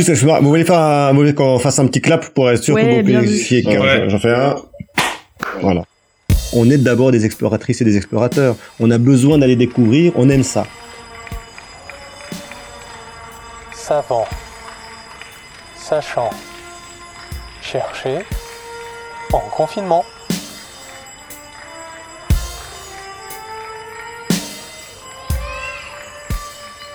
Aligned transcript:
Vous 0.00 0.48
voulez 0.48 0.64
faire 0.64 0.78
un, 0.78 1.10
vous 1.10 1.16
voulez 1.16 1.34
qu'on 1.34 1.58
fasse 1.58 1.80
un 1.80 1.86
petit 1.88 2.00
clap 2.00 2.28
pour 2.28 2.48
être 2.48 2.62
sûr 2.62 2.76
que 2.76 3.00
vous 3.00 3.20
puissiez. 3.20 3.64
J'en 4.08 4.18
fais 4.20 4.32
un. 4.32 4.54
Voilà. 5.60 5.82
On 6.52 6.70
est 6.70 6.78
d'abord 6.78 7.10
des 7.10 7.24
exploratrices 7.26 7.80
et 7.80 7.84
des 7.84 7.96
explorateurs. 7.96 8.54
On 8.78 8.92
a 8.92 8.98
besoin 8.98 9.38
d'aller 9.38 9.56
découvrir. 9.56 10.12
On 10.14 10.28
aime 10.30 10.44
ça. 10.44 10.68
Savant. 13.72 14.24
Sachant. 15.74 16.30
Chercher. 17.60 18.18
En 19.32 19.40
confinement. 19.40 20.04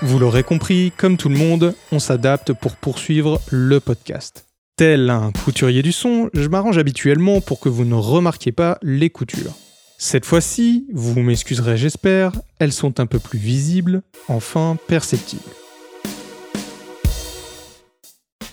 Vous 0.05 0.19
l'aurez 0.19 0.43
compris, 0.43 0.91
comme 0.97 1.15
tout 1.15 1.29
le 1.29 1.37
monde, 1.37 1.75
on 1.93 1.99
s'adapte 1.99 2.51
pour 2.51 2.75
poursuivre 2.75 3.39
le 3.49 3.79
podcast. 3.79 4.45
Tel 4.75 5.09
un 5.09 5.31
couturier 5.31 5.81
du 5.81 5.93
son, 5.93 6.29
je 6.33 6.49
m'arrange 6.49 6.77
habituellement 6.77 7.39
pour 7.39 7.61
que 7.61 7.69
vous 7.69 7.85
ne 7.85 7.95
remarquiez 7.95 8.51
pas 8.51 8.77
les 8.81 9.09
coutures. 9.09 9.53
Cette 9.97 10.25
fois-ci, 10.25 10.87
vous 10.91 11.17
m'excuserez 11.21 11.77
j'espère, 11.77 12.33
elles 12.59 12.73
sont 12.73 12.99
un 12.99 13.05
peu 13.05 13.17
plus 13.17 13.39
visibles, 13.39 14.01
enfin 14.27 14.77
perceptibles. 14.87 15.41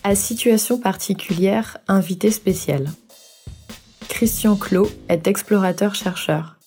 À 0.04 0.14
situation 0.14 0.78
particulière, 0.78 1.78
invité 1.88 2.30
spécial. 2.30 2.92
Christian 4.08 4.54
Clot 4.54 4.88
est 5.08 5.26
explorateur-chercheur. 5.26 6.58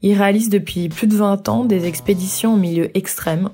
Il 0.00 0.14
réalise 0.14 0.48
depuis 0.48 0.88
plus 0.88 1.06
de 1.06 1.16
20 1.16 1.50
ans 1.50 1.64
des 1.66 1.84
expéditions 1.84 2.54
au 2.54 2.56
milieu 2.56 2.96
extrême, 2.96 3.50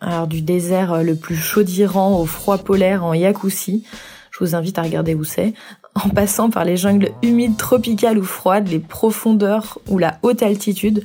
alors 0.00 0.26
du 0.26 0.42
désert 0.42 0.92
euh, 0.92 1.02
le 1.02 1.16
plus 1.16 1.36
chaud 1.36 1.62
d'Iran 1.62 2.20
au 2.20 2.26
froid 2.26 2.58
polaire 2.58 3.04
en 3.04 3.14
Yakoutie, 3.14 3.84
je 4.30 4.38
vous 4.44 4.54
invite 4.54 4.78
à 4.78 4.82
regarder 4.82 5.14
où 5.14 5.24
c'est, 5.24 5.54
en 5.94 6.08
passant 6.08 6.50
par 6.50 6.64
les 6.64 6.76
jungles 6.76 7.10
humides 7.22 7.56
tropicales 7.56 8.18
ou 8.18 8.24
froides, 8.24 8.68
les 8.68 8.78
profondeurs 8.78 9.78
ou 9.88 9.98
la 9.98 10.18
haute 10.22 10.42
altitude. 10.42 11.04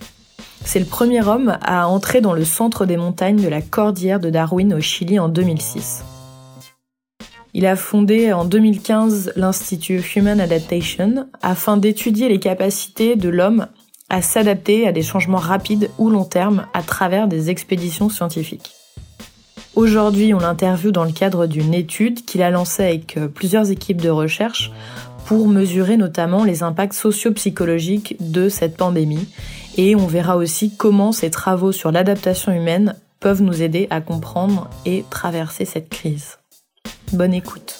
C'est 0.66 0.80
le 0.80 0.86
premier 0.86 1.28
homme 1.28 1.58
à 1.62 1.88
entrer 1.88 2.22
dans 2.22 2.34
le 2.34 2.46
centre 2.46 2.86
des 2.86 2.96
montagnes 2.96 3.42
de 3.42 3.50
la 3.50 3.62
cordillère 3.62 4.20
de 4.20 4.30
Darwin 4.30 4.74
au 4.74 4.80
Chili 4.80 5.20
en 5.20 5.28
2006. 5.28 6.04
Il 7.56 7.66
a 7.66 7.76
fondé 7.76 8.34
en 8.34 8.46
2015 8.46 9.34
l'Institut 9.36 10.02
Human 10.16 10.40
Adaptation 10.40 11.28
afin 11.42 11.78
d'étudier 11.78 12.30
les 12.30 12.40
capacités 12.40 13.16
de 13.16 13.30
l'homme 13.30 13.68
à 14.10 14.22
s'adapter 14.22 14.88
à 14.88 14.92
des 14.92 15.04
changements 15.04 15.38
rapides 15.38 15.90
ou 15.98 16.10
long 16.10 16.26
terme 16.26 16.68
à 16.74 16.82
travers 16.82 17.28
des 17.28 17.50
expéditions 17.50 18.10
scientifiques. 18.10 18.72
Aujourd'hui, 19.76 20.36
on 20.36 20.38
l'interviewe 20.38 20.92
dans 20.92 21.04
le 21.04 21.12
cadre 21.12 21.48
d'une 21.48 21.74
étude 21.74 22.26
qu'il 22.26 22.44
a 22.44 22.52
lancée 22.52 22.84
avec 22.84 23.18
euh, 23.18 23.28
plusieurs 23.28 23.72
équipes 23.72 24.02
de 24.02 24.10
recherche 24.10 24.72
pour 25.26 25.48
mesurer 25.48 25.98
notamment 25.98 26.44
les 26.44 26.62
impacts 26.62 26.94
socio-psychologiques 26.94 28.16
de 28.20 28.50
cette 28.50 28.78
pandémie. 28.78 29.28
Et 29.78 29.96
on 29.96 30.06
verra 30.06 30.38
aussi 30.38 30.76
comment 30.76 31.12
ces 31.12 31.32
travaux 31.32 31.72
sur 31.72 31.92
l'adaptation 31.92 32.52
humaine 32.52 32.96
peuvent 33.20 33.42
nous 33.42 33.64
aider 33.64 33.88
à 33.90 34.00
comprendre 34.00 34.70
et 34.86 35.06
traverser 35.10 35.66
cette 35.66 35.90
crise. 35.90 36.38
Bonne 37.12 37.34
écoute. 37.34 37.80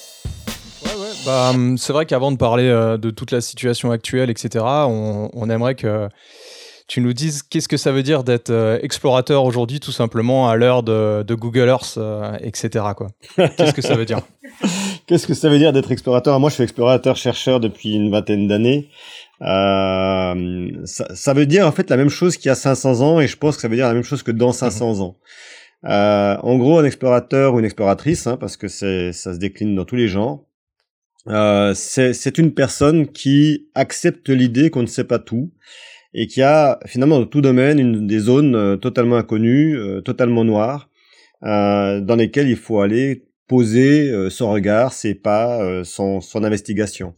Bah, 1.28 1.52
hum, 1.52 1.78
c'est 1.78 1.94
vrai 1.94 2.08
qu'avant 2.08 2.32
de 2.32 2.38
parler 2.38 2.70
euh, 2.70 2.98
de 2.98 3.12
toute 3.12 3.30
la 3.30 3.40
situation 3.40 3.92
actuelle, 3.92 4.32
etc., 4.32 4.66
on 4.66 5.50
aimerait 5.50 5.76
que 5.76 6.10
tu 6.88 7.02
nous 7.02 7.14
dises 7.14 7.44
qu'est-ce 7.44 7.68
que 7.68 7.78
ça 7.78 7.92
veut 7.92 8.04
dire 8.04 8.24
d'être 8.24 8.50
euh, 8.50 8.78
explorateur 8.82 9.46
aujourd'hui, 9.46 9.80
tout 9.80 9.92
simplement 9.92 10.50
à 10.50 10.56
l'heure 10.56 10.84
de, 10.84 11.34
Google 11.34 11.70
Earth, 11.70 11.96
euh, 11.98 12.38
etc. 12.42 12.86
Quoi. 12.96 13.10
Qu'est-ce 13.36 13.74
que 13.74 13.82
ça 13.82 13.96
veut 13.96 14.06
dire? 14.06 14.20
Qu'est-ce 15.08 15.28
que 15.28 15.34
ça 15.34 15.50
veut 15.50 15.58
dire 15.58 15.74
d'être 15.74 15.92
explorateur? 15.92 16.40
Moi, 16.40 16.50
je 16.50 16.56
suis 16.56 16.64
explorateur-chercheur 16.64 17.60
depuis 17.60 17.94
une 17.96 18.12
vingtaine 18.12 18.48
d'années. 18.48 18.90
Euh, 19.42 20.72
ça, 20.86 21.34
veut 21.34 21.46
dire 21.46 21.68
en 21.68 21.72
fait 21.72 21.90
la 21.90 21.98
même 21.98 22.10
chose 22.10 22.38
qu'il 22.38 22.48
y 22.48 22.52
a 22.52 22.56
500 22.56 23.02
ans, 23.02 23.20
et 23.20 23.28
je 23.28 23.38
pense 23.38 23.56
que 23.56 23.62
ça 23.62 23.68
veut 23.68 23.76
dire 23.76 23.88
la 23.88 23.94
même 23.94 24.04
chose 24.04 24.24
que 24.24 24.32
dans 24.32 24.52
500 24.52 24.96
mhm. 24.96 25.02
ans. 25.02 25.18
en 25.84 26.58
gros, 26.58 26.80
un 26.80 26.86
explorateur 26.86 27.54
ou 27.54 27.60
une 27.60 27.66
exploratrice, 27.66 28.28
hein, 28.28 28.38
parce 28.38 28.58
que 28.58 28.68
c'est 28.68 29.12
ça 29.14 29.34
se 29.34 29.40
décline 29.40 29.76
dans 29.76 29.86
tous 29.86 29.96
les 29.96 30.08
genres. 30.08 30.46
c'est 31.26 32.38
une 32.38 32.54
personne 32.54 33.08
qui 33.08 33.68
accepte 33.74 34.30
l'idée 34.30 34.70
qu'on 34.70 34.82
ne 34.82 34.88
sait 34.88 35.06
pas 35.06 35.20
tout 35.20 35.52
et 36.14 36.28
qui 36.28 36.42
a 36.42 36.80
finalement 36.86 37.20
dans 37.20 37.26
tout 37.26 37.42
domaine 37.42 37.80
une, 37.80 38.08
des 38.08 38.20
zones 38.20 38.56
euh, 38.56 38.78
totalement 38.78 39.18
inconnues, 39.18 39.78
euh, 39.78 40.02
totalement 40.02 40.44
noires, 40.44 40.90
euh, 41.44 42.02
dans 42.02 42.16
lesquelles 42.16 42.50
il 42.50 42.56
faut 42.56 42.82
aller 42.82 43.26
poser 43.48 44.30
son 44.32 44.50
regard, 44.50 44.94
ses 44.94 45.14
pas, 45.14 45.84
son, 45.84 46.22
son 46.22 46.44
investigation. 46.44 47.14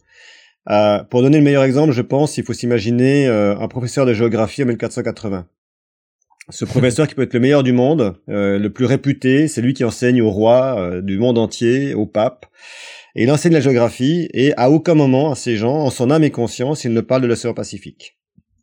pour 0.66 1.22
donner 1.22 1.38
le 1.38 1.44
meilleur 1.44 1.62
exemple, 1.62 1.92
je 1.92 2.02
pense, 2.02 2.36
il 2.36 2.44
faut 2.44 2.52
s'imaginer 2.52 3.26
un 3.28 3.68
professeur 3.68 4.04
de 4.04 4.12
géographie 4.12 4.62
en 4.64 4.66
1480. 4.66 5.46
Ce 6.50 6.64
professeur 6.66 7.06
qui 7.06 7.14
peut 7.14 7.22
être 7.22 7.32
le 7.32 7.40
meilleur 7.40 7.62
du 7.62 7.72
monde, 7.72 8.20
le 8.26 8.68
plus 8.68 8.84
réputé, 8.84 9.46
c'est 9.48 9.62
lui 9.62 9.72
qui 9.72 9.84
enseigne 9.84 10.20
au 10.20 10.30
roi 10.30 11.00
du 11.00 11.16
monde 11.16 11.38
entier, 11.38 11.94
au 11.94 12.06
pape. 12.06 12.46
Et 13.14 13.22
il 13.22 13.30
enseigne 13.30 13.52
la 13.52 13.60
géographie, 13.60 14.28
et 14.34 14.52
à 14.56 14.68
aucun 14.68 14.94
moment, 14.94 15.30
à 15.30 15.36
ces 15.36 15.56
gens, 15.56 15.76
en 15.76 15.90
son 15.90 16.10
âme 16.10 16.24
et 16.24 16.32
conscience, 16.32 16.84
il 16.84 16.92
ne 16.92 17.00
parle 17.00 17.22
de 17.22 17.28
l'océan 17.28 17.54
Pacifique. 17.54 18.16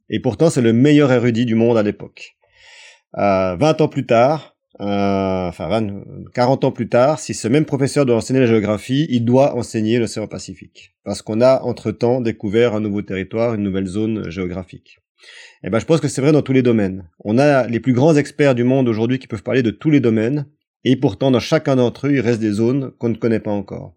Et 0.09 0.19
pourtant, 0.19 0.49
c'est 0.49 0.61
le 0.61 0.73
meilleur 0.73 1.11
érudit 1.11 1.45
du 1.45 1.55
monde 1.55 1.77
à 1.77 1.83
l'époque. 1.83 2.35
Euh, 3.17 3.55
20 3.55 3.81
ans 3.81 3.87
plus 3.87 4.05
tard, 4.05 4.55
euh, 4.81 5.47
enfin 5.47 5.87
40 6.33 6.63
ans 6.63 6.71
plus 6.71 6.89
tard, 6.89 7.19
si 7.19 7.33
ce 7.33 7.47
même 7.47 7.65
professeur 7.65 8.05
doit 8.05 8.15
enseigner 8.15 8.39
la 8.39 8.47
géographie, 8.47 9.05
il 9.09 9.23
doit 9.23 9.55
enseigner 9.55 9.99
l'océan 9.99 10.27
Pacifique. 10.27 10.95
Parce 11.03 11.21
qu'on 11.21 11.41
a, 11.41 11.61
entre-temps, 11.61 12.21
découvert 12.21 12.73
un 12.73 12.79
nouveau 12.79 13.01
territoire, 13.01 13.53
une 13.53 13.63
nouvelle 13.63 13.85
zone 13.85 14.29
géographique. 14.29 14.99
Et 15.63 15.67
eh 15.67 15.69
ben, 15.69 15.79
je 15.79 15.85
pense 15.85 16.01
que 16.01 16.09
c'est 16.09 16.21
vrai 16.21 16.33
dans 16.33 16.41
tous 16.41 16.51
les 16.51 16.63
domaines. 16.63 17.09
On 17.19 17.37
a 17.37 17.67
les 17.67 17.79
plus 17.79 17.93
grands 17.93 18.15
experts 18.15 18.55
du 18.55 18.65
monde 18.65 18.89
aujourd'hui 18.89 19.19
qui 19.19 19.27
peuvent 19.27 19.43
parler 19.43 19.63
de 19.63 19.71
tous 19.71 19.89
les 19.89 20.01
domaines, 20.01 20.47
et 20.83 20.97
pourtant, 20.97 21.31
dans 21.31 21.39
chacun 21.39 21.77
d'entre 21.77 22.07
eux, 22.07 22.13
il 22.13 22.19
reste 22.19 22.41
des 22.41 22.51
zones 22.51 22.91
qu'on 22.97 23.09
ne 23.09 23.15
connaît 23.15 23.39
pas 23.39 23.51
encore. 23.51 23.95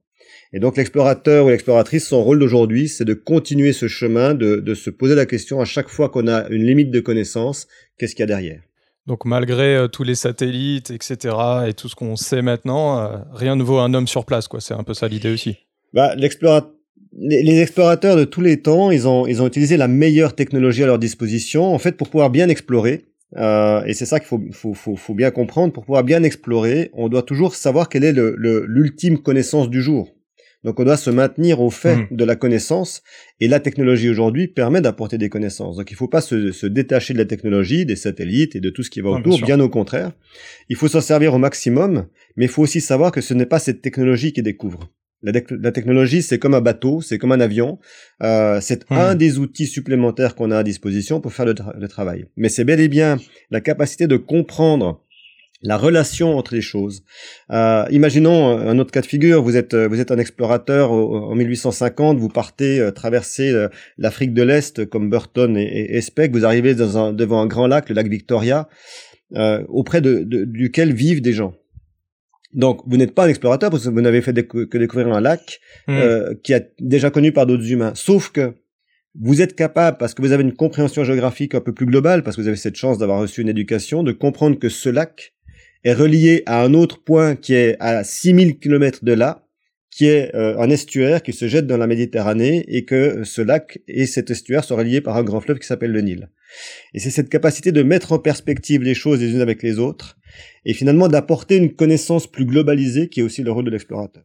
Et 0.56 0.58
donc 0.58 0.78
l'explorateur 0.78 1.44
ou 1.44 1.50
l'exploratrice, 1.50 2.08
son 2.08 2.24
rôle 2.24 2.38
d'aujourd'hui, 2.38 2.88
c'est 2.88 3.04
de 3.04 3.12
continuer 3.12 3.74
ce 3.74 3.88
chemin, 3.88 4.32
de, 4.32 4.74
se 4.74 4.88
poser 4.88 5.14
la 5.14 5.26
question 5.26 5.60
à 5.60 5.66
chaque 5.66 5.90
fois 5.90 6.08
qu'on 6.08 6.26
a 6.28 6.48
une 6.48 6.64
limite 6.64 6.90
de 6.90 7.00
connaissance, 7.00 7.66
qu'est-ce 7.98 8.14
qu'il 8.14 8.22
y 8.22 8.22
a 8.22 8.26
derrière? 8.26 8.62
Donc 9.06 9.26
malgré 9.26 9.76
euh, 9.76 9.86
tous 9.86 10.02
les 10.02 10.14
satellites, 10.14 10.90
etc., 10.90 11.34
et 11.68 11.74
tout 11.74 11.90
ce 11.90 11.94
qu'on 11.94 12.16
sait 12.16 12.40
maintenant, 12.40 12.98
euh, 12.98 13.18
rien 13.34 13.54
ne 13.54 13.62
vaut 13.62 13.76
un 13.80 13.92
homme 13.92 14.06
sur 14.06 14.24
place, 14.24 14.48
quoi. 14.48 14.62
C'est 14.62 14.72
un 14.72 14.82
peu 14.82 14.94
ça 14.94 15.08
l'idée 15.08 15.30
aussi. 15.30 15.58
Bah, 15.92 16.14
les, 16.16 17.60
explorateurs 17.60 18.16
de 18.16 18.24
tous 18.24 18.40
les 18.40 18.62
temps, 18.62 18.90
ils 18.90 19.06
ont, 19.06 19.26
ils 19.26 19.42
ont 19.42 19.46
utilisé 19.46 19.76
la 19.76 19.88
meilleure 19.88 20.34
technologie 20.34 20.84
à 20.84 20.86
leur 20.86 20.98
disposition, 20.98 21.66
en 21.66 21.78
fait, 21.78 21.98
pour 21.98 22.08
pouvoir 22.08 22.30
bien 22.30 22.48
explorer. 22.48 23.04
Euh, 23.36 23.84
et 23.84 23.92
c'est 23.92 24.06
ça 24.06 24.20
qu'il 24.20 24.28
faut, 24.28 24.40
faut, 24.52 24.72
faut, 24.72 24.96
faut, 24.96 25.14
bien 25.14 25.30
comprendre. 25.30 25.74
Pour 25.74 25.84
pouvoir 25.84 26.02
bien 26.02 26.22
explorer, 26.22 26.88
on 26.94 27.10
doit 27.10 27.24
toujours 27.24 27.54
savoir 27.54 27.90
quelle 27.90 28.04
est 28.04 28.14
l'ultime 28.14 29.14
le, 29.16 29.18
connaissance 29.18 29.68
du 29.68 29.82
jour. 29.82 30.15
Donc 30.66 30.80
on 30.80 30.84
doit 30.84 30.96
se 30.96 31.10
maintenir 31.10 31.60
au 31.60 31.70
fait 31.70 31.94
hmm. 31.94 32.08
de 32.10 32.24
la 32.24 32.34
connaissance 32.34 33.04
et 33.38 33.46
la 33.46 33.60
technologie 33.60 34.10
aujourd'hui 34.10 34.48
permet 34.48 34.80
d'apporter 34.80 35.16
des 35.16 35.28
connaissances. 35.28 35.76
Donc 35.76 35.92
il 35.92 35.94
ne 35.94 35.96
faut 35.96 36.08
pas 36.08 36.20
se, 36.20 36.66
détacher 36.66 37.12
de 37.12 37.18
la 37.18 37.24
technologie, 37.24 37.86
des 37.86 37.94
satellites 37.94 38.56
et 38.56 38.60
de 38.60 38.70
tout 38.70 38.82
ce 38.82 38.90
qui 38.90 39.00
va 39.00 39.10
autour, 39.10 39.40
bien, 39.40 39.60
au 39.60 39.68
contraire. 39.68 40.10
Il 40.68 40.74
faut 40.74 40.88
s'en 40.88 41.00
servir 41.00 41.34
au 41.34 41.38
maximum, 41.38 42.08
mais 42.34 42.46
il 42.46 42.48
faut 42.48 42.62
aussi 42.62 42.80
savoir 42.80 43.12
que 43.12 43.20
ce 43.20 43.32
n'est 43.32 43.46
pas 43.46 43.60
cette 43.60 43.80
technologie 43.80 44.32
qui 44.32 44.42
découvre. 44.42 44.90
La, 45.22 45.72
technologie, 45.72 46.20
c'est 46.20 46.38
comme 46.40 46.54
un 46.54 46.60
bateau, 46.60 47.00
c'est 47.00 47.16
comme 47.18 47.32
un 47.32 47.40
avion. 47.40 47.78
Euh, 48.24 48.60
c'est 48.60 48.90
hmm. 48.90 48.94
un 48.94 49.14
des 49.14 49.38
outils 49.38 49.66
supplémentaires 49.66 50.34
qu'on 50.34 50.50
a 50.50 50.58
à 50.58 50.62
disposition 50.64 51.20
pour 51.20 51.32
faire 51.32 51.46
le 51.46 51.88
travail. 51.88 52.26
Mais 52.36 52.48
c'est 52.48 52.64
bel 52.64 52.80
et 52.80 52.88
bien 52.88 53.18
la 53.52 53.60
capacité 53.60 54.08
de 54.08 54.16
comprendre 54.16 55.05
la 55.62 55.76
relation 55.76 56.36
entre 56.36 56.54
les 56.54 56.60
choses. 56.60 57.02
Euh, 57.50 57.84
imaginons 57.90 58.58
un 58.58 58.78
autre 58.78 58.90
cas 58.90 59.00
de 59.00 59.06
figure, 59.06 59.42
vous 59.42 59.56
êtes 59.56 59.74
vous 59.74 60.00
êtes 60.00 60.10
un 60.10 60.18
explorateur 60.18 60.92
en 60.92 61.34
1850, 61.34 62.18
vous 62.18 62.28
partez 62.28 62.78
euh, 62.78 62.90
traverser 62.90 63.50
euh, 63.50 63.68
l'Afrique 63.98 64.34
de 64.34 64.42
l'Est 64.42 64.86
comme 64.86 65.08
Burton 65.08 65.56
et, 65.56 65.96
et, 65.96 66.00
Speck, 66.00 66.32
vous 66.32 66.44
arrivez 66.44 66.74
dans 66.74 66.98
un, 66.98 67.12
devant 67.12 67.40
un 67.40 67.46
grand 67.46 67.66
lac, 67.66 67.88
le 67.88 67.94
lac 67.94 68.08
Victoria, 68.08 68.68
auprès 69.68 70.00
de, 70.00 70.22
duquel 70.22 70.94
vivent 70.94 71.20
des 71.20 71.32
gens. 71.32 71.54
Donc 72.52 72.82
vous 72.86 72.96
n'êtes 72.96 73.14
pas 73.14 73.24
un 73.24 73.28
explorateur 73.28 73.70
parce 73.70 73.84
que 73.84 73.90
vous 73.90 74.00
n'avez 74.00 74.22
fait 74.22 74.32
que 74.46 74.78
découvrir 74.78 75.08
un 75.08 75.20
lac 75.20 75.60
hmm. 75.88 76.36
qui 76.44 76.52
est 76.52 76.72
déjà 76.78 77.10
connu 77.10 77.32
par 77.32 77.44
d'autres 77.44 77.70
humains. 77.70 77.92
Sauf 77.96 78.30
que 78.30 78.54
vous 79.18 79.42
êtes 79.42 79.56
capable, 79.56 79.96
parce 79.98 80.14
que 80.14 80.22
vous 80.22 80.32
avez 80.32 80.42
une 80.42 80.52
compréhension 80.52 81.02
géographique 81.02 81.54
un 81.54 81.60
peu 81.60 81.72
plus 81.72 81.86
globale, 81.86 82.22
parce 82.22 82.36
que 82.36 82.42
vous 82.42 82.48
avez 82.48 82.56
cette 82.56 82.76
chance 82.76 82.98
d'avoir 82.98 83.18
reçu 83.18 83.40
une 83.40 83.48
éducation, 83.48 84.02
de 84.02 84.12
comprendre 84.12 84.58
que 84.58 84.68
ce 84.68 84.88
lac 84.88 85.34
est 85.86 85.94
relié 85.94 86.42
à 86.46 86.64
un 86.64 86.74
autre 86.74 87.00
point 87.00 87.36
qui 87.36 87.54
est 87.54 87.76
à 87.78 88.02
6000 88.02 88.58
km 88.58 89.04
de 89.04 89.12
là, 89.12 89.46
qui 89.88 90.06
est 90.06 90.34
euh, 90.34 90.58
un 90.58 90.68
estuaire 90.68 91.22
qui 91.22 91.32
se 91.32 91.46
jette 91.46 91.68
dans 91.68 91.76
la 91.76 91.86
Méditerranée 91.86 92.64
et 92.66 92.84
que 92.84 93.22
ce 93.22 93.40
lac 93.40 93.78
et 93.86 94.04
cet 94.06 94.32
estuaire 94.32 94.64
sont 94.64 94.74
reliés 94.74 95.00
par 95.00 95.16
un 95.16 95.22
grand 95.22 95.40
fleuve 95.40 95.60
qui 95.60 95.66
s'appelle 95.66 95.92
le 95.92 96.00
Nil. 96.00 96.28
Et 96.92 96.98
c'est 96.98 97.10
cette 97.10 97.28
capacité 97.28 97.70
de 97.70 97.84
mettre 97.84 98.10
en 98.10 98.18
perspective 98.18 98.82
les 98.82 98.94
choses 98.94 99.20
les 99.20 99.32
unes 99.32 99.40
avec 99.40 99.62
les 99.62 99.78
autres 99.78 100.18
et 100.64 100.74
finalement 100.74 101.06
d'apporter 101.06 101.56
une 101.56 101.72
connaissance 101.72 102.26
plus 102.26 102.46
globalisée 102.46 103.08
qui 103.08 103.20
est 103.20 103.22
aussi 103.22 103.44
le 103.44 103.52
rôle 103.52 103.64
de 103.64 103.70
l'explorateur. 103.70 104.24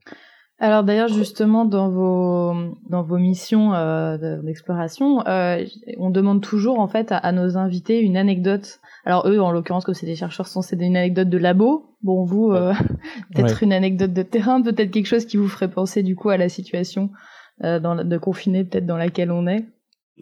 Alors 0.58 0.84
d'ailleurs 0.84 1.10
justement 1.10 1.66
dans 1.66 1.90
vos 1.90 2.76
dans 2.90 3.04
vos 3.04 3.20
missions 3.20 3.76
euh, 3.76 4.42
d'exploration, 4.42 5.26
euh, 5.28 5.64
on 6.00 6.10
demande 6.10 6.42
toujours 6.42 6.80
en 6.80 6.88
fait 6.88 7.10
à, 7.12 7.32
nos 7.32 7.56
invités 7.56 8.00
une 8.00 8.18
anecdote. 8.18 8.81
Alors 9.06 9.28
eux 9.28 9.40
en 9.40 9.52
l'occurrence 9.52 9.84
comme 9.84 9.96
c'est 9.96 10.06
des 10.06 10.16
chercheurs 10.16 10.48
c'est 10.48 10.76
une 10.76 10.96
anecdote 10.96 11.30
de 11.30 11.38
labo. 11.38 11.96
Bon 12.02 12.24
vous 12.24 12.52
euh, 12.52 12.74
peut-être 13.36 13.64
une 13.64 13.74
anecdote 13.74 14.14
de 14.14 14.22
terrain, 14.22 14.62
peut-être 14.62 14.92
quelque 14.92 15.08
chose 15.08 15.26
qui 15.26 15.38
vous 15.38 15.48
ferait 15.48 15.70
penser 15.70 16.04
du 16.04 16.16
coup 16.16 16.30
à 16.30 16.38
la 16.38 16.50
situation 16.50 17.10
euh, 17.64 17.80
dans, 17.80 17.96
de 17.96 18.18
confiné 18.18 18.64
peut-être 18.64 18.86
dans 18.86 18.98
laquelle 18.98 19.32
on 19.32 19.48
est. 19.48 19.66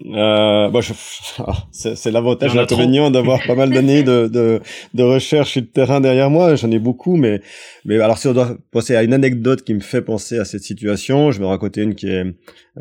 Euh, 0.05 0.69
bon, 0.69 0.81
c'est 1.71 2.11
l'avantage 2.11 2.53
et 2.53 2.57
l'inconvénient 2.57 3.11
d'avoir 3.11 3.41
pas 3.45 3.55
mal 3.55 3.69
d'années 3.69 4.03
de, 4.03 4.27
de, 4.27 4.61
de, 4.93 5.03
recherche 5.03 5.57
et 5.57 5.61
de 5.61 5.65
terrain 5.65 5.99
derrière 5.99 6.29
moi. 6.29 6.55
J'en 6.55 6.71
ai 6.71 6.79
beaucoup, 6.79 7.17
mais, 7.17 7.41
mais 7.85 7.99
alors 7.99 8.17
si 8.17 8.27
on 8.27 8.33
doit 8.33 8.57
penser 8.71 8.95
à 8.95 9.03
une 9.03 9.13
anecdote 9.13 9.63
qui 9.63 9.73
me 9.73 9.81
fait 9.81 10.01
penser 10.01 10.39
à 10.39 10.45
cette 10.45 10.63
situation, 10.63 11.31
je 11.31 11.39
vais 11.39 11.45
raconter 11.45 11.81
une 11.81 11.95
qui 11.95 12.07
est, 12.07 12.23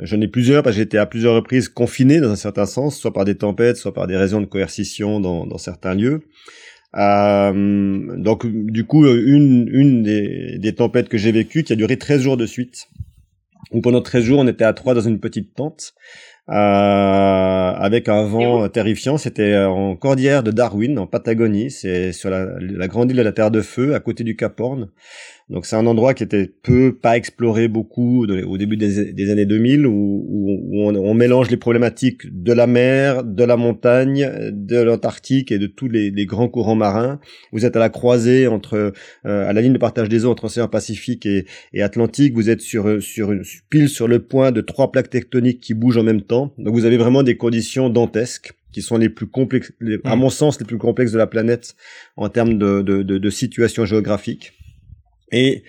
j'en 0.01 0.21
ai 0.21 0.29
plusieurs 0.29 0.63
parce 0.63 0.77
que 0.77 0.79
j'ai 0.79 0.85
été 0.85 0.99
à 0.99 1.07
plusieurs 1.07 1.35
reprises 1.35 1.69
confiné 1.69 2.21
dans 2.21 2.31
un 2.31 2.37
certain 2.37 2.67
sens, 2.67 2.97
soit 2.97 3.13
par 3.13 3.25
des 3.25 3.35
tempêtes, 3.35 3.77
soit 3.77 3.95
par 3.95 4.07
des 4.07 4.17
raisons 4.17 4.41
de 4.41 4.47
coercition 4.47 5.19
dans, 5.19 5.45
dans 5.47 5.59
certains 5.59 5.95
lieux. 5.95 6.23
Euh, 6.97 8.17
donc 8.17 8.47
du 8.47 8.85
coup, 8.85 9.07
une, 9.07 9.69
une 9.73 10.03
des, 10.03 10.59
des 10.59 10.75
tempêtes 10.75 11.09
que 11.09 11.19
j'ai 11.19 11.33
vécues 11.33 11.65
qui 11.65 11.73
a 11.73 11.77
duré 11.77 11.99
13 11.99 12.23
jours 12.23 12.37
de 12.37 12.47
suite, 12.47 12.89
où 13.73 13.81
pendant 13.81 14.01
13 14.01 14.25
jours 14.25 14.39
on 14.39 14.47
était 14.47 14.65
à 14.65 14.73
trois 14.73 14.95
dans 14.95 15.01
une 15.01 15.21
petite 15.21 15.55
tente. 15.55 15.95
Euh, 16.51 17.73
avec 17.75 18.09
un 18.09 18.25
vent 18.25 18.69
terrifiant. 18.69 19.19
C'était 19.19 19.53
euh, 19.53 19.69
en 19.69 19.97
cordillère 19.97 20.43
de 20.43 20.51
Darwin, 20.51 20.99
en 20.99 21.07
Patagonie. 21.07 21.71
C'est 21.71 22.13
sur 22.13 22.31
la, 22.31 22.47
la, 22.59 22.89
grande 22.89 23.11
île 23.11 23.19
de 23.19 23.23
la 23.23 23.33
Terre 23.33 23.51
de 23.51 23.61
Feu, 23.61 23.95
à 23.95 24.01
côté 24.01 24.25
du 24.25 24.35
Cap 24.35 24.59
Horn. 24.59 24.89
Donc 25.51 25.65
c'est 25.65 25.77
un 25.77 25.87
endroit 25.87 26.13
qui 26.13 26.23
était 26.23 26.51
peu 26.63 26.95
pas 26.95 27.17
exploré 27.17 27.69
beaucoup 27.69 28.27
au 28.27 28.59
début 28.59 28.77
des, 28.77 29.31
années 29.31 29.47
2000 29.47 29.87
où, 29.87 30.27
où, 30.29 30.83
on, 30.83 30.95
on, 30.95 31.15
mélange 31.15 31.51
les 31.51 31.57
problématiques 31.57 32.23
de 32.31 32.53
la 32.53 32.67
mer, 32.67 33.25
de 33.25 33.45
la 33.45 33.57
montagne, 33.57 34.31
de 34.53 34.77
l'Antarctique 34.77 35.51
et 35.51 35.59
de 35.59 35.67
tous 35.67 35.89
les, 35.89 36.11
les, 36.11 36.27
grands 36.27 36.49
courants 36.49 36.75
marins. 36.75 37.19
Vous 37.53 37.65
êtes 37.65 37.77
à 37.77 37.79
la 37.79 37.89
croisée 37.89 38.47
entre 38.47 38.75
euh, 38.75 39.49
à 39.49 39.53
la 39.55 39.63
ligne 39.63 39.73
de 39.73 39.79
partage 39.79 40.11
des 40.11 40.27
eaux 40.27 40.31
entre 40.31 40.45
océan 40.45 40.69
Pacifique 40.69 41.25
et, 41.25 41.47
et, 41.73 41.83
Atlantique. 41.83 42.35
Vous 42.35 42.51
êtes 42.51 42.61
sur 42.61 43.03
sur 43.03 43.33
une 43.33 43.43
pile 43.71 43.89
sur 43.89 44.07
le 44.07 44.19
point 44.19 44.53
de 44.53 44.61
trois 44.61 44.93
plaques 44.93 45.11
tectoniques 45.11 45.61
qui 45.61 45.73
bougent 45.73 45.99
en 45.99 46.03
même 46.03 46.23
temps. 46.23 46.53
Donc 46.59 46.75
vous 46.75 46.85
avez 46.85 46.99
vraiment 46.99 47.23
des 47.23 47.39
conditions 47.39 47.89
dantesques 47.89 48.53
qui 48.71 48.83
sont 48.83 48.99
les 48.99 49.09
plus 49.09 49.27
complexes, 49.27 49.73
à 50.05 50.15
mon 50.15 50.29
sens, 50.29 50.61
les 50.61 50.67
plus 50.67 50.77
complexes 50.77 51.13
de 51.13 51.19
la 51.19 51.27
planète 51.27 51.75
en 52.17 52.29
termes 52.29 52.59
de, 52.59 52.83
de, 52.83 53.03
de, 53.03 53.17
de 53.17 53.31
situation 53.31 53.87
géographique. 53.87 54.53
Et 55.33 55.63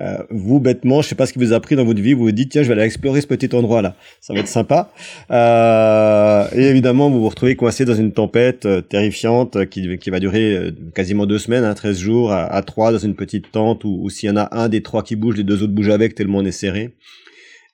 euh, 0.00 0.18
vous, 0.30 0.58
bêtement, 0.60 1.02
je 1.02 1.08
sais 1.08 1.14
pas 1.14 1.26
ce 1.26 1.32
qui 1.32 1.38
vous 1.38 1.52
a 1.52 1.60
pris 1.60 1.76
dans 1.76 1.84
votre 1.84 2.00
vie, 2.00 2.14
vous 2.14 2.24
vous 2.24 2.32
dites, 2.32 2.50
tiens, 2.50 2.62
je 2.62 2.68
vais 2.68 2.74
aller 2.74 2.84
explorer 2.84 3.20
ce 3.20 3.26
petit 3.26 3.54
endroit-là. 3.54 3.96
Ça 4.20 4.34
va 4.34 4.40
être 4.40 4.48
sympa. 4.48 4.90
Euh, 5.30 6.46
et 6.54 6.64
évidemment, 6.64 7.10
vous 7.10 7.20
vous 7.20 7.28
retrouvez 7.28 7.54
coincé 7.56 7.84
dans 7.84 7.94
une 7.94 8.12
tempête 8.12 8.66
euh, 8.66 8.80
terrifiante 8.80 9.66
qui, 9.66 10.10
va 10.10 10.20
durer 10.20 10.56
euh, 10.56 10.70
quasiment 10.94 11.26
deux 11.26 11.38
semaines, 11.38 11.64
hein, 11.64 11.74
13 11.74 11.98
jours, 11.98 12.32
à, 12.32 12.44
à, 12.44 12.62
trois 12.62 12.92
dans 12.92 12.98
une 12.98 13.14
petite 13.14 13.52
tente, 13.52 13.84
ou, 13.84 13.98
ou 14.02 14.10
s'il 14.10 14.28
y 14.28 14.32
en 14.32 14.36
a 14.36 14.48
un 14.52 14.68
des 14.68 14.82
trois 14.82 15.02
qui 15.02 15.16
bouge, 15.16 15.36
les 15.36 15.44
deux 15.44 15.62
autres 15.62 15.72
bougent 15.72 15.90
avec 15.90 16.14
tellement 16.14 16.38
on 16.38 16.44
est 16.44 16.52
serré. 16.52 16.94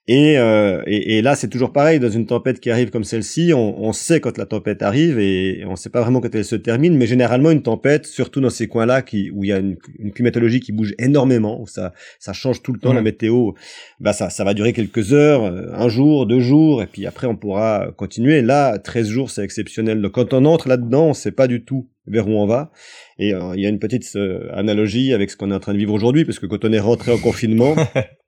Euh, 0.09 0.81
et, 0.87 1.17
et, 1.17 1.21
là, 1.21 1.35
c'est 1.35 1.47
toujours 1.47 1.71
pareil, 1.71 1.99
dans 1.99 2.09
une 2.09 2.25
tempête 2.25 2.59
qui 2.59 2.71
arrive 2.71 2.89
comme 2.89 3.03
celle-ci, 3.03 3.53
on, 3.53 3.81
on, 3.81 3.93
sait 3.93 4.19
quand 4.19 4.37
la 4.37 4.45
tempête 4.45 4.81
arrive 4.81 5.19
et 5.19 5.63
on 5.65 5.71
ne 5.71 5.75
sait 5.75 5.91
pas 5.91 6.01
vraiment 6.01 6.19
quand 6.19 6.33
elle 6.33 6.43
se 6.43 6.55
termine, 6.55 6.97
mais 6.97 7.05
généralement 7.05 7.51
une 7.51 7.61
tempête, 7.61 8.07
surtout 8.07 8.41
dans 8.41 8.49
ces 8.49 8.67
coins-là 8.67 9.03
où 9.31 9.43
il 9.43 9.49
y 9.49 9.53
a 9.53 9.59
une, 9.59 9.77
une, 9.99 10.11
climatologie 10.11 10.59
qui 10.59 10.71
bouge 10.71 10.95
énormément, 10.97 11.61
où 11.61 11.67
ça, 11.67 11.93
ça 12.19 12.33
change 12.33 12.63
tout 12.63 12.73
le 12.73 12.79
temps 12.79 12.93
la 12.93 13.01
météo, 13.01 13.51
bah 13.99 14.11
ça, 14.11 14.29
ça 14.29 14.43
va 14.43 14.53
durer 14.53 14.73
quelques 14.73 15.13
heures, 15.13 15.43
euh, 15.43 15.71
un 15.73 15.87
jour, 15.87 16.25
deux 16.25 16.39
jours, 16.41 16.81
et 16.81 16.87
puis 16.87 17.05
après 17.05 17.27
on 17.27 17.35
pourra 17.35 17.91
continuer. 17.95 18.41
Là, 18.41 18.79
13 18.79 19.07
jours, 19.07 19.29
c'est 19.29 19.43
exceptionnel. 19.43 20.01
Donc 20.01 20.13
quand 20.13 20.33
on 20.33 20.45
entre 20.45 20.67
là-dedans, 20.67 21.07
on 21.09 21.13
sait 21.13 21.31
pas 21.31 21.47
du 21.47 21.63
tout 21.63 21.87
vers 22.07 22.27
où 22.27 22.31
on 22.31 22.47
va. 22.47 22.71
Et 23.19 23.33
euh, 23.33 23.53
il 23.55 23.61
y 23.61 23.67
a 23.67 23.69
une 23.69 23.79
petite 23.79 24.17
analogie 24.51 25.13
avec 25.13 25.29
ce 25.29 25.37
qu'on 25.37 25.51
est 25.51 25.55
en 25.55 25.59
train 25.59 25.73
de 25.73 25.77
vivre 25.77 25.93
aujourd'hui, 25.93 26.25
parce 26.25 26.39
que 26.39 26.47
quand 26.47 26.65
on 26.65 26.73
est 26.73 26.79
rentré 26.79 27.13
en 27.13 27.17
confinement, 27.17 27.75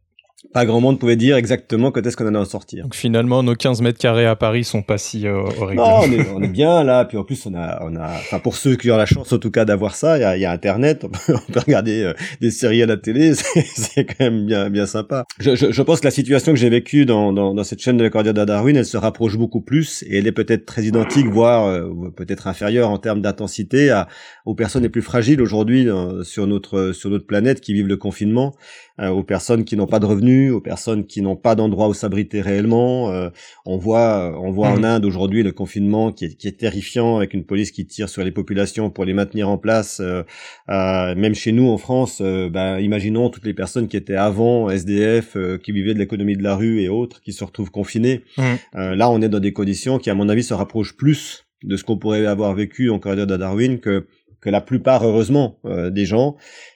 pas 0.53 0.65
grand 0.65 0.81
monde 0.81 0.99
pouvait 0.99 1.15
dire 1.15 1.35
exactement 1.35 1.91
quand 1.91 2.05
est-ce 2.05 2.15
qu'on 2.15 2.27
allait 2.27 2.37
en 2.37 2.45
sortir. 2.45 2.83
Donc 2.83 2.95
finalement, 2.95 3.41
nos 3.43 3.55
15 3.55 3.81
mètres 3.81 3.99
carrés 3.99 4.25
à 4.25 4.35
Paris 4.35 4.63
sont 4.63 4.81
pas 4.81 4.97
si 4.97 5.27
euh, 5.27 5.37
horribles. 5.37 5.81
Non, 5.81 6.01
on 6.01 6.11
est, 6.11 6.29
on 6.29 6.41
est, 6.41 6.47
bien 6.47 6.83
là. 6.83 7.05
Puis 7.05 7.17
en 7.17 7.23
plus, 7.23 7.45
on 7.45 7.55
a, 7.55 7.79
on 7.83 7.95
a, 7.95 8.05
enfin 8.05 8.39
pour 8.39 8.55
ceux 8.55 8.75
qui 8.75 8.91
ont 8.91 8.97
la 8.97 9.05
chance 9.05 9.33
en 9.33 9.39
tout 9.39 9.49
cas 9.51 9.65
d'avoir 9.65 9.95
ça, 9.95 10.17
il 10.17 10.21
y 10.21 10.23
a, 10.23 10.37
y 10.37 10.45
a, 10.45 10.51
Internet, 10.51 11.05
on 11.05 11.09
peut, 11.09 11.59
regarder 11.59 12.03
euh, 12.03 12.13
des 12.41 12.51
séries 12.51 12.83
à 12.83 12.85
la 12.85 12.97
télé, 12.97 13.33
c'est 13.75 14.05
quand 14.05 14.25
même 14.25 14.45
bien, 14.45 14.69
bien 14.69 14.85
sympa. 14.85 15.25
Je, 15.39 15.55
je, 15.55 15.71
je, 15.71 15.81
pense 15.81 16.01
que 16.01 16.05
la 16.05 16.11
situation 16.11 16.51
que 16.51 16.59
j'ai 16.59 16.69
vécue 16.69 17.05
dans, 17.05 17.33
dans, 17.33 17.53
dans, 17.53 17.63
cette 17.63 17.81
chaîne 17.81 17.97
de 17.97 18.03
la 18.03 18.09
cordillère 18.09 18.33
de 18.33 18.45
Darwin, 18.45 18.75
elle 18.77 18.85
se 18.85 18.97
rapproche 18.97 19.37
beaucoup 19.37 19.61
plus 19.61 20.03
et 20.07 20.19
elle 20.19 20.27
est 20.27 20.31
peut-être 20.31 20.65
très 20.65 20.83
identique, 20.83 21.27
voire 21.27 21.65
euh, 21.65 22.11
peut-être 22.15 22.47
inférieure 22.47 22.89
en 22.89 22.99
termes 22.99 23.21
d'intensité 23.21 23.89
à, 23.89 24.07
aux 24.45 24.55
personnes 24.55 24.83
les 24.83 24.89
plus 24.89 25.01
fragiles 25.01 25.41
aujourd'hui 25.41 25.89
euh, 25.89 26.23
sur 26.23 26.47
notre 26.47 26.91
sur 26.91 27.09
notre 27.09 27.25
planète 27.25 27.61
qui 27.61 27.73
vivent 27.73 27.87
le 27.87 27.97
confinement, 27.97 28.53
aux 28.99 29.23
personnes 29.23 29.65
qui 29.65 29.75
n'ont 29.75 29.87
pas 29.87 29.99
de 29.99 30.05
revenus 30.05 30.53
aux 30.53 30.61
personnes 30.61 31.05
qui 31.05 31.21
n'ont 31.21 31.35
pas 31.35 31.55
d'endroit 31.55 31.87
où 31.87 31.93
s'abriter 31.93 32.41
réellement. 32.41 33.11
Euh, 33.11 33.29
on 33.65 33.77
voit, 33.77 34.39
on 34.39 34.51
voit 34.51 34.69
en 34.69 34.79
mm. 34.79 34.85
Inde 34.85 35.05
aujourd'hui 35.05 35.43
le 35.43 35.51
confinement 35.51 36.11
qui 36.11 36.25
est, 36.25 36.35
qui 36.35 36.47
est, 36.47 36.59
terrifiant 36.59 37.17
avec 37.17 37.33
une 37.33 37.45
police 37.45 37.71
qui 37.71 37.85
tire 37.85 38.09
sur 38.09 38.23
les 38.23 38.31
populations 38.31 38.89
pour 38.89 39.05
les 39.05 39.13
maintenir 39.13 39.49
en 39.49 39.57
place. 39.57 39.99
Euh, 39.99 40.23
euh, 40.69 41.15
même 41.15 41.35
chez 41.35 41.51
nous 41.51 41.69
en 41.69 41.77
France, 41.77 42.21
ben, 42.21 42.79
imaginons 42.79 43.29
toutes 43.29 43.45
les 43.45 43.53
personnes 43.53 43.87
qui 43.87 43.97
étaient 43.97 44.15
avant 44.15 44.69
SDF, 44.69 45.37
qui 45.63 45.71
vivaient 45.71 45.93
de 45.93 45.99
l'économie 45.99 46.37
de 46.37 46.43
la 46.43 46.55
rue 46.55 46.81
et 46.81 46.89
autres, 46.89 47.21
qui 47.21 47.33
se 47.33 47.43
retrouvent 47.43 47.71
confinés. 47.71 48.23
Mm. 48.37 48.93
là, 48.93 49.09
on 49.09 49.21
est 49.21 49.29
dans 49.29 49.39
des 49.39 49.53
conditions 49.53 49.97
qui, 49.97 50.09
à 50.09 50.15
mon 50.15 50.29
avis, 50.29 50.43
se 50.43 50.53
rapprochent 50.53 50.95
plus 50.95 51.45
de 51.63 51.77
ce 51.77 51.83
qu'on 51.83 51.97
pourrait 51.97 52.25
avoir 52.25 52.53
vécu 52.53 52.89
en 52.89 52.99
corridor 52.99 53.27
de 53.27 53.37
Darwin 53.37 53.79
que 53.79 54.07
que 54.41 54.49
la 54.49 54.59
plupart, 54.59 55.05
heureusement, 55.05 55.57
des 55.63 56.05
gens 56.05 56.35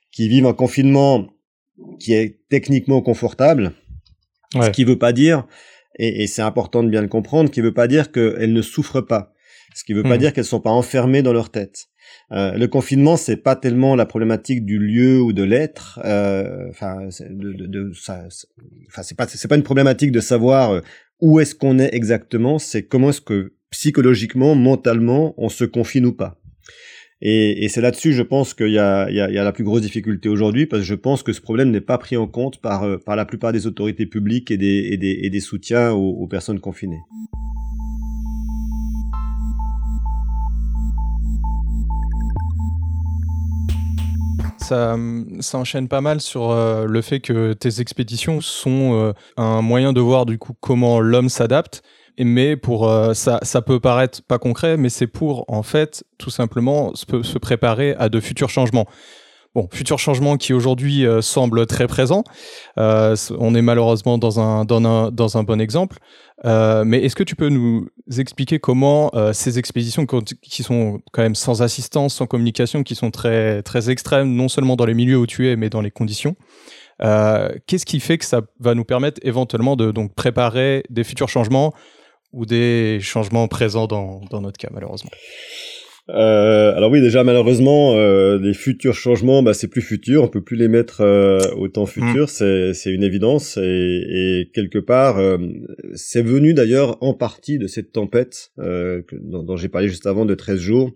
qui 0.09 0.29
vivent 0.29 0.45
en 0.45 0.53
confinement 0.53 1.27
qui 1.99 2.13
est 2.13 2.39
techniquement 2.49 3.01
confortable, 3.01 3.73
ce 4.53 4.69
qui 4.69 4.83
veut 4.83 4.97
pas 4.97 5.13
dire, 5.13 5.45
et, 5.99 6.23
et 6.23 6.27
c'est 6.27 6.41
important 6.41 6.83
de 6.83 6.89
bien 6.89 7.01
le 7.01 7.07
comprendre, 7.07 7.49
qui 7.49 7.61
veut 7.61 7.73
pas 7.73 7.87
dire 7.87 8.11
qu'elles 8.11 8.53
ne 8.53 8.61
souffrent 8.61 9.01
pas, 9.01 9.33
ce 9.73 9.83
qui 9.83 9.93
veut 9.93 10.03
pas 10.03 10.15
hmm. 10.15 10.19
dire 10.19 10.33
qu'elles 10.33 10.45
sont 10.45 10.59
pas 10.59 10.71
enfermées 10.71 11.21
dans 11.21 11.33
leur 11.33 11.49
tête. 11.49 11.87
Euh, 12.31 12.53
le 12.53 12.67
confinement, 12.67 13.15
c'est 13.17 13.37
pas 13.37 13.55
tellement 13.55 13.95
la 13.95 14.05
problématique 14.05 14.65
du 14.65 14.79
lieu 14.79 15.21
ou 15.21 15.33
de 15.33 15.43
l'être. 15.43 15.99
Euh, 16.03 16.67
enfin, 16.69 17.07
de, 17.29 17.53
de, 17.53 17.65
de, 17.65 17.93
ça, 17.93 18.25
enfin, 18.87 19.03
c'est 19.03 19.15
pas 19.15 19.27
c'est 19.27 19.47
pas 19.47 19.55
une 19.55 19.63
problématique 19.63 20.11
de 20.11 20.19
savoir 20.19 20.71
euh, 20.71 20.81
où 21.21 21.39
est-ce 21.39 21.55
qu'on 21.55 21.79
est 21.79 21.93
exactement. 21.93 22.59
C'est 22.59 22.83
comment 22.83 23.09
est-ce 23.09 23.21
que 23.21 23.53
psychologiquement, 23.69 24.55
mentalement, 24.55 25.33
on 25.37 25.49
se 25.49 25.63
confine 25.63 26.05
ou 26.05 26.13
pas. 26.13 26.39
Et, 27.21 27.67
c'est 27.69 27.81
là-dessus, 27.81 28.13
je 28.13 28.21
pense 28.21 28.53
qu'il 28.53 28.69
y 28.69 28.77
a, 28.77 29.09
la 29.09 29.51
plus 29.51 29.63
grosse 29.63 29.81
difficulté 29.81 30.29
aujourd'hui, 30.29 30.67
parce 30.67 30.83
que 30.83 30.87
je 30.87 30.93
pense 30.93 31.23
que 31.23 31.33
ce 31.33 31.41
problème 31.41 31.71
n'est 31.71 31.81
pas 31.81 31.97
pris 31.97 32.15
en 32.15 32.27
compte 32.27 32.61
par, 32.61 32.83
euh, 32.83 32.97
la 33.07 33.25
plupart 33.25 33.51
des 33.51 33.65
autorités 33.65 34.05
publiques 34.05 34.51
et 34.51 34.57
des, 34.57 35.39
soutiens 35.39 35.91
aux, 35.91 36.27
personnes 36.27 36.59
confinées. 36.59 37.01
Ça, 44.59 44.97
ça, 45.39 45.57
enchaîne 45.57 45.87
pas 45.87 46.01
mal 46.01 46.19
sur 46.19 46.51
euh, 46.51 46.85
le 46.85 47.01
fait 47.01 47.21
que 47.21 47.53
tes 47.53 47.79
expéditions 47.79 48.41
sont 48.41 48.95
euh, 48.95 49.13
un 49.37 49.61
moyen 49.61 49.93
de 49.93 50.01
voir 50.01 50.25
du 50.25 50.37
coup 50.37 50.51
comment 50.59 50.99
l'homme 50.99 51.29
s'adapte 51.29 51.81
mais 52.23 52.55
pour 52.55 52.89
euh, 52.89 53.13
ça, 53.13 53.39
ça 53.43 53.61
peut 53.61 53.79
paraître 53.79 54.21
pas 54.23 54.39
concret, 54.39 54.77
mais 54.77 54.89
c'est 54.89 55.07
pour 55.07 55.45
en 55.47 55.63
fait 55.63 56.03
tout 56.17 56.29
simplement 56.29 56.93
se, 56.95 57.37
préparer 57.37 57.93
à 57.99 58.09
de 58.09 58.19
futurs 58.19 58.49
changements. 58.49 58.87
Bon, 59.55 59.67
futurs 59.71 59.97
changements 59.97 60.37
qui 60.37 60.53
aujourd'hui 60.53 61.05
euh, 61.05 61.21
semblent 61.21 61.65
très 61.65 61.87
présents. 61.87 62.23
Euh, 62.77 63.15
on 63.39 63.55
est 63.55 63.61
malheureusement 63.61 64.17
dans 64.17 64.39
un 64.39 64.65
dans 64.65 64.83
un 64.85 65.11
dans 65.11 65.37
un 65.37 65.43
bon 65.43 65.61
exemple. 65.61 65.99
Mais 66.43 67.03
est-ce 67.03 67.15
que 67.15 67.23
tu 67.23 67.35
peux 67.35 67.49
nous 67.49 67.87
expliquer 68.15 68.59
comment 68.59 69.11
ces 69.33 69.57
expéditions 69.57 70.05
qui 70.05 70.61
sont 70.61 71.01
quand 71.11 71.23
même 71.23 71.33
sans 71.33 71.63
assistance, 71.63 72.13
sans 72.13 72.27
communication, 72.27 72.83
qui 72.83 72.93
sont 72.93 73.09
très 73.09 73.63
très 73.63 73.89
extrêmes, 73.89 74.35
non 74.35 74.47
seulement 74.47 74.75
dans 74.75 74.85
les 74.85 74.93
milieux 74.93 75.17
où 75.17 75.25
tu 75.25 75.49
es, 75.49 75.55
mais 75.55 75.71
dans 75.71 75.81
les 75.81 75.89
conditions, 75.89 76.35
qu'est-ce 76.99 77.87
qui 77.87 77.99
fait 77.99 78.19
que 78.19 78.25
ça 78.25 78.41
va 78.59 78.75
nous 78.75 78.83
permettre 78.83 79.19
éventuellement 79.23 79.75
de 79.75 79.89
donc 79.91 80.13
préparer 80.13 80.83
des 80.91 81.03
futurs 81.03 81.29
changements 81.29 81.73
ou 82.33 82.45
des 82.45 82.99
changements 83.01 83.47
présents 83.47 83.87
dans, 83.87 84.21
dans 84.29 84.41
notre 84.41 84.57
cas, 84.57 84.69
malheureusement 84.71 85.11
Euh, 86.09 86.73
alors 86.73 86.89
oui, 86.89 87.01
déjà 87.01 87.25
malheureusement, 87.25 87.95
euh, 87.95 88.39
les 88.39 88.53
futurs 88.53 88.93
changements, 88.93 89.43
bah, 89.43 89.53
c'est 89.53 89.67
plus 89.67 89.81
futur, 89.81 90.23
on 90.23 90.29
peut 90.29 90.43
plus 90.43 90.55
les 90.55 90.69
mettre 90.69 91.01
euh, 91.01 91.39
au 91.57 91.67
temps 91.67 91.85
futur, 91.85 92.23
mm. 92.25 92.27
c'est 92.27 92.73
c'est 92.73 92.91
une 92.91 93.03
évidence 93.03 93.57
et, 93.57 93.61
et 94.09 94.51
quelque 94.53 94.79
part, 94.79 95.17
euh, 95.17 95.37
c'est 95.95 96.21
venu 96.21 96.53
d'ailleurs 96.53 96.97
en 97.01 97.13
partie 97.13 97.57
de 97.57 97.67
cette 97.67 97.91
tempête 97.91 98.51
euh, 98.59 99.01
dont, 99.11 99.43
dont 99.43 99.57
j'ai 99.57 99.67
parlé 99.67 99.89
juste 99.89 100.07
avant 100.07 100.25
de 100.25 100.33
13 100.33 100.57
jours, 100.59 100.91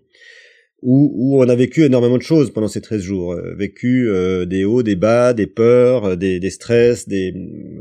où, 0.82 1.12
où 1.14 1.42
on 1.42 1.48
a 1.48 1.54
vécu 1.54 1.84
énormément 1.84 2.18
de 2.18 2.22
choses 2.22 2.52
pendant 2.52 2.68
ces 2.68 2.80
13 2.80 3.00
jours, 3.00 3.32
euh, 3.32 3.54
vécu 3.54 4.08
des 4.46 4.64
hauts, 4.64 4.82
des 4.82 4.96
bas, 4.96 5.32
des 5.32 5.46
peurs, 5.46 6.16
des, 6.16 6.40
des 6.40 6.50
stress, 6.50 7.08
des, 7.08 7.32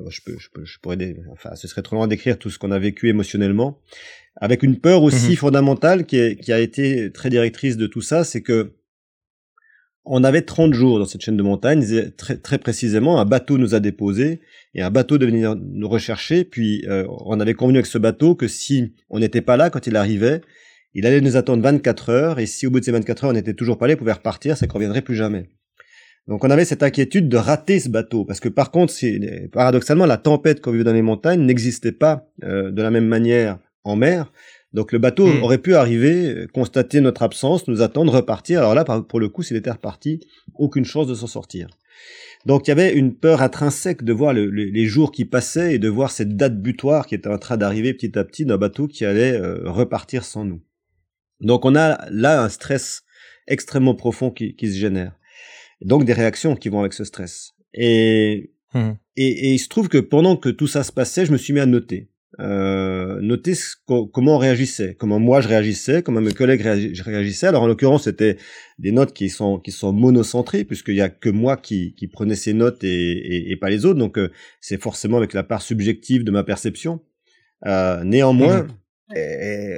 je 0.09 0.21
peux, 0.23 0.37
je, 0.37 0.49
peux, 0.53 0.65
je 0.65 0.79
pourrais, 0.79 0.97
enfin, 1.31 1.55
ce 1.55 1.67
serait 1.67 1.81
trop 1.81 1.95
loin 1.95 2.07
d'écrire 2.07 2.37
tout 2.37 2.49
ce 2.49 2.59
qu'on 2.59 2.71
a 2.71 2.79
vécu 2.79 3.09
émotionnellement 3.09 3.79
avec 4.35 4.63
une 4.63 4.77
peur 4.79 5.03
aussi 5.03 5.31
mhm. 5.31 5.35
fondamentale 5.35 6.05
qui, 6.05 6.17
est, 6.17 6.35
qui 6.35 6.53
a 6.53 6.59
été 6.59 7.11
très 7.11 7.29
directrice 7.29 7.77
de 7.77 7.87
tout 7.87 8.01
ça, 8.01 8.23
c'est 8.23 8.41
que 8.41 8.73
on 10.03 10.23
avait 10.23 10.41
30 10.41 10.73
jours 10.73 10.97
dans 10.97 11.05
cette 11.05 11.21
chaîne 11.21 11.37
de 11.37 11.43
montagne, 11.43 11.85
très, 12.17 12.35
très 12.35 12.57
précisément, 12.57 13.19
un 13.19 13.25
bateau 13.25 13.59
nous 13.59 13.75
a 13.75 13.79
déposé 13.79 14.41
et 14.73 14.81
un 14.81 14.89
bateau 14.89 15.19
devait 15.19 15.31
venir 15.31 15.55
nous 15.55 15.87
rechercher, 15.87 16.43
puis 16.43 16.83
euh, 16.87 17.05
on 17.07 17.39
avait 17.39 17.53
convenu 17.53 17.77
avec 17.77 17.85
ce 17.85 17.99
bateau 17.99 18.33
que 18.33 18.47
si 18.47 18.93
on 19.11 19.19
n'était 19.19 19.41
pas 19.41 19.57
là 19.57 19.69
quand 19.69 19.85
il 19.85 19.95
arrivait, 19.95 20.41
il 20.93 21.05
allait 21.05 21.21
nous 21.21 21.37
attendre 21.37 21.63
24 21.63 22.09
heures, 22.09 22.39
et 22.39 22.45
si 22.45 22.67
au 22.67 22.71
bout 22.71 22.79
de 22.79 22.85
ces 22.85 22.91
24 22.91 23.23
heures 23.23 23.29
on 23.31 23.33
n'était 23.33 23.53
toujours 23.53 23.77
pas 23.77 23.87
là, 23.87 23.93
il 23.93 23.97
pouvait 23.97 24.11
repartir, 24.11 24.57
ça 24.57 24.67
ne 24.67 24.71
reviendrait 24.71 25.01
plus 25.01 25.15
jamais. 25.15 25.49
Donc 26.27 26.43
on 26.43 26.49
avait 26.49 26.65
cette 26.65 26.83
inquiétude 26.83 27.29
de 27.29 27.37
rater 27.37 27.79
ce 27.79 27.89
bateau, 27.89 28.25
parce 28.25 28.39
que 28.39 28.49
par 28.49 28.71
contre, 28.71 28.93
paradoxalement, 29.51 30.05
la 30.05 30.17
tempête 30.17 30.61
qu'on 30.61 30.71
vit 30.71 30.83
dans 30.83 30.93
les 30.93 31.01
montagnes 31.01 31.41
n'existait 31.41 31.91
pas 31.91 32.29
euh, 32.43 32.71
de 32.71 32.81
la 32.81 32.91
même 32.91 33.07
manière 33.07 33.59
en 33.83 33.95
mer. 33.95 34.31
Donc 34.73 34.91
le 34.91 34.99
bateau 34.99 35.27
hmm. 35.27 35.43
aurait 35.43 35.57
pu 35.57 35.75
arriver, 35.75 36.47
constater 36.53 37.01
notre 37.01 37.23
absence, 37.23 37.67
nous 37.67 37.81
attendre, 37.81 38.13
repartir. 38.13 38.59
Alors 38.59 38.75
là, 38.75 38.85
pour 38.85 39.19
le 39.19 39.27
coup, 39.27 39.43
s'il 39.43 39.57
était 39.57 39.71
reparti, 39.71 40.21
aucune 40.55 40.85
chance 40.85 41.07
de 41.07 41.15
s'en 41.15 41.27
sortir. 41.27 41.67
Donc 42.45 42.67
il 42.67 42.69
y 42.69 42.71
avait 42.71 42.93
une 42.93 43.13
peur 43.13 43.41
intrinsèque 43.41 44.03
de 44.03 44.13
voir 44.13 44.33
les 44.33 44.85
jours 44.85 45.11
qui 45.11 45.25
passaient 45.25 45.75
et 45.75 45.79
de 45.79 45.89
voir 45.89 46.11
cette 46.11 46.35
date 46.35 46.59
butoir 46.59 47.05
qui 47.05 47.15
était 47.15 47.29
en 47.29 47.37
train 47.37 47.57
d'arriver 47.57 47.93
petit 47.93 48.17
à 48.17 48.23
petit 48.23 48.45
d'un 48.45 48.57
bateau 48.57 48.87
qui 48.87 49.05
allait 49.05 49.33
euh, 49.33 49.69
repartir 49.69 50.23
sans 50.23 50.45
nous. 50.45 50.61
Donc 51.41 51.65
on 51.65 51.75
a 51.75 52.07
là 52.09 52.43
un 52.43 52.49
stress 52.49 53.03
extrêmement 53.47 53.95
profond 53.95 54.31
qui, 54.31 54.55
se 54.59 54.77
génère. 54.77 55.13
donc 55.81 56.05
des 56.05 56.13
réactions 56.13 56.55
qui 56.55 56.69
vont 56.69 56.79
avec 56.79 56.93
ce 56.93 57.03
stress. 57.03 57.53
Et, 57.73 58.53
hmm. 58.73 58.91
et, 59.17 59.27
et 59.27 59.53
il 59.53 59.59
se 59.59 59.69
trouve 59.69 59.89
que 59.89 59.97
pendant 59.97 60.35
que 60.37 60.49
tout 60.49 60.67
ça 60.67 60.83
se 60.83 60.91
passait, 60.91 61.25
je 61.25 61.31
me 61.31 61.37
suis 61.37 61.53
mis 61.53 61.59
à 61.59 61.65
noter 61.65 62.11
euh, 62.39 63.19
noter 63.21 63.53
comment 63.85 64.35
on 64.35 64.37
réagissait, 64.37 64.95
comment 64.97 65.19
moi 65.19 65.41
je 65.41 65.49
réagissais, 65.49 66.01
comment 66.01 66.21
mes 66.21 66.31
collègues 66.31 66.61
réagissaient. 66.61 67.47
Alors 67.47 67.63
en 67.63 67.67
l'occurrence, 67.67 68.05
c'était 68.05 68.37
des 68.79 68.91
notes 68.91 69.13
qui 69.13 69.29
sont 69.29 69.59
qui 69.59 69.71
sont 69.71 69.91
monocentrées 69.91 70.63
puisqu'il 70.63 70.95
y 70.95 71.01
a 71.01 71.09
que 71.09 71.29
moi 71.29 71.57
qui, 71.57 71.93
qui 71.95 72.07
prenais 72.07 72.35
ces 72.35 72.53
notes 72.53 72.83
et, 72.83 73.51
et, 73.51 73.55
pas 73.57 73.69
les 73.69 73.85
autres. 73.85 73.99
Donc 73.99 74.17
euh, 74.17 74.31
c'est 74.61 74.81
forcément 74.81 75.17
avec 75.17 75.33
la 75.33 75.43
part 75.43 75.61
subjective 75.61 76.23
de 76.23 76.31
ma 76.31 76.43
perception. 76.43 77.01
Euh, 77.65 78.03
néanmoins, 78.03 78.63
mmh. 78.63 78.67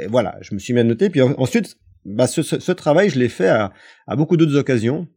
Voilà, 0.10 0.38
je 0.42 0.54
me 0.54 0.60
suis 0.60 0.74
mis 0.74 0.80
à 0.80 0.84
noter. 0.84 1.10
Puis 1.10 1.22
ensuite, 1.22 1.78
bah, 2.06 2.28
ce, 2.28 2.42
ce, 2.42 2.60
ce 2.60 2.72
travail, 2.72 3.10
je 3.10 3.20
l'ai 3.20 3.30
fait 3.30 3.48
à, 3.48 3.72
à 4.08 4.16
beaucoup 4.16 4.38
d'autres 4.38 4.58
occasions 4.58 5.08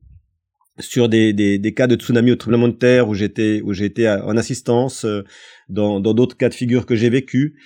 sur 0.79 1.09
des, 1.09 1.33
des, 1.33 1.59
des, 1.59 1.75
cas 1.75 1.87
de 1.87 1.97
tsunami 1.97 2.33
au 2.33 2.37
tremblement 2.37 2.69
de 2.69 2.75
terre 2.75 3.09
où 3.09 3.15
j'étais 3.15 3.63
où 3.63 3.73
été 3.73 4.09
en 4.09 4.37
assistance 4.37 5.07
euh, 5.07 5.23
dans 5.71 6.01
d'autres 6.01 6.37
cas 6.37 6.51
de 6.51 6.55
figure 6.55 6.85
que 6.85 6.95
j'ai 6.95 7.09
vécu 7.09 7.57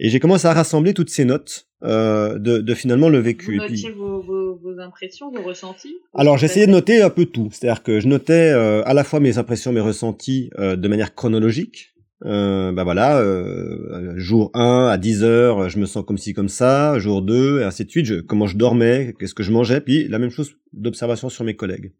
et 0.00 0.10
j'ai 0.10 0.20
commencé 0.20 0.46
à 0.46 0.52
rassembler 0.52 0.94
toutes 0.94 1.10
ces 1.10 1.24
notes 1.24 1.66
euh, 1.82 2.38
de, 2.38 2.58
de, 2.58 2.74
finalement 2.74 3.08
le 3.08 3.18
vécu. 3.18 3.56
Vous 3.56 3.62
notiez 3.62 3.90
vos, 3.90 4.20
vos, 4.20 4.56
vos, 4.56 4.78
impressions, 4.80 5.30
vos 5.30 5.42
ressentis 5.42 5.96
Alors 6.14 6.38
j'essayais 6.38 6.66
de 6.66 6.72
noter 6.72 7.02
un 7.02 7.10
peu 7.10 7.26
tout, 7.26 7.48
c'est-à-dire 7.52 7.82
que 7.82 8.00
je 8.00 8.08
notais 8.08 8.52
euh, 8.52 8.82
à 8.84 8.94
la 8.94 9.04
fois 9.04 9.20
mes 9.20 9.38
impressions, 9.38 9.72
mes 9.72 9.80
ressentis 9.80 10.50
euh, 10.58 10.76
de 10.76 10.88
manière 10.88 11.14
chronologique. 11.14 11.94
Euh, 12.24 12.72
bah 12.72 12.82
voilà, 12.82 13.18
euh, 13.18 14.14
jour 14.16 14.50
1 14.54 14.88
à 14.88 14.98
10 14.98 15.22
heures, 15.22 15.68
je 15.68 15.78
me 15.78 15.86
sens 15.86 16.04
comme 16.04 16.18
ci 16.18 16.34
comme 16.34 16.48
ça, 16.48 16.98
jour 16.98 17.22
2 17.22 17.60
et 17.60 17.64
ainsi 17.64 17.84
de 17.84 17.90
suite, 17.90 18.06
je, 18.06 18.16
comment 18.16 18.48
je 18.48 18.56
dormais, 18.56 19.14
qu'est-ce 19.20 19.34
que 19.34 19.44
je 19.44 19.52
mangeais, 19.52 19.80
puis 19.80 20.08
la 20.08 20.18
même 20.18 20.30
chose 20.30 20.56
d'observation 20.72 21.28
sur 21.28 21.44
mes 21.44 21.54
collègues. 21.54 21.92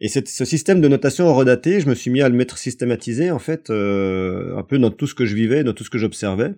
Et 0.00 0.08
ce 0.08 0.44
système 0.44 0.80
de 0.80 0.86
notation 0.86 1.32
redaté, 1.34 1.80
je 1.80 1.88
me 1.88 1.94
suis 1.94 2.10
mis 2.10 2.20
à 2.20 2.28
le 2.28 2.36
mettre 2.36 2.56
systématisé, 2.56 3.32
en 3.32 3.40
fait, 3.40 3.68
euh, 3.70 4.56
un 4.56 4.62
peu 4.62 4.78
dans 4.78 4.90
tout 4.92 5.08
ce 5.08 5.14
que 5.14 5.26
je 5.26 5.34
vivais, 5.34 5.64
dans 5.64 5.72
tout 5.72 5.82
ce 5.82 5.90
que 5.90 5.98
j'observais. 5.98 6.54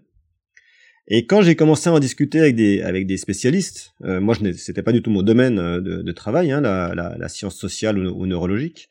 Et 1.09 1.27
quand 1.27 1.41
j'ai 1.41 1.57
commencé 1.57 1.89
à 1.89 1.95
en 1.95 1.99
discuter 1.99 2.39
avec 2.39 2.55
des, 2.55 2.83
avec 2.83 3.07
des 3.07 3.17
spécialistes, 3.17 3.95
euh, 4.05 4.21
moi, 4.21 4.37
c'était 4.57 4.83
pas 4.83 4.93
du 4.93 5.01
tout 5.01 5.11
mon 5.11 5.23
domaine 5.23 5.59
euh, 5.59 5.81
de, 5.81 6.03
de 6.03 6.13
travail, 6.13 6.53
hein, 6.53 6.61
la, 6.61 6.95
la, 6.95 7.17
la, 7.19 7.29
science 7.29 7.57
sociale 7.57 7.99
ou, 7.99 8.27
neurologique. 8.27 8.91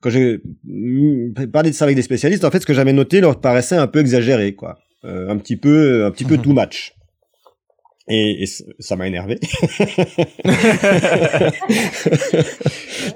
Quand 0.00 0.10
j'ai 0.10 0.40
parlé 1.52 1.70
de 1.70 1.74
ça 1.74 1.84
avec 1.84 1.96
des 1.96 2.02
spécialistes, 2.02 2.44
en 2.44 2.50
fait, 2.50 2.60
ce 2.60 2.66
que 2.66 2.74
j'avais 2.74 2.92
noté 2.92 3.20
leur 3.20 3.40
paraissait 3.40 3.76
un 3.76 3.86
peu 3.86 4.00
exagéré, 4.00 4.54
quoi. 4.54 4.78
Euh, 5.04 5.28
un 5.28 5.38
petit 5.38 5.56
peu, 5.56 6.04
un 6.04 6.10
petit 6.10 6.24
peu 6.24 6.36
too 6.36 6.52
much. 6.52 6.92
Et, 8.08 8.44
et, 8.44 8.46
ça 8.78 8.94
m'a 8.94 9.08
énervé. 9.08 9.40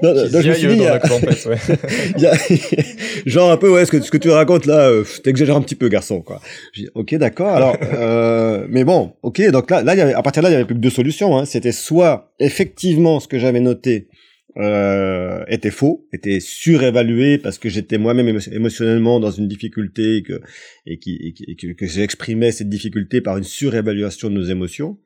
non, 0.03 0.15
je 0.15 0.49
me 0.49 0.55
suis 0.55 0.77
dit, 0.77 0.85
a, 0.85 1.01
genre 3.27 3.53
un 3.53 3.57
peu, 3.57 3.71
ouais, 3.71 3.87
ce 3.87 3.93
que, 3.93 4.01
ce 4.01 4.11
que 4.11 4.19
tu 4.19 4.31
racontes 4.31 4.67
là, 4.67 4.89
euh, 4.89 5.05
t'exagères 5.23 5.55
un 5.57 5.63
petit 5.63 5.77
peu, 5.77 5.89
garçon, 5.89 6.23
quoi. 6.23 6.41
J'ai 6.73 6.89
ok, 6.95 7.15
d'accord. 7.17 7.55
Alors, 7.55 7.77
euh, 7.83 8.67
mais 8.69 8.83
bon, 8.83 9.13
ok, 9.23 9.49
donc 9.51 9.71
là, 9.71 9.83
là, 9.83 9.95
y 9.95 10.01
avait, 10.01 10.15
à 10.15 10.23
partir 10.23 10.43
de 10.43 10.49
là, 10.49 10.51
il 10.51 10.55
y 10.55 10.57
avait 10.57 10.65
plus 10.65 10.75
que 10.75 10.81
deux 10.81 10.91
solutions. 10.91 11.39
Hein. 11.39 11.45
C'était 11.45 11.71
soit 11.71 12.33
effectivement 12.41 13.21
ce 13.21 13.29
que 13.29 13.39
j'avais 13.39 13.61
noté 13.61 14.09
euh, 14.57 15.45
était 15.49 15.71
faux, 15.71 16.09
était 16.13 16.41
surévalué 16.41 17.39
parce 17.39 17.59
que 17.59 17.69
j'étais 17.69 17.99
moi-même 17.99 18.41
émotionnellement 18.51 19.21
dans 19.21 19.31
une 19.31 19.47
difficulté 19.47 20.17
et 20.17 20.23
que 20.23 20.41
et 20.87 20.99
qui, 20.99 21.35
que, 21.57 21.73
que 21.73 21.87
j'exprimais 21.87 22.51
cette 22.51 22.69
difficulté 22.69 23.21
par 23.21 23.37
une 23.37 23.45
surévaluation 23.45 24.29
de 24.29 24.35
nos 24.35 24.45
émotions, 24.45 24.99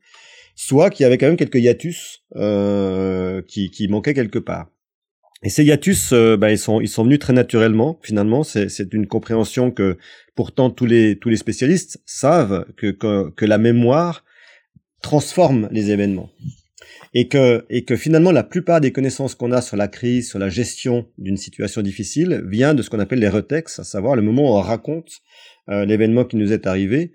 soit 0.55 0.91
qu'il 0.91 1.05
y 1.05 1.07
avait 1.07 1.19
quand 1.19 1.27
même 1.27 1.37
quelques 1.37 1.57
hiatus 1.57 2.23
euh, 2.37 3.43
qui, 3.43 3.71
qui 3.71 3.89
manquaient 3.89 4.15
quelque 4.15 4.39
part. 4.39 4.71
Et 5.43 5.51
ces 5.51 5.65
hiatus, 5.65 6.13
euh, 6.13 6.39
bah, 6.39 6.51
ils 6.51 6.59
sont 6.59 6.81
ils 6.81 6.89
sont 6.89 7.05
venus 7.05 7.19
très 7.19 7.35
naturellement. 7.35 7.99
Finalement, 8.03 8.45
c'est 8.45 8.71
c'est 8.71 8.95
une 8.95 9.07
compréhension 9.07 9.71
que 9.71 9.99
pourtant 10.35 10.71
tous 10.71 10.87
les 10.87 11.19
tous 11.19 11.29
les 11.29 11.37
spécialistes 11.37 12.01
savent 12.07 12.65
que, 12.77 12.91
que, 12.91 13.29
que 13.31 13.45
la 13.45 13.59
mémoire 13.59 14.25
transforme 15.03 15.69
les 15.71 15.91
événements 15.91 16.31
et 17.15 17.29
que, 17.29 17.65
et 17.71 17.85
que 17.85 17.97
finalement 17.97 18.33
la 18.33 18.43
plupart 18.43 18.81
des 18.81 18.93
connaissances 18.93 19.35
qu'on 19.35 19.53
a 19.53 19.63
sur 19.63 19.77
la 19.77 19.89
crise, 19.89 20.29
sur 20.29 20.39
la 20.41 20.49
gestion 20.49 21.07
d'une 21.17 21.37
situation 21.37 21.81
difficile, 21.81 22.43
vient 22.47 22.75
de 22.75 22.83
ce 22.83 22.91
qu'on 22.91 22.99
appelle 22.99 23.21
les 23.21 23.29
retextes, 23.29 23.79
à 23.79 23.85
savoir 23.85 24.17
le 24.17 24.23
moment 24.23 24.43
où 24.43 24.57
on 24.57 24.61
raconte 24.61 25.21
euh, 25.71 25.85
l'événement 25.85 26.25
qui 26.25 26.37
nous 26.37 26.53
est 26.53 26.67
arrivé, 26.67 27.13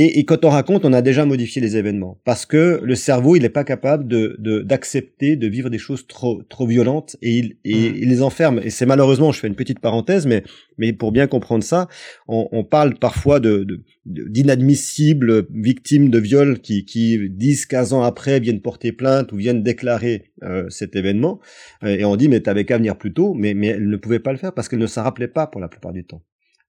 et, 0.00 0.20
et, 0.20 0.24
quand 0.24 0.44
on 0.44 0.50
raconte, 0.50 0.84
on 0.84 0.92
a 0.92 1.02
déjà 1.02 1.24
modifié 1.24 1.60
les 1.60 1.76
événements 1.76 2.20
parce 2.24 2.46
que 2.46 2.80
le 2.84 2.94
cerveau, 2.94 3.34
il 3.34 3.42
n'est 3.42 3.48
pas 3.48 3.64
capable 3.64 4.06
de 4.06 4.36
d'accepter 4.62 5.34
de, 5.34 5.48
vivre 5.48 5.70
des 5.70 5.78
choses 5.78 6.06
trop 6.06 6.40
trop 6.48 6.68
violentes 6.68 7.16
et 7.20 7.32
il, 7.32 7.56
et, 7.64 7.90
mmh. 7.90 7.96
il 7.96 8.08
les 8.08 8.22
enferme. 8.22 8.60
Et 8.62 8.70
c'est 8.70 8.86
malheureusement, 8.86 9.32
je 9.32 9.40
fais 9.40 9.48
une 9.48 9.56
petite 9.56 9.80
parenthèse, 9.80 10.24
mais 10.24 10.44
mais 10.78 10.92
pour 10.92 11.10
bien 11.10 11.26
comprendre 11.26 11.64
ça, 11.64 11.88
on, 12.28 12.48
on 12.52 12.62
parle 12.62 12.94
parfois 12.94 13.40
de 13.40 13.66
d'inadmissibles 14.06 15.48
victimes 15.52 16.10
de 16.10 16.18
viol 16.20 16.60
qui 16.60 16.84
qui 16.84 17.28
10 17.28 17.66
15 17.66 17.92
ans 17.92 18.02
après 18.04 18.38
viennent 18.38 18.60
porter 18.60 18.92
plainte 18.92 19.32
ou 19.32 19.36
viennent 19.36 19.64
déclarer 19.64 20.30
euh, 20.44 20.70
cet 20.70 20.94
événement 20.94 21.40
et 21.84 22.04
on 22.04 22.14
dit 22.14 22.28
mais 22.28 22.38
t'avais 22.38 22.64
qu'à 22.64 22.78
venir 22.78 22.96
plus 22.96 23.12
tôt 23.12 23.34
mais 23.34 23.52
mais 23.52 23.66
elles 23.66 23.88
ne 23.88 23.96
pouvaient 23.96 24.20
pas 24.20 24.32
le 24.32 24.38
faire 24.38 24.54
parce 24.54 24.68
qu'elles 24.68 24.78
ne 24.78 24.86
s'en 24.86 25.02
rappelaient 25.02 25.28
pas 25.28 25.46
pour 25.48 25.60
la 25.60 25.68
plupart 25.68 25.92
du 25.92 26.04
temps 26.04 26.22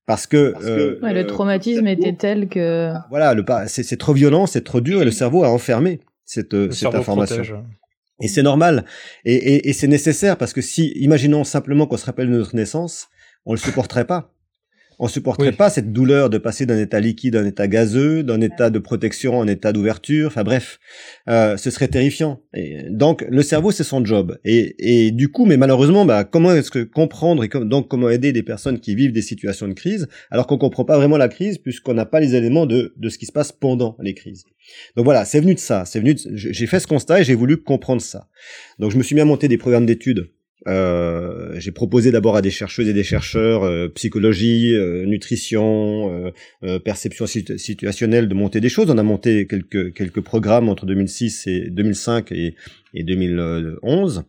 parce 0.09 0.25
que, 0.25 0.55
euh, 0.63 0.97
le 1.03 1.27
traumatisme 1.27 1.85
était 1.85 2.13
tel 2.13 2.49
que 2.49 2.91
voilà, 3.11 3.35
le 3.35 3.45
c'est 3.67 3.97
trop 3.97 4.13
violent, 4.13 4.47
c'est 4.47 4.63
trop 4.63 4.81
dur 4.81 5.03
et 5.03 5.05
le 5.05 5.11
cerveau 5.11 5.43
a 5.43 5.49
enfermé 5.49 5.99
cette 6.25 6.55
euh, 6.55 6.71
cette 6.71 6.95
information. 6.95 7.63
Et 8.19 8.27
c'est 8.27 8.41
normal. 8.41 8.85
Et, 9.23 9.35
et, 9.35 9.69
et 9.69 9.73
c'est 9.73 9.87
nécessaire 9.87 10.35
parce 10.35 10.51
que 10.51 10.61
si, 10.61 10.93
imaginons 10.95 11.43
simplement 11.43 11.85
qu'on 11.85 11.97
se 11.97 12.07
rappelle 12.07 12.25
de 12.25 12.35
notre 12.35 12.55
naissance, 12.55 13.09
on 13.45 13.53
le 13.53 13.59
supporterait 13.59 14.05
pas 14.05 14.33
on 14.99 15.07
supporterait 15.07 15.53
pas 15.53 15.69
cette 15.69 15.93
douleur 15.93 16.29
de 16.29 16.37
passer 16.37 16.65
d'un 16.65 16.77
état 16.77 16.99
liquide 16.99 17.37
à 17.37 17.39
un 17.39 17.45
état 17.45 17.67
gazeux, 17.67 18.21
d'un 18.21 18.41
état 18.41 18.69
de 18.69 18.79
protection 18.79 19.39
à 19.39 19.43
un 19.43 19.47
état 19.47 19.71
d'ouverture. 19.71 20.27
Enfin 20.27 20.43
bref, 20.43 20.79
euh, 21.29 21.55
ce 21.55 21.71
serait 21.71 21.87
terrifiant. 21.87 22.41
Et 22.53 22.83
donc 22.89 23.25
le 23.29 23.41
cerveau 23.41 23.71
c'est 23.71 23.85
son 23.85 24.03
job. 24.03 24.37
Et, 24.43 24.75
et 24.79 25.11
du 25.11 25.29
coup, 25.29 25.45
mais 25.45 25.55
malheureusement, 25.55 26.05
bah, 26.05 26.25
comment 26.25 26.51
est-ce 26.51 26.69
que 26.69 26.83
comprendre 26.83 27.45
et 27.45 27.47
donc 27.47 27.87
comment 27.87 28.09
aider 28.09 28.33
des 28.33 28.43
personnes 28.43 28.79
qui 28.79 28.93
vivent 28.93 29.13
des 29.13 29.21
situations 29.21 29.69
de 29.69 29.73
crise 29.73 30.07
alors 30.31 30.47
qu'on 30.47 30.57
comprend 30.57 30.83
pas 30.83 30.97
vraiment 30.97 31.17
la 31.17 31.29
crise 31.29 31.57
puisqu'on 31.57 31.93
n'a 31.93 32.05
pas 32.05 32.19
les 32.19 32.35
éléments 32.35 32.65
de, 32.65 32.93
de 32.97 33.09
ce 33.09 33.17
qui 33.17 33.25
se 33.25 33.31
passe 33.31 33.53
pendant 33.53 33.95
les 34.01 34.13
crises. 34.13 34.43
Donc 34.97 35.05
voilà, 35.05 35.23
c'est 35.23 35.39
venu 35.39 35.53
de 35.53 35.59
ça. 35.59 35.85
C'est 35.85 35.99
venu. 35.99 36.15
J'ai 36.33 36.67
fait 36.67 36.79
ce 36.79 36.87
constat 36.87 37.21
et 37.21 37.23
j'ai 37.23 37.35
voulu 37.35 37.57
comprendre 37.57 38.01
ça. 38.01 38.27
Donc 38.79 38.91
je 38.91 38.97
me 38.97 39.03
suis 39.03 39.15
mis 39.15 39.21
à 39.21 39.25
monter 39.25 39.47
des 39.47 39.57
programmes 39.57 39.85
d'études 39.85 40.29
Euh, 40.69 41.59
j'ai 41.59 41.71
proposé 41.71 42.11
d'abord 42.11 42.35
à 42.35 42.41
des 42.41 42.51
chercheuses 42.51 42.87
et 42.87 42.93
des 42.93 43.03
chercheurs 43.03 43.63
euh, 43.63 43.87
psychologie, 43.89 44.75
euh, 44.75 45.05
nutrition, 45.05 46.31
perception 46.85 47.25
situationnelle 47.25 48.27
de 48.27 48.33
monter 48.33 48.61
des 48.61 48.69
choses. 48.69 48.89
On 48.89 48.97
a 48.97 49.03
monté 49.03 49.47
quelques 49.47 49.93
quelques 49.93 50.21
programmes 50.21 50.69
entre 50.69 50.85
2006 50.85 51.47
et 51.47 51.69
2005 51.69 52.31
et, 52.31 52.55
et 52.93 53.03
2011 53.03 54.23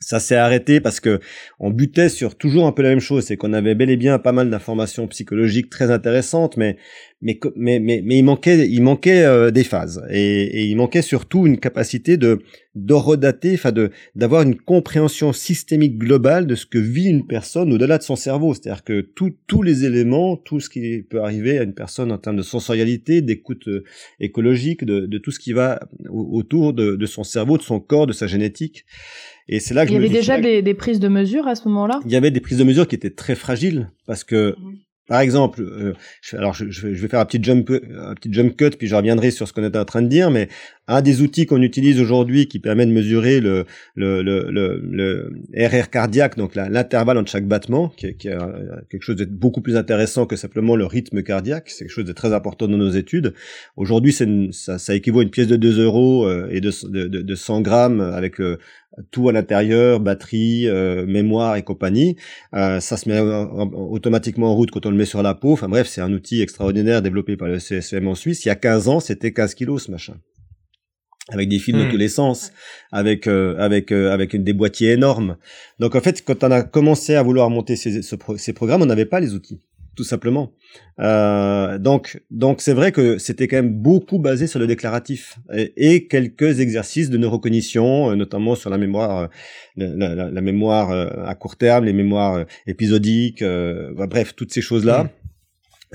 ça 0.00 0.20
s'est 0.20 0.36
arrêté 0.36 0.80
parce 0.80 1.00
que 1.00 1.18
on 1.58 1.70
butait 1.70 2.08
sur 2.08 2.36
toujours 2.36 2.66
un 2.66 2.72
peu 2.72 2.82
la 2.82 2.90
même 2.90 3.00
chose, 3.00 3.24
c'est 3.24 3.36
qu'on 3.36 3.52
avait 3.52 3.74
bel 3.74 3.90
et 3.90 3.96
bien 3.96 4.18
pas 4.18 4.32
mal 4.32 4.48
d'informations 4.48 5.08
psychologiques 5.08 5.70
très 5.70 5.90
intéressantes, 5.90 6.56
mais 6.56 6.76
mais 7.20 7.40
mais 7.56 7.80
mais, 7.80 8.18
il 8.18 8.22
manquait 8.22 8.68
il 8.68 8.80
manquait 8.82 9.24
euh, 9.24 9.50
des 9.50 9.64
phases. 9.64 10.04
Et, 10.08 10.66
il 10.66 10.76
manquait 10.76 11.02
surtout 11.02 11.46
une 11.46 11.58
capacité 11.58 12.16
de 12.16 12.40
d'horodater, 12.76 13.54
enfin 13.54 13.72
de 13.72 13.90
d'avoir 14.14 14.42
une 14.42 14.54
compréhension 14.54 15.32
systémique 15.32 15.98
globale 15.98 16.46
de 16.46 16.54
ce 16.54 16.64
que 16.64 16.78
vit 16.78 17.08
une 17.08 17.26
personne 17.26 17.72
au-delà 17.72 17.98
de 17.98 18.04
son 18.04 18.14
cerveau, 18.14 18.54
c'est-à-dire 18.54 18.84
que 18.84 19.00
tous 19.00 19.62
les 19.62 19.84
éléments, 19.84 20.36
tout 20.36 20.60
ce 20.60 20.70
qui 20.70 21.02
peut 21.02 21.22
arriver 21.22 21.58
à 21.58 21.64
une 21.64 21.74
personne 21.74 22.12
en 22.12 22.18
termes 22.18 22.36
de 22.36 22.42
sensorialité, 22.42 23.20
d'écoute 23.20 23.66
euh, 23.66 23.82
écologique, 24.20 24.84
de, 24.84 25.06
de 25.06 25.18
tout 25.18 25.32
ce 25.32 25.40
qui 25.40 25.52
va 25.52 25.80
autour 26.08 26.72
de, 26.72 26.94
de 26.94 27.06
son 27.06 27.24
cerveau, 27.24 27.58
de 27.58 27.62
son 27.62 27.80
corps, 27.80 28.06
de 28.06 28.12
sa 28.12 28.28
génétique. 28.28 28.84
Et 29.48 29.60
c'est 29.60 29.74
là 29.74 29.86
que 29.86 29.90
il 29.90 29.94
y 29.94 29.96
avait 29.96 30.08
déjà 30.08 30.40
des, 30.40 30.62
des, 30.62 30.74
prises 30.74 31.00
de 31.00 31.08
mesure 31.08 31.46
à 31.46 31.54
ce 31.54 31.66
moment-là? 31.68 32.00
Il 32.04 32.12
y 32.12 32.16
avait 32.16 32.30
des 32.30 32.40
prises 32.40 32.58
de 32.58 32.64
mesure 32.64 32.86
qui 32.86 32.94
étaient 32.94 33.10
très 33.10 33.34
fragiles 33.34 33.90
parce 34.06 34.24
que. 34.24 34.54
Par 35.08 35.20
exemple, 35.20 35.62
euh, 35.62 35.94
alors 36.34 36.52
je, 36.52 36.68
je, 36.68 36.86
vais 36.86 37.08
faire 37.08 37.20
un 37.20 37.24
petit 37.24 37.42
jump, 37.42 37.70
un 37.70 38.14
petit 38.14 38.30
jump 38.30 38.54
cut, 38.54 38.76
puis 38.78 38.88
je 38.88 38.94
reviendrai 38.94 39.30
sur 39.30 39.48
ce 39.48 39.54
qu'on 39.54 39.64
était 39.64 39.78
en 39.78 39.86
train 39.86 40.02
de 40.02 40.06
dire. 40.06 40.30
Mais 40.30 40.48
un 40.86 41.00
des 41.00 41.22
outils 41.22 41.46
qu'on 41.46 41.62
utilise 41.62 41.98
aujourd'hui 41.98 42.46
qui 42.46 42.58
permet 42.58 42.84
de 42.84 42.92
mesurer 42.92 43.40
le 43.40 43.64
le, 43.94 44.20
le, 44.22 44.50
le, 44.50 45.32
RR 45.56 45.88
cardiaque, 45.88 46.36
donc 46.36 46.54
l'intervalle 46.54 47.16
entre 47.16 47.30
chaque 47.30 47.46
battement, 47.46 47.88
qui 47.88 48.08
est, 48.08 48.14
qui 48.16 48.28
est, 48.28 48.36
quelque 48.90 49.02
chose 49.02 49.16
de 49.16 49.24
beaucoup 49.24 49.62
plus 49.62 49.76
intéressant 49.76 50.26
que 50.26 50.36
simplement 50.36 50.76
le 50.76 50.84
rythme 50.84 51.22
cardiaque. 51.22 51.70
C'est 51.70 51.86
quelque 51.86 51.94
chose 51.94 52.04
de 52.04 52.12
très 52.12 52.34
important 52.34 52.68
dans 52.68 52.76
nos 52.76 52.90
études. 52.90 53.32
Aujourd'hui, 53.76 54.12
ça, 54.12 54.78
ça 54.78 54.94
équivaut 54.94 55.20
à 55.20 55.22
une 55.22 55.30
pièce 55.30 55.48
de 55.48 55.56
2 55.56 55.82
euros 55.82 56.26
euh, 56.26 56.48
et 56.50 56.60
de, 56.60 56.70
de, 56.86 57.22
de 57.22 57.34
100 57.34 57.62
grammes 57.62 58.02
avec 58.02 58.42
euh, 58.42 58.58
tout 59.10 59.28
à 59.28 59.32
l'intérieur, 59.32 60.00
batterie, 60.00 60.68
euh, 60.68 61.06
mémoire 61.06 61.56
et 61.56 61.62
compagnie. 61.62 62.16
Euh, 62.54 62.80
ça 62.80 62.96
se 62.96 63.08
met 63.08 63.20
automatiquement 63.20 64.52
en 64.52 64.54
route 64.54 64.70
quand 64.70 64.86
on 64.86 64.90
le 64.90 64.96
met 64.96 65.04
sur 65.04 65.22
la 65.22 65.34
peau. 65.34 65.52
Enfin 65.52 65.68
bref, 65.68 65.86
c'est 65.86 66.00
un 66.00 66.12
outil 66.12 66.42
extraordinaire 66.42 67.02
développé 67.02 67.36
par 67.36 67.48
le 67.48 67.58
CSM 67.58 68.06
en 68.08 68.14
Suisse. 68.14 68.44
Il 68.44 68.48
y 68.48 68.50
a 68.50 68.56
15 68.56 68.88
ans, 68.88 69.00
c'était 69.00 69.32
15 69.32 69.54
kilos 69.54 69.84
ce 69.84 69.90
machin 69.90 70.14
avec 71.30 71.50
des 71.50 71.58
fils 71.58 71.74
mmh. 71.74 71.84
de 71.84 71.90
tous 71.90 71.98
les 71.98 72.08
sens, 72.08 72.52
avec 72.90 73.26
euh, 73.26 73.54
avec 73.58 73.92
avec 73.92 74.32
une, 74.32 74.44
des 74.44 74.54
boîtiers 74.54 74.92
énormes. 74.92 75.36
Donc 75.78 75.94
en 75.94 76.00
fait, 76.00 76.24
quand 76.24 76.42
on 76.42 76.50
a 76.50 76.62
commencé 76.62 77.16
à 77.16 77.22
vouloir 77.22 77.50
monter 77.50 77.76
ces, 77.76 78.00
ces 78.00 78.52
programmes, 78.54 78.80
on 78.80 78.86
n'avait 78.86 79.04
pas 79.04 79.20
les 79.20 79.34
outils 79.34 79.60
tout 79.98 80.04
simplement. 80.04 80.52
Euh, 81.00 81.76
donc, 81.76 82.22
donc 82.30 82.60
c'est 82.60 82.72
vrai 82.72 82.92
que 82.92 83.18
c'était 83.18 83.48
quand 83.48 83.56
même 83.56 83.74
beaucoup 83.74 84.20
basé 84.20 84.46
sur 84.46 84.60
le 84.60 84.68
déclaratif 84.68 85.40
et, 85.76 86.06
quelques 86.06 86.60
exercices 86.60 87.10
de 87.10 87.18
neurocognition, 87.18 88.12
euh, 88.12 88.14
notamment 88.14 88.54
sur 88.54 88.70
la 88.70 88.78
mémoire, 88.78 89.28
euh, 89.78 90.30
la, 90.30 90.40
mémoire 90.40 90.92
à 91.26 91.34
court 91.34 91.56
terme, 91.56 91.84
les 91.84 91.92
mémoires 91.92 92.44
épisodiques, 92.68 93.42
bah, 93.42 94.06
bref, 94.06 94.36
toutes 94.36 94.52
ces 94.52 94.62
choses-là. 94.62 95.10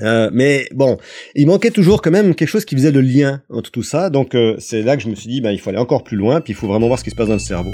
Mais 0.00 0.68
bon, 0.74 0.98
il 1.34 1.46
manquait 1.46 1.70
toujours 1.70 2.02
quand 2.02 2.10
même 2.10 2.34
quelque 2.34 2.48
chose 2.48 2.66
qui 2.66 2.74
faisait 2.74 2.92
le 2.92 3.00
lien 3.00 3.40
entre 3.48 3.70
tout 3.70 3.82
ça. 3.82 4.10
Donc 4.10 4.36
c'est 4.58 4.82
là 4.82 4.98
que 4.98 5.02
je 5.02 5.08
me 5.08 5.14
suis 5.14 5.30
dit, 5.30 5.40
bah, 5.40 5.52
il 5.52 5.58
faut 5.58 5.70
aller 5.70 5.78
encore 5.78 6.04
plus 6.04 6.18
loin, 6.18 6.42
puis 6.42 6.52
il 6.52 6.56
faut 6.56 6.68
vraiment 6.68 6.88
voir 6.88 6.98
ce 6.98 7.04
qui 7.04 7.10
se 7.10 7.16
passe 7.16 7.28
dans 7.28 7.34
le 7.34 7.38
cerveau. 7.38 7.72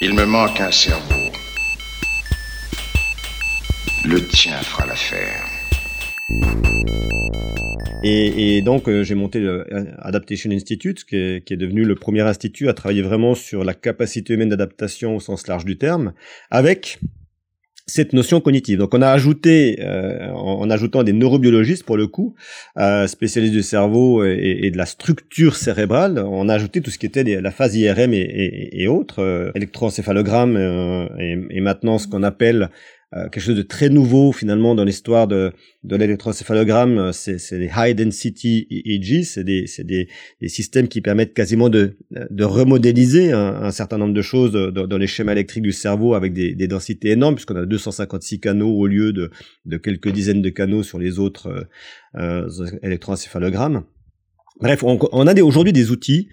Il 0.00 0.14
me 0.14 0.24
manque 0.24 0.58
un 0.58 0.70
cerveau. 0.70 1.20
Le 4.02 4.26
tien 4.26 4.56
fera 4.62 4.86
l'affaire. 4.86 5.44
Et, 8.02 8.62
donc 8.62 8.88
euh, 8.88 9.02
j'ai 9.04 9.14
monté 9.14 9.40
le 9.40 9.66
Adaptation 9.98 10.50
Institute, 10.50 11.04
qui 11.04 11.16
est, 11.16 11.56
devenu 11.56 11.84
le 11.84 11.94
premier 11.94 12.22
institut 12.22 12.70
à 12.70 12.72
travailler 12.72 13.02
vraiment 13.02 13.34
sur 13.34 13.62
la 13.62 13.74
capacité 13.74 14.32
humaine 14.32 14.48
d'adaptation 14.48 15.16
au 15.16 15.20
sens 15.20 15.46
large 15.46 15.66
du 15.66 15.76
terme, 15.76 16.14
avec 16.50 16.98
cette 17.90 18.12
notion 18.12 18.40
cognitive. 18.40 18.78
Donc 18.78 18.94
on 18.94 19.02
a 19.02 19.08
ajouté, 19.08 19.78
euh, 19.80 20.30
en, 20.30 20.70
ajoutant 20.70 21.02
des 21.02 21.12
neurobiologistes 21.12 21.84
pour 21.84 21.96
le 21.96 22.06
coup, 22.06 22.34
euh, 22.78 23.06
spécialistes 23.06 23.52
du 23.52 23.62
cerveau 23.62 24.24
et, 24.24 24.70
de 24.70 24.78
la 24.78 24.86
structure 24.86 25.56
cérébrale, 25.56 26.18
on 26.18 26.48
a 26.48 26.54
ajouté 26.54 26.80
tout 26.80 26.90
ce 26.90 26.98
qui 26.98 27.06
était 27.06 27.24
la 27.40 27.50
phase 27.50 27.76
IRM 27.76 28.12
et, 28.14 28.86
autres, 28.88 29.20
euh, 29.20 29.50
électroencéphalogramme 29.54 30.56
euh, 30.56 31.06
et, 31.18 31.60
maintenant 31.60 31.98
ce 31.98 32.06
qu'on 32.06 32.22
appelle 32.22 32.70
euh, 33.16 33.28
quelque 33.28 33.42
chose 33.42 33.56
de 33.56 33.62
très 33.62 33.88
nouveau 33.88 34.30
finalement 34.30 34.76
dans 34.76 34.84
l'histoire 34.84 35.26
de, 35.26 35.52
de 35.82 35.96
l'électroencéphalogramme, 35.96 36.98
euh, 36.98 37.12
c'est, 37.12 37.38
les 37.58 37.68
high 37.76 37.96
density 37.96 38.68
EEG, 38.70 39.24
c'est 39.24 39.42
des, 39.42 39.66
c'est 39.66 39.82
des, 39.82 40.08
des, 40.40 40.48
systèmes 40.48 40.86
qui 40.86 41.00
permettent 41.00 41.34
quasiment 41.34 41.68
de, 41.68 41.96
de 42.12 42.44
remodéliser 42.44 43.32
un, 43.32 43.72
certain 43.72 43.98
nombre 43.98 44.14
de 44.14 44.22
choses 44.22 44.52
dans, 44.52 44.98
les 44.98 45.08
schémas 45.08 45.32
électriques 45.32 45.64
du 45.64 45.72
cerveau 45.72 46.14
avec 46.14 46.32
des, 46.32 46.54
des, 46.54 46.68
densités 46.68 47.10
énormes, 47.10 47.34
puisqu'on 47.34 47.56
a 47.56 47.66
256 47.66 48.38
canaux 48.38 48.70
au 48.70 48.86
lieu 48.86 49.12
de, 49.12 49.32
de 49.64 49.76
quelques 49.76 50.10
dizaines 50.10 50.42
de 50.42 50.50
canaux 50.50 50.84
sur 50.84 51.00
les 51.00 51.18
autres 51.18 51.48
euh, 52.16 52.46
euh 52.48 52.66
électroencéphalogrammes. 52.84 53.82
Bref, 54.60 54.84
on, 54.84 55.00
on 55.10 55.26
a 55.26 55.42
aujourd'hui 55.42 55.72
des 55.72 55.90
outils 55.90 56.28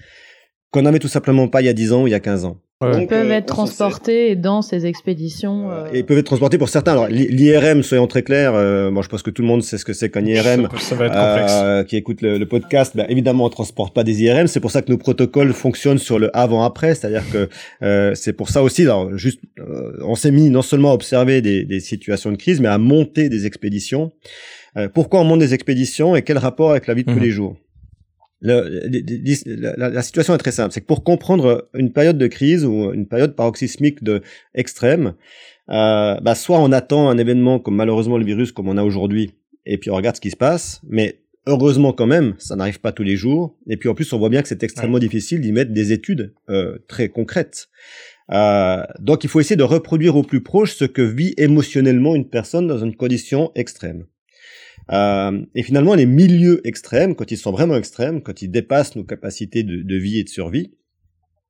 qu'on 0.71 0.81
n'avait 0.81 0.99
tout 0.99 1.07
simplement 1.07 1.47
pas 1.47 1.61
il 1.61 1.65
y 1.65 1.69
a 1.69 1.73
10 1.73 1.93
ans 1.93 2.03
ou 2.03 2.07
il 2.07 2.11
y 2.11 2.15
a 2.15 2.19
15 2.19 2.45
ans. 2.45 2.57
Ils 2.83 3.07
peuvent 3.07 3.31
euh, 3.31 3.33
être 3.33 3.47
transportés 3.47 4.35
dans 4.35 4.61
ces 4.61 4.85
expéditions. 4.85 5.71
Euh... 5.71 5.87
ils 5.95 6.05
peuvent 6.05 6.19
être 6.19 6.27
transportés 6.27 6.59
pour 6.59 6.69
certains. 6.69 6.91
Alors 6.91 7.07
l'IRM, 7.07 7.81
soyons 7.81 8.05
très 8.05 8.21
clairs, 8.21 8.53
euh, 8.53 8.91
moi 8.91 9.01
je 9.01 9.09
pense 9.09 9.23
que 9.23 9.31
tout 9.31 9.41
le 9.41 9.47
monde 9.47 9.63
sait 9.63 9.79
ce 9.79 9.85
que 9.85 9.93
c'est 9.93 10.11
qu'un 10.11 10.23
IRM. 10.23 10.67
Ça, 10.77 10.93
va 10.93 11.07
être 11.07 11.15
complexe. 11.15 11.53
Euh, 11.55 11.83
qui 11.83 11.95
écoute 11.95 12.21
le, 12.21 12.45
podcast, 12.45 12.95
ben, 12.95 13.07
évidemment 13.09 13.45
on 13.45 13.49
transporte 13.49 13.95
pas 13.95 14.03
des 14.03 14.21
IRM. 14.21 14.45
C'est 14.45 14.59
pour 14.59 14.69
ça 14.69 14.83
que 14.83 14.91
nos 14.91 14.99
protocoles 14.99 15.53
fonctionnent 15.53 15.97
sur 15.97 16.19
le 16.19 16.29
avant-après, 16.37 16.93
c'est-à-dire 16.93 17.23
que 17.31 17.49
euh, 17.81 18.13
c'est 18.13 18.33
pour 18.33 18.49
ça 18.49 18.61
aussi. 18.61 18.83
Alors 18.83 19.17
juste, 19.17 19.39
on 20.05 20.13
s'est 20.13 20.31
mis 20.31 20.51
non 20.51 20.61
seulement 20.61 20.91
à 20.91 20.93
observer 20.93 21.41
des, 21.41 21.65
des, 21.65 21.79
situations 21.79 22.31
de 22.31 22.37
crise, 22.37 22.61
mais 22.61 22.67
à 22.67 22.77
monter 22.77 23.27
des 23.27 23.47
expéditions. 23.47 24.11
pourquoi 24.93 25.21
on 25.21 25.23
monte 25.23 25.39
des 25.39 25.55
expéditions 25.55 26.15
et 26.15 26.21
quel 26.21 26.37
rapport 26.37 26.69
avec 26.71 26.85
la 26.85 26.93
vie 26.93 27.03
de 27.03 27.11
tous 27.11 27.17
mmh. 27.17 27.23
les 27.23 27.31
jours? 27.31 27.55
Le, 28.41 28.87
la, 29.45 29.89
la, 29.89 30.01
situation 30.01 30.35
est 30.35 30.37
très 30.37 30.51
simple. 30.51 30.73
C'est 30.73 30.81
que 30.81 30.85
pour 30.85 31.03
comprendre 31.03 31.69
une 31.73 31.91
période 31.91 32.17
de 32.17 32.27
crise 32.27 32.65
ou 32.65 32.93
une 32.93 33.07
période 33.07 33.35
paroxysmique 33.35 34.03
de 34.03 34.21
extrême, 34.53 35.13
euh, 35.69 36.15
bah 36.21 36.35
soit 36.35 36.59
on 36.59 36.71
attend 36.71 37.09
un 37.09 37.17
événement 37.17 37.59
comme 37.59 37.75
malheureusement 37.75 38.17
le 38.17 38.25
virus 38.25 38.51
comme 38.51 38.69
on 38.69 38.77
a 38.77 38.83
aujourd'hui, 38.83 39.33
et 39.65 39.77
puis 39.77 39.89
on 39.89 39.95
regarde 39.95 40.15
ce 40.15 40.21
qui 40.21 40.31
se 40.31 40.37
passe, 40.37 40.81
mais 40.87 41.21
heureusement 41.45 41.93
quand 41.93 42.05
même, 42.05 42.35
ça 42.37 42.55
n'arrive 42.55 42.79
pas 42.79 42.91
tous 42.91 43.03
les 43.03 43.17
jours. 43.17 43.57
Et 43.67 43.77
puis 43.77 43.89
en 43.89 43.95
plus, 43.95 44.11
on 44.13 44.19
voit 44.19 44.29
bien 44.29 44.41
que 44.41 44.47
c'est 44.47 44.63
extrêmement 44.63 44.99
difficile 44.99 45.41
d'y 45.41 45.51
mettre 45.51 45.71
des 45.71 45.91
études 45.91 46.33
euh, 46.49 46.77
très 46.87 47.09
concrètes. 47.09 47.69
Euh, 48.31 48.83
donc 48.99 49.23
il 49.23 49.29
faut 49.29 49.39
essayer 49.39 49.55
de 49.55 49.63
reproduire 49.63 50.15
au 50.15 50.23
plus 50.23 50.41
proche 50.41 50.75
ce 50.75 50.85
que 50.85 51.01
vit 51.01 51.33
émotionnellement 51.37 52.13
une 52.15 52.29
personne 52.29 52.67
dans 52.67 52.79
une 52.79 52.95
condition 52.95 53.51
extrême. 53.55 54.05
Euh, 54.91 55.41
et 55.55 55.63
finalement, 55.63 55.95
les 55.95 56.05
milieux 56.05 56.65
extrêmes, 56.67 57.15
quand 57.15 57.31
ils 57.31 57.37
sont 57.37 57.51
vraiment 57.51 57.75
extrêmes, 57.75 58.21
quand 58.21 58.41
ils 58.41 58.49
dépassent 58.49 58.95
nos 58.95 59.03
capacités 59.03 59.63
de, 59.63 59.95
vie 59.95 60.19
et 60.19 60.23
de 60.23 60.29
survie, 60.29 60.71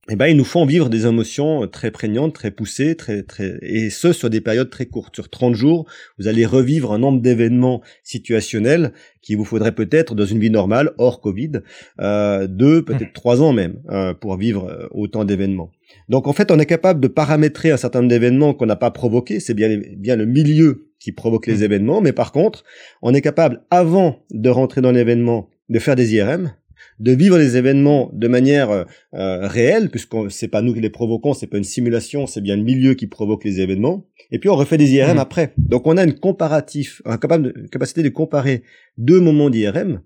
eh 0.09 0.15
ben, 0.15 0.27
ils 0.27 0.37
nous 0.37 0.45
font 0.45 0.65
vivre 0.65 0.89
des 0.89 1.05
émotions 1.05 1.67
très 1.67 1.91
prégnantes, 1.91 2.33
très 2.33 2.49
poussées, 2.49 2.95
très, 2.95 3.23
très, 3.23 3.59
et 3.61 3.89
ce, 3.89 4.13
sur 4.13 4.29
des 4.29 4.39
périodes 4.39 4.69
très 4.69 4.85
courtes. 4.85 5.13
Sur 5.15 5.29
30 5.29 5.53
jours, 5.53 5.85
vous 6.17 6.29
allez 6.29 6.45
revivre 6.45 6.93
un 6.93 6.97
nombre 6.97 7.21
d'événements 7.21 7.81
situationnels 8.03 8.93
qui 9.21 9.35
vous 9.35 9.43
faudrait 9.43 9.75
peut-être 9.75 10.15
dans 10.15 10.25
une 10.25 10.39
vie 10.39 10.49
normale, 10.49 10.93
hors 10.97 11.19
Covid, 11.19 11.51
euh, 11.99 12.47
deux, 12.47 12.85
peut-être 12.85 13.11
trois 13.11 13.41
ans 13.41 13.51
même, 13.51 13.81
euh, 13.89 14.13
pour 14.13 14.37
vivre 14.37 14.69
euh, 14.69 14.87
autant 14.91 15.25
d'événements. 15.25 15.71
Donc 16.07 16.27
en 16.27 16.33
fait, 16.33 16.51
on 16.51 16.59
est 16.59 16.65
capable 16.65 17.01
de 17.01 17.09
paramétrer 17.09 17.71
un 17.71 17.77
certain 17.77 17.99
nombre 17.99 18.09
d'événements 18.09 18.53
qu'on 18.53 18.65
n'a 18.65 18.77
pas 18.77 18.91
provoqués. 18.91 19.41
C'est 19.41 19.53
bien, 19.53 19.77
bien 19.97 20.15
le 20.15 20.25
milieu 20.25 20.86
qui 20.99 21.11
provoque 21.11 21.47
les 21.47 21.57
mmh. 21.57 21.63
événements, 21.63 22.01
mais 22.01 22.13
par 22.13 22.31
contre, 22.31 22.63
on 23.01 23.13
est 23.13 23.21
capable, 23.21 23.63
avant 23.69 24.19
de 24.31 24.49
rentrer 24.49 24.81
dans 24.81 24.91
l'événement, 24.91 25.49
de 25.69 25.79
faire 25.79 25.95
des 25.95 26.15
IRM, 26.15 26.53
de 26.99 27.11
vivre 27.11 27.37
les 27.37 27.57
événements 27.57 28.09
de 28.13 28.27
manière 28.27 28.71
euh, 28.71 28.85
réelle, 29.13 29.89
puisque 29.89 30.15
c'est 30.29 30.47
pas 30.47 30.61
nous 30.61 30.73
qui 30.73 30.81
les 30.81 30.89
provoquons, 30.89 31.33
c'est 31.33 31.47
pas 31.47 31.57
une 31.57 31.63
simulation, 31.63 32.25
c'est 32.27 32.41
bien 32.41 32.55
le 32.55 32.63
milieu 32.63 32.93
qui 32.95 33.07
provoque 33.07 33.43
les 33.43 33.61
événements. 33.61 34.05
Et 34.31 34.39
puis 34.39 34.49
on 34.49 34.55
refait 34.55 34.77
des 34.77 34.91
IRM 34.93 35.17
mmh. 35.17 35.19
après. 35.19 35.53
Donc 35.57 35.85
on 35.85 35.97
a 35.97 36.03
une 36.03 36.17
comparatif, 36.17 37.01
une 37.05 37.69
capacité 37.69 38.03
de 38.03 38.09
comparer 38.09 38.63
deux 38.97 39.19
moments 39.19 39.49
d'IRM 39.49 40.01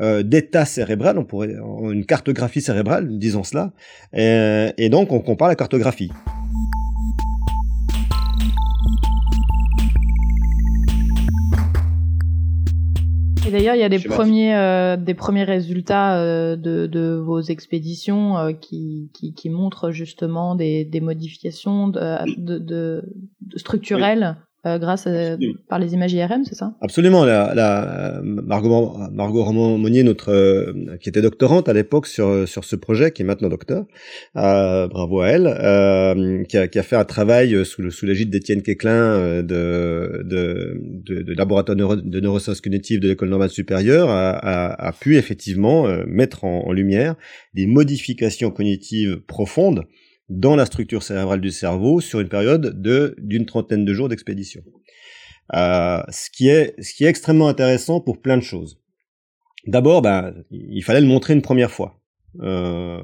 euh, 0.00 0.22
d'état 0.22 0.64
cérébral, 0.64 1.18
on 1.18 1.24
pourrait 1.24 1.54
une 1.90 2.06
cartographie 2.06 2.62
cérébrale, 2.62 3.18
disons 3.18 3.42
cela, 3.42 3.72
et, 4.14 4.70
et 4.78 4.88
donc 4.88 5.12
on 5.12 5.20
compare 5.20 5.48
la 5.48 5.56
cartographie. 5.56 6.10
Et 13.50 13.52
d'ailleurs, 13.52 13.74
il 13.74 13.80
y 13.80 13.84
a 13.84 13.88
des 13.88 13.98
premiers, 13.98 14.54
euh, 14.54 14.96
des 14.96 15.14
premiers 15.14 15.42
résultats 15.42 16.16
euh, 16.20 16.54
de, 16.54 16.86
de 16.86 17.16
vos 17.16 17.40
expéditions 17.40 18.38
euh, 18.38 18.52
qui, 18.52 19.10
qui, 19.12 19.34
qui, 19.34 19.50
montrent 19.50 19.90
justement 19.90 20.54
des, 20.54 20.84
des 20.84 21.00
modifications 21.00 21.88
de, 21.88 22.00
de, 22.40 22.58
de 22.60 23.02
structurelles 23.56 24.36
euh, 24.66 24.78
grâce 24.78 25.06
à, 25.06 25.38
par 25.70 25.78
les 25.78 25.94
images 25.94 26.12
IRM, 26.12 26.44
c'est 26.44 26.54
ça? 26.54 26.74
Absolument. 26.82 27.24
La, 27.24 27.54
la 27.54 28.20
Margot, 28.22 28.94
Margot 29.10 29.42
Roman 29.42 29.78
Monnier, 29.78 30.02
notre 30.02 30.30
euh, 30.30 30.96
qui 31.00 31.08
était 31.08 31.22
doctorante 31.22 31.68
à 31.70 31.72
l'époque 31.72 32.06
sur 32.06 32.46
sur 32.46 32.64
ce 32.64 32.76
projet, 32.76 33.10
qui 33.10 33.22
est 33.22 33.24
maintenant 33.24 33.48
docteur, 33.48 33.86
euh, 34.36 34.86
bravo 34.86 35.20
à 35.22 35.28
elle, 35.28 35.46
euh, 35.46 36.44
qui, 36.44 36.58
a, 36.58 36.68
qui, 36.68 36.78
a, 36.78 36.82
fait 36.82 36.96
un 36.96 37.06
travail 37.06 37.64
sous 37.64 37.80
le 37.80 37.90
sous 37.90 38.04
l'égide 38.04 38.28
d'Étienne 38.28 38.60
Quéclin 38.60 39.40
de, 39.42 40.22
de, 40.24 40.78
de, 41.06 41.22
de 41.22 41.34
laboratoire 41.34 41.76
de 41.76 42.20
neurosciences 42.20 42.60
cognitives 42.60 43.00
de 43.00 43.08
l'école 43.08 43.30
normale 43.30 43.50
supérieure, 43.50 44.10
a, 44.10 44.30
a, 44.30 44.88
a 44.88 44.92
pu 44.92 45.16
effectivement 45.16 45.86
mettre 46.06 46.44
en, 46.44 46.66
en 46.66 46.72
lumière 46.72 47.14
des 47.54 47.66
modifications 47.66 48.50
cognitives 48.50 49.20
profondes 49.26 49.84
dans 50.30 50.56
la 50.56 50.64
structure 50.64 51.02
cérébrale 51.02 51.40
du 51.40 51.50
cerveau 51.50 52.00
sur 52.00 52.20
une 52.20 52.28
période 52.28 52.80
de 52.80 53.14
d'une 53.18 53.44
trentaine 53.44 53.84
de 53.84 53.92
jours 53.92 54.08
d'expédition. 54.08 54.62
Euh, 55.54 56.00
ce 56.08 56.30
qui 56.30 56.48
est 56.48 56.80
ce 56.80 56.94
qui 56.94 57.04
est 57.04 57.08
extrêmement 57.08 57.48
intéressant 57.48 58.00
pour 58.00 58.22
plein 58.22 58.36
de 58.36 58.42
choses. 58.42 58.78
D'abord, 59.66 60.00
ben, 60.00 60.34
il 60.50 60.82
fallait 60.82 61.02
le 61.02 61.06
montrer 61.06 61.34
une 61.34 61.42
première 61.42 61.70
fois. 61.70 62.00
Euh, 62.40 62.98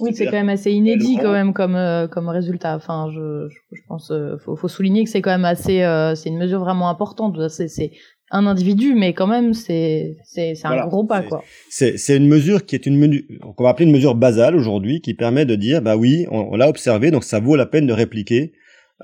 oui, 0.00 0.14
c'est 0.14 0.24
quand 0.24 0.32
même 0.32 0.48
assez 0.48 0.72
inédit 0.72 1.18
quand 1.20 1.32
même 1.32 1.52
comme 1.52 1.76
euh, 1.76 2.08
comme 2.08 2.28
résultat. 2.28 2.74
Enfin, 2.74 3.10
je, 3.12 3.48
je, 3.72 3.80
pense 3.86 4.10
euh, 4.10 4.38
faut, 4.38 4.56
faut 4.56 4.68
souligner 4.68 5.04
que 5.04 5.10
c'est 5.10 5.20
quand 5.20 5.30
même 5.30 5.44
assez 5.44 5.84
c'est 6.16 6.30
une 6.30 6.38
mesure 6.38 6.60
vraiment 6.60 6.88
importante. 6.88 7.48
C'est 7.48 7.68
c'est 7.68 7.92
un 8.30 8.46
individu, 8.46 8.94
mais 8.94 9.12
quand 9.12 9.26
même, 9.26 9.54
c'est 9.54 10.16
c'est 10.24 10.54
un 10.64 10.86
gros 10.86 11.04
pas, 11.04 11.22
quoi. 11.22 11.44
C'est 11.68 12.16
une 12.16 12.26
mesure 12.26 12.64
qui 12.66 12.74
est 12.74 12.86
une 12.86 12.96
mesure 12.96 13.22
qu'on 13.56 13.64
va 13.64 13.70
appeler 13.70 13.86
une 13.86 13.92
mesure 13.92 14.14
basale 14.14 14.56
aujourd'hui, 14.56 15.00
qui 15.00 15.14
permet 15.14 15.44
de 15.44 15.54
dire, 15.54 15.82
bah 15.82 15.96
oui, 15.96 16.26
on, 16.30 16.56
l'a 16.56 16.68
observé, 16.68 17.10
donc 17.10 17.24
ça 17.24 17.40
vaut 17.40 17.56
la 17.56 17.66
peine 17.66 17.86
de 17.86 17.92
répliquer 17.92 18.52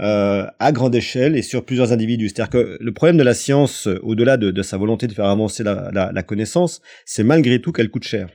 euh, 0.01 0.47
à 0.59 0.73
grande 0.73 0.95
échelle 0.95 1.37
et 1.37 1.43
sur 1.43 1.65
plusieurs 1.65 1.93
individus. 1.93 2.29
C'est-à-dire 2.31 2.51
que 2.51 2.79
le 2.81 2.93
problème 2.93 3.17
de 3.17 3.23
la 3.23 3.35
science, 3.35 3.89
au-delà 4.03 4.37
de, 4.37 4.51
de, 4.51 4.63
sa 4.63 4.79
volonté 4.79 5.07
de 5.07 5.13
faire 5.13 5.27
avancer 5.27 5.63
la, 5.63 5.91
la, 5.93 6.11
la 6.13 6.23
connaissance, 6.23 6.81
c'est 7.05 7.25
malgré 7.25 7.61
tout 7.61 7.73
qu'elle 7.73 7.91
coûte 7.91 8.05
cher 8.05 8.29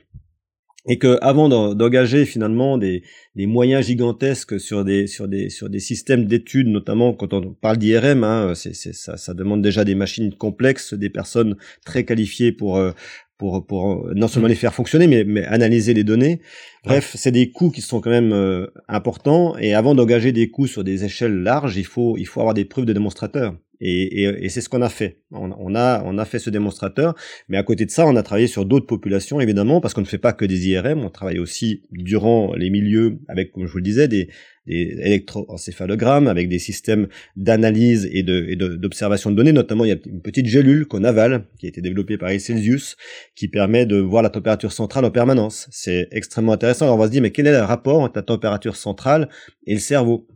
et 0.88 0.98
que 0.98 1.18
avant 1.20 1.48
d'engager 1.48 2.24
finalement 2.24 2.78
des, 2.78 3.02
des, 3.34 3.46
moyens 3.46 3.86
gigantesques 3.86 4.60
sur 4.60 4.84
des 4.84 5.06
sur 5.06 5.28
des 5.28 5.50
sur 5.50 5.68
des 5.68 5.80
systèmes 5.80 6.26
d'études, 6.26 6.68
notamment 6.68 7.12
quand 7.12 7.32
on 7.32 7.52
parle 7.54 7.76
d'IRM, 7.78 8.24
hein, 8.24 8.52
c'est 8.54 8.74
ça, 8.74 9.16
ça 9.16 9.34
demande 9.34 9.62
déjà 9.62 9.84
des 9.84 9.94
machines 9.94 10.32
complexes, 10.34 10.94
des 10.94 11.10
personnes 11.10 11.56
très 11.84 12.04
qualifiées 12.04 12.52
pour 12.52 12.76
euh, 12.76 12.92
pour 13.38 13.66
pour 13.66 13.92
euh, 13.92 14.12
non 14.14 14.28
seulement 14.28 14.48
les 14.48 14.54
faire 14.54 14.74
fonctionner, 14.74 15.06
mais, 15.06 15.24
mais 15.24 15.44
analyser 15.44 15.94
les 15.94 16.04
données. 16.04 16.40
Bref, 16.84 17.14
c'est 17.16 17.32
des 17.32 17.50
coûts 17.50 17.70
qui 17.70 17.82
sont 17.82 18.00
quand 18.00 18.10
même 18.10 18.32
euh, 18.32 18.68
importants. 18.88 19.56
Et 19.58 19.74
avant 19.74 19.94
d'engager 19.94 20.32
des 20.32 20.50
coûts 20.50 20.66
sur 20.68 20.84
des 20.84 21.04
échelles 21.04 21.42
larges, 21.42 21.76
il 21.76 21.84
faut 21.84 22.16
il 22.16 22.26
faut 22.26 22.40
avoir 22.40 22.54
des 22.54 22.64
preuves 22.64 22.86
de 22.86 22.92
démonstrateurs. 22.92 23.56
Et, 23.80 24.22
et, 24.22 24.44
et 24.44 24.48
c'est 24.48 24.60
ce 24.60 24.68
qu'on 24.68 24.82
a 24.82 24.88
fait. 24.88 25.18
On, 25.30 25.74
a, 25.74 26.02
on 26.04 26.18
a 26.18 26.24
fait 26.24 26.38
ce 26.38 26.50
démonstrateur, 26.50 27.14
mais 27.48 27.56
à 27.56 27.62
côté 27.62 27.84
de 27.84 27.90
ça, 27.90 28.06
on 28.06 28.16
a 28.16 28.22
travaillé 28.22 28.46
sur 28.46 28.64
d'autres 28.64 28.86
populations, 28.86 29.40
évidemment, 29.40 29.80
parce 29.80 29.92
qu'on 29.92 30.00
ne 30.00 30.06
fait 30.06 30.18
pas 30.18 30.32
que 30.32 30.44
des 30.44 30.68
IRM, 30.68 31.04
on 31.04 31.10
travaille 31.10 31.38
aussi 31.38 31.82
durant 31.90 32.54
les 32.54 32.70
milieux 32.70 33.18
avec, 33.28 33.52
comme 33.52 33.66
je 33.66 33.72
vous 33.72 33.78
le 33.78 33.84
disais, 33.84 34.08
des, 34.08 34.28
des 34.66 34.96
électroencéphalogrammes, 35.02 36.28
avec 36.28 36.48
des 36.48 36.58
systèmes 36.58 37.08
d'analyse 37.36 38.08
et 38.12 38.22
d'observation 38.22 39.30
de, 39.30 39.34
de, 39.34 39.38
données. 39.38 39.52
Notamment, 39.52 39.84
il 39.84 39.88
y 39.88 39.92
a 39.92 39.98
une 40.06 40.22
petite 40.22 40.46
gélule 40.46 40.86
qu'on 40.86 41.04
avale, 41.04 41.44
qui 41.58 41.66
a 41.66 41.68
été 41.68 41.80
développée 41.80 42.18
par 42.18 42.30
Celsius, 42.30 42.96
qui 43.34 43.48
permet 43.48 43.86
de 43.86 43.96
voir 43.96 44.22
la 44.22 44.30
température 44.30 44.72
centrale 44.72 45.04
en 45.04 45.10
permanence. 45.10 45.68
C'est 45.70 46.08
extrêmement 46.12 46.52
intéressant. 46.52 46.86
Alors 46.86 46.96
on 46.96 47.00
va 47.00 47.06
se 47.06 47.12
dire, 47.12 47.22
mais 47.22 47.30
quel 47.30 47.46
est 47.46 47.52
le 47.52 47.62
rapport 47.62 48.00
entre 48.00 48.16
la 48.16 48.22
température 48.22 48.76
centrale 48.76 49.28
et 49.66 49.74
le 49.74 49.80
cerveau? 49.80 50.26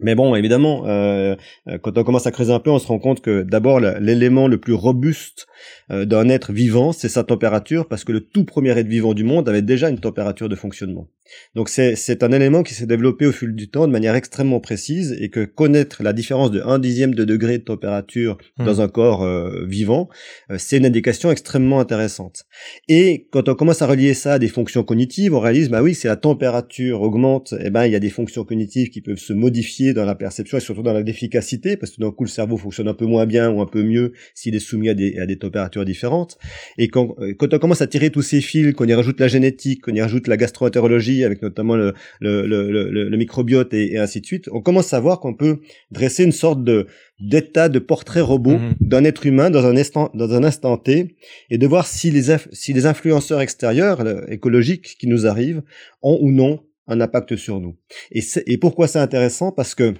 Mais 0.00 0.14
bon, 0.14 0.34
évidemment, 0.36 0.86
euh, 0.86 1.34
euh, 1.66 1.78
quand 1.78 1.98
on 1.98 2.04
commence 2.04 2.26
à 2.26 2.30
creuser 2.30 2.52
un 2.52 2.60
peu, 2.60 2.70
on 2.70 2.78
se 2.78 2.86
rend 2.86 3.00
compte 3.00 3.20
que 3.20 3.42
d'abord 3.42 3.80
l'élément 3.80 4.46
le 4.46 4.58
plus 4.58 4.72
robuste 4.72 5.48
euh, 5.90 6.04
d'un 6.04 6.28
être 6.28 6.52
vivant, 6.52 6.92
c'est 6.92 7.08
sa 7.08 7.24
température, 7.24 7.88
parce 7.88 8.04
que 8.04 8.12
le 8.12 8.20
tout 8.20 8.44
premier 8.44 8.70
être 8.78 8.86
vivant 8.86 9.12
du 9.12 9.24
monde 9.24 9.48
avait 9.48 9.62
déjà 9.62 9.88
une 9.88 9.98
température 9.98 10.48
de 10.48 10.54
fonctionnement. 10.54 11.08
Donc 11.54 11.68
c'est 11.68 12.22
un 12.22 12.32
élément 12.32 12.62
qui 12.62 12.74
s'est 12.74 12.86
développé 12.86 13.26
au 13.26 13.32
fil 13.32 13.54
du 13.54 13.68
temps 13.68 13.86
de 13.86 13.92
manière 13.92 14.14
extrêmement 14.14 14.60
précise, 14.60 15.16
et 15.20 15.28
que 15.28 15.44
connaître 15.44 16.02
la 16.02 16.12
différence 16.12 16.50
de 16.50 16.60
1 16.60 16.78
dixième 16.78 17.14
de 17.14 17.24
degré 17.24 17.58
de 17.58 17.64
température 17.64 18.38
mmh. 18.58 18.64
dans 18.64 18.80
un 18.80 18.88
corps 18.88 19.26
vivant, 19.66 20.08
c'est 20.56 20.76
une 20.76 20.86
indication 20.86 21.30
extrêmement 21.30 21.80
intéressante. 21.80 22.44
Et 22.88 23.28
quand 23.30 23.48
on 23.48 23.54
commence 23.54 23.82
à 23.82 23.86
relier 23.86 24.14
ça 24.14 24.34
à 24.34 24.38
des 24.38 24.48
fonctions 24.48 24.84
cognitives, 24.84 25.34
on 25.34 25.40
réalise, 25.40 25.68
bah 25.68 25.82
oui, 25.82 25.94
si 25.94 26.06
la 26.06 26.16
température 26.16 27.02
augmente, 27.02 27.54
eh 27.60 27.70
ben 27.70 27.86
il 27.86 27.92
y 27.92 27.96
a 27.96 28.00
des 28.00 28.10
fonctions 28.10 28.44
cognitives 28.44 28.90
qui 28.90 29.00
peuvent 29.00 29.18
se 29.18 29.32
modifier 29.32 29.92
dans 29.94 30.04
la 30.04 30.14
perception 30.14 30.58
et 30.58 30.60
surtout 30.60 30.82
dans 30.82 30.92
l'efficacité, 30.92 31.76
parce 31.76 31.92
que 31.92 32.00
d'un 32.00 32.10
coup 32.10 32.24
le 32.24 32.30
cerveau 32.30 32.56
fonctionne 32.56 32.88
un 32.88 32.94
peu 32.94 33.06
moins 33.06 33.26
bien 33.26 33.50
ou 33.50 33.60
un 33.60 33.66
peu 33.66 33.82
mieux 33.82 34.12
s'il 34.34 34.54
est 34.54 34.60
soumis 34.60 34.88
à 34.88 34.94
des, 34.94 35.18
à 35.18 35.26
des 35.26 35.38
températures 35.38 35.84
différentes. 35.84 36.38
Et 36.76 36.88
quand, 36.88 37.14
euh, 37.20 37.34
quand 37.38 37.52
on 37.52 37.58
commence 37.58 37.82
à 37.82 37.86
tirer 37.86 38.10
tous 38.10 38.22
ces 38.22 38.40
fils, 38.40 38.72
qu'on 38.74 38.86
y 38.86 38.94
rajoute 38.94 39.20
la 39.20 39.28
génétique, 39.28 39.82
qu'on 39.82 39.94
y 39.94 40.00
rajoute 40.00 40.26
la 40.26 40.36
gastroentérologie 40.36 41.17
avec 41.24 41.42
notamment 41.42 41.76
le, 41.76 41.94
le, 42.20 42.46
le, 42.46 42.90
le, 42.90 43.16
microbiote 43.16 43.74
et, 43.74 43.98
ainsi 43.98 44.20
de 44.20 44.26
suite, 44.26 44.48
on 44.52 44.60
commence 44.60 44.92
à 44.92 45.00
voir 45.00 45.20
qu'on 45.20 45.34
peut 45.34 45.60
dresser 45.90 46.24
une 46.24 46.32
sorte 46.32 46.64
de 46.64 46.86
d'état 47.20 47.68
de 47.68 47.80
portrait 47.80 48.20
robot 48.20 48.58
mhm. 48.58 48.74
d'un 48.80 49.04
être 49.04 49.26
humain 49.26 49.50
dans 49.50 49.66
un 49.66 49.76
instant 49.76 50.10
dans 50.14 50.32
un 50.34 50.44
instant 50.44 50.76
T 50.76 51.16
et 51.50 51.58
de 51.58 51.66
voir 51.66 51.86
si 51.86 52.10
les 52.10 52.36
si 52.52 52.72
les 52.72 52.86
influenceurs 52.86 53.40
extérieurs 53.40 54.30
écologiques 54.30 54.96
qui 54.98 55.08
nous 55.08 55.26
arrivent 55.26 55.62
ont 56.02 56.18
ou 56.20 56.30
non 56.30 56.60
un 56.86 57.00
impact 57.00 57.36
sur 57.36 57.60
nous. 57.60 57.76
Et, 58.12 58.22
et 58.46 58.56
pourquoi 58.56 58.88
c'est 58.88 58.98
intéressant? 58.98 59.52
Parce 59.52 59.74
que 59.74 59.94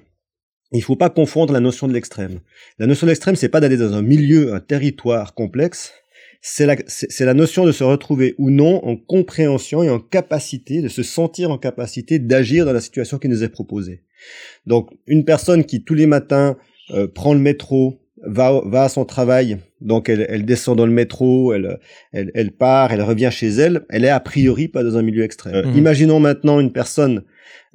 il 0.73 0.83
faut 0.83 0.97
pas 0.97 1.11
confondre 1.11 1.53
la 1.53 1.61
notion 1.61 1.89
de 1.89 1.95
l'extrême. 1.95 2.41
La 2.79 2.87
notion 2.87 3.07
de 3.07 3.11
l'extrême, 3.11 3.37
c'est 3.37 3.49
pas 3.49 3.61
d'aller 3.61 3.77
dans 3.77 3.95
un 3.95 4.03
milieu, 4.03 4.55
un 4.55 4.61
territoire 4.61 5.35
complexe. 5.35 5.93
C'est 6.41 6.67
la, 6.67 6.77
c'est 6.87 7.25
la 7.25 7.35
notion 7.35 7.67
de 7.67 7.73
se 7.73 7.83
retrouver 7.83 8.35
ou 8.39 8.51
non 8.51 8.85
en 8.85 8.97
compréhension 8.97 9.83
et 9.83 9.91
en 9.91 9.99
capacité, 9.99 10.83
de 10.83 10.89
se 10.89 11.03
sentir 11.03 11.51
en 11.51 11.59
capacité 11.59 12.19
d'agir 12.19 12.65
dans 12.65 12.73
la 12.73 12.81
situation 12.81 13.19
qui 13.19 13.29
nous 13.29 13.43
est 13.43 13.49
proposée. 13.49 14.03
Donc, 14.67 14.91
une 15.07 15.25
personne 15.25 15.65
qui 15.65 15.83
tous 15.83 15.95
les 15.95 16.07
matins 16.07 16.57
euh, 16.91 17.09
prend 17.09 17.35
le 17.35 17.41
métro, 17.41 18.01
va, 18.23 18.61
va 18.65 18.85
à 18.85 18.89
son 18.89 19.05
travail, 19.05 19.59
donc 19.81 20.09
elle, 20.09 20.27
elle 20.29 20.45
descend 20.45 20.77
dans 20.77 20.87
le 20.87 20.93
métro, 20.93 21.53
elle, 21.53 21.79
elle, 22.13 22.31
elle, 22.35 22.53
part, 22.53 22.93
elle 22.93 23.03
revient 23.03 23.31
chez 23.31 23.49
elle, 23.49 23.83
elle 23.89 24.05
est 24.05 24.11
a 24.11 24.21
priori 24.21 24.69
pas 24.69 24.83
dans 24.83 24.97
un 24.97 25.03
milieu 25.03 25.23
extrême. 25.23 25.55
Euh, 25.55 25.67
mhm. 25.67 25.77
Imaginons 25.77 26.21
maintenant 26.21 26.61
une 26.61 26.73
personne 26.73 27.23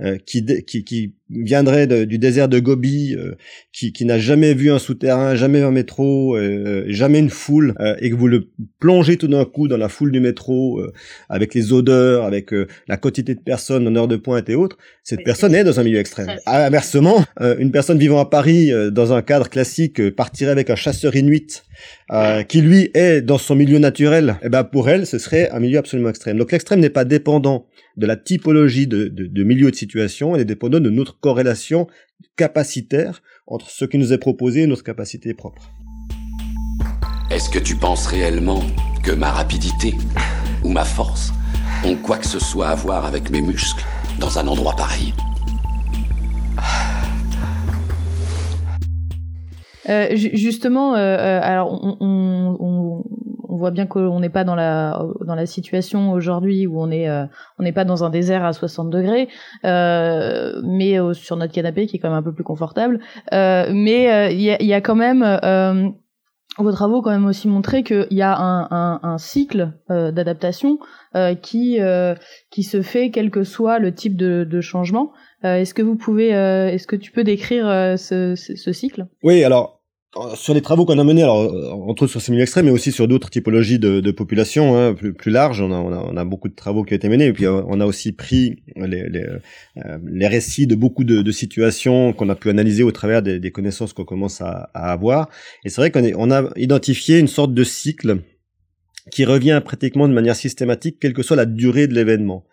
euh, 0.01 0.17
qui, 0.25 0.43
qui, 0.65 0.83
qui, 0.83 1.13
viendrait 1.29 1.87
du 1.87 2.19
désert 2.19 2.47
de 2.47 2.59
Gobi, 2.59 3.15
euh, 3.15 3.33
qui, 3.71 3.91
qui 3.91 4.05
n'a 4.05 4.19
jamais 4.19 4.53
vu 4.53 4.71
un 4.71 4.77
souterrain, 4.77 5.33
jamais 5.33 5.61
un 5.61 5.71
métro, 5.71 6.35
euh, 6.35 6.83
jamais 6.87 7.17
une 7.17 7.31
foule, 7.31 7.73
et 7.99 8.11
que 8.11 8.15
vous 8.15 8.27
le 8.27 8.49
plongez 8.79 9.17
tout 9.17 9.27
d'un 9.27 9.45
coup 9.45 9.67
dans 9.67 9.77
la 9.77 9.89
foule 9.89 10.11
du 10.11 10.19
métro, 10.19 10.81
avec 11.29 11.55
les 11.55 11.73
odeurs, 11.73 12.23
avec 12.23 12.51
la 12.87 12.97
quantité 12.97 13.33
de 13.33 13.39
personnes 13.39 13.87
en 13.87 13.95
heure 13.95 14.07
de 14.07 14.15
pointe 14.15 14.47
et 14.49 14.55
autres, 14.55 14.77
cette 15.03 15.23
personne 15.23 15.55
est 15.55 15.63
dans 15.63 15.79
un 15.79 15.83
milieu 15.83 15.97
extrême. 15.97 16.37
Inversement, 16.45 17.23
une 17.39 17.71
personne 17.71 17.97
vivant 17.97 18.19
à 18.19 18.29
Paris 18.29 18.71
dans 18.91 19.13
un 19.13 19.23
cadre 19.23 19.49
classique 19.49 20.11
partirait 20.11 20.51
avec 20.51 20.69
un 20.69 20.75
chasseur 20.75 21.15
inuit 21.15 21.63
qui 22.47 22.61
lui 22.61 22.89
est 22.93 23.21
dans 23.21 23.37
son 23.37 23.55
milieu 23.55 23.79
naturel, 23.79 24.35
eh 24.43 24.49
ben 24.49 24.63
pour 24.63 24.89
elle 24.89 25.05
ce 25.07 25.17
serait 25.17 25.49
un 25.51 25.59
milieu 25.59 25.79
absolument 25.79 26.09
extrême. 26.09 26.37
Donc 26.37 26.51
l'extrême 26.51 26.79
n'est 26.79 26.89
pas 26.89 27.05
dépendant 27.05 27.67
de 27.97 28.05
la 28.05 28.15
typologie 28.15 28.87
de, 28.87 29.07
de, 29.07 29.25
de 29.27 29.43
milieu 29.43 29.71
de 29.71 29.75
situation, 29.75 30.35
elle 30.35 30.41
est 30.41 30.45
dépendante 30.45 30.83
de 30.83 30.89
notre 30.89 31.19
corrélation 31.19 31.87
capacitaire 32.35 33.21
entre 33.47 33.69
ce 33.69 33.85
qui 33.85 33.97
nous 33.97 34.13
est 34.13 34.17
proposé 34.17 34.61
et 34.61 34.67
notre 34.67 34.83
capacité 34.83 35.33
propre. 35.33 35.71
Est-ce 37.29 37.49
que 37.49 37.59
tu 37.59 37.75
penses 37.75 38.07
réellement 38.07 38.61
que 39.03 39.11
ma 39.11 39.31
rapidité 39.31 39.95
ou 40.63 40.69
ma 40.69 40.85
force 40.85 41.31
ont 41.83 41.95
quoi 41.95 42.17
que 42.17 42.27
ce 42.27 42.39
soit 42.39 42.67
à 42.67 42.75
voir 42.75 43.05
avec 43.05 43.29
mes 43.29 43.41
muscles 43.41 43.83
dans 44.19 44.39
un 44.39 44.47
endroit 44.47 44.75
pareil? 44.75 45.13
Euh, 49.89 50.07
justement, 50.15 50.95
euh, 50.95 50.97
euh, 50.97 51.39
alors 51.41 51.71
on, 51.83 51.97
on, 51.99 53.03
on 53.53 53.57
voit 53.57 53.71
bien 53.71 53.85
qu'on 53.85 54.19
n'est 54.19 54.29
pas 54.29 54.43
dans 54.43 54.55
la 54.55 54.99
dans 55.25 55.35
la 55.35 55.45
situation 55.45 56.11
aujourd'hui 56.11 56.65
où 56.65 56.81
on 56.81 56.89
est 56.89 57.07
euh, 57.07 57.25
on 57.59 57.63
n'est 57.63 57.71
pas 57.71 57.85
dans 57.85 58.03
un 58.03 58.09
désert 58.09 58.43
à 58.43 58.53
60 58.53 58.89
degrés, 58.89 59.29
euh, 59.63 60.59
mais 60.63 60.99
euh, 60.99 61.13
sur 61.13 61.35
notre 61.35 61.53
canapé 61.53 61.85
qui 61.85 61.97
est 61.97 61.99
quand 61.99 62.09
même 62.09 62.17
un 62.17 62.23
peu 62.23 62.33
plus 62.33 62.43
confortable. 62.43 62.99
mais 63.31 64.31
il 64.33 64.41
y 64.41 64.49
a, 64.49 64.61
y, 64.61 64.73
a, 64.73 64.81
quand 64.81 64.95
même 64.95 65.23
vos 66.57 66.71
travaux 66.71 67.01
quand 67.01 67.11
même 67.11 67.25
aussi 67.25 67.47
montré 67.47 67.83
qu'il 67.83 68.07
y 68.11 68.21
a 68.21 68.35
un, 68.35 68.67
un, 68.71 68.99
un 69.03 69.17
cycle 69.17 69.73
d'adaptation 69.89 70.79
qui 71.41 71.79
qui 72.49 72.63
se 72.63 72.81
fait 72.81 73.11
quel 73.11 73.29
que 73.29 73.43
soit 73.43 73.77
le 73.77 73.93
type 73.93 74.17
de, 74.17 74.47
de 74.49 74.61
changement. 74.61 75.11
Est-ce 75.43 75.73
que 75.73 75.81
vous 75.81 75.95
pouvez, 75.95 76.29
est-ce 76.29 76.87
que 76.87 76.95
tu 76.95 77.11
peux 77.11 77.23
décrire 77.23 77.65
ce, 77.97 78.35
ce, 78.35 78.55
ce 78.55 78.71
cycle? 78.71 79.07
Oui, 79.23 79.43
alors 79.43 79.83
sur 80.35 80.53
les 80.53 80.61
travaux 80.61 80.85
qu'on 80.85 80.99
a 80.99 81.03
menés, 81.03 81.23
alors 81.23 81.89
entre 81.89 82.03
autres 82.03 82.11
sur 82.11 82.21
ces 82.21 82.31
milieux 82.31 82.43
extrêmes, 82.43 82.65
mais 82.65 82.71
aussi 82.71 82.91
sur 82.91 83.07
d'autres 83.07 83.29
typologies 83.29 83.79
de, 83.79 83.99
de 83.99 84.11
population 84.11 84.77
hein, 84.77 84.93
plus, 84.93 85.13
plus 85.13 85.31
larges, 85.31 85.61
on 85.61 85.71
a, 85.71 85.75
on, 85.75 85.91
a, 85.91 85.97
on 85.97 86.17
a, 86.17 86.25
beaucoup 86.25 86.49
de 86.49 86.55
travaux 86.55 86.83
qui 86.83 86.93
ont 86.93 86.97
été 86.97 87.09
menés, 87.09 87.27
et 87.27 87.33
puis 87.33 87.47
on 87.47 87.79
a 87.79 87.85
aussi 87.85 88.11
pris 88.11 88.63
les, 88.75 89.09
les, 89.09 89.25
les 90.05 90.27
récits 90.27 90.67
de 90.67 90.75
beaucoup 90.75 91.03
de, 91.03 91.21
de 91.21 91.31
situations 91.31 92.13
qu'on 92.13 92.29
a 92.29 92.35
pu 92.35 92.49
analyser 92.49 92.83
au 92.83 92.91
travers 92.91 93.21
des, 93.21 93.39
des 93.39 93.51
connaissances 93.51 93.93
qu'on 93.93 94.05
commence 94.05 94.41
à, 94.41 94.69
à, 94.73 94.91
avoir. 94.91 95.29
Et 95.65 95.69
c'est 95.69 95.81
vrai 95.81 95.89
qu'on 95.89 96.03
on 96.15 96.31
a 96.31 96.49
identifié 96.57 97.17
une 97.17 97.27
sorte 97.27 97.53
de 97.53 97.63
cycle 97.63 98.19
qui 99.11 99.25
revient 99.25 99.61
pratiquement 99.63 100.07
de 100.07 100.13
manière 100.13 100.35
systématique, 100.35 100.97
quelle 100.99 101.13
que 101.13 101.23
soit 101.23 101.35
la 101.35 101.45
durée 101.45 101.87
de 101.87 101.93
l'événement. 101.93 102.45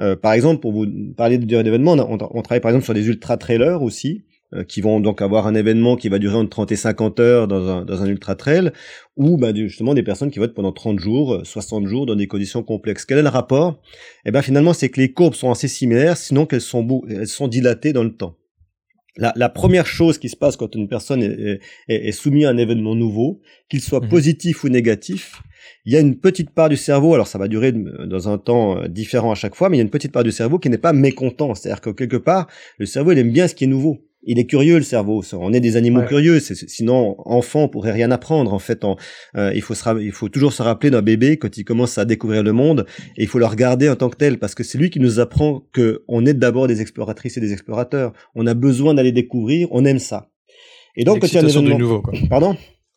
Euh, 0.00 0.16
par 0.16 0.32
exemple, 0.32 0.60
pour 0.60 0.72
vous 0.72 0.86
parler 1.16 1.38
de 1.38 1.44
durée 1.44 1.64
d'événement, 1.64 1.92
on, 1.92 2.18
on, 2.20 2.42
travaille 2.42 2.60
par 2.60 2.70
exemple 2.70 2.84
sur 2.84 2.94
des 2.94 3.06
ultra-trailers 3.06 3.82
aussi, 3.82 4.24
euh, 4.54 4.64
qui 4.64 4.80
vont 4.80 5.00
donc 5.00 5.22
avoir 5.22 5.46
un 5.46 5.54
événement 5.54 5.96
qui 5.96 6.08
va 6.08 6.18
durer 6.18 6.36
entre 6.36 6.50
30 6.50 6.72
et 6.72 6.76
50 6.76 7.20
heures 7.20 7.48
dans 7.48 7.68
un, 7.68 7.84
dans 7.84 8.02
un 8.02 8.06
ultra-trail, 8.06 8.70
ou 9.16 9.36
bah, 9.36 9.54
justement 9.54 9.94
des 9.94 10.02
personnes 10.02 10.30
qui 10.30 10.38
vont 10.38 10.44
être 10.44 10.54
pendant 10.54 10.72
30 10.72 10.98
jours, 10.98 11.40
60 11.42 11.86
jours 11.86 12.06
dans 12.06 12.16
des 12.16 12.26
conditions 12.26 12.62
complexes. 12.62 13.04
Quel 13.04 13.18
est 13.18 13.22
le 13.22 13.28
rapport? 13.28 13.80
Eh 14.26 14.30
ben 14.30 14.42
finalement, 14.42 14.74
c'est 14.74 14.90
que 14.90 15.00
les 15.00 15.12
courbes 15.12 15.34
sont 15.34 15.50
assez 15.50 15.68
similaires, 15.68 16.16
sinon 16.16 16.46
qu'elles 16.46 16.60
sont, 16.60 17.02
elles 17.08 17.28
sont 17.28 17.48
dilatées 17.48 17.92
dans 17.92 18.04
le 18.04 18.14
temps. 18.14 18.36
La, 19.16 19.32
la, 19.36 19.48
première 19.48 19.86
chose 19.86 20.18
qui 20.18 20.28
se 20.28 20.36
passe 20.36 20.56
quand 20.56 20.74
une 20.74 20.88
personne 20.88 21.22
est, 21.22 21.60
est, 21.88 22.08
est 22.08 22.12
soumise 22.12 22.46
à 22.46 22.50
un 22.50 22.56
événement 22.56 22.96
nouveau, 22.96 23.40
qu'il 23.68 23.80
soit 23.80 24.00
mmh. 24.00 24.08
positif 24.08 24.64
ou 24.64 24.68
négatif, 24.68 25.40
il 25.84 25.92
y 25.92 25.96
a 25.96 26.00
une 26.00 26.18
petite 26.18 26.50
part 26.50 26.68
du 26.68 26.76
cerveau, 26.76 27.14
alors 27.14 27.26
ça 27.26 27.38
va 27.38 27.48
durer 27.48 27.72
dans 27.72 28.28
un 28.28 28.38
temps 28.38 28.78
euh, 28.78 28.88
différent 28.88 29.32
à 29.32 29.34
chaque 29.34 29.54
fois, 29.54 29.68
mais 29.68 29.76
il 29.76 29.78
y 29.78 29.82
a 29.82 29.84
une 29.84 29.90
petite 29.90 30.12
part 30.12 30.24
du 30.24 30.32
cerveau 30.32 30.58
qui 30.58 30.70
n'est 30.70 30.78
pas 30.78 30.92
mécontent. 30.92 31.54
C'est-à-dire 31.54 31.80
que 31.80 31.90
quelque 31.90 32.16
part, 32.16 32.48
le 32.78 32.86
cerveau, 32.86 33.12
il 33.12 33.18
aime 33.18 33.32
bien 33.32 33.48
ce 33.48 33.54
qui 33.54 33.64
est 33.64 33.68
nouveau. 33.68 33.98
Il 34.26 34.38
est 34.38 34.46
curieux 34.46 34.76
le 34.76 34.82
cerveau. 34.82 35.22
On 35.32 35.52
est 35.52 35.60
des 35.60 35.76
animaux 35.76 36.02
curieux. 36.02 36.40
sinon, 36.40 37.16
enfant, 37.18 37.64
on 37.64 37.68
pourrait 37.68 37.92
rien 37.92 38.10
apprendre. 38.10 38.52
En 38.52 38.58
fait, 38.58 38.84
euh, 39.36 39.52
il 39.54 39.62
faut 39.62 39.74
se, 39.74 40.02
il 40.02 40.12
faut 40.12 40.28
toujours 40.28 40.52
se 40.52 40.62
rappeler 40.62 40.90
d'un 40.90 41.02
bébé 41.02 41.36
quand 41.36 41.56
il 41.56 41.64
commence 41.64 41.98
à 41.98 42.04
découvrir 42.04 42.42
le 42.42 42.52
monde, 42.52 42.86
et 43.16 43.22
il 43.22 43.28
faut 43.28 43.38
le 43.38 43.46
regarder 43.46 43.88
en 43.88 43.96
tant 43.96 44.08
que 44.08 44.16
tel 44.16 44.38
parce 44.38 44.54
que 44.54 44.64
c'est 44.64 44.78
lui 44.78 44.90
qui 44.90 45.00
nous 45.00 45.20
apprend 45.20 45.62
que 45.72 46.04
on 46.08 46.26
est 46.26 46.34
d'abord 46.34 46.66
des 46.66 46.80
exploratrices 46.80 47.36
et 47.36 47.40
des 47.40 47.52
explorateurs. 47.52 48.12
On 48.34 48.46
a 48.46 48.54
besoin 48.54 48.94
d'aller 48.94 49.12
découvrir. 49.12 49.68
On 49.70 49.84
aime 49.84 49.98
ça. 49.98 50.30
Et 50.96 51.04
donc, 51.04 51.20
quand 51.20 51.26
il 51.26 51.34
y 51.34 51.38
a 51.38 51.42
un 51.42 51.48
événement... 51.48 51.78
nouveau, 51.78 52.02
quoi. 52.02 52.12
Pardon? 52.30 52.56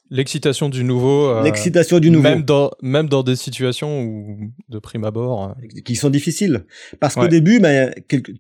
L'excitation 0.10 0.70
du 0.70 0.84
nouveau. 0.84 1.30
Euh, 1.30 1.44
L'excitation 1.44 2.00
du 2.00 2.10
nouveau. 2.10 2.24
Même 2.24 2.44
dans, 2.44 2.72
même 2.82 3.10
dans 3.10 3.24
des 3.24 3.36
situations 3.36 4.04
où, 4.04 4.38
de 4.70 4.80
prime 4.80 5.04
abord. 5.04 5.50
Euh, 5.50 5.82
qui 5.84 5.96
sont 5.96 6.10
difficiles. 6.10 6.66
Parce 7.00 7.16
qu'au 7.16 7.28
début, 7.28 7.60
ben, 7.60 7.94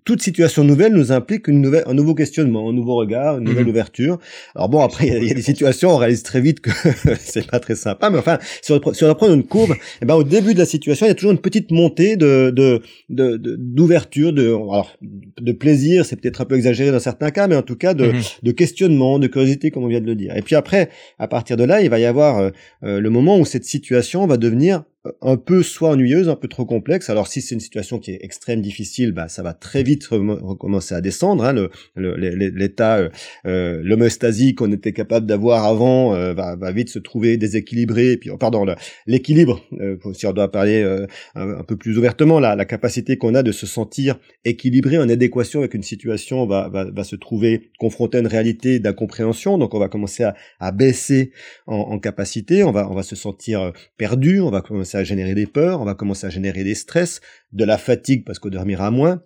toute 0.06 0.21
situation 0.21 0.63
nouvelle 0.63 0.93
nous 0.93 1.12
implique 1.12 1.47
une 1.47 1.62
nouvelle, 1.62 1.84
un 1.86 1.93
nouveau 1.93 2.15
questionnement, 2.15 2.69
un 2.69 2.73
nouveau 2.73 2.95
regard, 2.95 3.38
une 3.38 3.43
nouvelle 3.43 3.65
mhm. 3.65 3.71
ouverture. 3.71 4.17
Alors 4.56 4.69
bon, 4.69 4.82
après, 4.82 5.08
il 5.08 5.27
y, 5.27 5.32
a 5.32 5.34
des 5.34 5.41
situations, 5.41 5.91
on 5.91 5.97
réalise 5.97 6.23
très 6.23 6.39
vite 6.39 6.62
que 6.62 6.71
c'est 7.19 7.45
pas 7.47 7.60
très 7.60 7.75
sympa. 7.75 8.10
Mais 8.10 8.17
enfin, 8.17 8.38
si 8.62 8.71
on, 8.71 8.93
si 8.93 9.03
on 9.03 9.13
prend 9.13 9.34
une 9.34 9.43
courbe, 9.43 9.75
eh 10.01 10.06
ben, 10.06 10.15
au 10.15 10.23
début 10.23 10.53
de 10.53 10.60
la 10.60 10.65
situation, 10.65 11.06
il 11.06 11.10
y 11.10 11.12
a 11.12 11.15
toujours 11.15 11.32
une 11.32 11.41
petite 11.41 11.71
montée 11.71 12.15
de, 12.15 12.49
de, 12.49 12.82
d'ouverture, 13.10 14.32
de, 14.32 14.43
de, 14.43 14.53
alors, 14.53 14.95
de 15.01 15.51
plaisir, 15.51 16.06
c'est 16.06 16.15
peut-être 16.15 16.39
un 16.39 16.45
peu 16.45 16.56
exagéré 16.56 16.91
dans 16.91 16.99
certains 16.99 17.32
cas, 17.32 17.47
mais 17.47 17.58
en 17.58 17.62
tout 17.62 17.75
cas, 17.75 17.93
de, 17.93 18.06
mhm. 18.06 18.21
de 18.43 18.51
questionnement, 18.51 19.19
de 19.19 19.27
curiosité, 19.27 19.69
comme 19.69 19.84
on 19.84 19.88
vient 19.88 20.01
de 20.01 20.06
le 20.06 20.15
dire. 20.15 20.36
Et 20.38 20.41
puis 20.41 20.56
après, 20.56 20.89
à 21.19 21.27
partir 21.27 21.57
de 21.58 21.65
là, 21.65 21.82
il 21.82 21.89
va 21.89 22.00
y 22.00 22.06
avoir 22.06 22.38
euh, 22.38 22.50
euh, 22.84 23.02
le 23.02 23.10
moment 23.10 23.38
où 23.38 23.46
cette 23.46 23.65
situation 23.65 24.26
va 24.26 24.38
devenir 24.38 24.84
un 25.22 25.38
peu 25.38 25.63
soit 25.63 25.89
ennuyeuse, 25.89 26.30
un 26.30 26.36
peu 26.36 26.48
trop 26.48 26.65
complexe. 26.65 27.10
Alors 27.10 27.28
si 27.28 27.41
c'est 27.41 27.56
une 27.56 27.62
situation 27.62 28.00
qui 28.00 28.12
est 28.12 28.20
extrême, 28.22 28.62
difficile, 28.62 29.12
bah 29.12 29.28
ça 29.28 29.43
va 29.43 29.54
très 29.54 29.84
vite 29.84 30.08
recommencer 30.08 30.96
à 30.96 31.02
descendre. 31.02 31.43
Hein. 31.43 31.70
L'état, 31.96 33.02
le, 33.02 33.12
euh, 33.46 33.82
l'homéostasie 33.84 34.56
qu'on 34.56 34.72
était 34.72 34.93
capable 34.93 35.26
d'avoir 35.26 35.65
avant 35.65 36.15
euh, 36.15 36.34
va, 36.34 36.56
va, 36.56 36.72
vite 36.72 36.89
se 36.89 37.00
trouver 37.00 37.38
déséquilibré. 37.38 38.17
Puis, 38.17 38.30
oh, 38.30 38.38
pardon, 38.38 38.65
l'équilibre, 39.06 39.62
euh, 39.80 39.98
si 40.13 40.26
on 40.26 40.34
doit 40.34 40.52
parler 40.52 40.84
euh, 40.84 41.06
un, 41.36 41.63
peu 41.63 41.76
plus 41.76 41.98
ouvertement, 41.98 42.39
la, 42.39 42.56
la 42.56 42.65
capacité 42.65 43.17
qu'on 43.17 43.36
a 43.36 43.43
de 43.43 43.52
se 43.52 43.65
sentir 43.65 44.17
équilibré 44.46 44.98
en 44.98 45.10
adéquation 45.10 45.60
avec 45.60 45.74
une 45.74 45.84
situation 45.84 46.46
va, 46.46 46.70
va, 46.70 46.86
va 46.86 47.04
se 47.04 47.15
trouver 47.15 47.70
confronté 47.80 48.17
à 48.17 48.22
une 48.22 48.28
réalité 48.28 48.80
d'incompréhension. 48.80 49.58
Donc 49.58 49.74
on 49.74 49.80
va 49.80 49.89
commencer 49.89 50.24
à, 50.24 50.36
à 50.60 50.72
baisser 50.72 51.32
en, 51.65 51.76
en, 51.76 52.00
capacité. 52.00 52.63
On 52.63 52.72
va, 52.72 52.89
on 52.89 52.96
va 52.96 53.04
se 53.04 53.15
sentir 53.15 53.72
perdu. 53.98 54.39
On 54.39 54.52
va 54.52 54.62
commencer 54.62 54.97
à 54.98 55.04
générer 55.04 55.36
des 55.36 55.48
peurs, 55.48 55.82
on 55.82 55.86
va 55.86 55.96
commencer 55.96 56.28
à 56.28 56.30
générer 56.30 56.64
des 56.64 56.76
stress, 56.76 57.22
de 57.54 57.64
la 57.64 57.78
fatigue 57.78 58.26
parce 58.26 58.40
qu'on 58.40 58.50
dormira 58.50 58.92
moins. 58.92 59.22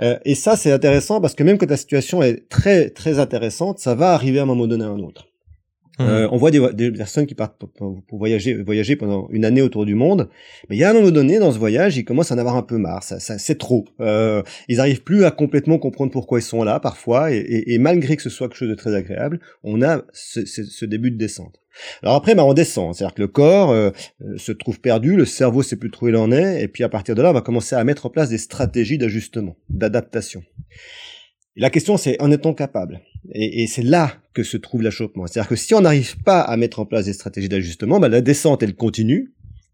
Euh, 0.00 0.18
et 0.24 0.34
ça, 0.34 0.56
c'est 0.56 0.72
intéressant 0.72 1.20
parce 1.20 1.34
que 1.34 1.42
même 1.42 1.58
quand 1.58 1.70
la 1.70 1.76
situation 1.76 2.22
est 2.22 2.48
très 2.48 2.90
très 2.90 3.18
intéressante, 3.18 3.78
ça 3.78 3.94
va 3.94 4.12
arriver 4.12 4.38
à 4.38 4.42
un 4.42 4.46
moment 4.46 4.66
donné 4.66 4.84
à 4.84 4.88
un 4.88 5.00
autre. 5.00 5.31
Mmh. 5.98 6.02
Euh, 6.02 6.28
on 6.30 6.36
voit 6.38 6.50
des, 6.50 6.92
personnes 6.92 7.26
qui 7.26 7.34
partent 7.34 7.56
pour, 7.58 8.02
voyager, 8.10 8.54
voyager 8.54 8.96
pendant 8.96 9.28
une 9.30 9.44
année 9.44 9.60
autour 9.60 9.84
du 9.84 9.94
monde, 9.94 10.28
mais 10.68 10.76
il 10.76 10.78
y 10.78 10.84
a 10.84 10.90
un 10.90 10.94
moment 10.94 11.10
donné 11.10 11.38
dans 11.38 11.52
ce 11.52 11.58
voyage, 11.58 11.96
ils 11.96 12.04
commencent 12.04 12.32
à 12.32 12.34
en 12.34 12.38
avoir 12.38 12.56
un 12.56 12.62
peu 12.62 12.78
marre. 12.78 13.02
Ça, 13.02 13.18
c'est 13.20 13.58
trop. 13.58 13.84
Euh, 14.00 14.42
ils 14.68 14.78
n'arrivent 14.78 15.02
plus 15.02 15.24
à 15.24 15.30
complètement 15.30 15.78
comprendre 15.78 16.10
pourquoi 16.10 16.38
ils 16.38 16.42
sont 16.42 16.64
là 16.64 16.80
parfois, 16.80 17.30
et, 17.30 17.76
malgré 17.78 18.16
que 18.16 18.22
ce 18.22 18.30
soit 18.30 18.48
quelque 18.48 18.58
chose 18.58 18.70
de 18.70 18.74
très 18.74 18.94
agréable, 18.94 19.40
on 19.64 19.82
a 19.82 20.02
ce, 20.12 20.44
ce 20.46 20.84
début 20.84 21.10
de 21.10 21.18
descente. 21.18 21.62
Alors 22.02 22.16
après, 22.16 22.34
bah, 22.34 22.44
on 22.44 22.54
descend, 22.54 22.94
c'est-à-dire 22.94 23.14
que 23.14 23.22
le 23.22 23.28
corps 23.28 23.70
euh, 23.70 23.90
euh, 24.22 24.36
se 24.36 24.52
trouve 24.52 24.80
perdu, 24.80 25.16
le 25.16 25.24
cerveau 25.24 25.62
sait 25.62 25.76
plus 25.76 25.90
trop 25.90 26.06
où 26.06 26.08
il 26.08 26.16
en 26.16 26.32
est, 26.32 26.62
et 26.62 26.68
puis 26.68 26.84
à 26.84 26.88
partir 26.88 27.14
de 27.14 27.22
là, 27.22 27.30
on 27.30 27.34
va 27.34 27.40
commencer 27.40 27.74
à 27.74 27.84
mettre 27.84 28.06
en 28.06 28.10
place 28.10 28.28
des 28.28 28.38
stratégies 28.38 28.98
d'ajustement, 28.98 29.56
d'adaptation. 29.68 30.42
La 31.56 31.70
question, 31.70 31.96
c'est 31.96 32.20
en 32.20 32.30
est-on 32.30 32.54
capable? 32.54 33.00
Et, 33.30 33.62
et 33.62 33.66
c'est 33.66 33.82
là 33.82 34.14
que 34.34 34.42
se 34.42 34.56
trouve 34.56 34.82
l'achoppement. 34.82 35.26
C'est-à-dire 35.26 35.48
que 35.48 35.56
si 35.56 35.74
on 35.74 35.82
n'arrive 35.82 36.16
pas 36.22 36.40
à 36.40 36.56
mettre 36.56 36.80
en 36.80 36.86
place 36.86 37.04
des 37.04 37.12
stratégies 37.12 37.48
d'ajustement, 37.48 38.00
bah, 38.00 38.08
la 38.08 38.20
descente, 38.20 38.62
elle 38.62 38.74
continue. 38.74 39.32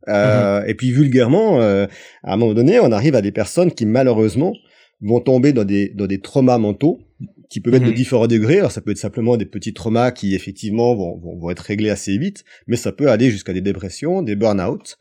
Euh, 0.08 0.60
mm-hmm. 0.60 0.70
Et 0.70 0.74
puis 0.74 0.90
vulgairement, 0.90 1.60
euh, 1.60 1.86
à 2.22 2.34
un 2.34 2.36
moment 2.36 2.54
donné, 2.54 2.80
on 2.80 2.92
arrive 2.92 3.14
à 3.14 3.22
des 3.22 3.32
personnes 3.32 3.72
qui 3.72 3.86
malheureusement 3.86 4.54
vont 5.00 5.20
tomber 5.20 5.52
dans 5.52 5.64
des, 5.64 5.88
dans 5.90 6.06
des 6.06 6.20
traumas 6.20 6.58
mentaux 6.58 7.00
qui 7.48 7.60
peuvent 7.60 7.74
être 7.74 7.84
de 7.84 7.90
mhm. 7.90 7.94
différents 7.94 8.26
degrés. 8.26 8.58
Alors 8.58 8.72
ça 8.72 8.80
peut 8.80 8.90
être 8.90 8.98
simplement 8.98 9.36
des 9.36 9.46
petits 9.46 9.72
traumas 9.72 10.10
qui 10.10 10.34
effectivement 10.34 10.94
vont, 10.94 11.16
vont, 11.18 11.38
vont 11.38 11.50
être 11.50 11.60
réglés 11.60 11.90
assez 11.90 12.18
vite, 12.18 12.44
mais 12.66 12.76
ça 12.76 12.92
peut 12.92 13.10
aller 13.10 13.30
jusqu'à 13.30 13.52
des 13.52 13.60
dépressions, 13.60 14.22
des 14.22 14.36
burn-out, 14.36 14.98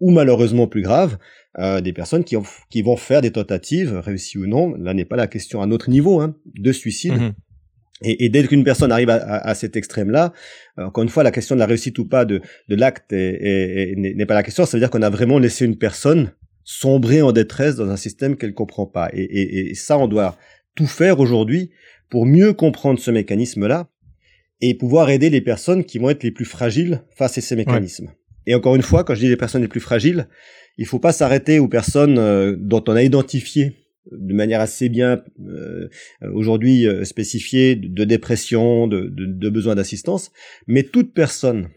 ou 0.00 0.10
malheureusement 0.10 0.66
plus 0.66 0.82
grave, 0.82 1.18
euh, 1.58 1.80
des 1.80 1.92
personnes 1.92 2.24
qui, 2.24 2.36
ont, 2.36 2.44
qui 2.70 2.82
vont 2.82 2.96
faire 2.96 3.20
des 3.20 3.32
tentatives, 3.32 3.98
réussies 3.98 4.38
ou 4.38 4.46
non, 4.46 4.74
là 4.76 4.94
n'est 4.94 5.04
pas 5.04 5.16
la 5.16 5.26
question 5.26 5.60
à 5.60 5.66
notre 5.66 5.90
niveau, 5.90 6.20
hein, 6.20 6.36
de 6.54 6.72
suicide. 6.72 7.12
Mhm. 7.12 7.32
Et, 8.02 8.24
et, 8.24 8.28
dès 8.28 8.46
qu'une 8.46 8.64
personne 8.64 8.92
arrive 8.92 9.10
à, 9.10 9.16
à, 9.16 9.54
cet 9.54 9.76
extrême-là, 9.76 10.32
euh, 10.78 10.86
encore 10.86 11.02
une 11.02 11.10
fois, 11.10 11.22
la 11.22 11.30
question 11.30 11.54
de 11.54 11.60
la 11.60 11.66
réussite 11.66 11.98
ou 11.98 12.06
pas 12.06 12.24
de, 12.24 12.40
de 12.68 12.76
l'acte 12.76 13.12
n'est 13.12 14.26
pas 14.26 14.34
la 14.34 14.42
question. 14.42 14.64
Ça 14.64 14.76
veut 14.76 14.80
dire 14.80 14.90
qu'on 14.90 15.02
a 15.02 15.10
vraiment 15.10 15.38
laissé 15.38 15.64
une 15.64 15.76
personne 15.76 16.32
sombrer 16.64 17.20
en 17.22 17.32
détresse 17.32 17.76
dans 17.76 17.90
un 17.90 17.96
système 17.96 18.36
qu'elle 18.36 18.54
comprend 18.54 18.86
pas. 18.86 19.10
Et, 19.12 19.22
et, 19.22 19.70
et 19.70 19.74
ça, 19.74 19.98
on 19.98 20.06
doit 20.06 20.36
tout 20.74 20.86
faire 20.86 21.20
aujourd'hui 21.20 21.70
pour 22.08 22.26
mieux 22.26 22.52
comprendre 22.52 22.98
ce 22.98 23.10
mécanisme-là 23.10 23.88
et 24.60 24.74
pouvoir 24.74 25.10
aider 25.10 25.30
les 25.30 25.40
personnes 25.40 25.84
qui 25.84 25.98
vont 25.98 26.10
être 26.10 26.22
les 26.22 26.30
plus 26.30 26.44
fragiles 26.44 27.02
face 27.16 27.38
à 27.38 27.40
ces 27.40 27.56
mécanismes. 27.56 28.10
Et 28.46 28.54
encore 28.54 28.76
une 28.76 28.82
fois, 28.82 29.04
quand 29.04 29.14
je 29.14 29.20
dis 29.20 29.28
les 29.28 29.36
personnes 29.36 29.62
les 29.62 29.68
plus 29.68 29.80
fragiles, 29.80 30.28
il 30.76 30.86
faut 30.86 30.98
pas 30.98 31.12
s'arrêter 31.12 31.58
aux 31.58 31.68
personnes 31.68 32.18
euh, 32.18 32.56
dont 32.58 32.82
on 32.88 32.96
a 32.96 33.02
identifié 33.02 33.79
de 34.10 34.34
manière 34.34 34.60
assez 34.60 34.88
bien 34.88 35.22
euh, 35.46 35.88
aujourd'hui 36.32 36.86
euh, 36.86 37.04
spécifiée 37.04 37.76
de, 37.76 38.04
dépression, 38.04 38.86
de, 38.86 39.08
de, 39.08 39.26
de 39.26 39.50
besoin 39.50 39.74
d'assistance, 39.74 40.32
mais 40.66 40.82
toute 40.82 41.12
personne 41.12 41.68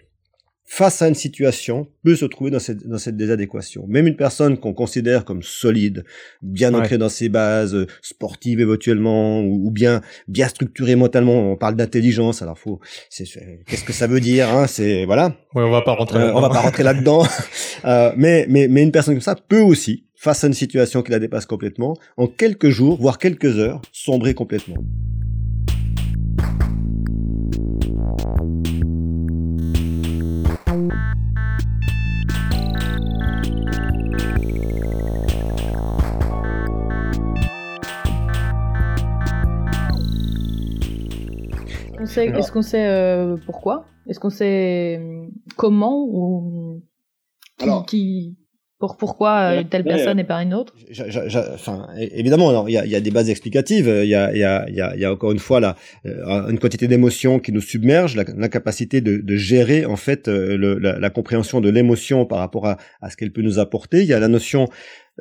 face 0.73 1.03
à 1.03 1.07
une 1.07 1.13
situation, 1.13 1.88
peut 2.03 2.15
se 2.15 2.25
trouver 2.25 2.49
dans 2.49 2.59
cette, 2.59 2.88
dans 2.88 2.97
cette 2.97 3.15
désadéquation. 3.15 3.86
Même 3.88 4.07
une 4.07 4.15
personne 4.15 4.57
qu'on 4.57 4.73
considère 4.73 5.23
comme 5.23 5.43
solide, 5.43 6.03
bien 6.41 6.73
ancrée 6.73 6.97
dans 6.97 7.09
ses 7.09 7.29
bases, 7.29 7.75
euh, 7.75 7.86
sportive 8.01 8.59
éventuellement, 8.59 9.41
ou, 9.41 9.69
bien 9.69 10.01
bien 10.27 10.47
structurée 10.47 10.95
mentalement. 10.95 11.51
On 11.51 11.57
parle 11.57 11.75
d'intelligence, 11.75 12.41
alors 12.41 12.57
faut, 12.57 12.79
qu'est-ce 13.15 13.83
que 13.83 13.93
ça 13.93 14.07
veut 14.07 14.19
dire 14.19 14.49
hein 14.49 14.65
C'est 14.65 15.05
voilà. 15.05 15.36
Ouais, 15.53 15.63
on 15.63 15.69
va 15.69 15.83
pas 15.83 15.93
rentrer. 15.93 16.19
Euh, 16.19 16.33
on 16.33 16.41
va 16.41 16.49
pas 16.49 16.62
rentrer 16.62 16.81
là-dedans. 16.81 17.23
euh, 17.86 18.12
mais 18.17 18.47
mais 18.49 18.67
mais 18.67 18.81
une 18.81 18.91
personne 18.91 19.13
comme 19.13 19.21
ça 19.21 19.36
peut 19.36 19.62
aussi, 19.62 20.07
face 20.23 20.45
à 20.45 20.47
une 20.47 20.53
situation 20.53 21.01
qui 21.01 21.12
la 21.12 21.19
dépasse 21.19 21.45
complètement, 21.45 21.97
en 22.15 22.27
quelques 22.27 22.69
jours, 22.69 22.97
voire 22.97 23.17
quelques 23.17 23.59
heures, 23.59 23.81
sombrer 23.91 24.33
complètement. 24.33 24.77
Est-ce 41.99 42.51
qu'on 42.53 42.62
sait 42.62 42.88
euh, 42.88 43.36
pourquoi? 43.45 43.88
Est-ce 44.07 44.21
qu'on 44.21 44.29
sait 44.29 44.99
euh, 45.01 45.27
comment 45.57 46.05
ou 46.07 46.81
qui, 47.88 48.38
pour 48.83 48.97
pourquoi 48.97 49.55
une 49.55 49.69
telle 49.69 49.85
personne 49.85 50.19
et 50.19 50.25
pas 50.25 50.43
une 50.43 50.53
autre 50.53 50.73
Enfin, 51.55 51.87
évidemment, 51.97 52.67
il 52.67 52.73
y 52.73 52.77
a, 52.77 52.85
y 52.85 52.95
a, 52.95 52.99
des 52.99 53.11
bases 53.11 53.29
explicatives. 53.29 53.87
Il 53.87 54.09
y 54.09 54.13
a, 54.13 54.35
y, 54.35 54.43
a, 54.43 54.69
y, 54.69 54.81
a, 54.81 54.93
y 54.97 55.05
a 55.05 55.13
encore 55.13 55.31
une 55.31 55.39
fois 55.39 55.61
là 55.61 55.77
une 56.03 56.59
quantité 56.59 56.89
d'émotions 56.89 57.39
qui 57.39 57.53
nous 57.53 57.61
submerge, 57.61 58.17
l'incapacité 58.17 58.99
de, 58.99 59.15
de, 59.15 59.35
gérer 59.37 59.85
en 59.85 59.95
fait 59.95 60.27
le, 60.27 60.77
la, 60.79 60.99
la, 60.99 61.09
compréhension 61.09 61.61
de 61.61 61.69
l'émotion 61.69 62.25
par 62.25 62.39
rapport 62.39 62.67
à, 62.67 62.77
à 63.01 63.09
ce 63.09 63.15
qu'elle 63.15 63.31
peut 63.31 63.41
nous 63.41 63.57
apporter. 63.57 64.01
Il 64.01 64.07
y 64.07 64.13
a 64.13 64.19
la 64.19 64.27
notion 64.27 64.67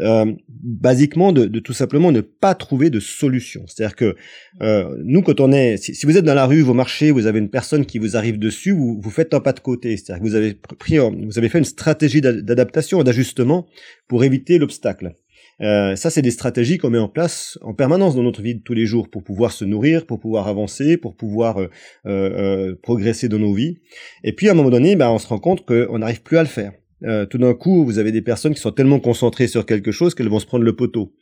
euh, 0.01 0.33
basiquement 0.49 1.33
de, 1.33 1.47
de, 1.47 1.61
tout 1.61 1.73
simplement 1.73 2.13
ne 2.13 2.21
pas 2.21 2.55
trouver 2.55 2.91
de 2.91 3.01
solution. 3.01 3.65
C'est-à-dire 3.67 3.97
que 3.97 4.17
euh, 4.63 4.97
nous, 5.05 5.23
quand 5.23 5.41
on 5.41 5.53
est, 5.53 5.77
si, 5.77 6.07
vous 6.07 6.17
êtes 6.17 6.25
dans 6.25 6.35
la 6.35 6.47
rue, 6.47 6.63
vous 6.63 6.75
marchez, 6.75 7.11
vous 7.11 7.27
avez 7.27 7.39
une 7.39 7.51
personne 7.51 7.85
qui 7.85 7.99
vous 7.99 8.17
arrive 8.17 8.39
dessus, 8.39 8.73
vous, 8.73 9.01
vous 9.01 9.11
faites 9.11 9.35
un 9.35 9.41
pas 9.41 9.53
de 9.53 9.61
côté. 9.61 9.97
C'est-à-dire 9.97 10.23
que 10.23 10.29
vous 10.29 10.35
avez 10.35 10.55
pris, 10.79 10.99
vous 10.99 11.39
avez 11.39 11.49
fait 11.49 11.59
une 11.59 11.65
stratégie 11.65 12.21
d'adaptation, 12.21 13.03
d'ajustement 13.03 13.67
pour 14.09 14.25
éviter 14.25 14.59
l'obstacle. 14.59 15.15
Euh, 15.61 15.95
ça, 15.97 16.11
c'est 16.11 16.23
des 16.23 16.31
stratégies 16.31 16.79
qu'on 16.79 16.91
met 16.91 16.99
en 16.99 17.09
place 17.09 17.59
en 17.63 17.75
permanence 17.75 18.17
dans 18.17 18.23
notre 18.23 18.43
vie 18.43 18.55
de 18.55 18.63
tous 18.63 18.75
les 18.75 18.87
jours 18.87 19.09
pour 19.09 19.23
pouvoir 19.23 19.53
se 19.53 19.65
nourrir, 19.65 20.07
pour 20.07 20.19
pouvoir 20.19 20.49
avancer, 20.49 20.97
pour 20.97 21.15
pouvoir 21.15 21.61
euh, 21.61 21.69
euh, 22.07 22.75
progresser 22.83 23.29
dans 23.29 23.39
nos 23.39 23.55
vies. 23.55 23.79
Et 24.25 24.33
puis, 24.33 24.49
à 24.49 24.53
un 24.53 24.55
moment 24.55 24.71
donné, 24.71 24.97
ben, 24.97 25.11
on 25.11 25.19
se 25.19 25.29
rend 25.29 25.39
compte 25.39 25.65
qu'on 25.65 25.99
n'arrive 25.99 26.23
plus 26.23 26.39
à 26.39 26.43
le 26.43 26.49
faire. 26.49 26.73
Euh, 27.05 27.27
tout 27.27 27.39
d'un 27.39 27.55
coup, 27.55 27.85
vous 27.85 27.99
avez 27.99 28.13
des 28.13 28.23
personnes 28.23 28.55
qui 28.55 28.61
sont 28.61 28.71
tellement 28.73 29.01
concentrées 29.01 29.47
sur 29.47 29.67
quelque 29.67 29.93
chose 29.93 30.15
qu'elles 30.15 30.29
vont 30.29 30.39
se 30.39 30.47
prendre 30.47 30.65
le 30.65 30.75
poteau. 30.75 31.13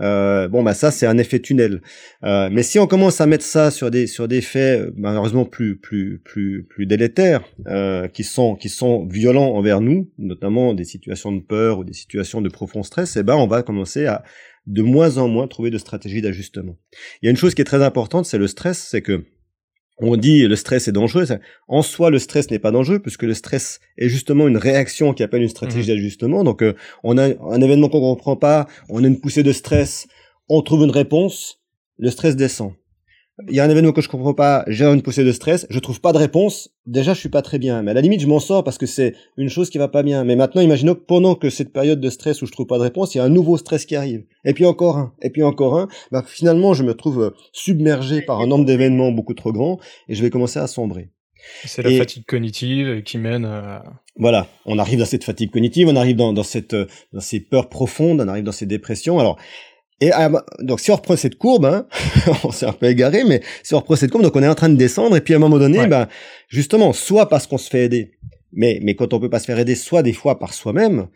Euh, 0.00 0.48
bon, 0.48 0.62
bah 0.62 0.74
ça, 0.74 0.90
c'est 0.90 1.06
un 1.06 1.18
effet 1.18 1.40
tunnel. 1.40 1.80
Euh, 2.24 2.48
mais 2.50 2.62
si 2.62 2.78
on 2.78 2.86
commence 2.86 3.20
à 3.20 3.26
mettre 3.26 3.44
ça 3.44 3.70
sur 3.70 3.90
des 3.90 4.06
sur 4.06 4.28
des 4.28 4.40
faits 4.40 4.92
malheureusement 4.96 5.44
plus 5.44 5.78
plus 5.78 6.20
plus 6.24 6.64
plus 6.64 6.86
délétères, 6.86 7.44
qui 8.12 8.24
sont 8.24 8.56
qui 8.56 8.68
sont 8.68 9.06
violents 9.06 9.54
envers 9.54 9.80
nous, 9.80 10.10
notamment 10.18 10.74
des 10.74 10.84
situations 10.84 11.32
de 11.32 11.40
peur 11.40 11.78
ou 11.78 11.84
des 11.84 11.92
situations 11.92 12.40
de 12.40 12.48
profond 12.48 12.82
stress, 12.82 13.16
eh 13.16 13.22
ben 13.22 13.36
on 13.36 13.46
va 13.46 13.62
commencer 13.62 14.06
à 14.06 14.24
de 14.66 14.82
moins 14.82 15.16
en 15.16 15.28
moins 15.28 15.48
trouver 15.48 15.70
de 15.70 15.78
stratégies 15.78 16.20
d'ajustement. 16.20 16.76
Il 17.22 17.26
y 17.26 17.28
a 17.28 17.30
une 17.30 17.36
chose 17.36 17.54
qui 17.54 17.62
est 17.62 17.64
très 17.64 17.82
importante, 17.82 18.26
c'est 18.26 18.38
le 18.38 18.46
stress, 18.46 18.78
c'est 18.78 19.02
que 19.02 19.24
on 20.00 20.16
dit 20.16 20.46
le 20.46 20.56
stress 20.56 20.88
est 20.88 20.92
dangereux. 20.92 21.26
En 21.66 21.82
soi, 21.82 22.10
le 22.10 22.18
stress 22.18 22.50
n'est 22.50 22.58
pas 22.58 22.70
dangereux 22.70 23.00
puisque 23.00 23.24
le 23.24 23.34
stress 23.34 23.80
est 23.96 24.08
justement 24.08 24.48
une 24.48 24.56
réaction 24.56 25.12
qui 25.12 25.22
appelle 25.22 25.42
une 25.42 25.48
stratégie 25.48 25.90
mhm. 25.90 25.96
d'ajustement. 25.96 26.44
Donc, 26.44 26.62
euh, 26.62 26.74
on 27.02 27.18
a 27.18 27.24
un 27.24 27.60
événement 27.60 27.88
qu'on 27.88 28.00
comprend 28.00 28.36
pas, 28.36 28.66
on 28.88 29.02
a 29.02 29.06
une 29.06 29.20
poussée 29.20 29.42
de 29.42 29.52
stress, 29.52 30.06
on 30.48 30.62
trouve 30.62 30.84
une 30.84 30.90
réponse, 30.90 31.60
le 31.98 32.10
stress 32.10 32.36
descend 32.36 32.72
il 33.46 33.54
y 33.54 33.60
a 33.60 33.64
un 33.64 33.70
événement 33.70 33.92
que 33.92 34.00
je 34.00 34.08
comprends 34.08 34.34
pas, 34.34 34.64
j'ai 34.66 34.84
une 34.84 35.02
poussée 35.02 35.22
de 35.22 35.30
stress, 35.30 35.66
je 35.70 35.78
trouve 35.78 36.00
pas 36.00 36.12
de 36.12 36.18
réponse, 36.18 36.70
déjà 36.86 37.14
je 37.14 37.20
suis 37.20 37.28
pas 37.28 37.42
très 37.42 37.58
bien. 37.58 37.82
Mais 37.82 37.92
à 37.92 37.94
la 37.94 38.00
limite, 38.00 38.20
je 38.20 38.26
m'en 38.26 38.40
sors 38.40 38.64
parce 38.64 38.78
que 38.78 38.86
c'est 38.86 39.14
une 39.36 39.48
chose 39.48 39.70
qui 39.70 39.78
va 39.78 39.88
pas 39.88 40.02
bien. 40.02 40.24
Mais 40.24 40.34
maintenant, 40.34 40.60
imaginons 40.60 40.94
que 40.94 41.04
pendant 41.06 41.34
que 41.36 41.50
cette 41.50 41.72
période 41.72 42.00
de 42.00 42.10
stress 42.10 42.42
où 42.42 42.46
je 42.46 42.52
trouve 42.52 42.66
pas 42.66 42.78
de 42.78 42.82
réponse, 42.82 43.14
il 43.14 43.18
y 43.18 43.20
a 43.20 43.24
un 43.24 43.28
nouveau 43.28 43.56
stress 43.56 43.86
qui 43.86 43.94
arrive. 43.94 44.24
Et 44.44 44.54
puis 44.54 44.64
encore 44.64 44.96
un, 44.96 45.14
et 45.22 45.30
puis 45.30 45.42
encore 45.42 45.78
un. 45.78 45.88
Bah, 46.10 46.24
finalement, 46.26 46.74
je 46.74 46.82
me 46.82 46.94
trouve 46.94 47.22
euh, 47.22 47.30
submergé 47.52 48.22
par 48.22 48.40
un 48.40 48.46
nombre 48.46 48.64
d'événements 48.64 49.12
beaucoup 49.12 49.34
trop 49.34 49.52
grand 49.52 49.78
et 50.08 50.14
je 50.14 50.22
vais 50.22 50.30
commencer 50.30 50.58
à 50.58 50.66
sombrer. 50.66 51.10
C'est 51.64 51.82
la 51.82 51.96
fatigue 51.96 52.24
cognitive 52.26 53.02
qui 53.04 53.16
mène 53.16 53.44
à... 53.44 53.84
Voilà, 54.16 54.48
on 54.66 54.78
arrive 54.78 54.98
dans 54.98 55.04
cette 55.04 55.22
fatigue 55.22 55.52
cognitive, 55.52 55.86
on 55.88 55.94
arrive 55.94 56.16
dans, 56.16 56.32
dans, 56.32 56.42
cette, 56.42 56.74
euh, 56.74 56.86
dans 57.12 57.20
ces 57.20 57.38
peurs 57.38 57.68
profondes, 57.68 58.20
on 58.20 58.26
arrive 58.26 58.42
dans 58.42 58.52
ces 58.52 58.66
dépressions. 58.66 59.20
Alors, 59.20 59.38
et 60.00 60.12
ah, 60.12 60.30
donc 60.60 60.80
si 60.80 60.90
on 60.90 60.96
reprend 60.96 61.16
cette 61.16 61.38
courbe, 61.38 61.66
hein, 61.66 61.86
on 62.44 62.52
s'est 62.52 62.66
un 62.66 62.72
peu 62.72 62.86
égaré, 62.86 63.24
mais 63.24 63.40
si 63.62 63.74
on 63.74 63.78
reprend 63.78 63.96
cette 63.96 64.10
courbe, 64.10 64.22
donc 64.22 64.36
on 64.36 64.42
est 64.42 64.48
en 64.48 64.54
train 64.54 64.68
de 64.68 64.76
descendre, 64.76 65.16
et 65.16 65.20
puis 65.20 65.34
à 65.34 65.38
un 65.38 65.40
moment 65.40 65.58
donné, 65.58 65.86
ben 65.86 66.06
justement, 66.48 66.92
soit 66.92 67.28
parce 67.28 67.46
qu'on 67.46 67.58
se 67.58 67.68
fait 67.68 67.84
aider, 67.84 68.12
mais 68.52 68.78
mais 68.82 68.94
quand 68.94 69.12
on 69.12 69.20
peut 69.20 69.30
pas 69.30 69.40
se 69.40 69.46
faire 69.46 69.58
aider, 69.58 69.74
soit 69.74 70.02
des 70.02 70.12
fois 70.12 70.38
par 70.38 70.54
soi-même, 70.54 71.08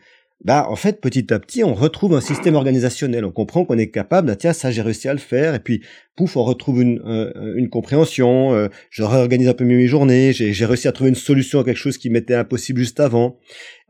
bah 0.43 0.67
en 0.69 0.75
fait 0.75 0.99
petit 0.99 1.33
à 1.33 1.39
petit 1.39 1.63
on 1.63 1.73
retrouve 1.73 2.13
un 2.13 2.21
système 2.21 2.55
organisationnel, 2.55 3.23
on 3.23 3.31
comprend 3.31 3.63
qu'on 3.63 3.77
est 3.77 3.89
capable, 3.89 4.27
bah, 4.27 4.35
tiens 4.35 4.51
ça 4.51 4.69
j'ai 4.71 4.81
réussi 4.81 5.07
à 5.07 5.13
le 5.13 5.19
faire, 5.19 5.55
et 5.55 5.59
puis 5.59 5.81
pouf 6.17 6.35
on 6.35 6.43
retrouve 6.43 6.81
une 6.81 6.99
euh, 7.05 7.53
une 7.55 7.69
compréhension, 7.69 8.53
euh, 8.53 8.67
je 8.89 9.03
réorganise 9.03 9.47
un 9.47 9.53
peu 9.53 9.63
mieux 9.63 9.77
mes 9.77 9.87
journées, 9.87 10.33
j'ai 10.33 10.65
réussi 10.65 10.89
à 10.89 10.91
trouver 10.91 11.09
une 11.09 11.15
solution 11.15 11.61
à 11.61 11.63
quelque 11.63 11.77
chose 11.77 11.97
qui 11.97 12.09
m'était 12.09 12.35
impossible 12.35 12.79
juste 12.79 12.99
avant, 12.99 13.39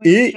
et 0.04 0.34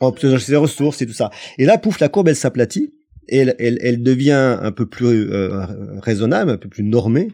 en 0.00 0.12
plus 0.12 0.38
ses 0.38 0.56
ressources 0.56 1.02
et 1.02 1.06
tout 1.06 1.12
ça, 1.12 1.30
et 1.58 1.66
là 1.66 1.76
pouf 1.76 2.00
la 2.00 2.08
courbe 2.08 2.28
elle 2.28 2.36
s'aplatit 2.36 2.94
elle, 3.28 3.54
elle, 3.58 4.02
devient 4.02 4.58
un 4.60 4.72
peu 4.72 4.86
plus 4.86 5.30
euh, 5.30 5.64
raisonnable, 5.98 6.50
un 6.50 6.56
peu 6.56 6.68
plus 6.68 6.84
normée. 6.84 7.28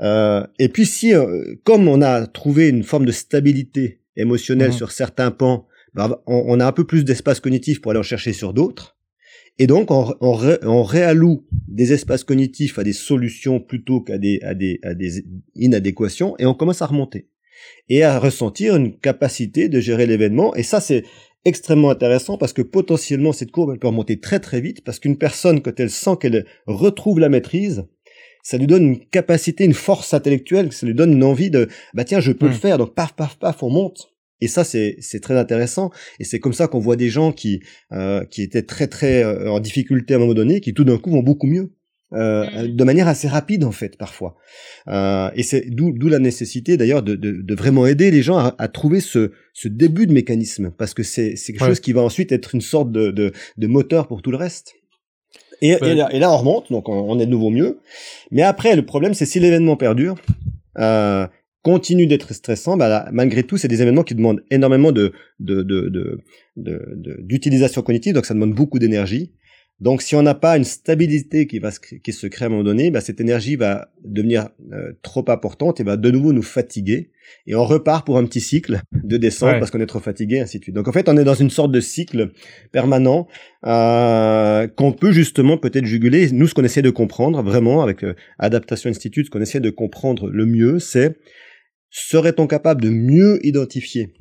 Euh, 0.00 0.46
et 0.58 0.68
puis 0.68 0.86
si, 0.86 1.14
euh, 1.14 1.54
comme 1.64 1.88
on 1.88 2.02
a 2.02 2.26
trouvé 2.26 2.68
une 2.68 2.82
forme 2.82 3.06
de 3.06 3.12
stabilité 3.12 4.00
émotionnelle 4.16 4.70
mmh. 4.70 4.74
sur 4.74 4.90
certains 4.90 5.30
pans, 5.30 5.66
bah, 5.94 6.22
on, 6.26 6.58
a 6.58 6.66
un 6.66 6.72
peu 6.72 6.84
plus 6.84 7.04
d'espace 7.04 7.38
cognitif 7.38 7.80
pour 7.80 7.92
aller 7.92 8.00
en 8.00 8.04
chercher 8.04 8.32
sur 8.32 8.52
d'autres. 8.52 8.96
Et 9.60 9.68
donc, 9.68 9.92
on, 9.92 10.12
on, 10.20 10.82
réalloue 10.82 11.46
des 11.68 11.92
espaces 11.92 12.24
cognitifs 12.24 12.76
à 12.80 12.82
des 12.82 12.92
solutions 12.92 13.60
plutôt 13.60 14.00
qu'à 14.00 14.18
des, 14.18 14.40
à 14.42 14.54
des, 14.54 14.80
à 14.82 14.94
des 14.94 15.24
inadéquations, 15.54 16.34
et 16.40 16.46
on 16.46 16.54
commence 16.54 16.82
à 16.82 16.86
remonter 16.86 17.28
et 17.88 18.02
à 18.02 18.18
ressentir 18.18 18.74
une 18.74 18.98
capacité 18.98 19.68
de 19.68 19.78
gérer 19.78 20.06
l'événement. 20.06 20.54
Et 20.56 20.64
ça, 20.64 20.80
c'est 20.80 21.04
extrêmement 21.44 21.90
intéressant 21.90 22.38
parce 22.38 22.52
que 22.52 22.62
potentiellement 22.62 23.32
cette 23.32 23.50
courbe 23.50 23.70
elle 23.72 23.78
peut 23.78 23.88
remonter 23.88 24.18
très 24.20 24.40
très 24.40 24.60
vite 24.60 24.82
parce 24.84 24.98
qu'une 24.98 25.18
personne 25.18 25.60
quand 25.60 25.78
elle 25.78 25.90
sent 25.90 26.16
qu'elle 26.20 26.46
retrouve 26.66 27.20
la 27.20 27.28
maîtrise 27.28 27.84
ça 28.44 28.58
lui 28.58 28.66
donne 28.66 28.84
une 28.84 29.00
capacité 29.06 29.64
une 29.64 29.74
force 29.74 30.14
intellectuelle 30.14 30.72
ça 30.72 30.86
lui 30.86 30.94
donne 30.94 31.12
une 31.12 31.24
envie 31.24 31.50
de 31.50 31.68
bah 31.94 32.04
tiens 32.04 32.20
je 32.20 32.30
peux 32.30 32.46
le 32.46 32.52
faire. 32.52 32.78
Donc 32.78 32.94
paf 32.94 33.14
paf 33.14 33.38
paf 33.38 33.62
on 33.62 33.70
monte. 33.70 34.14
Et 34.40 34.48
ça 34.48 34.62
c'est 34.64 34.96
c'est 35.00 35.20
très 35.20 35.36
intéressant. 35.36 35.90
Et 36.20 36.24
c'est 36.24 36.38
comme 36.38 36.52
ça 36.52 36.68
qu'on 36.68 36.78
voit 36.78 36.96
des 36.96 37.08
gens 37.08 37.32
qui 37.32 37.60
euh, 37.92 38.24
qui 38.26 38.42
étaient 38.42 38.62
très 38.62 38.86
très 38.86 39.24
euh, 39.24 39.50
en 39.50 39.60
difficulté 39.60 40.14
à 40.14 40.18
un 40.18 40.20
moment 40.20 40.34
donné 40.34 40.60
qui 40.60 40.74
tout 40.74 40.84
d'un 40.84 40.98
coup 40.98 41.10
vont 41.10 41.22
beaucoup 41.22 41.46
mieux 41.46 41.72
euh, 42.14 42.68
mm. 42.68 42.76
de 42.76 42.84
manière 42.84 43.08
assez 43.08 43.28
rapide 43.28 43.64
en 43.64 43.72
fait 43.72 43.96
parfois. 43.96 44.36
Euh, 44.88 45.30
et 45.34 45.42
c'est 45.42 45.70
d'où 45.70 46.08
la 46.08 46.18
nécessité 46.18 46.76
d'ailleurs 46.76 47.02
de, 47.02 47.14
de, 47.14 47.42
de, 47.42 47.54
vraiment 47.54 47.86
aider 47.86 48.10
les 48.10 48.22
gens 48.22 48.38
à, 48.38 48.54
à, 48.58 48.68
trouver 48.68 49.00
ce, 49.00 49.32
ce 49.52 49.68
début 49.68 50.06
de 50.06 50.12
mécanisme 50.12 50.72
parce 50.76 50.94
que 50.94 51.02
c'est 51.02 51.34
quelque 51.34 51.64
chose 51.64 51.80
qui 51.80 51.92
va 51.92 52.02
ensuite 52.02 52.32
être 52.32 52.54
une 52.54 52.60
sorte 52.60 52.92
de, 52.92 53.10
de, 53.10 53.32
de 53.56 53.66
moteur 53.66 54.06
pour 54.06 54.22
tout 54.22 54.30
le 54.30 54.36
reste. 54.36 54.74
Et, 55.62 55.70
et, 55.70 55.94
là, 55.94 56.08
et, 56.12 56.18
là, 56.18 56.32
on 56.32 56.36
remonte, 56.36 56.70
donc 56.70 56.88
on, 56.88 57.18
est 57.18 57.26
de 57.26 57.30
nouveau 57.30 57.50
mieux. 57.50 57.78
Mais 58.30 58.42
après, 58.42 58.76
le 58.76 58.84
problème, 58.84 59.14
c'est 59.14 59.24
si 59.24 59.40
l'événement 59.40 59.76
perdure, 59.76 60.16
euh, 60.78 61.26
continue 61.62 62.06
d'être 62.06 62.34
stressant, 62.34 62.76
bah 62.76 63.08
malgré 63.12 63.42
tout, 63.42 63.56
c'est 63.56 63.68
des 63.68 63.80
événements 63.80 64.02
qui 64.02 64.14
demandent 64.14 64.42
énormément 64.50 64.92
de 64.92 65.12
d'utilisation 65.38 67.80
de, 67.80 67.82
de, 67.82 67.86
cognitive, 67.86 68.12
donc 68.12 68.26
ça 68.26 68.34
demande 68.34 68.52
beaucoup 68.52 68.78
d'énergie. 68.78 69.32
Donc, 69.80 70.02
si 70.02 70.14
on 70.14 70.22
n'a 70.22 70.34
pas 70.34 70.56
une 70.56 70.64
stabilité 70.64 71.46
qui 71.46 71.58
va 71.58 71.72
se, 71.72 71.80
qui 71.80 72.12
se 72.12 72.26
crée 72.28 72.44
à 72.44 72.48
un 72.48 72.50
moment 72.50 72.62
donné, 72.62 72.90
bah, 72.90 73.00
cette 73.00 73.20
énergie 73.20 73.56
va 73.56 73.88
devenir 74.04 74.48
euh, 74.72 74.92
trop 75.02 75.24
importante 75.28 75.80
et 75.80 75.84
va 75.84 75.96
de 75.96 76.10
nouveau 76.10 76.32
nous 76.32 76.42
fatiguer. 76.42 77.10
Et 77.46 77.56
on 77.56 77.64
repart 77.64 78.06
pour 78.06 78.16
un 78.16 78.24
petit 78.24 78.40
cycle 78.40 78.80
de 78.92 79.16
descente 79.16 79.58
parce 79.58 79.70
qu'on 79.70 79.80
est 79.80 79.86
trop 79.86 80.00
fatigué, 80.00 80.40
ainsi 80.40 80.58
de 80.58 80.64
suite. 80.64 80.76
Donc, 80.76 80.86
en 80.86 80.92
fait, 80.92 81.08
on 81.08 81.16
est 81.16 81.24
dans 81.24 81.34
une 81.34 81.50
sorte 81.50 81.72
de 81.72 81.80
cycle 81.80 82.30
permanent 82.70 83.26
euh, 83.66 84.68
qu'on 84.68 84.92
peut 84.92 85.10
justement 85.10 85.58
peut-être 85.58 85.86
juguler. 85.86 86.30
Nous, 86.30 86.46
ce 86.46 86.54
qu'on 86.54 86.64
essaie 86.64 86.82
de 86.82 86.90
comprendre 86.90 87.42
vraiment 87.42 87.82
avec 87.82 88.04
euh, 88.04 88.14
Adaptation 88.38 88.90
Institute, 88.90 89.26
ce 89.26 89.30
qu'on 89.30 89.40
essaie 89.40 89.60
de 89.60 89.70
comprendre 89.70 90.30
le 90.30 90.46
mieux, 90.46 90.78
c'est 90.78 91.16
serait-on 91.90 92.46
capable 92.46 92.80
de 92.80 92.90
mieux 92.90 93.44
identifier 93.44 94.14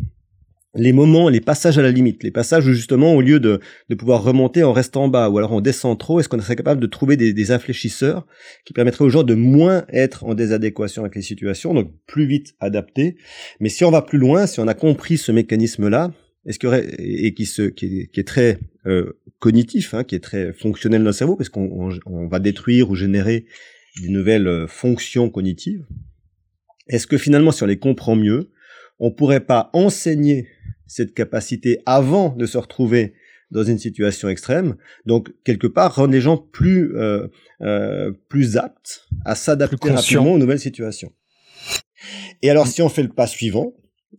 les 0.75 0.91
moments, 0.91 1.29
les 1.29 1.41
passages 1.41 1.77
à 1.77 1.81
la 1.81 1.91
limite, 1.91 2.23
les 2.23 2.31
passages 2.31 2.65
où 2.67 2.73
justement, 2.73 3.13
au 3.13 3.21
lieu 3.21 3.39
de, 3.39 3.59
de 3.89 3.95
pouvoir 3.95 4.23
remonter, 4.23 4.63
on 4.63 4.73
en 4.73 5.07
bas, 5.07 5.29
ou 5.29 5.37
alors 5.37 5.51
on 5.51 5.61
descend 5.61 5.99
trop, 5.99 6.19
est-ce 6.19 6.27
qu'on 6.29 6.39
serait 6.41 6.55
capable 6.55 6.81
de 6.81 6.87
trouver 6.87 7.15
des, 7.15 7.31
des, 7.33 7.51
infléchisseurs 7.51 8.25
qui 8.65 8.73
permettraient 8.73 9.05
aux 9.05 9.09
gens 9.09 9.23
de 9.23 9.35
moins 9.35 9.85
être 9.89 10.23
en 10.23 10.33
désadéquation 10.33 11.03
avec 11.03 11.15
les 11.15 11.21
situations, 11.21 11.73
donc 11.73 11.91
plus 12.07 12.25
vite 12.25 12.55
adapter. 12.59 13.17
Mais 13.59 13.69
si 13.69 13.85
on 13.85 13.91
va 13.91 14.01
plus 14.01 14.17
loin, 14.17 14.47
si 14.47 14.59
on 14.59 14.67
a 14.67 14.73
compris 14.73 15.17
ce 15.17 15.31
mécanisme-là, 15.31 16.11
est-ce 16.45 16.59
que 16.59 16.67
et 16.99 17.33
qui 17.33 17.45
se 17.45 17.61
qui 17.63 18.09
est, 18.13 18.27
très 18.27 18.59
euh, 18.85 19.13
cognitif, 19.39 19.93
hein, 19.93 20.03
qui 20.03 20.15
est 20.15 20.19
très 20.19 20.53
fonctionnel 20.53 21.01
dans 21.01 21.09
le 21.09 21.13
cerveau, 21.13 21.35
parce 21.35 21.49
qu'on 21.49 21.89
on, 22.05 22.27
va 22.27 22.39
détruire 22.39 22.89
ou 22.89 22.95
générer 22.95 23.45
des 24.01 24.09
nouvelles 24.09 24.47
euh, 24.47 24.67
fonctions 24.67 25.29
cognitives. 25.29 25.85
Est-ce 26.87 27.07
que 27.07 27.17
finalement, 27.17 27.51
si 27.51 27.63
on 27.63 27.67
les 27.67 27.79
comprend 27.79 28.15
mieux, 28.15 28.51
on 28.99 29.11
pourrait 29.11 29.45
pas 29.45 29.69
enseigner 29.73 30.47
cette 30.87 31.13
capacité 31.13 31.79
avant 31.85 32.29
de 32.35 32.45
se 32.45 32.57
retrouver 32.57 33.13
dans 33.51 33.63
une 33.63 33.77
situation 33.77 34.27
extrême. 34.29 34.75
Donc 35.05 35.31
quelque 35.43 35.67
part 35.67 35.95
rendre 35.95 36.11
les 36.11 36.21
gens 36.21 36.37
plus 36.37 36.95
euh, 36.95 37.27
euh, 37.61 38.11
plus 38.27 38.57
aptes 38.57 39.07
à 39.25 39.35
s'adapter 39.35 39.91
rapidement 39.91 40.33
aux 40.33 40.37
nouvelles 40.37 40.59
situations. 40.59 41.13
Et 42.41 42.49
alors 42.49 42.67
si 42.67 42.81
on 42.81 42.89
fait 42.89 43.03
le 43.03 43.09
pas 43.09 43.27
suivant, 43.27 43.73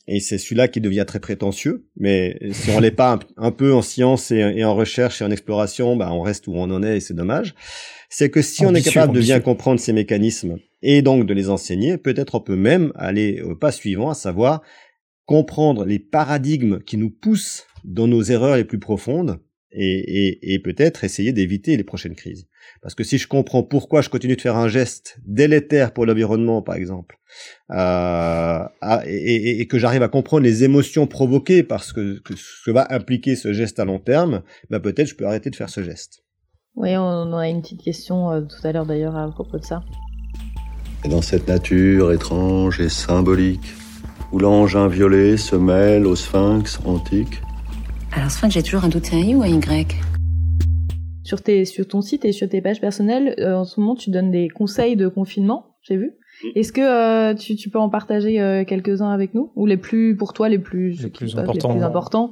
et 0.07 0.20
c'est 0.20 0.38
celui-là 0.38 0.68
qui 0.68 0.81
devient 0.81 1.05
très 1.07 1.20
prétentieux, 1.20 1.87
mais 1.96 2.38
si 2.53 2.70
on 2.70 2.81
l'est 2.81 2.90
pas 2.90 3.18
un, 3.37 3.50
peu 3.50 3.72
en 3.72 3.83
science 3.83 4.31
et, 4.31 4.64
en 4.64 4.74
recherche 4.74 5.22
et 5.22 5.24
en 5.24 5.31
exploration, 5.31 5.96
bah 5.96 6.11
on 6.12 6.20
reste 6.20 6.46
où 6.46 6.55
on 6.55 6.70
en 6.70 6.83
est 6.83 6.96
et 6.96 7.00
c'est 7.00 7.14
dommage. 7.14 7.55
C'est 8.11 8.31
que 8.31 8.42
si 8.42 8.64
on 8.64 8.74
est 8.74 8.83
capable 8.83 9.14
de 9.14 9.20
bien 9.20 9.40
comprendre 9.40 9.81
ces 9.81 9.92
mécanismes 9.92 10.59
et 10.83 11.03
donc 11.03 11.27
de 11.27 11.35
les 11.35 11.48
enseigner, 11.48 11.96
peut-être 11.96 12.35
on 12.35 12.40
peut 12.40 12.57
même 12.57 12.92
aller 12.96 13.40
au 13.40 13.57
pas 13.57 13.72
suivant, 13.72 14.11
à 14.11 14.14
savoir 14.14 14.62
comprendre 15.27 15.85
les 15.85 15.99
paradigmes 15.99 16.81
qui 16.81 16.97
nous 16.97 17.11
poussent 17.11 17.67
dans 17.85 18.07
nos 18.07 18.23
erreurs 18.23 18.57
les 18.57 18.65
plus 18.65 18.79
profondes 18.79 19.41
et, 19.77 20.61
peut-être 20.63 21.05
essayer 21.05 21.33
d'éviter 21.33 21.77
les 21.77 21.85
prochaines 21.85 22.14
crises. 22.14 22.47
Parce 22.81 22.95
que 22.95 23.05
si 23.05 23.18
je 23.18 23.27
comprends 23.27 23.62
pourquoi 23.62 24.01
je 24.01 24.09
continue 24.09 24.37
de 24.37 24.41
faire 24.41 24.57
un 24.57 24.68
geste 24.68 25.18
délétère 25.27 25.93
pour 25.93 26.07
l'environnement, 26.07 26.62
par 26.62 26.77
exemple, 26.77 27.18
euh, 27.72 28.64
et, 29.07 29.66
que 29.66 29.79
j'arrive 29.79 30.03
à 30.03 30.09
comprendre 30.09 30.45
les 30.45 30.64
émotions 30.64 31.07
provoquées 31.07 31.62
par 31.62 31.83
ce 31.83 31.93
que, 31.93 32.22
ce 32.37 32.70
va 32.70 32.87
impliquer 32.91 33.37
ce 33.37 33.53
geste 33.53 33.81
à 33.81 33.85
long 33.85 33.99
terme, 33.99 34.43
bah 34.70 34.81
peut-être 34.81 35.09
je 35.09 35.16
peux 35.16 35.27
arrêter 35.27 35.51
de 35.51 35.57
faire 35.57 35.70
ce 35.70 35.83
geste. 35.83 36.22
Oui, 36.77 36.97
on 36.97 37.37
a 37.37 37.49
une 37.49 37.62
petite 37.62 37.83
question 37.83 38.31
euh, 38.33 38.41
tout 38.43 38.66
à 38.66 38.72
l'heure 38.72 38.87
d'ailleurs 38.87 39.16
à 39.16 39.31
propos 39.31 39.59
de 39.59 39.64
ça. 39.64 39.83
Et 41.05 41.09
dans 41.09 41.22
cette 41.22 41.47
nature 41.49 42.12
étrange 42.12 42.81
et 42.81 42.89
symbolique, 42.89 43.75
où 44.33 44.39
l'engin 44.39 44.89
violet 44.89 45.37
se 45.37 45.57
mêle 45.57 46.07
au 46.07 46.16
sphinx 46.16 46.81
antique. 46.85 47.43
Alors 48.12 48.31
sphinx, 48.31 48.55
j'ai 48.55 48.62
toujours 48.62 48.85
un 48.85 48.89
doute, 48.89 49.07
c'est 49.07 49.16
un 49.16 49.20
I 49.20 49.35
ou 49.35 49.43
un 49.43 49.47
Y? 49.47 49.97
Sur, 51.22 51.43
tes, 51.43 51.64
sur 51.64 51.89
ton 51.89 52.03
site 52.03 52.25
et 52.25 52.33
sur 52.33 52.49
tes 52.49 52.61
pages 52.61 52.81
personnelles, 52.81 53.35
euh, 53.39 53.55
en 53.55 53.64
ce 53.64 53.81
moment, 53.81 53.95
tu 53.95 54.11
donnes 54.11 54.31
des 54.31 54.49
conseils 54.49 54.97
de 54.97 55.09
confinement, 55.09 55.77
j'ai 55.83 55.97
vu. 55.97 56.12
Est-ce 56.55 56.72
que 56.72 56.81
euh, 56.81 57.35
tu, 57.35 57.57
tu, 57.57 57.70
peux 57.70 57.79
en 57.79 57.89
partager 57.89 58.41
euh, 58.41 58.64
quelques-uns 58.64 59.11
avec 59.11 59.35
nous? 59.35 59.53
Ou 59.57 59.66
les 59.66 59.77
plus, 59.77 60.16
pour 60.16 60.33
toi, 60.33 60.49
les 60.49 60.59
plus, 60.59 61.03
les 61.03 61.09
plus, 61.09 61.37
importants, 61.39 61.68
les 61.68 61.75
plus 61.77 61.85
importants? 61.85 62.31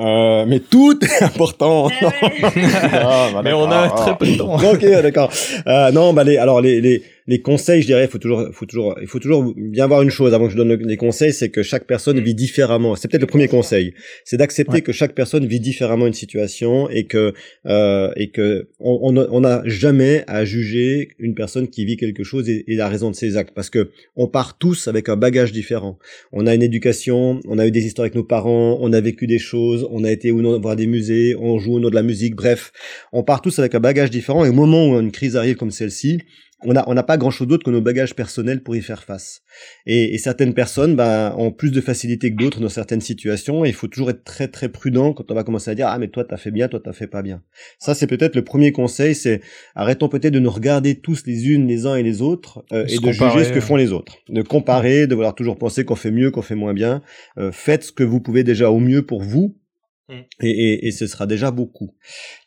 Euh, 0.00 0.46
mais 0.46 0.60
tout 0.60 0.98
est 1.04 1.22
important. 1.22 1.88
Eh 1.90 2.04
bah, 2.42 3.42
mais 3.44 3.52
on 3.52 3.70
a 3.70 3.90
très 3.90 4.16
peu 4.16 4.26
de 4.26 4.36
temps. 4.36 4.54
ok, 4.54 4.84
d'accord. 5.02 5.30
Euh, 5.66 5.90
non, 5.92 6.12
bah 6.12 6.24
les, 6.24 6.38
alors 6.38 6.60
les, 6.60 6.80
les, 6.80 7.02
les 7.26 7.40
conseils, 7.40 7.82
je 7.82 7.86
dirais, 7.86 8.08
faut 8.08 8.18
toujours, 8.18 8.48
faut 8.52 8.66
toujours, 8.66 8.96
il 9.00 9.06
faut 9.06 9.18
toujours 9.18 9.54
bien 9.56 9.86
voir 9.86 10.02
une 10.02 10.10
chose 10.10 10.34
avant 10.34 10.46
que 10.46 10.52
je 10.52 10.56
donne 10.56 10.74
les 10.74 10.96
conseils, 10.96 11.32
c'est 11.32 11.50
que 11.50 11.62
chaque 11.62 11.86
personne 11.86 12.20
vit 12.20 12.34
différemment. 12.34 12.96
C'est 12.96 13.08
peut-être 13.08 13.22
le 13.22 13.26
premier 13.26 13.48
conseil, 13.48 13.94
c'est 14.24 14.36
d'accepter 14.36 14.82
que 14.82 14.92
chaque 14.92 15.14
personne 15.14 15.46
vit 15.46 15.60
différemment 15.60 16.06
une 16.06 16.12
situation 16.12 16.88
et 16.90 17.04
que 17.04 17.32
euh, 17.66 18.10
et 18.16 18.30
que 18.30 18.68
on 18.80 19.40
n'a 19.40 19.62
jamais 19.64 20.24
à 20.26 20.44
juger 20.44 21.10
une 21.18 21.34
personne 21.34 21.68
qui 21.68 21.84
vit 21.84 21.96
quelque 21.96 22.24
chose 22.24 22.48
et, 22.48 22.64
la 22.68 22.88
raison 22.88 23.10
de 23.10 23.16
ses 23.16 23.36
actes, 23.36 23.54
parce 23.54 23.70
que 23.70 23.90
on 24.16 24.26
part 24.26 24.58
tous 24.58 24.88
avec 24.88 25.08
un 25.08 25.16
bagage 25.16 25.52
différent. 25.52 25.98
On 26.32 26.46
a 26.46 26.54
une 26.54 26.62
éducation, 26.62 27.40
on 27.46 27.58
a 27.58 27.66
eu 27.66 27.70
des 27.70 27.84
histoires 27.86 28.04
avec 28.04 28.14
nos 28.14 28.24
parents, 28.24 28.78
on 28.80 28.92
a 28.92 29.00
vécu 29.00 29.26
des 29.26 29.38
choses, 29.38 29.86
on 29.90 30.04
a 30.04 30.10
été 30.10 30.32
ou 30.32 30.40
non 30.42 30.58
voir 30.60 30.76
des 30.76 30.86
musées, 30.86 31.36
on 31.38 31.58
joue 31.58 31.76
ou 31.76 31.80
non 31.80 31.90
de 31.90 31.94
la 31.94 32.02
musique, 32.02 32.34
bref, 32.34 32.72
on 33.12 33.22
part 33.22 33.42
tous 33.42 33.58
avec 33.58 33.74
un 33.74 33.80
bagage 33.80 34.10
différent. 34.10 34.44
Et 34.44 34.48
au 34.48 34.52
moment 34.52 34.88
où 34.88 34.98
une 34.98 35.12
crise 35.12 35.36
arrive 35.36 35.56
comme 35.56 35.70
celle-ci, 35.70 36.18
on 36.64 36.72
n'a 36.72 36.84
on 36.86 36.94
n'a 36.94 37.02
pas 37.02 37.16
grand 37.16 37.30
chose 37.30 37.48
d'autre 37.48 37.64
que 37.64 37.70
nos 37.70 37.80
bagages 37.80 38.14
personnels 38.14 38.62
pour 38.62 38.76
y 38.76 38.82
faire 38.82 39.02
face. 39.02 39.42
Et, 39.86 40.18
certaines 40.18 40.54
personnes 40.54 40.94
bah, 40.94 41.34
ont 41.36 41.50
plus 41.50 41.72
de 41.72 41.80
facilité 41.80 42.30
que 42.30 42.36
d'autres 42.36 42.60
dans 42.60 42.68
certaines 42.68 43.00
situations 43.00 43.64
et 43.64 43.68
il 43.68 43.74
faut 43.74 43.88
toujours 43.88 44.10
être 44.10 44.24
très 44.24 44.48
très 44.48 44.68
prudent 44.68 45.12
quand 45.12 45.30
on 45.30 45.34
va 45.34 45.42
commencer 45.42 45.70
à 45.70 45.74
dire 45.74 45.88
ah 45.88 45.98
mais 45.98 46.08
toi 46.08 46.24
t'as 46.24 46.36
fait 46.36 46.50
bien, 46.50 46.68
toi 46.68 46.80
t'as 46.82 46.92
fait 46.92 47.06
pas 47.06 47.22
bien. 47.22 47.42
Ça 47.78 47.94
c'est 47.94 48.06
peut-être 48.06 48.36
le 48.36 48.44
premier 48.44 48.72
conseil, 48.72 49.14
c'est 49.14 49.40
arrêtons 49.74 50.08
peut-être 50.08 50.32
de 50.32 50.38
nous 50.38 50.50
regarder 50.50 50.94
tous 50.94 51.26
les 51.26 51.48
unes 51.48 51.66
les 51.66 51.86
uns 51.86 51.96
et 51.96 52.02
les 52.02 52.22
autres 52.22 52.64
euh, 52.72 52.86
et 52.88 52.98
de 52.98 53.12
juger 53.12 53.44
ce 53.44 53.52
que 53.52 53.60
font 53.60 53.76
les 53.76 53.92
autres, 53.92 54.18
de 54.28 54.42
comparer, 54.42 55.06
de 55.06 55.14
vouloir 55.14 55.34
toujours 55.34 55.58
penser 55.58 55.84
qu'on 55.84 55.96
fait 55.96 56.10
mieux, 56.10 56.30
qu'on 56.30 56.42
fait 56.42 56.54
moins 56.54 56.74
bien. 56.74 57.02
Euh, 57.38 57.50
faites 57.52 57.84
ce 57.84 57.92
que 57.92 58.04
vous 58.04 58.20
pouvez 58.20 58.44
déjà 58.44 58.70
au 58.70 58.78
mieux 58.78 59.02
pour 59.02 59.22
vous 59.22 59.56
Mm. 60.12 60.44
Et, 60.46 60.90
ce 60.90 61.06
sera 61.06 61.26
déjà 61.26 61.50
beaucoup. 61.50 61.94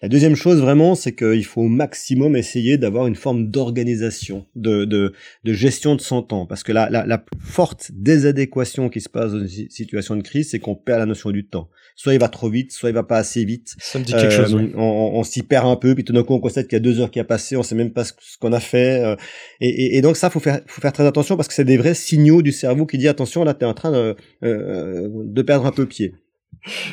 La 0.01 0.09
deuxième 0.09 0.35
chose 0.35 0.59
vraiment, 0.59 0.95
c'est 0.95 1.15
qu'il 1.15 1.45
faut 1.45 1.61
au 1.61 1.67
maximum 1.67 2.35
essayer 2.35 2.77
d'avoir 2.77 3.07
une 3.07 3.15
forme 3.15 3.49
d'organisation, 3.49 4.45
de, 4.55 4.85
de, 4.85 5.13
gestion 5.45 5.95
de 5.95 6.01
son 6.01 6.21
temps. 6.21 6.45
Parce 6.45 6.63
que 6.63 6.71
la, 6.71 6.89
la, 6.89 7.17
plus 7.17 7.39
forte 7.39 7.91
désadéquation 7.93 8.89
qui 8.89 9.01
se 9.01 9.09
passe 9.09 9.31
dans 9.31 9.39
une 9.39 9.69
situation 9.69 10.15
de 10.15 10.21
crise, 10.21 10.51
c'est 10.51 10.59
qu'on 10.59 10.75
perd 10.75 10.99
la 10.99 11.05
notion 11.05 11.31
du 11.31 11.47
temps. 11.47 11.69
Soit 11.95 12.13
il 12.13 12.19
va 12.19 12.27
trop 12.27 12.49
vite, 12.49 12.71
soit 12.71 12.89
il 12.89 12.93
va 12.93 13.03
pas 13.03 13.17
assez 13.17 13.45
vite. 13.45 13.73
Ça 13.79 13.99
me 13.99 14.03
dit 14.03 14.11
quelque 14.11 14.31
chose. 14.31 14.53
Euh, 14.53 14.71
on, 14.75 15.23
s'y 15.23 15.43
perd 15.43 15.65
un 15.65 15.77
peu, 15.77 15.95
puis 15.95 16.03
tout 16.03 16.13
d'un 16.13 16.23
coup 16.23 16.33
on 16.33 16.39
constate 16.39 16.67
qu'il 16.67 16.75
y 16.75 16.81
a 16.81 16.81
deux 16.81 16.99
heures 16.99 17.09
qui 17.09 17.19
a 17.19 17.23
passé, 17.23 17.55
on 17.55 17.63
sait 17.63 17.75
même 17.75 17.93
pas 17.93 18.03
ce, 18.03 18.13
qu'on 18.39 18.53
a 18.53 18.59
fait. 18.59 19.03
Euh, 19.03 19.15
et, 19.61 20.01
donc 20.01 20.17
ça, 20.17 20.29
faut 20.29 20.39
faire, 20.39 20.61
faut 20.67 20.81
faire 20.81 20.93
très 20.93 21.05
attention 21.05 21.37
parce 21.37 21.47
que 21.47 21.53
c'est 21.53 21.65
des 21.65 21.77
vrais 21.77 21.93
signaux 21.93 22.41
du 22.41 22.51
cerveau 22.51 22.85
qui 22.85 22.97
dit 22.97 23.07
attention, 23.07 23.43
là 23.43 23.53
tu 23.53 23.61
es 23.61 23.67
en 23.67 23.73
train 23.73 23.91
de, 23.91 24.15
euh, 24.43 25.07
de 25.09 25.41
perdre 25.41 25.65
un 25.65 25.71
peu 25.71 25.85
pied. 25.85 26.13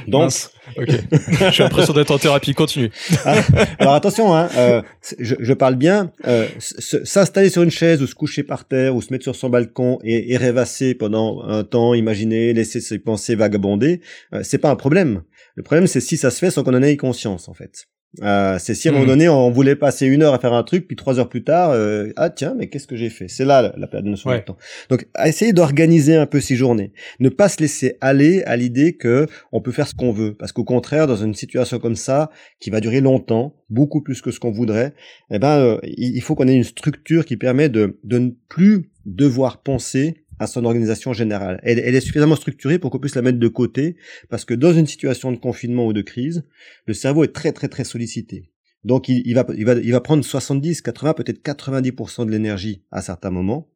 Donc, 0.09 0.33
ok. 0.77 0.89
je 0.89 1.51
suis 1.51 1.63
l'impression 1.63 1.93
d'être 1.93 2.11
en 2.11 2.19
thérapie. 2.19 2.55
Continue. 2.55 2.91
Ah, 3.25 3.41
alors 3.79 3.95
attention, 3.95 4.35
hein, 4.35 4.49
euh, 4.57 4.83
je, 5.19 5.35
je, 5.39 5.53
parle 5.53 5.77
bien. 5.77 6.13
Euh, 6.27 6.47
S'installer 6.59 7.51
sur 7.51 7.63
une 7.63 7.71
chaise 7.71 8.03
ou 8.03 8.07
se 8.07 8.15
coucher 8.15 8.43
par 8.43 8.67
terre 8.67 8.95
ou 8.95 9.03
se 9.03 9.13
mettre 9.13 9.25
sur 9.25 9.37
son 9.37 9.49
balcon 9.49 9.99
et, 10.05 10.33
et 10.33 10.37
rêvasser 10.37 10.95
pendant 10.95 11.43
un 11.43 11.65
temps, 11.65 11.95
imaginer, 11.95 12.53
laisser 12.53 12.81
ses 12.81 12.99
pensées 12.99 13.35
vagabonder, 13.35 14.01
euh, 14.35 14.41
c'est 14.43 14.59
pas 14.59 14.71
un 14.71 14.77
problème. 14.77 15.23
Le 15.55 15.63
problème, 15.63 15.87
c'est 15.87 16.01
si 16.01 16.17
ça 16.17 16.31
se 16.31 16.39
fait 16.39 16.51
sans 16.51 16.63
qu'on 16.65 16.75
en 16.75 16.83
ait 16.83 16.97
conscience, 16.97 17.49
en 17.49 17.55
fait. 17.55 17.87
Euh, 18.21 18.59
c'est 18.59 18.75
si 18.75 18.89
à 18.89 18.91
un 18.91 18.95
moment 18.95 19.07
mmh. 19.07 19.09
donné 19.09 19.29
on 19.31 19.51
voulait 19.51 19.75
passer 19.75 20.07
une 20.07 20.23
heure 20.23 20.35
à 20.35 20.39
faire 20.39 20.53
un 20.53 20.63
truc, 20.65 20.87
puis 20.87 20.97
trois 20.97 21.19
heures 21.19 21.31
plus 21.31 21.45
tard, 21.45 21.71
euh, 21.71 22.13
ah 22.17 22.29
tiens, 22.29 22.55
mais 22.57 22.69
qu'est-ce 22.69 22.87
que 22.87 22.97
j'ai 22.97 23.09
fait? 23.09 23.27
C'est 23.29 23.47
là 23.47 23.73
la, 23.75 23.87
de 23.87 24.09
notion 24.09 24.31
du 24.33 24.43
temps. 24.43 24.59
Donc, 24.91 25.07
essayer 25.25 25.55
d'organiser 25.55 26.17
un 26.17 26.27
peu 26.27 26.41
ces 26.41 26.55
journées, 26.55 26.93
ne 27.21 27.31
pas 27.31 27.49
se 27.49 27.61
laisser 27.61 27.97
aller 28.03 28.43
à 28.43 28.57
l'idée 28.57 28.97
que 28.97 29.27
on 29.51 29.63
peut 29.63 29.73
faire 29.73 29.89
ce 29.89 29.95
qu'on 29.95 30.13
veut, 30.13 30.35
parce 30.35 30.53
qu'au 30.53 30.65
contraire, 30.65 31.07
dans 31.07 31.17
une 31.17 31.35
situation 31.35 31.79
comme 31.79 31.97
ça, 31.97 32.31
qui 32.61 32.69
va 32.69 32.81
durer 32.81 33.01
longtemps, 33.01 33.57
beaucoup 33.71 34.03
plus 34.03 34.21
que 34.21 34.31
ce 34.31 34.39
qu'on 34.39 34.51
voudrait, 34.51 34.93
eh 35.31 35.39
ben, 35.39 35.59
euh, 35.59 35.79
il 35.85 36.21
faut 36.21 36.35
qu'on 36.35 36.49
ait 36.49 36.55
une 36.55 36.65
structure 36.65 37.25
qui 37.25 37.39
permet 37.39 37.71
de, 37.71 37.99
de 38.05 38.19
ne 38.19 38.31
plus 38.49 38.91
devoir 39.07 39.63
penser 39.63 40.22
à 40.39 40.47
son 40.47 40.65
organisation 40.65 41.13
générale. 41.13 41.61
Elle, 41.63 41.79
est 41.79 42.01
suffisamment 42.01 42.37
structurée 42.37 42.79
pour 42.79 42.91
qu'on 42.91 42.99
puisse 42.99 43.15
la 43.15 43.23
mettre 43.23 43.39
de 43.39 43.49
côté, 43.49 43.97
parce 44.29 44.45
que 44.45 44.55
dans 44.55 44.73
une 44.73 44.87
situation 44.87 45.33
de 45.33 45.37
confinement 45.37 45.87
ou 45.87 45.93
de 45.93 46.03
crise, 46.03 46.45
le 46.87 46.95
cerveau 46.95 47.25
est 47.25 47.33
très 47.33 47.53
très 47.53 47.69
très 47.69 47.85
sollicité. 47.85 48.51
Donc 48.85 49.09
il, 49.09 49.35
va, 49.35 49.47
il, 49.57 49.65
va, 49.65 49.75
il 49.75 49.93
va 49.93 50.01
prendre 50.01 50.25
70, 50.25 50.83
80, 50.83 51.15
peut-être 51.15 51.43
90% 51.45 52.27
de 52.27 52.31
l'énergie 52.31 52.83
à 52.91 53.01
certains 53.01 53.31
moments, 53.31 53.69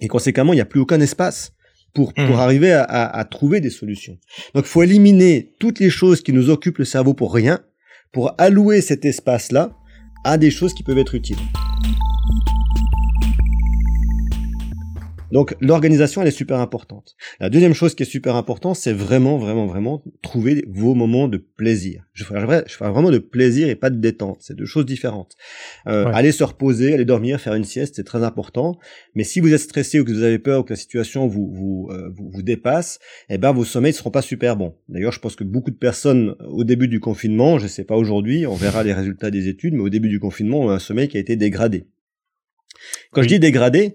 et 0.00 0.08
conséquemment, 0.08 0.52
il 0.52 0.56
n'y 0.56 0.62
a 0.62 0.66
plus 0.66 0.80
aucun 0.80 1.00
espace 1.00 1.52
pour, 1.94 2.12
pour 2.14 2.36
mmh. 2.36 2.40
arriver 2.40 2.72
à, 2.72 2.82
à, 2.82 3.24
trouver 3.24 3.60
des 3.60 3.70
solutions. 3.70 4.18
Donc 4.54 4.64
il 4.64 4.68
faut 4.68 4.82
éliminer 4.82 5.54
toutes 5.58 5.78
les 5.78 5.90
choses 5.90 6.22
qui 6.22 6.32
nous 6.32 6.50
occupent 6.50 6.78
le 6.78 6.84
cerveau 6.84 7.14
pour 7.14 7.32
rien, 7.32 7.60
pour 8.12 8.34
allouer 8.38 8.80
cet 8.80 9.04
espace-là 9.04 9.76
à 10.24 10.38
des 10.38 10.50
choses 10.50 10.74
qui 10.74 10.82
peuvent 10.82 10.98
être 10.98 11.14
utiles. 11.14 11.38
Donc 15.32 15.56
l'organisation, 15.60 16.20
elle 16.20 16.28
est 16.28 16.30
super 16.30 16.58
importante. 16.58 17.16
La 17.40 17.48
deuxième 17.48 17.72
chose 17.72 17.94
qui 17.94 18.02
est 18.02 18.06
super 18.06 18.36
importante, 18.36 18.76
c'est 18.76 18.92
vraiment, 18.92 19.38
vraiment, 19.38 19.66
vraiment 19.66 20.04
trouver 20.20 20.62
vos 20.68 20.94
moments 20.94 21.26
de 21.26 21.38
plaisir. 21.38 22.04
Je 22.12 22.24
ferai, 22.24 22.64
je 22.68 22.76
vraiment 22.76 23.10
de 23.10 23.18
plaisir 23.18 23.70
et 23.70 23.74
pas 23.74 23.88
de 23.88 23.96
détente. 23.96 24.38
C'est 24.40 24.54
deux 24.54 24.66
choses 24.66 24.84
différentes. 24.84 25.34
Euh, 25.86 26.04
Aller 26.12 26.32
se 26.32 26.44
reposer, 26.44 26.92
aller 26.92 27.06
dormir, 27.06 27.40
faire 27.40 27.54
une 27.54 27.64
sieste, 27.64 27.96
c'est 27.96 28.04
très 28.04 28.22
important. 28.22 28.78
Mais 29.14 29.24
si 29.24 29.40
vous 29.40 29.54
êtes 29.54 29.60
stressé 29.60 30.00
ou 30.00 30.04
que 30.04 30.12
vous 30.12 30.22
avez 30.22 30.38
peur 30.38 30.60
ou 30.60 30.62
que 30.64 30.74
la 30.74 30.76
situation 30.76 31.26
vous 31.26 31.50
vous, 31.50 31.88
euh, 31.90 32.10
vous, 32.14 32.42
dépasse, 32.42 32.98
eh 33.30 33.38
ben 33.38 33.52
vos 33.52 33.64
sommeils 33.64 33.92
ne 33.92 33.96
seront 33.96 34.10
pas 34.10 34.20
super 34.20 34.56
bons. 34.56 34.74
D'ailleurs, 34.90 35.12
je 35.12 35.20
pense 35.20 35.34
que 35.34 35.44
beaucoup 35.44 35.70
de 35.70 35.76
personnes 35.76 36.34
au 36.46 36.64
début 36.64 36.88
du 36.88 37.00
confinement, 37.00 37.58
je 37.58 37.68
sais 37.68 37.84
pas 37.84 37.96
aujourd'hui, 37.96 38.46
on 38.46 38.54
verra 38.54 38.84
les 38.84 38.92
résultats 38.92 39.30
des 39.30 39.48
études, 39.48 39.72
mais 39.72 39.82
au 39.82 39.88
début 39.88 40.10
du 40.10 40.20
confinement, 40.20 40.60
ont 40.60 40.70
un 40.70 40.78
sommeil 40.78 41.08
qui 41.08 41.16
a 41.16 41.20
été 41.20 41.36
dégradé. 41.36 41.86
Quand 43.12 43.22
je 43.22 43.28
dis 43.28 43.38
dégradé, 43.38 43.94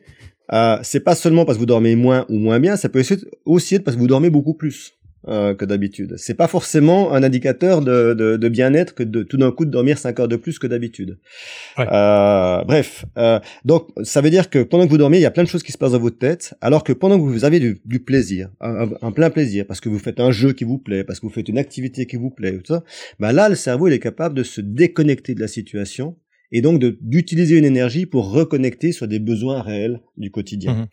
euh, 0.53 0.77
c'est 0.83 0.99
pas 0.99 1.15
seulement 1.15 1.45
parce 1.45 1.57
que 1.57 1.61
vous 1.61 1.65
dormez 1.65 1.95
moins 1.95 2.25
ou 2.29 2.37
moins 2.37 2.59
bien, 2.59 2.75
ça 2.75 2.89
peut 2.89 3.03
aussi 3.45 3.75
être 3.75 3.83
parce 3.83 3.95
que 3.95 4.01
vous 4.01 4.07
dormez 4.07 4.29
beaucoup 4.29 4.53
plus 4.53 4.97
euh, 5.27 5.55
que 5.55 5.65
d'habitude. 5.65 6.13
C'est 6.15 6.35
pas 6.35 6.47
forcément 6.47 7.11
un 7.11 7.21
indicateur 7.21 7.81
de, 7.81 8.13
de, 8.13 8.37
de 8.37 8.49
bien-être 8.49 8.95
que 8.95 9.03
de 9.03 9.23
tout 9.23 9.35
d'un 9.35 9.51
coup 9.51 9.65
de 9.65 9.71
dormir 9.71 9.97
5 9.97 10.17
heures 10.21 10.27
de 10.29 10.37
plus 10.37 10.57
que 10.57 10.67
d'habitude. 10.67 11.17
Euh, 11.79 12.63
bref, 12.63 13.03
euh, 13.17 13.39
donc 13.65 13.89
ça 14.03 14.21
veut 14.21 14.29
dire 14.29 14.49
que 14.49 14.63
pendant 14.63 14.85
que 14.85 14.89
vous 14.89 14.97
dormez, 14.97 15.17
il 15.17 15.21
y 15.21 15.25
a 15.25 15.31
plein 15.31 15.43
de 15.43 15.49
choses 15.49 15.63
qui 15.63 15.73
se 15.73 15.77
passent 15.77 15.91
dans 15.91 15.99
votre 15.99 16.17
tête, 16.17 16.53
alors 16.61 16.81
que 16.81 16.93
pendant 16.93 17.17
que 17.17 17.23
vous 17.23 17.43
avez 17.43 17.59
du, 17.59 17.81
du 17.83 17.99
plaisir, 17.99 18.51
un, 18.61 18.89
un, 19.01 19.11
plein 19.11 19.29
plaisir, 19.29 19.65
parce 19.67 19.81
que 19.81 19.89
vous 19.89 19.99
faites 19.99 20.21
un 20.21 20.31
jeu 20.31 20.53
qui 20.53 20.63
vous 20.63 20.77
plaît, 20.77 21.03
parce 21.03 21.19
que 21.19 21.25
vous 21.25 21.33
faites 21.33 21.49
une 21.49 21.57
activité 21.57 22.05
qui 22.05 22.15
vous 22.15 22.29
plaît, 22.29 22.53
tout 22.59 22.73
ça, 22.73 22.83
bah 23.19 23.33
là 23.33 23.49
le 23.49 23.55
cerveau 23.55 23.89
il 23.89 23.93
est 23.93 23.99
capable 23.99 24.33
de 24.33 24.43
se 24.43 24.61
déconnecter 24.61 25.35
de 25.35 25.41
la 25.41 25.49
situation 25.49 26.15
et 26.51 26.61
donc 26.61 26.79
d'utiliser 27.01 27.57
une 27.57 27.65
énergie 27.65 28.05
pour 28.05 28.31
reconnecter 28.31 28.91
sur 28.91 29.07
des 29.07 29.19
besoins 29.19 29.61
réels 29.61 30.01
du 30.15 30.31
quotidien. 30.31 30.73
Mhm. 30.73 30.87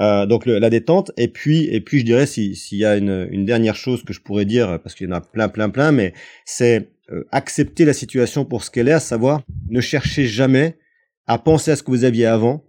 Euh, 0.00 0.26
donc 0.26 0.46
la 0.46 0.70
détente 0.70 1.12
et 1.16 1.28
puis 1.28 1.64
et 1.64 1.80
puis 1.80 2.00
je 2.00 2.04
dirais 2.04 2.26
s'il 2.26 2.56
y 2.72 2.84
a 2.84 2.96
une, 2.96 3.28
une, 3.30 3.44
dernière 3.44 3.76
chose 3.76 4.02
que 4.02 4.12
je 4.12 4.20
pourrais 4.20 4.44
dire 4.44 4.78
parce 4.82 4.94
qu'il 4.94 5.08
y 5.08 5.10
en 5.10 5.16
a 5.16 5.20
plein 5.20 5.48
plein 5.48 5.70
plein 5.70 5.92
mais 5.92 6.12
c'est 6.44 6.90
euh, 7.10 7.24
accepter 7.32 7.84
la 7.84 7.94
situation 7.94 8.44
pour 8.44 8.64
ce 8.64 8.70
qu'elle 8.70 8.88
est, 8.88 8.92
à 8.92 9.00
savoir 9.00 9.42
ne 9.68 9.80
cherchez 9.80 10.26
jamais 10.26 10.76
à 11.26 11.38
penser 11.38 11.70
à 11.70 11.76
ce 11.76 11.82
que 11.82 11.90
vous 11.90 12.04
aviez 12.04 12.26
avant 12.26 12.64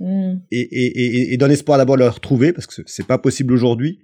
mm. 0.00 0.34
et, 0.50 0.60
et, 0.60 0.86
et, 0.86 1.34
et 1.34 1.36
dans 1.36 1.46
l'espoir 1.46 1.78
d'abord 1.78 1.96
de 1.96 2.02
le 2.02 2.08
retrouver 2.08 2.52
parce 2.52 2.66
que 2.66 2.82
c'est 2.86 3.06
pas 3.06 3.18
possible 3.18 3.52
aujourd'hui 3.52 4.00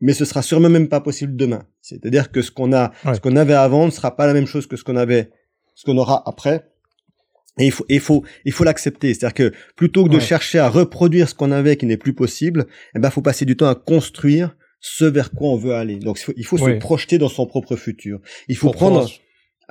mais 0.00 0.12
ce 0.12 0.24
sera 0.24 0.42
sûrement 0.42 0.68
même 0.68 0.88
pas 0.88 1.00
possible 1.00 1.36
demain. 1.36 1.64
C'est-à-dire 1.80 2.30
que 2.30 2.42
ce 2.42 2.50
qu'on 2.50 2.72
a, 2.72 2.92
ce 3.04 3.20
qu'on 3.20 3.36
avait 3.36 3.54
avant 3.54 3.86
ne 3.86 3.90
sera 3.90 4.16
pas 4.16 4.26
la 4.26 4.34
même 4.34 4.46
chose 4.46 4.66
que 4.66 4.76
ce 4.76 4.84
qu'on 4.84 4.96
avait, 4.96 5.30
ce 5.74 5.84
qu'on 5.84 5.98
aura 5.98 6.22
après. 6.28 6.70
Et 7.58 7.66
il 7.66 7.72
faut, 7.72 7.84
il 7.88 8.00
faut, 8.00 8.24
il 8.44 8.52
faut 8.52 8.64
l'accepter. 8.64 9.14
C'est-à-dire 9.14 9.34
que 9.34 9.52
plutôt 9.76 10.04
que 10.04 10.10
de 10.10 10.18
chercher 10.18 10.58
à 10.58 10.68
reproduire 10.68 11.28
ce 11.28 11.34
qu'on 11.34 11.50
avait 11.50 11.76
qui 11.76 11.86
n'est 11.86 11.96
plus 11.96 12.14
possible, 12.14 12.66
eh 12.94 12.98
ben, 12.98 13.10
faut 13.10 13.22
passer 13.22 13.44
du 13.44 13.56
temps 13.56 13.68
à 13.68 13.74
construire 13.74 14.54
ce 14.80 15.04
vers 15.04 15.30
quoi 15.30 15.48
on 15.48 15.56
veut 15.56 15.74
aller. 15.74 15.96
Donc 15.96 16.20
il 16.36 16.44
faut, 16.44 16.58
se 16.58 16.78
projeter 16.78 17.18
dans 17.18 17.28
son 17.28 17.46
propre 17.46 17.76
futur. 17.76 18.20
Il 18.48 18.56
faut 18.56 18.70
prendre 18.70 19.08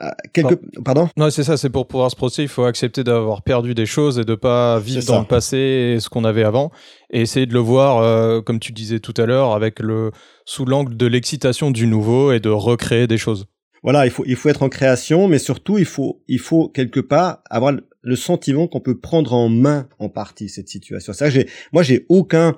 euh, 0.01 0.09
quelque 0.33 0.55
pardon 0.83 1.09
Non, 1.17 1.29
c'est 1.29 1.43
ça, 1.43 1.57
c'est 1.57 1.69
pour 1.69 1.87
pouvoir 1.87 2.11
se 2.11 2.15
projeter, 2.15 2.43
il 2.43 2.47
faut 2.49 2.65
accepter 2.65 3.03
d'avoir 3.03 3.41
perdu 3.41 3.73
des 3.73 3.85
choses 3.85 4.19
et 4.19 4.25
de 4.25 4.35
pas 4.35 4.79
vivre 4.79 5.03
dans 5.05 5.19
le 5.19 5.25
passé 5.25 5.57
et 5.95 5.99
ce 5.99 6.09
qu'on 6.09 6.23
avait 6.23 6.43
avant 6.43 6.71
et 7.09 7.21
essayer 7.21 7.45
de 7.45 7.53
le 7.53 7.59
voir 7.59 7.97
euh, 7.97 8.41
comme 8.41 8.59
tu 8.59 8.73
disais 8.73 8.99
tout 8.99 9.13
à 9.17 9.25
l'heure 9.25 9.53
avec 9.53 9.79
le 9.79 10.11
sous 10.45 10.65
l'angle 10.65 10.95
de 10.95 11.07
l'excitation 11.07 11.71
du 11.71 11.87
nouveau 11.87 12.31
et 12.31 12.39
de 12.39 12.49
recréer 12.49 13.07
des 13.07 13.17
choses. 13.17 13.47
Voilà, 13.83 14.05
il 14.05 14.11
faut 14.11 14.23
il 14.25 14.35
faut 14.35 14.49
être 14.49 14.63
en 14.63 14.69
création 14.69 15.27
mais 15.27 15.39
surtout 15.39 15.77
il 15.77 15.85
faut 15.85 16.21
il 16.27 16.39
faut 16.39 16.69
quelque 16.69 16.99
part 16.99 17.41
avoir 17.49 17.73
le 18.01 18.15
sentiment 18.15 18.67
qu'on 18.67 18.79
peut 18.79 18.99
prendre 18.99 19.33
en 19.33 19.49
main 19.49 19.87
en 19.99 20.09
partie 20.09 20.49
cette 20.49 20.69
situation. 20.69 21.13
C'est 21.13 21.31
j'ai 21.31 21.47
moi 21.71 21.83
j'ai 21.83 22.05
aucun 22.09 22.55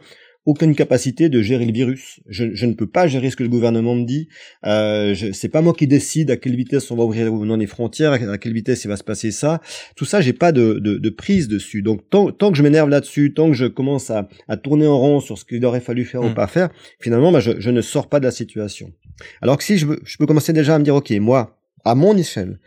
aucune 0.49 0.73
capacité 0.73 1.29
de 1.29 1.41
gérer 1.41 1.65
le 1.65 1.71
virus. 1.71 2.21
Je, 2.27 2.55
je, 2.55 2.65
ne 2.65 2.73
peux 2.73 2.87
pas 2.87 3.07
gérer 3.07 3.29
ce 3.29 3.35
que 3.35 3.43
le 3.43 3.49
gouvernement 3.49 3.93
me 3.93 4.05
dit. 4.05 4.29
Euh, 4.65 5.13
c'est 5.33 5.49
pas 5.49 5.61
moi 5.61 5.73
qui 5.73 5.85
décide 5.85 6.31
à 6.31 6.37
quelle 6.37 6.55
vitesse 6.55 6.89
on 6.89 6.95
va 6.95 7.03
ouvrir 7.03 7.31
ou 7.31 7.45
non 7.45 7.57
les 7.57 7.67
frontières, 7.67 8.13
à 8.13 8.37
quelle 8.37 8.53
vitesse 8.53 8.83
il 8.83 8.87
va 8.87 8.97
se 8.97 9.03
passer 9.03 9.29
ça. 9.31 9.61
Tout 9.95 10.05
ça, 10.05 10.21
j'ai 10.21 10.33
pas 10.33 10.51
de, 10.51 10.79
de, 10.79 10.97
de, 10.97 11.09
prise 11.09 11.47
dessus. 11.47 11.83
Donc 11.83 12.09
tant, 12.09 12.31
tant 12.31 12.51
que 12.51 12.57
je 12.57 12.63
m'énerve 12.63 12.89
là-dessus, 12.89 13.33
tant 13.33 13.47
que 13.47 13.53
je 13.53 13.65
commence 13.65 14.09
à, 14.09 14.27
à, 14.47 14.57
tourner 14.57 14.87
en 14.87 14.97
rond 14.97 15.19
sur 15.19 15.37
ce 15.37 15.45
qu'il 15.45 15.63
aurait 15.65 15.81
fallu 15.81 16.03
faire 16.03 16.21
ou 16.21 16.29
mm. 16.29 16.35
pas 16.35 16.47
faire, 16.47 16.69
finalement, 16.99 17.31
bah, 17.31 17.41
je, 17.41 17.51
je, 17.59 17.69
ne 17.69 17.81
sors 17.81 18.09
pas 18.09 18.19
de 18.19 18.25
la 18.25 18.31
situation. 18.31 18.91
Alors 19.41 19.57
que 19.57 19.63
si 19.63 19.77
je, 19.77 19.87
je 20.03 20.17
peux 20.17 20.25
commencer 20.25 20.53
déjà 20.53 20.75
à 20.75 20.79
me 20.79 20.83
dire, 20.83 20.95
ok, 20.95 21.11
moi, 21.19 21.59
à 21.85 21.95
mon 21.95 22.15
échelle, 22.17 22.59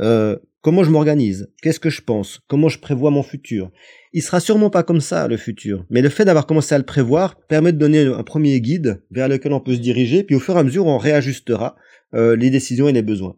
euh, 0.00 0.36
comment 0.62 0.84
je 0.84 0.90
m'organise, 0.90 1.48
qu'est-ce 1.62 1.80
que 1.80 1.90
je 1.90 2.02
pense, 2.02 2.40
comment 2.48 2.68
je 2.68 2.78
prévois 2.78 3.10
mon 3.10 3.22
futur? 3.22 3.70
Il 4.12 4.22
sera 4.22 4.40
sûrement 4.40 4.70
pas 4.70 4.82
comme 4.82 5.00
ça 5.00 5.28
le 5.28 5.36
futur, 5.36 5.84
mais 5.90 6.02
le 6.02 6.08
fait 6.08 6.24
d'avoir 6.24 6.46
commencé 6.46 6.74
à 6.74 6.78
le 6.78 6.84
prévoir 6.84 7.36
permet 7.36 7.72
de 7.72 7.78
donner 7.78 8.04
un 8.04 8.22
premier 8.22 8.60
guide 8.60 9.02
vers 9.10 9.28
lequel 9.28 9.52
on 9.52 9.60
peut 9.60 9.74
se 9.74 9.80
diriger, 9.80 10.24
puis 10.24 10.34
au 10.34 10.40
fur 10.40 10.56
et 10.56 10.60
à 10.60 10.64
mesure 10.64 10.86
on 10.86 10.98
réajustera 10.98 11.76
euh, 12.14 12.34
les 12.34 12.50
décisions 12.50 12.88
et 12.88 12.92
les 12.92 13.02
besoins. 13.02 13.36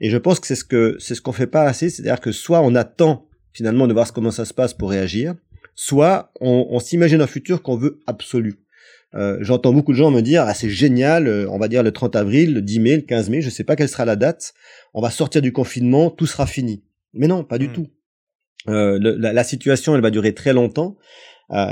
Et 0.00 0.08
je 0.08 0.16
pense 0.16 0.40
que 0.40 0.46
c'est 0.46 0.54
ce 0.54 0.64
que 0.64 0.96
c'est 0.98 1.14
ce 1.14 1.20
qu'on 1.20 1.32
fait 1.32 1.46
pas 1.46 1.64
assez, 1.64 1.90
c'est-à-dire 1.90 2.20
que 2.20 2.32
soit 2.32 2.62
on 2.62 2.74
attend 2.74 3.28
finalement 3.52 3.86
de 3.86 3.92
voir 3.92 4.10
comment 4.12 4.30
ça 4.30 4.44
se 4.44 4.54
passe 4.54 4.72
pour 4.72 4.90
réagir, 4.90 5.34
soit 5.74 6.32
on, 6.40 6.68
on 6.70 6.78
s'imagine 6.78 7.20
un 7.20 7.26
futur 7.26 7.62
qu'on 7.62 7.76
veut 7.76 8.00
absolu. 8.06 8.60
Euh, 9.14 9.38
j'entends 9.40 9.72
beaucoup 9.72 9.92
de 9.92 9.96
gens 9.96 10.10
me 10.10 10.20
dire 10.20 10.44
ah 10.46 10.54
c'est 10.54 10.70
génial, 10.70 11.26
euh, 11.26 11.50
on 11.50 11.58
va 11.58 11.66
dire 11.66 11.82
le 11.82 11.90
30 11.90 12.14
avril, 12.14 12.54
le 12.54 12.62
10 12.62 12.80
mai, 12.80 12.96
le 12.96 13.02
15 13.02 13.30
mai, 13.30 13.42
je 13.42 13.50
sais 13.50 13.64
pas 13.64 13.74
quelle 13.74 13.88
sera 13.88 14.04
la 14.04 14.16
date, 14.16 14.54
on 14.94 15.02
va 15.02 15.10
sortir 15.10 15.42
du 15.42 15.52
confinement, 15.52 16.10
tout 16.10 16.26
sera 16.26 16.46
fini. 16.46 16.84
Mais 17.12 17.26
non, 17.26 17.42
pas 17.42 17.58
du 17.58 17.68
hmm. 17.68 17.72
tout. 17.72 17.86
Euh, 18.68 18.98
la, 19.00 19.44
situation, 19.44 19.96
elle 19.96 20.02
va 20.02 20.10
durer 20.10 20.34
très 20.34 20.52
longtemps. 20.52 20.96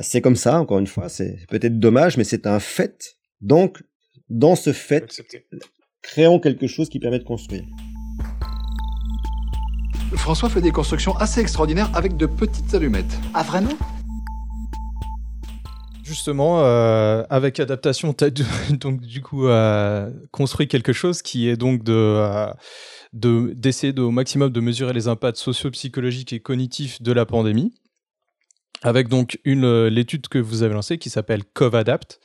c'est 0.03 0.21
comme 0.21 0.37
ça, 0.37 0.59
encore 0.59 0.79
une 0.79 0.87
fois, 0.87 1.09
c'est 1.09 1.39
peut-être 1.49 1.79
dommage, 1.79 2.17
mais 2.17 2.25
c'est 2.25 2.47
un 2.47 2.59
fait. 2.59 3.17
Donc, 3.41 3.83
dans 4.31 4.57
ce 4.57 4.73
fait, 4.73 5.23
créons 6.03 6.41
quelque 6.41 6.67
chose 6.67 6.89
qui 6.89 6.99
permet 6.99 7.19
de 7.19 7.25
construire. 7.25 7.65
François 10.15 10.49
fait 10.49 10.63
des 10.63 10.73
constructions 10.73 11.15
assez 11.17 11.41
extraordinaires 11.41 11.91
avec 11.95 12.17
de 12.17 12.27
petites 12.27 12.75
allumettes. 12.75 13.19
Ah 13.35 13.43
vraiment? 13.43 13.77
Justement, 16.09 16.65
euh, 16.65 17.23
avec 17.29 17.61
adaptation, 17.61 18.15
tu 18.15 18.25
as 18.25 18.31
donc 18.71 19.03
euh, 19.35 20.11
construit 20.31 20.67
quelque 20.67 20.95
chose 20.95 21.21
qui 21.21 21.51
est 21.51 21.59
donc 21.59 21.85
de 21.85 21.93
euh, 21.93 22.51
d'essayer 23.13 23.93
de, 23.93 24.01
au 24.01 24.11
maximum 24.11 24.51
de 24.51 24.61
mesurer 24.61 24.95
les 24.95 25.07
impacts 25.07 25.37
socio-psychologiques 25.37 26.33
et 26.33 26.41
cognitifs 26.41 27.03
de 27.03 27.13
la 27.13 27.27
pandémie, 27.27 27.75
avec 28.81 29.09
donc 29.09 29.39
une 29.45 29.89
l'étude 29.89 30.29
que 30.29 30.39
vous 30.39 30.63
avez 30.63 30.73
lancée 30.73 30.97
qui 30.97 31.11
s'appelle 31.11 31.45
CovAdapt. 31.45 32.21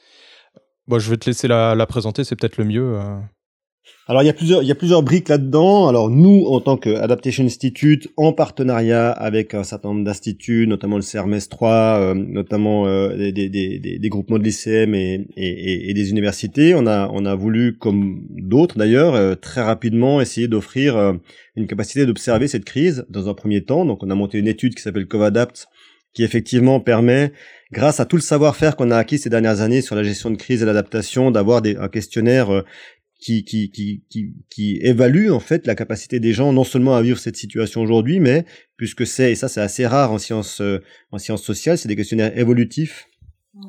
Bon, 0.87 0.97
je 0.97 1.09
vais 1.09 1.17
te 1.17 1.29
laisser 1.29 1.49
la, 1.49 1.75
la 1.75 1.85
présenter, 1.85 2.23
c'est 2.23 2.37
peut-être 2.37 2.55
le 2.55 2.63
mieux. 2.63 2.97
Alors 4.05 4.21
il 4.21 4.25
y 4.25 4.29
a 4.29 4.33
plusieurs 4.33 4.63
il 4.63 4.67
y 4.67 4.71
a 4.71 4.75
plusieurs 4.75 5.01
briques 5.01 5.29
là-dedans. 5.29 5.87
Alors 5.87 6.09
nous 6.09 6.45
en 6.47 6.59
tant 6.59 6.75
que 6.75 6.89
Adaptation 6.89 7.45
Institute 7.45 8.09
en 8.17 8.33
partenariat 8.33 9.09
avec 9.11 9.53
un 9.53 9.63
certain 9.63 9.89
nombre 9.89 10.03
d'instituts, 10.03 10.67
notamment 10.67 10.97
le 10.97 11.01
CERMES 11.01 11.47
3, 11.49 11.71
euh, 11.71 12.13
notamment 12.13 12.85
euh, 12.85 13.15
des, 13.15 13.31
des, 13.31 13.79
des, 13.79 14.09
groupements 14.09 14.39
de 14.39 14.43
l'ICM 14.43 14.93
et, 14.93 15.25
et, 15.37 15.89
et, 15.89 15.93
des 15.93 16.09
universités, 16.11 16.75
on 16.75 16.85
a 16.85 17.09
on 17.13 17.25
a 17.25 17.33
voulu 17.35 17.77
comme 17.77 18.23
d'autres 18.29 18.77
d'ailleurs 18.77 19.15
euh, 19.15 19.35
très 19.35 19.61
rapidement 19.61 20.19
essayer 20.19 20.49
d'offrir 20.49 21.13
une 21.55 21.67
capacité 21.67 22.05
d'observer 22.05 22.49
cette 22.49 22.65
crise 22.65 23.05
dans 23.09 23.29
un 23.29 23.33
premier 23.33 23.63
temps. 23.63 23.85
Donc 23.85 24.03
on 24.03 24.09
a 24.09 24.15
monté 24.15 24.37
une 24.37 24.49
étude 24.49 24.75
qui 24.75 24.81
s'appelle 24.81 25.07
Covadapt 25.07 25.67
qui 26.13 26.23
effectivement 26.23 26.79
permet 26.79 27.31
grâce 27.71 27.99
à 27.99 28.05
tout 28.05 28.17
le 28.17 28.21
savoir-faire 28.21 28.75
qu'on 28.75 28.91
a 28.91 28.97
acquis 28.97 29.17
ces 29.17 29.29
dernières 29.29 29.61
années 29.61 29.81
sur 29.81 29.95
la 29.95 30.03
gestion 30.03 30.29
de 30.29 30.35
crise 30.35 30.61
et 30.61 30.65
l'adaptation, 30.65 31.31
d'avoir 31.31 31.63
un 31.65 31.87
questionnaire 31.87 32.63
qui, 33.23 33.45
qui, 33.45 33.71
qui, 33.71 34.03
qui, 34.09 34.33
qui 34.49 34.79
évalue 34.81 35.31
en 35.31 35.39
fait 35.39 35.65
la 35.65 35.75
capacité 35.75 36.19
des 36.19 36.33
gens 36.33 36.51
non 36.51 36.65
seulement 36.65 36.95
à 36.95 37.01
vivre 37.01 37.17
cette 37.17 37.37
situation 37.37 37.79
aujourd'hui, 37.79 38.19
mais 38.19 38.43
puisque 38.75 39.07
c'est, 39.07 39.31
et 39.31 39.35
ça 39.35 39.47
c'est 39.47 39.61
assez 39.61 39.87
rare 39.87 40.11
en 40.11 40.17
sciences, 40.17 40.59
euh, 40.59 40.79
en 41.11 41.19
sciences 41.19 41.43
sociales, 41.43 41.77
c'est 41.77 41.87
des 41.87 41.95
questionnaires 41.95 42.37
évolutifs 42.37 43.07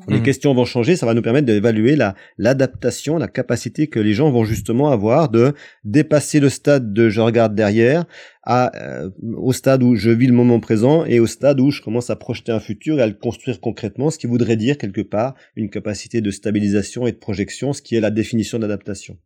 les 0.07 0.17
mmh. 0.17 0.23
questions 0.23 0.53
vont 0.55 0.65
changer, 0.65 0.95
ça 0.95 1.05
va 1.05 1.13
nous 1.13 1.21
permettre 1.21 1.45
d'évaluer 1.45 1.95
la 1.95 2.15
l'adaptation, 2.39 3.17
la 3.17 3.27
capacité 3.27 3.85
que 3.85 3.99
les 3.99 4.13
gens 4.13 4.31
vont 4.31 4.43
justement 4.43 4.89
avoir 4.89 5.29
de 5.29 5.53
dépasser 5.83 6.39
le 6.39 6.49
stade 6.49 6.91
de 6.91 7.09
je 7.09 7.21
regarde 7.21 7.53
derrière 7.53 8.05
à 8.41 8.71
euh, 8.75 9.11
au 9.37 9.53
stade 9.53 9.83
où 9.83 9.95
je 9.95 10.09
vis 10.09 10.25
le 10.25 10.33
moment 10.33 10.59
présent 10.59 11.05
et 11.05 11.19
au 11.19 11.27
stade 11.27 11.59
où 11.59 11.69
je 11.69 11.83
commence 11.83 12.09
à 12.09 12.15
projeter 12.15 12.51
un 12.51 12.59
futur 12.59 12.97
et 12.97 13.03
à 13.03 13.07
le 13.07 13.13
construire 13.13 13.61
concrètement, 13.61 14.09
ce 14.09 14.17
qui 14.17 14.25
voudrait 14.25 14.55
dire 14.55 14.79
quelque 14.79 15.01
part 15.01 15.35
une 15.55 15.69
capacité 15.69 16.19
de 16.19 16.31
stabilisation 16.31 17.05
et 17.05 17.11
de 17.11 17.17
projection, 17.17 17.71
ce 17.71 17.83
qui 17.83 17.95
est 17.95 18.01
la 18.01 18.11
définition 18.11 18.57
d'adaptation. 18.57 19.17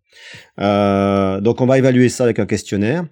Euh, 0.59 1.39
donc 1.39 1.61
on 1.61 1.67
va 1.67 1.77
évaluer 1.77 2.09
ça 2.09 2.25
avec 2.25 2.37
un 2.37 2.45
questionnaire. 2.45 3.05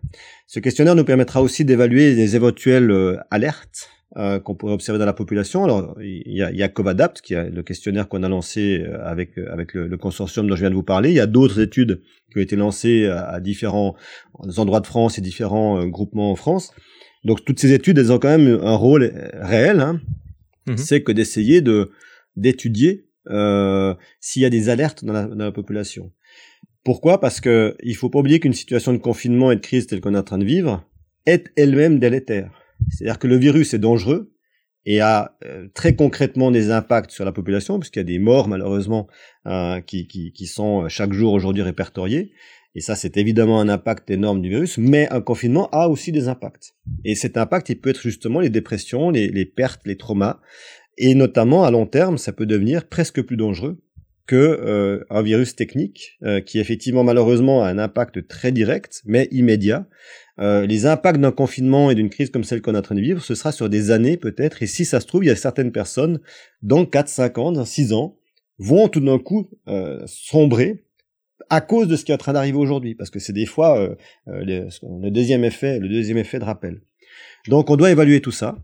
Ce 0.47 0.59
questionnaire 0.59 0.95
nous 0.95 1.05
permettra 1.05 1.41
aussi 1.41 1.63
d'évaluer 1.63 2.13
les 2.13 2.35
éventuelles 2.35 2.91
euh, 2.91 3.17
alertes 3.31 3.89
euh, 4.17 4.39
qu'on 4.39 4.55
pourrait 4.55 4.73
observer 4.73 4.97
dans 4.97 5.05
la 5.05 5.13
population. 5.13 5.63
Alors, 5.63 5.95
il 6.01 6.33
y 6.33 6.41
a, 6.41 6.51
il 6.51 6.57
y 6.57 6.63
a 6.63 6.69
Covadapt, 6.69 7.21
qui 7.21 7.35
est 7.35 7.49
le 7.49 7.61
questionnaire 7.61 8.07
qu'on 8.07 8.23
a 8.23 8.29
lancé 8.29 8.79
euh, 8.79 8.97
avec 9.03 9.37
euh, 9.37 9.51
avec 9.51 9.73
le, 9.73 9.95
consortium 9.97 10.47
dont 10.47 10.55
je 10.55 10.61
viens 10.61 10.69
de 10.69 10.75
vous 10.75 10.83
parler. 10.83 11.09
Il 11.09 11.15
y 11.15 11.19
a 11.19 11.27
d'autres 11.27 11.59
études 11.59 12.01
qui 12.31 12.39
ont 12.39 12.41
été 12.41 12.55
lancées 12.55 13.05
à, 13.05 13.39
différents 13.39 13.95
endroits 14.57 14.79
de 14.79 14.87
France 14.87 15.17
et 15.17 15.21
différents 15.21 15.85
groupements 15.85 16.31
en 16.31 16.35
France. 16.35 16.73
Donc, 17.23 17.45
toutes 17.45 17.59
ces 17.59 17.73
études, 17.73 17.97
elles 17.99 18.11
ont 18.11 18.19
quand 18.19 18.35
même 18.35 18.59
un 18.61 18.75
rôle 18.75 19.13
réel. 19.33 19.79
Hein. 19.81 20.01
Mhm. 20.67 20.77
C'est 20.77 21.03
que 21.03 21.11
d'essayer 21.11 21.61
de 21.61 21.91
d'étudier 22.35 23.07
euh, 23.29 23.93
s'il 24.19 24.41
y 24.41 24.45
a 24.45 24.49
des 24.49 24.69
alertes 24.69 25.03
dans 25.03 25.13
la, 25.13 25.23
dans 25.25 25.45
la 25.45 25.51
population. 25.51 26.11
Pourquoi? 26.83 27.19
Parce 27.19 27.41
que 27.41 27.75
il 27.83 27.95
faut 27.95 28.09
pas 28.09 28.19
oublier 28.19 28.39
qu'une 28.39 28.53
situation 28.53 28.93
de 28.93 28.97
confinement 28.97 29.51
et 29.51 29.57
de 29.57 29.61
crise 29.61 29.87
telle 29.87 30.01
qu'on 30.01 30.15
est 30.15 30.19
en 30.19 30.23
train 30.23 30.37
de 30.37 30.45
vivre 30.45 30.83
est 31.25 31.51
elle-même 31.55 31.99
délétère. 31.99 32.51
C'est-à-dire 32.89 33.19
que 33.19 33.27
le 33.27 33.37
virus 33.37 33.73
est 33.73 33.79
dangereux 33.79 34.33
et 34.87 35.01
a 35.01 35.37
euh, 35.43 35.67
très 35.73 35.95
concrètement 35.95 36.49
des 36.49 36.71
impacts 36.71 37.11
sur 37.11 37.25
la 37.25 37.33
population, 37.33 37.77
puisqu'il 37.77 37.99
y 37.99 38.01
a 38.01 38.05
des 38.05 38.19
morts 38.19 38.47
malheureusement 38.47 39.07
euh, 39.45 39.81
qui, 39.81 40.31
sont 40.47 40.85
euh, 40.85 40.87
chaque 40.87 41.11
jour 41.11 41.33
aujourd'hui 41.33 41.61
répertoriés. 41.61 42.31
Et 42.73 42.79
ça, 42.79 42.95
c'est 42.95 43.17
évidemment 43.17 43.59
un 43.59 43.67
impact 43.67 44.09
énorme 44.09 44.41
du 44.41 44.49
virus, 44.49 44.77
mais 44.77 45.09
un 45.11 45.19
confinement 45.19 45.67
a 45.71 45.89
aussi 45.89 46.13
des 46.13 46.29
impacts. 46.29 46.73
Et 47.03 47.15
cet 47.15 47.35
impact, 47.35 47.69
il 47.69 47.81
peut 47.81 47.89
être 47.89 48.01
justement 48.01 48.39
les 48.39 48.49
dépressions, 48.49 49.09
les, 49.09 49.45
pertes, 49.45 49.81
les 49.85 49.97
traumas, 49.97 50.39
et 50.97 51.15
notamment 51.15 51.65
à 51.65 51.71
long 51.71 51.85
terme, 51.85 52.17
ça 52.17 52.31
peut 52.31 52.45
devenir 52.45 52.87
presque 52.87 53.21
plus 53.21 53.35
dangereux 53.35 53.81
que 54.25 54.35
euh, 54.35 55.03
un 55.09 55.21
virus 55.21 55.55
technique 55.55 56.19
qui 56.45 56.59
effectivement 56.59 57.03
malheureusement 57.03 57.63
a 57.63 57.69
un 57.69 57.77
impact 57.77 58.27
très 58.27 58.51
direct 58.51 59.01
mais 59.05 59.29
immédiat 59.31 59.87
euh, 60.39 60.65
les 60.65 60.85
impacts 60.85 61.19
d'un 61.19 61.31
confinement 61.31 61.89
et 61.89 61.95
d'une 61.95 62.09
crise 62.09 62.29
comme 62.29 62.43
celle 62.43 62.61
qu'on 62.61 62.75
est 62.75 62.77
en 62.77 62.83
train 62.83 62.95
de 62.95 63.01
vivre, 63.01 63.23
ce 63.23 63.35
sera 63.35 63.51
sur 63.51 63.69
des 63.69 63.91
années 63.91 64.17
peut-être, 64.17 64.61
et 64.61 64.67
si 64.67 64.85
ça 64.85 64.99
se 64.99 65.07
trouve, 65.07 65.23
il 65.23 65.27
y 65.27 65.31
a 65.31 65.35
certaines 65.35 65.71
personnes, 65.71 66.19
dans 66.61 66.85
4, 66.85 67.07
5 67.07 67.37
ans, 67.37 67.51
dans 67.51 67.65
6 67.65 67.93
ans, 67.93 68.17
vont 68.59 68.87
tout 68.87 68.99
d'un 68.99 69.19
coup 69.19 69.49
euh, 69.67 70.01
sombrer 70.05 70.83
à 71.49 71.61
cause 71.61 71.87
de 71.87 71.95
ce 71.95 72.05
qui 72.05 72.11
est 72.11 72.15
en 72.15 72.19
train 72.19 72.33
d'arriver 72.33 72.57
aujourd'hui, 72.57 72.93
parce 72.93 73.09
que 73.09 73.19
c'est 73.19 73.33
des 73.33 73.45
fois 73.45 73.79
euh, 73.79 73.95
le 74.25 75.09
deuxième 75.09 75.43
effet, 75.43 75.79
le 75.79 75.89
deuxième 75.89 76.17
effet 76.17 76.39
de 76.39 76.43
rappel. 76.43 76.81
Donc 77.47 77.69
on 77.69 77.75
doit 77.75 77.91
évaluer 77.91 78.21
tout 78.21 78.31
ça, 78.31 78.57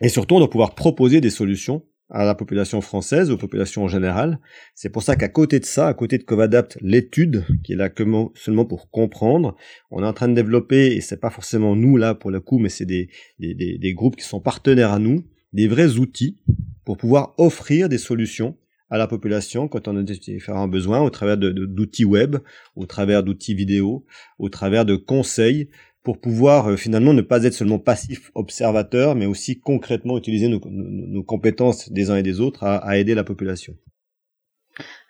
et 0.00 0.08
surtout 0.08 0.36
on 0.36 0.38
doit 0.38 0.50
pouvoir 0.50 0.74
proposer 0.74 1.20
des 1.20 1.30
solutions 1.30 1.82
à 2.14 2.24
la 2.24 2.36
population 2.36 2.80
française, 2.80 3.32
aux 3.32 3.36
populations 3.36 3.82
en 3.82 3.88
général. 3.88 4.38
C'est 4.76 4.88
pour 4.88 5.02
ça 5.02 5.16
qu'à 5.16 5.28
côté 5.28 5.58
de 5.58 5.64
ça, 5.64 5.88
à 5.88 5.94
côté 5.94 6.16
de 6.16 6.22
Covadapt, 6.22 6.78
l'étude, 6.80 7.44
qui 7.64 7.72
est 7.72 7.76
là 7.76 7.90
seulement 8.36 8.64
pour 8.64 8.88
comprendre, 8.88 9.56
on 9.90 10.00
est 10.02 10.06
en 10.06 10.12
train 10.12 10.28
de 10.28 10.34
développer, 10.34 10.94
et 10.94 11.00
c'est 11.00 11.20
pas 11.20 11.30
forcément 11.30 11.74
nous 11.74 11.96
là 11.96 12.14
pour 12.14 12.30
le 12.30 12.40
coup, 12.40 12.58
mais 12.58 12.68
c'est 12.68 12.86
des, 12.86 13.10
des, 13.40 13.54
des, 13.54 13.94
groupes 13.94 14.14
qui 14.14 14.24
sont 14.24 14.40
partenaires 14.40 14.92
à 14.92 15.00
nous, 15.00 15.24
des 15.52 15.66
vrais 15.66 15.98
outils 15.98 16.38
pour 16.84 16.96
pouvoir 16.96 17.34
offrir 17.36 17.88
des 17.88 17.98
solutions 17.98 18.56
à 18.90 18.96
la 18.96 19.08
population 19.08 19.66
quand 19.66 19.88
on 19.88 19.96
a 19.96 20.02
différents 20.02 20.68
besoins 20.68 21.00
au 21.00 21.10
travers 21.10 21.36
d'outils 21.36 22.04
web, 22.04 22.36
au 22.76 22.86
travers 22.86 23.24
d'outils 23.24 23.54
vidéo, 23.54 24.06
au 24.38 24.48
travers 24.48 24.84
de 24.84 24.94
conseils 24.94 25.68
pour 26.04 26.20
pouvoir 26.20 26.68
euh, 26.68 26.76
finalement 26.76 27.14
ne 27.14 27.22
pas 27.22 27.42
être 27.44 27.54
seulement 27.54 27.80
passif 27.80 28.30
observateur, 28.34 29.16
mais 29.16 29.26
aussi 29.26 29.58
concrètement 29.58 30.16
utiliser 30.18 30.48
nos, 30.48 31.22
compétences 31.24 31.90
des 31.90 32.10
uns 32.10 32.16
et 32.16 32.22
des 32.22 32.40
autres 32.40 32.62
à, 32.62 32.96
aider 32.98 33.14
la 33.14 33.24
population. 33.24 33.74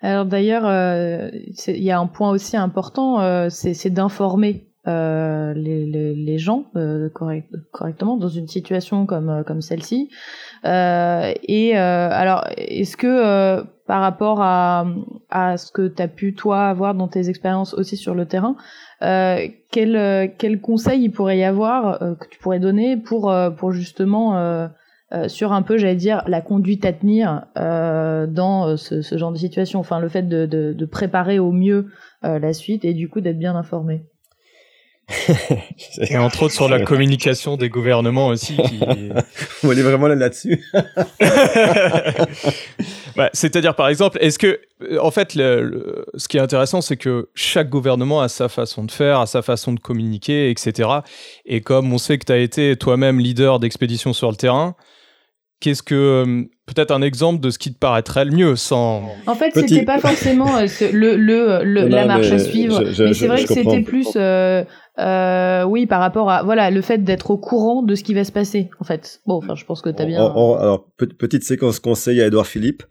Alors 0.01 0.25
d'ailleurs, 0.25 0.65
euh, 0.65 1.29
il 1.67 1.83
y 1.83 1.91
a 1.91 1.99
un 1.99 2.07
point 2.07 2.31
aussi 2.31 2.55
important, 2.55 3.21
euh, 3.21 3.49
c'est 3.49 3.89
d'informer 3.89 4.67
euh, 4.87 5.53
les, 5.55 6.13
les, 6.13 6.37
gens 6.37 6.65
euh, 6.75 7.09
correct, 7.09 7.49
correctement 7.71 8.17
dans 8.17 8.29
une 8.29 8.47
situation 8.47 9.07
comme 9.07 9.29
euh, 9.29 9.43
comme 9.43 9.61
celle-ci. 9.61 10.11
Euh, 10.63 11.33
et 11.41 11.75
alors, 11.75 12.45
est-ce 12.55 12.95
que 12.95 13.63
par 13.87 14.01
rapport 14.01 14.41
à 14.41 14.85
à 15.31 15.57
ce 15.57 15.71
que 15.71 15.87
tu 15.87 16.03
as 16.03 16.07
pu 16.07 16.35
toi 16.35 16.67
avoir 16.67 16.93
dans 16.93 17.07
tes 17.07 17.29
expériences 17.29 17.73
aussi 17.73 17.97
sur 17.97 18.13
le 18.13 18.27
terrain, 18.27 18.55
quel 19.71 20.33
quel 20.37 20.61
conseil 20.61 21.03
il 21.03 21.11
pourrait 21.11 21.37
y 21.37 21.43
avoir 21.43 21.99
que 21.99 22.27
tu 22.29 22.39
pourrais 22.39 22.59
donner 22.59 22.97
pour 22.97 23.33
pour 23.57 23.71
justement 23.71 24.69
sur 25.27 25.53
un 25.53 25.61
peu, 25.61 25.77
j'allais 25.77 25.95
dire, 25.95 26.23
la 26.27 26.41
conduite 26.41 26.85
à 26.85 26.93
tenir 26.93 27.45
euh, 27.57 28.27
dans 28.27 28.75
ce, 28.77 29.01
genre 29.17 29.31
de 29.31 29.37
situation. 29.37 29.79
Enfin, 29.79 29.99
le 29.99 30.09
fait 30.09 30.23
de, 30.23 30.45
de, 30.45 30.85
préparer 30.85 31.39
au 31.39 31.51
mieux 31.51 31.87
euh, 32.23 32.39
la 32.39 32.53
suite 32.53 32.85
et 32.85 32.93
du 32.93 33.09
coup 33.09 33.21
d'être 33.21 33.39
bien 33.39 33.55
informé? 33.55 34.05
Et 36.09 36.17
entre 36.17 36.43
autres 36.43 36.53
sur 36.53 36.67
la 36.67 36.81
communication 36.81 37.57
des 37.57 37.69
gouvernements 37.69 38.27
aussi. 38.27 38.57
Qui... 38.57 38.79
On 39.63 39.71
est 39.71 39.81
vraiment 39.81 40.07
là 40.07 40.15
là-dessus. 40.15 40.63
bah, 43.15 43.29
C'est-à-dire 43.33 43.75
par 43.75 43.87
exemple, 43.87 44.17
est-ce 44.19 44.39
que, 44.39 44.59
en 44.99 45.11
fait, 45.11 45.35
le, 45.35 45.61
le, 45.61 46.05
ce 46.15 46.27
qui 46.27 46.37
est 46.37 46.41
intéressant, 46.41 46.81
c'est 46.81 46.97
que 46.97 47.29
chaque 47.35 47.69
gouvernement 47.69 48.21
a 48.21 48.29
sa 48.29 48.49
façon 48.49 48.83
de 48.83 48.91
faire, 48.91 49.19
a 49.19 49.27
sa 49.27 49.41
façon 49.41 49.73
de 49.73 49.79
communiquer, 49.79 50.49
etc. 50.49 50.89
Et 51.45 51.61
comme 51.61 51.93
on 51.93 51.97
sait 51.97 52.17
que 52.17 52.25
tu 52.25 52.33
as 52.33 52.37
été 52.37 52.75
toi-même 52.75 53.19
leader 53.19 53.59
d'expédition 53.59 54.11
sur 54.13 54.31
le 54.31 54.35
terrain, 54.35 54.75
qu'est-ce 55.59 55.83
que 55.83 55.95
euh, 55.95 56.43
peut-être 56.65 56.91
un 56.91 57.01
exemple 57.01 57.39
de 57.39 57.49
ce 57.49 57.57
qui 57.57 57.73
te 57.73 57.79
paraîtrait 57.79 58.25
le 58.25 58.31
mieux 58.31 58.55
sans 58.55 59.09
en 59.25 59.35
fait 59.35 59.51
Petit... 59.51 59.69
c'était 59.69 59.85
pas 59.85 59.99
forcément 59.99 60.57
euh, 60.57 60.67
ce, 60.67 60.85
le, 60.91 61.15
le, 61.15 61.63
le 61.63 61.87
non, 61.87 61.95
la 61.95 62.05
marche 62.05 62.31
à 62.31 62.39
suivre 62.39 62.83
je, 62.85 62.91
je, 62.91 63.03
mais 63.03 63.13
c'est 63.13 63.27
vrai 63.27 63.43
que 63.43 63.53
c'était 63.53 63.81
plus 63.81 64.09
euh, 64.15 64.63
euh, 64.97 65.63
oui 65.63 65.87
par 65.87 65.99
rapport 65.99 66.31
à 66.31 66.43
voilà 66.43 66.71
le 66.71 66.81
fait 66.81 67.03
d'être 67.03 67.31
au 67.31 67.37
courant 67.37 67.83
de 67.83 67.95
ce 67.95 68.03
qui 68.03 68.13
va 68.13 68.23
se 68.23 68.31
passer 68.31 68.69
en 68.79 68.85
fait. 68.85 69.19
Bon 69.25 69.35
enfin 69.35 69.55
je 69.55 69.65
pense 69.65 69.81
que 69.81 69.89
t'as 69.89 70.05
bien 70.05 70.21
on, 70.23 70.53
on, 70.53 70.55
alors 70.55 70.85
pe 70.97 71.05
petite 71.05 71.43
séquence 71.43 71.79
conseil 71.79 72.21
à 72.21 72.27
Edouard 72.27 72.47
Philippe. 72.47 72.83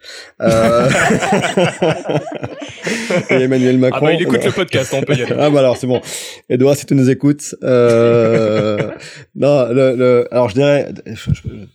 Euh... 0.43 0.89
et 3.31 3.35
Emmanuel 3.35 3.79
Macron 3.79 4.01
ah 4.03 4.05
bah 4.05 4.13
il 4.13 4.23
écoute 4.23 4.45
le 4.45 4.53
podcast 4.53 4.95
on 4.95 5.03
peut 5.03 5.15
y 5.15 5.23
aller. 5.23 5.35
Ah 5.39 5.51
bah 5.51 5.61
alors 5.61 5.77
c'est 5.77 5.87
bon. 5.87 6.01
Edouard 6.49 6.77
si 6.77 6.87
tu 6.87 6.95
nous 6.95 7.11
écoutes 7.11 7.55
euh... 7.63 8.91
non 9.35 9.69
le, 9.69 9.97
le, 9.97 10.29
alors 10.31 10.49
je 10.49 10.55
dirais 10.55 10.93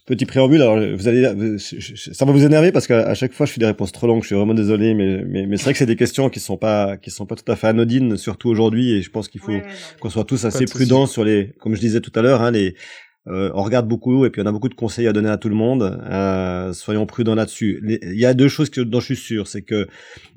petit 0.06 0.26
préambule 0.26 0.62
alors 0.62 0.78
vous 0.78 1.08
allez 1.08 1.58
ça 1.58 2.26
va 2.26 2.32
vous 2.32 2.46
énerver 2.46 2.72
parce 2.72 2.88
qu'à 2.88 3.14
chaque 3.14 3.34
fois 3.34 3.46
je 3.46 3.54
fais 3.54 3.60
des 3.60 3.66
réponses 3.66 3.92
trop 3.92 4.08
longues 4.08 4.22
je 4.22 4.28
suis 4.28 4.36
vraiment 4.36 4.54
désolé 4.54 4.94
mais 4.94 5.24
mais, 5.26 5.46
mais 5.46 5.58
c'est 5.58 5.64
vrai 5.64 5.74
que 5.74 5.80
c'est 5.80 5.86
des 5.86 5.96
questions 5.96 6.30
qui 6.30 6.40
sont 6.40 6.58
pas 6.58 6.98
qui 6.98 7.10
sont 7.12 7.26
pas 7.26 7.36
tout 7.36 7.50
à 7.52 7.56
fait 7.56 7.68
anodines 7.68 8.18
surtout 8.18 8.50
aujourd'hui 8.50 8.94
et 8.94 9.02
je 9.02 9.10
pense 9.10 9.28
qu'il 9.28 9.42
faut 9.42 9.52
ouais, 9.52 9.64
qu'on 10.00 10.10
soit 10.10 10.19
tous 10.26 10.46
assez 10.46 10.66
prudents 10.66 11.06
sur 11.06 11.24
les, 11.24 11.54
comme 11.60 11.76
je 11.76 11.80
disais 11.80 12.02
tout 12.02 12.12
à 12.16 12.22
l'heure, 12.22 12.42
hein, 12.42 12.52
les, 12.52 12.76
euh, 13.28 13.52
on 13.54 13.64
regarde 13.64 13.88
beaucoup 13.88 14.26
et 14.26 14.30
puis 14.30 14.42
on 14.42 14.46
a 14.46 14.52
beaucoup 14.52 14.70
de 14.70 14.74
conseils 14.74 15.08
à 15.08 15.14
donner 15.14 15.30
à 15.30 15.38
tout 15.38 15.50
le 15.50 15.56
monde. 15.56 16.00
Euh, 16.10 16.74
soyons 16.74 17.06
prudents 17.06 17.36
là-dessus. 17.36 17.82
Il 18.02 18.20
y 18.20 18.26
a 18.26 18.34
deux 18.34 18.48
choses 18.48 18.70
que, 18.70 18.82
dont 18.82 19.00
je 19.00 19.14
suis 19.14 19.16
sûr, 19.16 19.48
c'est 19.48 19.62
que 19.62 19.88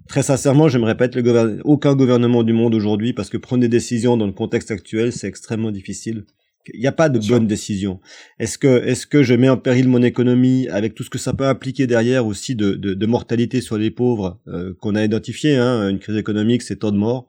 très 0.08 0.22
sincèrement, 0.22 0.68
je 0.68 0.78
me 0.78 0.84
répète, 0.84 1.14
le 1.14 1.22
gouvernement, 1.22 1.62
aucun 1.64 1.94
gouvernement 1.94 2.42
du 2.42 2.52
monde 2.52 2.74
aujourd'hui, 2.74 3.12
parce 3.12 3.30
que 3.30 3.38
prendre 3.38 3.62
des 3.62 3.68
décisions 3.68 4.16
dans 4.16 4.26
le 4.26 4.32
contexte 4.32 4.70
actuel, 4.70 5.12
c'est 5.12 5.28
extrêmement 5.28 5.70
difficile. 5.70 6.24
Il 6.72 6.80
n'y 6.80 6.86
a 6.86 6.92
pas 6.92 7.08
de 7.08 7.18
bonne 7.18 7.48
décision. 7.48 8.00
Est-ce 8.38 8.56
que, 8.56 8.84
est-ce 8.86 9.04
que 9.06 9.24
je 9.24 9.34
mets 9.34 9.48
en 9.48 9.56
péril 9.56 9.88
mon 9.88 10.02
économie 10.02 10.68
avec 10.68 10.94
tout 10.94 11.02
ce 11.02 11.10
que 11.10 11.18
ça 11.18 11.32
peut 11.32 11.46
impliquer 11.46 11.88
derrière 11.88 12.24
aussi 12.24 12.54
de, 12.54 12.74
de, 12.74 12.94
de 12.94 13.06
mortalité 13.06 13.60
sur 13.60 13.78
les 13.78 13.90
pauvres 13.90 14.38
euh, 14.46 14.72
qu'on 14.80 14.94
a 14.94 15.04
identifié, 15.04 15.56
hein, 15.56 15.88
une 15.88 15.98
crise 15.98 16.16
économique, 16.16 16.62
c'est 16.62 16.76
tant 16.76 16.92
de 16.92 16.98
morts, 16.98 17.28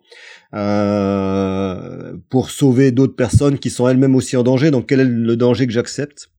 euh, 0.53 2.15
pour 2.29 2.51
sauver 2.51 2.91
d'autres 2.91 3.15
personnes 3.15 3.57
qui 3.57 3.71
sont 3.71 3.87
elles-mêmes 3.87 4.15
aussi 4.15 4.37
en 4.37 4.43
danger. 4.43 4.69
Donc 4.69 4.87
quel 4.87 4.99
est 4.99 5.05
le 5.05 5.35
danger 5.35 5.65
que 5.65 5.73
j'accepte? 5.73 6.29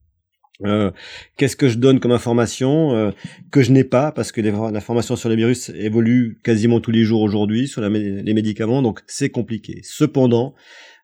Euh, 0.63 0.89
Qu'est-ce 1.35 1.57
que 1.57 1.67
je 1.67 1.77
donne 1.77 1.99
comme 1.99 2.13
information 2.13 2.95
euh, 2.95 3.11
que 3.51 3.61
je 3.61 3.73
n'ai 3.73 3.83
pas? 3.83 4.13
Parce 4.13 4.31
que 4.31 4.39
l'information 4.39 5.17
sur 5.17 5.27
les 5.27 5.35
virus 5.35 5.69
évolue 5.75 6.39
quasiment 6.45 6.79
tous 6.79 6.91
les 6.91 7.03
jours 7.03 7.21
aujourd'hui 7.21 7.67
sur 7.67 7.81
la, 7.81 7.89
les 7.89 8.33
médicaments, 8.33 8.81
donc 8.81 9.01
c'est 9.05 9.29
compliqué. 9.29 9.81
Cependant, 9.83 10.55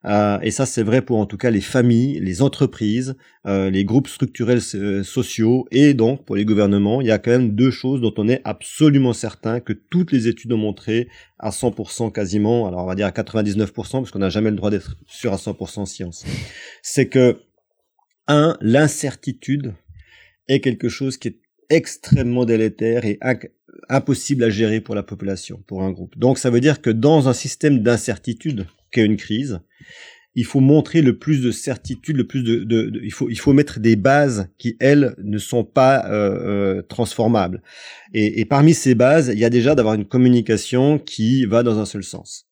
euh, 0.04 0.38
et 0.42 0.50
ça, 0.50 0.66
c'est 0.66 0.82
vrai 0.82 1.02
pour 1.02 1.18
en 1.18 1.26
tout 1.26 1.36
cas 1.36 1.50
les 1.50 1.60
familles, 1.60 2.18
les 2.20 2.42
entreprises, 2.42 3.14
euh, 3.46 3.70
les 3.70 3.84
groupes 3.84 4.08
structurels 4.08 4.60
euh, 4.74 5.02
sociaux 5.04 5.66
et 5.70 5.94
donc 5.94 6.24
pour 6.24 6.36
les 6.36 6.44
gouvernements. 6.44 7.00
Il 7.00 7.06
y 7.06 7.12
a 7.12 7.18
quand 7.18 7.30
même 7.30 7.54
deux 7.54 7.70
choses 7.70 8.00
dont 8.00 8.14
on 8.16 8.28
est 8.28 8.40
absolument 8.44 9.12
certain 9.12 9.60
que 9.60 9.72
toutes 9.72 10.12
les 10.12 10.28
études 10.28 10.52
ont 10.52 10.58
montré 10.58 11.08
à 11.38 11.50
100% 11.50 12.12
quasiment, 12.12 12.66
alors 12.66 12.84
on 12.84 12.86
va 12.86 12.94
dire 12.94 13.06
à 13.06 13.10
99% 13.10 13.72
parce 13.72 14.10
qu'on 14.10 14.18
n'a 14.18 14.30
jamais 14.30 14.50
le 14.50 14.56
droit 14.56 14.70
d'être 14.70 14.96
sûr 15.06 15.32
à 15.32 15.36
100% 15.36 15.80
en 15.80 15.86
science. 15.86 16.24
C'est 16.82 17.08
que, 17.08 17.40
un, 18.28 18.56
l'incertitude 18.60 19.74
est 20.48 20.60
quelque 20.60 20.88
chose 20.88 21.16
qui 21.16 21.28
est 21.28 21.38
extrêmement 21.70 22.44
délétère 22.44 23.04
et 23.04 23.18
impossible 23.88 24.44
à 24.44 24.50
gérer 24.50 24.80
pour 24.80 24.94
la 24.94 25.02
population, 25.02 25.62
pour 25.66 25.82
un 25.82 25.90
groupe. 25.90 26.16
Donc 26.18 26.38
ça 26.38 26.50
veut 26.50 26.60
dire 26.60 26.80
que 26.82 26.90
dans 26.90 27.28
un 27.28 27.32
système 27.32 27.80
d'incertitude, 27.80 28.66
qu'est 28.92 29.04
une 29.04 29.16
crise, 29.16 29.60
il 30.34 30.44
faut 30.44 30.60
montrer 30.60 31.02
le 31.02 31.18
plus 31.18 31.42
de 31.42 31.50
certitude, 31.50 32.16
le 32.16 32.26
plus 32.26 32.42
de, 32.42 32.64
de, 32.64 32.90
de, 32.90 33.00
il 33.02 33.12
faut 33.12 33.28
il 33.28 33.38
faut 33.38 33.52
mettre 33.52 33.80
des 33.80 33.96
bases 33.96 34.48
qui 34.58 34.76
elles 34.80 35.14
ne 35.22 35.38
sont 35.38 35.64
pas 35.64 36.06
euh, 36.06 36.78
euh, 36.78 36.82
transformables. 36.82 37.62
Et, 38.14 38.40
et, 38.40 38.44
parmi 38.44 38.72
ces 38.72 38.94
bases, 38.94 39.30
il 39.32 39.38
y 39.38 39.44
a 39.44 39.50
déjà 39.50 39.74
d'avoir 39.74 39.94
une 39.94 40.06
communication 40.06 40.98
qui 40.98 41.44
va 41.44 41.62
dans 41.62 41.78
un 41.78 41.84
seul 41.84 42.04
sens. 42.04 42.46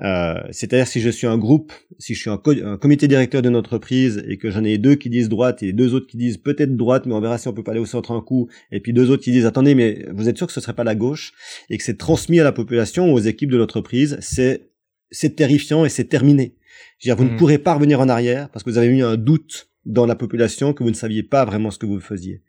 Euh, 0.00 0.34
C'est-à-dire 0.50 0.88
si 0.88 1.00
je 1.00 1.08
suis 1.08 1.28
un 1.28 1.38
groupe, 1.38 1.72
si 2.00 2.14
je 2.14 2.20
suis 2.20 2.30
un, 2.30 2.40
un 2.64 2.76
comité 2.76 3.06
directeur 3.06 3.42
d'une 3.42 3.54
entreprise 3.54 4.24
et 4.28 4.38
que 4.38 4.50
j'en 4.50 4.64
ai 4.64 4.76
deux 4.76 4.96
qui 4.96 5.08
disent 5.08 5.28
droite 5.28 5.62
et 5.62 5.72
deux 5.72 5.94
autres 5.94 6.08
qui 6.08 6.16
disent 6.16 6.38
peut-être 6.38 6.76
droite, 6.76 7.06
mais 7.06 7.14
on 7.14 7.20
verra 7.20 7.38
si 7.38 7.46
on 7.46 7.52
peut 7.52 7.62
pas 7.62 7.70
aller 7.70 7.80
au 7.80 7.86
centre 7.86 8.10
un 8.10 8.20
coup, 8.20 8.48
et 8.72 8.80
puis 8.80 8.92
deux 8.92 9.10
autres 9.10 9.22
qui 9.22 9.30
disent 9.30 9.46
attendez 9.46 9.76
mais 9.76 10.04
vous 10.12 10.28
êtes 10.28 10.36
sûr 10.36 10.48
que 10.48 10.52
ce 10.52 10.60
serait 10.60 10.74
pas 10.74 10.82
la 10.82 10.96
gauche 10.96 11.32
et 11.70 11.78
que 11.78 11.84
c'est 11.84 11.96
transmis 11.96 12.40
à 12.40 12.44
la 12.44 12.50
population 12.50 13.12
aux 13.12 13.20
équipes 13.20 13.52
de 13.52 13.56
l'entreprise, 13.56 14.16
c'est 14.20 14.68
c'est 15.14 15.36
terrifiant 15.36 15.84
et 15.84 15.88
c'est 15.88 16.04
terminé. 16.04 16.56
Je 16.98 17.08
veux 17.08 17.14
dire, 17.14 17.16
vous 17.16 17.30
mmh. 17.30 17.34
ne 17.34 17.38
pourrez 17.38 17.58
pas 17.58 17.74
revenir 17.74 18.00
en 18.00 18.08
arrière 18.08 18.48
parce 18.50 18.62
que 18.62 18.70
vous 18.70 18.78
avez 18.78 18.88
eu 18.88 19.02
un 19.02 19.16
doute 19.16 19.70
dans 19.84 20.06
la 20.06 20.14
population 20.14 20.72
que 20.72 20.82
vous 20.82 20.90
ne 20.90 20.94
saviez 20.94 21.22
pas 21.22 21.44
vraiment 21.44 21.70
ce 21.70 21.78
que 21.78 21.86
vous 21.86 22.00
faisiez. 22.00 22.42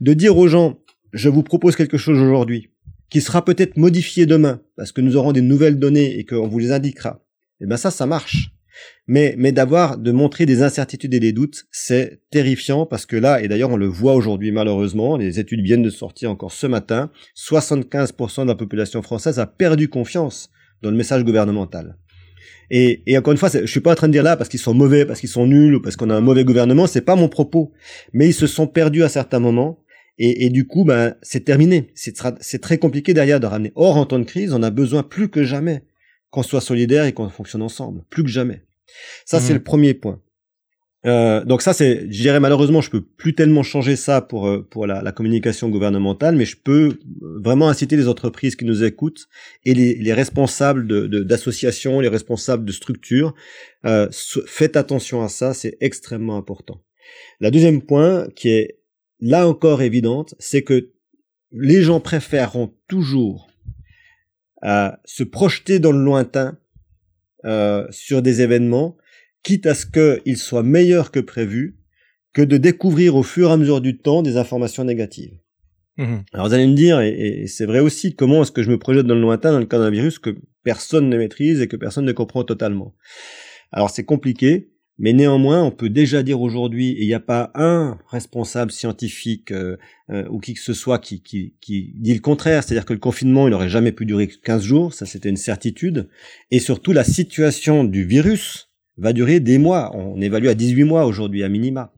De 0.00 0.14
dire 0.14 0.36
aux 0.36 0.48
gens, 0.48 0.80
je 1.12 1.28
vous 1.28 1.42
propose 1.42 1.76
quelque 1.76 1.98
chose 1.98 2.18
aujourd'hui 2.18 2.70
qui 3.10 3.20
sera 3.20 3.44
peut-être 3.44 3.76
modifié 3.76 4.26
demain 4.26 4.60
parce 4.76 4.92
que 4.92 5.00
nous 5.00 5.16
aurons 5.16 5.32
des 5.32 5.40
nouvelles 5.40 5.78
données 5.78 6.18
et 6.18 6.24
qu'on 6.24 6.48
vous 6.48 6.58
les 6.58 6.72
indiquera. 6.72 7.24
Eh 7.60 7.66
ben 7.66 7.76
ça, 7.76 7.90
ça 7.90 8.06
marche. 8.06 8.52
Mais, 9.06 9.34
mais 9.38 9.52
d'avoir, 9.52 9.96
de 9.96 10.12
montrer 10.12 10.44
des 10.44 10.62
incertitudes 10.62 11.14
et 11.14 11.20
des 11.20 11.32
doutes, 11.32 11.64
c'est 11.70 12.20
terrifiant 12.30 12.84
parce 12.84 13.06
que 13.06 13.16
là, 13.16 13.40
et 13.40 13.48
d'ailleurs 13.48 13.70
on 13.70 13.76
le 13.76 13.86
voit 13.86 14.14
aujourd'hui 14.14 14.52
malheureusement, 14.52 15.16
les 15.16 15.40
études 15.40 15.62
viennent 15.62 15.82
de 15.82 15.90
sortir 15.90 16.30
encore 16.30 16.52
ce 16.52 16.66
matin, 16.66 17.10
75% 17.36 18.42
de 18.42 18.48
la 18.48 18.54
population 18.54 19.00
française 19.02 19.38
a 19.38 19.46
perdu 19.46 19.88
confiance 19.88 20.50
dans 20.82 20.90
le 20.90 20.96
message 20.96 21.24
gouvernemental. 21.24 21.96
Et, 22.70 23.02
et, 23.06 23.16
encore 23.16 23.32
une 23.32 23.38
fois, 23.38 23.48
je 23.48 23.66
suis 23.66 23.80
pas 23.80 23.92
en 23.92 23.94
train 23.94 24.08
de 24.08 24.12
dire 24.12 24.22
là 24.22 24.36
parce 24.36 24.48
qu'ils 24.48 24.60
sont 24.60 24.74
mauvais, 24.74 25.04
parce 25.04 25.20
qu'ils 25.20 25.28
sont 25.28 25.46
nuls 25.46 25.76
ou 25.76 25.80
parce 25.80 25.96
qu'on 25.96 26.10
a 26.10 26.14
un 26.14 26.20
mauvais 26.20 26.44
gouvernement, 26.44 26.86
c'est 26.86 27.00
pas 27.00 27.16
mon 27.16 27.28
propos. 27.28 27.72
Mais 28.12 28.28
ils 28.28 28.34
se 28.34 28.46
sont 28.46 28.66
perdus 28.66 29.04
à 29.04 29.08
certains 29.08 29.38
moments 29.38 29.80
et, 30.18 30.46
et 30.46 30.50
du 30.50 30.66
coup, 30.66 30.84
ben, 30.84 31.14
c'est 31.22 31.44
terminé. 31.44 31.92
C'est 31.94 32.60
très 32.60 32.78
compliqué 32.78 33.14
derrière 33.14 33.40
de 33.40 33.46
ramener. 33.46 33.72
Or, 33.74 33.96
en 33.96 34.06
temps 34.06 34.18
de 34.18 34.24
crise, 34.24 34.52
on 34.52 34.62
a 34.62 34.70
besoin 34.70 35.02
plus 35.02 35.28
que 35.28 35.44
jamais 35.44 35.82
qu'on 36.30 36.42
soit 36.42 36.60
solidaire 36.60 37.04
et 37.04 37.12
qu'on 37.12 37.28
fonctionne 37.28 37.62
ensemble, 37.62 38.02
plus 38.10 38.22
que 38.22 38.28
jamais. 38.28 38.62
Ça, 39.24 39.38
mmh. 39.38 39.40
c'est 39.40 39.54
le 39.54 39.62
premier 39.62 39.94
point. 39.94 40.20
Euh, 41.06 41.44
donc 41.44 41.62
ça, 41.62 41.72
c'est, 41.72 42.00
je 42.10 42.20
dirais 42.20 42.40
malheureusement, 42.40 42.80
je 42.80 42.90
peux 42.90 43.00
plus 43.00 43.34
tellement 43.34 43.62
changer 43.62 43.94
ça 43.94 44.20
pour 44.20 44.48
euh, 44.48 44.66
pour 44.68 44.86
la, 44.86 45.02
la 45.02 45.12
communication 45.12 45.68
gouvernementale, 45.68 46.34
mais 46.34 46.44
je 46.44 46.56
peux 46.56 46.98
euh, 47.22 47.40
vraiment 47.42 47.68
inciter 47.68 47.96
les 47.96 48.08
entreprises 48.08 48.56
qui 48.56 48.64
nous 48.64 48.82
écoutent 48.82 49.28
et 49.64 49.72
les, 49.72 49.94
les 49.94 50.12
responsables 50.12 51.08
d'associations, 51.24 51.98
de, 51.98 52.02
les 52.02 52.08
responsables 52.08 52.64
de 52.64 52.72
structures, 52.72 53.34
euh, 53.84 54.08
faites 54.46 54.76
attention 54.76 55.22
à 55.22 55.28
ça, 55.28 55.54
c'est 55.54 55.76
extrêmement 55.80 56.36
important. 56.36 56.82
La 57.40 57.52
deuxième 57.52 57.82
point, 57.82 58.26
qui 58.34 58.48
est 58.48 58.80
là 59.20 59.46
encore 59.46 59.82
évidente, 59.82 60.34
c'est 60.40 60.62
que 60.62 60.90
les 61.52 61.82
gens 61.82 62.00
préféreront 62.00 62.74
toujours 62.88 63.48
euh, 64.64 64.90
se 65.04 65.22
projeter 65.22 65.78
dans 65.78 65.92
le 65.92 66.02
lointain 66.02 66.58
sur 67.90 68.22
des 68.22 68.42
événements 68.42 68.96
quitte 69.46 69.66
à 69.66 69.74
ce 69.74 69.86
qu'il 69.86 70.36
soit 70.36 70.64
meilleur 70.64 71.12
que 71.12 71.20
prévu, 71.20 71.78
que 72.32 72.42
de 72.42 72.56
découvrir 72.56 73.14
au 73.14 73.22
fur 73.22 73.50
et 73.50 73.52
à 73.52 73.56
mesure 73.56 73.80
du 73.80 73.96
temps 73.96 74.22
des 74.22 74.36
informations 74.36 74.82
négatives. 74.82 75.38
Mmh. 75.98 76.16
Alors 76.32 76.48
vous 76.48 76.54
allez 76.54 76.66
me 76.66 76.74
dire, 76.74 77.00
et, 77.00 77.42
et 77.42 77.46
c'est 77.46 77.64
vrai 77.64 77.78
aussi, 77.78 78.16
comment 78.16 78.42
est-ce 78.42 78.50
que 78.50 78.64
je 78.64 78.70
me 78.70 78.78
projette 78.78 79.06
dans 79.06 79.14
le 79.14 79.20
lointain 79.20 79.52
dans 79.52 79.60
le 79.60 79.66
cas 79.66 79.78
d'un 79.78 79.90
virus 79.90 80.18
que 80.18 80.36
personne 80.64 81.08
ne 81.08 81.16
maîtrise 81.16 81.60
et 81.60 81.68
que 81.68 81.76
personne 81.76 82.04
ne 82.04 82.12
comprend 82.12 82.42
totalement? 82.42 82.94
Alors 83.70 83.90
c'est 83.90 84.04
compliqué. 84.04 84.72
Mais 84.98 85.12
néanmoins, 85.12 85.62
on 85.62 85.70
peut 85.70 85.90
déjà 85.90 86.22
dire 86.22 86.40
aujourd'hui, 86.40 86.92
et 86.92 87.02
il 87.02 87.06
n'y 87.06 87.14
a 87.14 87.20
pas 87.20 87.50
un 87.54 87.98
responsable 88.08 88.72
scientifique 88.72 89.52
euh, 89.52 89.76
euh, 90.10 90.26
ou 90.30 90.40
qui 90.40 90.54
que 90.54 90.60
ce 90.60 90.72
soit 90.72 90.98
qui, 90.98 91.22
qui, 91.22 91.54
qui 91.60 91.92
dit 91.96 92.14
le 92.14 92.20
contraire, 92.20 92.64
c'est-à-dire 92.64 92.86
que 92.86 92.94
le 92.94 92.98
confinement, 92.98 93.46
il 93.46 93.50
n'aurait 93.50 93.68
jamais 93.68 93.92
pu 93.92 94.06
durer 94.06 94.26
15 94.26 94.62
jours, 94.62 94.94
ça 94.94 95.04
c'était 95.04 95.28
une 95.28 95.36
certitude, 95.36 96.08
et 96.50 96.60
surtout 96.60 96.92
la 96.92 97.04
situation 97.04 97.84
du 97.84 98.06
virus 98.06 98.66
va 98.98 99.12
durer 99.12 99.40
des 99.40 99.58
mois, 99.58 99.90
on 99.94 100.20
évalue 100.20 100.46
à 100.46 100.54
18 100.54 100.84
mois 100.84 101.06
aujourd'hui 101.06 101.42
à 101.42 101.48
minima. 101.48 101.92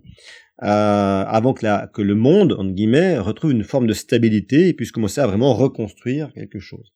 Euh, 0.65 1.25
avant 1.25 1.55
que, 1.55 2.03
le 2.03 2.15
monde, 2.17 2.55
entre 2.59 2.73
guillemets, 2.73 3.19
retrouve 3.19 3.53
une 3.53 3.63
forme 3.63 3.87
de 3.87 3.93
stabilité 3.93 4.67
et 4.67 4.73
puisse 4.73 4.91
commencer 4.91 5.21
à 5.21 5.27
vraiment 5.29 5.55
reconstruire 5.55 6.33
quelque 6.33 6.59
chose. 6.59 6.93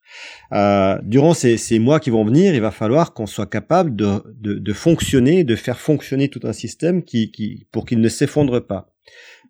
Euh, 0.53 0.99
durant 1.05 1.33
ces, 1.33 1.79
mois 1.79 2.01
qui 2.01 2.11
vont 2.11 2.25
venir, 2.25 2.55
il 2.55 2.61
va 2.61 2.73
falloir 2.73 3.15
qu'on 3.15 3.27
soit 3.27 3.47
capable 3.47 3.95
de, 3.95 4.73
fonctionner, 4.73 5.45
de 5.45 5.55
faire 5.55 5.79
fonctionner 5.79 6.29
tout 6.29 6.41
un 6.43 6.53
système 6.53 7.05
qui, 7.05 7.31
qui 7.31 7.69
pour 7.71 7.87
qu'il 7.87 8.01
ne 8.01 8.09
s'effondre 8.09 8.67
pas. 8.67 8.89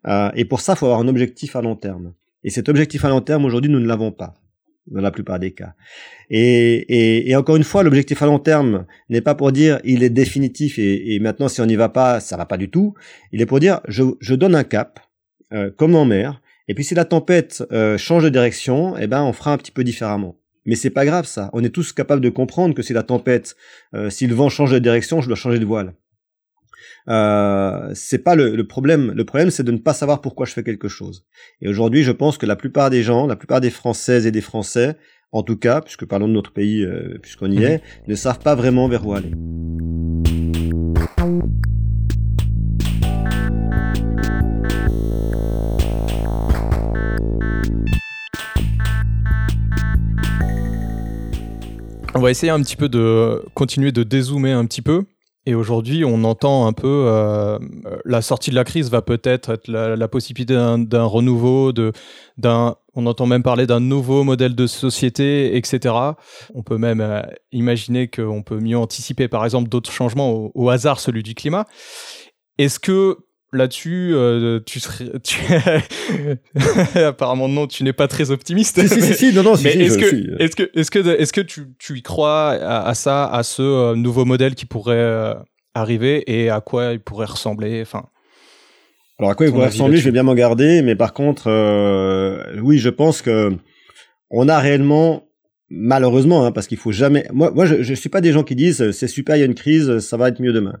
Euh, 0.05 0.29
et 0.35 0.45
pour 0.45 0.61
ça, 0.61 0.73
il 0.73 0.77
faut 0.77 0.85
avoir 0.85 0.99
un 0.99 1.07
objectif 1.07 1.55
à 1.55 1.63
long 1.63 1.75
terme. 1.75 2.13
Et 2.43 2.51
cet 2.51 2.69
objectif 2.69 3.05
à 3.05 3.09
long 3.09 3.21
terme, 3.21 3.45
aujourd'hui, 3.45 3.71
nous 3.71 3.79
ne 3.79 3.87
l'avons 3.87 4.11
pas 4.11 4.35
dans 4.87 5.01
la 5.01 5.11
plupart 5.11 5.39
des 5.39 5.51
cas. 5.51 5.73
Et, 6.29 6.75
et, 6.89 7.29
et 7.29 7.35
encore 7.35 7.55
une 7.55 7.63
fois, 7.63 7.83
l'objectif 7.83 8.21
à 8.21 8.25
long 8.25 8.39
terme 8.39 8.85
n'est 9.09 9.21
pas 9.21 9.35
pour 9.35 9.51
dire 9.51 9.79
il 9.83 10.03
est 10.03 10.09
définitif 10.09 10.77
et, 10.77 11.15
et 11.15 11.19
maintenant 11.19 11.47
si 11.47 11.61
on 11.61 11.65
n'y 11.65 11.75
va 11.75 11.89
pas, 11.89 12.19
ça 12.19 12.37
va 12.37 12.45
pas 12.45 12.57
du 12.57 12.69
tout. 12.69 12.93
Il 13.31 13.41
est 13.41 13.45
pour 13.45 13.59
dire 13.59 13.79
je, 13.87 14.03
je 14.19 14.35
donne 14.35 14.55
un 14.55 14.63
cap, 14.63 14.99
euh, 15.53 15.71
comme 15.71 15.95
en 15.95 16.05
mer, 16.05 16.41
et 16.67 16.73
puis 16.73 16.83
si 16.83 16.95
la 16.95 17.05
tempête 17.05 17.63
euh, 17.71 17.97
change 17.97 18.23
de 18.23 18.29
direction, 18.29 18.97
eh 18.97 19.07
ben 19.07 19.23
on 19.23 19.33
fera 19.33 19.53
un 19.53 19.57
petit 19.57 19.71
peu 19.71 19.83
différemment. 19.83 20.37
Mais 20.65 20.75
c'est 20.75 20.89
pas 20.89 21.05
grave 21.05 21.25
ça. 21.25 21.49
On 21.53 21.63
est 21.63 21.69
tous 21.69 21.91
capables 21.91 22.21
de 22.21 22.29
comprendre 22.29 22.73
que 22.73 22.81
si 22.81 22.93
la 22.93 23.03
tempête, 23.03 23.55
euh, 23.95 24.09
si 24.09 24.27
le 24.27 24.35
vent 24.35 24.49
change 24.49 24.71
de 24.71 24.79
direction, 24.79 25.21
je 25.21 25.27
dois 25.27 25.35
changer 25.35 25.59
de 25.59 25.65
voile. 25.65 25.93
Euh, 27.09 27.91
c'est 27.93 28.19
pas 28.19 28.35
le, 28.35 28.55
le, 28.55 28.67
problème. 28.67 29.11
Le 29.13 29.25
problème, 29.25 29.49
c'est 29.49 29.63
de 29.63 29.71
ne 29.71 29.77
pas 29.77 29.93
savoir 29.93 30.21
pourquoi 30.21 30.45
je 30.45 30.53
fais 30.53 30.63
quelque 30.63 30.87
chose. 30.87 31.25
Et 31.61 31.67
aujourd'hui, 31.67 32.03
je 32.03 32.11
pense 32.11 32.37
que 32.37 32.45
la 32.45 32.55
plupart 32.55 32.89
des 32.89 33.03
gens, 33.03 33.27
la 33.27 33.35
plupart 33.35 33.61
des 33.61 33.69
Françaises 33.69 34.25
et 34.25 34.31
des 34.31 34.41
Français, 34.41 34.95
en 35.31 35.43
tout 35.43 35.57
cas, 35.57 35.81
puisque 35.81 36.05
parlons 36.05 36.27
de 36.27 36.33
notre 36.33 36.53
pays, 36.53 36.83
euh, 36.83 37.17
puisqu'on 37.21 37.51
y 37.51 37.63
est, 37.63 37.81
ne 38.07 38.15
savent 38.15 38.39
pas 38.39 38.55
vraiment 38.55 38.87
vers 38.87 39.05
où 39.05 39.13
aller. 39.13 39.31
On 52.15 52.19
va 52.19 52.29
essayer 52.29 52.51
un 52.51 52.61
petit 52.61 52.75
peu 52.75 52.89
de 52.89 53.43
continuer 53.55 53.91
de 53.91 54.03
dézoomer 54.03 54.53
un 54.53 54.65
petit 54.65 54.83
peu 54.83 55.03
et 55.45 55.55
aujourd'hui, 55.55 56.05
on 56.05 56.23
entend 56.23 56.67
un 56.67 56.73
peu 56.73 57.05
euh, 57.07 57.59
la 58.05 58.21
sortie 58.21 58.49
de 58.49 58.55
la 58.55 58.63
crise 58.63 58.89
va 58.89 59.01
peut-être 59.01 59.49
être 59.49 59.67
la, 59.67 59.95
la 59.97 60.07
possibilité 60.07 60.53
d'un 60.53 61.03
renouveau, 61.03 61.73
de 61.73 61.91
d'un, 62.37 62.77
on 62.95 63.05
entend 63.05 63.25
même 63.25 63.43
parler 63.43 63.67
d'un 63.67 63.81
nouveau 63.81 64.23
modèle 64.23 64.55
de 64.55 64.67
société, 64.67 65.57
etc. 65.57 65.93
On 66.53 66.63
peut 66.63 66.77
même 66.77 67.01
euh, 67.01 67.21
imaginer 67.51 68.07
qu'on 68.07 68.41
peut 68.41 68.59
mieux 68.59 68.77
anticiper, 68.77 69.27
par 69.27 69.43
exemple, 69.43 69.67
d'autres 69.69 69.91
changements 69.91 70.31
au, 70.31 70.51
au, 70.55 70.69
hasard, 70.69 70.99
celui 71.01 71.23
du 71.23 71.35
climat. 71.35 71.65
Est-ce 72.57 72.79
que 72.79 73.17
là-dessus, 73.53 74.11
euh, 74.13 74.59
tu 74.65 74.79
serais, 74.79 75.05
tu... 75.23 75.39
apparemment 76.95 77.47
non, 77.47 77.67
tu 77.67 77.83
n'es 77.83 77.93
pas 77.93 78.07
très 78.07 78.31
optimiste. 78.31 78.79
Si, 78.81 78.87
si, 78.89 79.01
si, 79.01 79.13
si 79.13 79.33
non, 79.33 79.43
non, 79.43 79.55
si, 79.55 79.65
mais 79.65 79.71
si, 79.71 79.79
est-ce 79.81 79.97
que, 79.97 80.07
suis. 80.07 80.29
est-ce 80.39 80.55
que, 80.55 80.71
est-ce 80.73 80.91
que, 80.91 81.21
est-ce 81.21 81.33
que 81.33 81.41
tu, 81.41 81.67
tu 81.79 81.97
y 81.97 82.01
crois 82.01 82.51
à, 82.51 82.87
à 82.87 82.93
ça, 82.93 83.25
à 83.25 83.43
ce 83.43 83.61
euh, 83.61 83.95
nouveau 83.95 84.25
modèle 84.25 84.55
qui 84.55 84.65
pourrait 84.65 84.95
euh, 84.95 85.33
arriver 85.73 86.23
et 86.27 86.49
à 86.49 86.61
quoi 86.61 86.93
il 86.93 86.99
pourrait 86.99 87.27
ressembler, 87.27 87.81
enfin? 87.81 88.05
Alors 89.19 89.31
à 89.31 89.35
quoi 89.35 89.45
il 89.45 89.51
pourrait 89.51 89.67
ressembler, 89.67 89.97
je 89.97 90.05
vais 90.05 90.11
bien 90.11 90.23
m'en 90.23 90.33
garder, 90.33 90.81
mais 90.81 90.95
par 90.95 91.13
contre, 91.13 91.43
euh, 91.47 92.59
oui, 92.61 92.79
je 92.79 92.89
pense 92.89 93.21
que 93.21 93.55
on 94.31 94.49
a 94.49 94.59
réellement, 94.59 95.27
malheureusement, 95.69 96.45
hein, 96.45 96.51
parce 96.51 96.67
qu'il 96.67 96.79
faut 96.79 96.91
jamais. 96.91 97.25
Moi, 97.31 97.51
moi, 97.51 97.65
je, 97.65 97.83
je 97.83 97.93
suis 97.93 98.09
pas 98.09 98.21
des 98.21 98.31
gens 98.31 98.43
qui 98.43 98.55
disent 98.55 98.91
c'est 98.91 99.07
super, 99.07 99.35
il 99.35 99.39
y 99.39 99.43
a 99.43 99.45
une 99.45 99.53
crise, 99.53 99.99
ça 99.99 100.17
va 100.17 100.29
être 100.29 100.41
mieux 100.41 100.53
demain. 100.53 100.79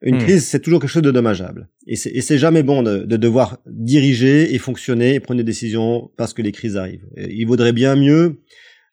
Une 0.00 0.16
Hmm. 0.16 0.20
crise, 0.20 0.46
c'est 0.46 0.60
toujours 0.60 0.80
quelque 0.80 0.90
chose 0.90 1.02
de 1.02 1.10
dommageable, 1.10 1.68
et 1.88 1.96
c'est 1.96 2.10
et 2.10 2.20
c'est 2.20 2.38
jamais 2.38 2.62
bon 2.62 2.82
de, 2.84 2.98
de 2.98 3.16
devoir 3.16 3.58
diriger 3.66 4.54
et 4.54 4.58
fonctionner 4.58 5.14
et 5.14 5.20
prendre 5.20 5.38
des 5.38 5.44
décisions 5.44 6.10
parce 6.16 6.32
que 6.34 6.40
les 6.42 6.52
crises 6.52 6.76
arrivent. 6.76 7.06
Il 7.16 7.44
vaudrait 7.46 7.72
bien 7.72 7.96
mieux 7.96 8.40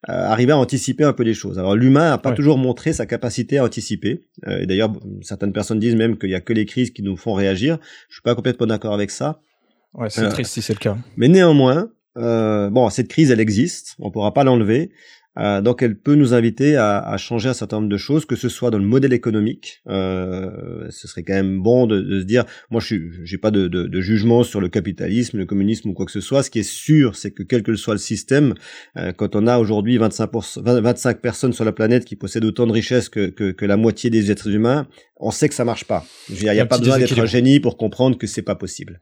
euh, 0.09 0.13
arriver 0.13 0.51
à 0.53 0.57
anticiper 0.57 1.03
un 1.03 1.13
peu 1.13 1.21
les 1.23 1.35
choses. 1.35 1.59
Alors 1.59 1.75
l'humain 1.75 2.09
n'a 2.09 2.17
pas 2.17 2.29
Ouais. 2.29 2.35
toujours 2.35 2.57
montré 2.57 2.91
sa 2.93 3.05
capacité 3.05 3.59
à 3.59 3.63
anticiper. 3.65 4.21
Euh, 4.47 4.61
et 4.61 4.65
d'ailleurs, 4.65 4.91
certaines 5.21 5.53
personnes 5.53 5.79
disent 5.79 5.95
même 5.95 6.17
qu'il 6.17 6.29
y 6.31 6.35
a 6.35 6.41
que 6.41 6.53
les 6.53 6.65
crises 6.65 6.89
qui 6.91 7.03
nous 7.03 7.17
font 7.17 7.33
réagir. 7.33 7.77
Je 8.09 8.15
suis 8.15 8.21
pas 8.23 8.33
complètement 8.35 8.65
d'accord 8.67 8.93
avec 8.93 9.09
ça. 9.11 9.39
Ouais, 9.93 10.09
c'est 10.09 10.21
Euh, 10.25 10.29
triste 10.29 10.53
si 10.53 10.61
c'est 10.63 10.73
le 10.73 10.79
cas. 10.79 10.97
Mais 11.17 11.27
néanmoins, 11.27 11.89
euh, 12.17 12.69
bon, 12.69 12.89
cette 12.89 13.07
crise, 13.09 13.29
elle 13.31 13.39
existe. 13.39 13.95
On 13.99 14.09
pourra 14.11 14.33
pas 14.33 14.43
l'enlever. 14.43 14.89
Euh, 15.37 15.61
donc, 15.61 15.81
elle 15.81 15.97
peut 15.97 16.15
nous 16.15 16.33
inviter 16.33 16.75
à, 16.75 16.99
à 16.99 17.17
changer 17.17 17.49
un 17.49 17.53
certain 17.53 17.77
nombre 17.77 17.89
de 17.89 17.97
choses, 17.97 18.25
que 18.25 18.35
ce 18.35 18.49
soit 18.49 18.71
dans 18.71 18.77
le 18.77 18.85
modèle 18.85 19.13
économique. 19.13 19.81
Euh, 19.87 20.87
ce 20.89 21.07
serait 21.07 21.23
quand 21.23 21.33
même 21.33 21.61
bon 21.61 21.87
de, 21.87 21.99
de 21.99 22.19
se 22.21 22.25
dire, 22.25 22.45
moi, 22.71 22.81
je 22.81 22.95
j'ai 23.23 23.37
pas 23.37 23.51
de, 23.51 23.67
de, 23.67 23.83
de 23.87 24.01
jugement 24.01 24.43
sur 24.43 24.61
le 24.61 24.69
capitalisme, 24.69 25.37
le 25.37 25.45
communisme 25.45 25.89
ou 25.89 25.93
quoi 25.93 26.05
que 26.05 26.11
ce 26.11 26.21
soit. 26.21 26.43
Ce 26.43 26.49
qui 26.49 26.59
est 26.59 26.63
sûr, 26.63 27.15
c'est 27.15 27.31
que 27.31 27.43
quel 27.43 27.63
que 27.63 27.75
soit 27.75 27.93
le 27.93 27.99
système, 27.99 28.53
euh, 28.97 29.11
quand 29.11 29.35
on 29.35 29.47
a 29.47 29.57
aujourd'hui 29.57 29.97
25, 29.97 30.31
20 30.57 30.81
25 30.81 31.21
personnes 31.21 31.53
sur 31.53 31.65
la 31.65 31.71
planète 31.71 32.05
qui 32.05 32.15
possèdent 32.15 32.45
autant 32.45 32.67
de 32.67 32.71
richesses 32.71 33.09
que, 33.09 33.27
que, 33.27 33.51
que 33.51 33.65
la 33.65 33.77
moitié 33.77 34.09
des 34.09 34.31
êtres 34.31 34.49
humains, 34.49 34.87
on 35.17 35.31
sait 35.31 35.47
que 35.47 35.55
ça 35.55 35.63
marche 35.63 35.85
pas. 35.85 36.05
Il 36.29 36.41
n'y 36.41 36.49
a, 36.59 36.65
pas 36.65 36.77
besoin 36.77 36.97
d'être 36.97 37.17
un 37.17 37.25
génie 37.25 37.59
pour 37.59 37.77
comprendre 37.77 38.17
que 38.17 38.27
c'est 38.27 38.41
pas 38.41 38.55
possible. 38.55 38.99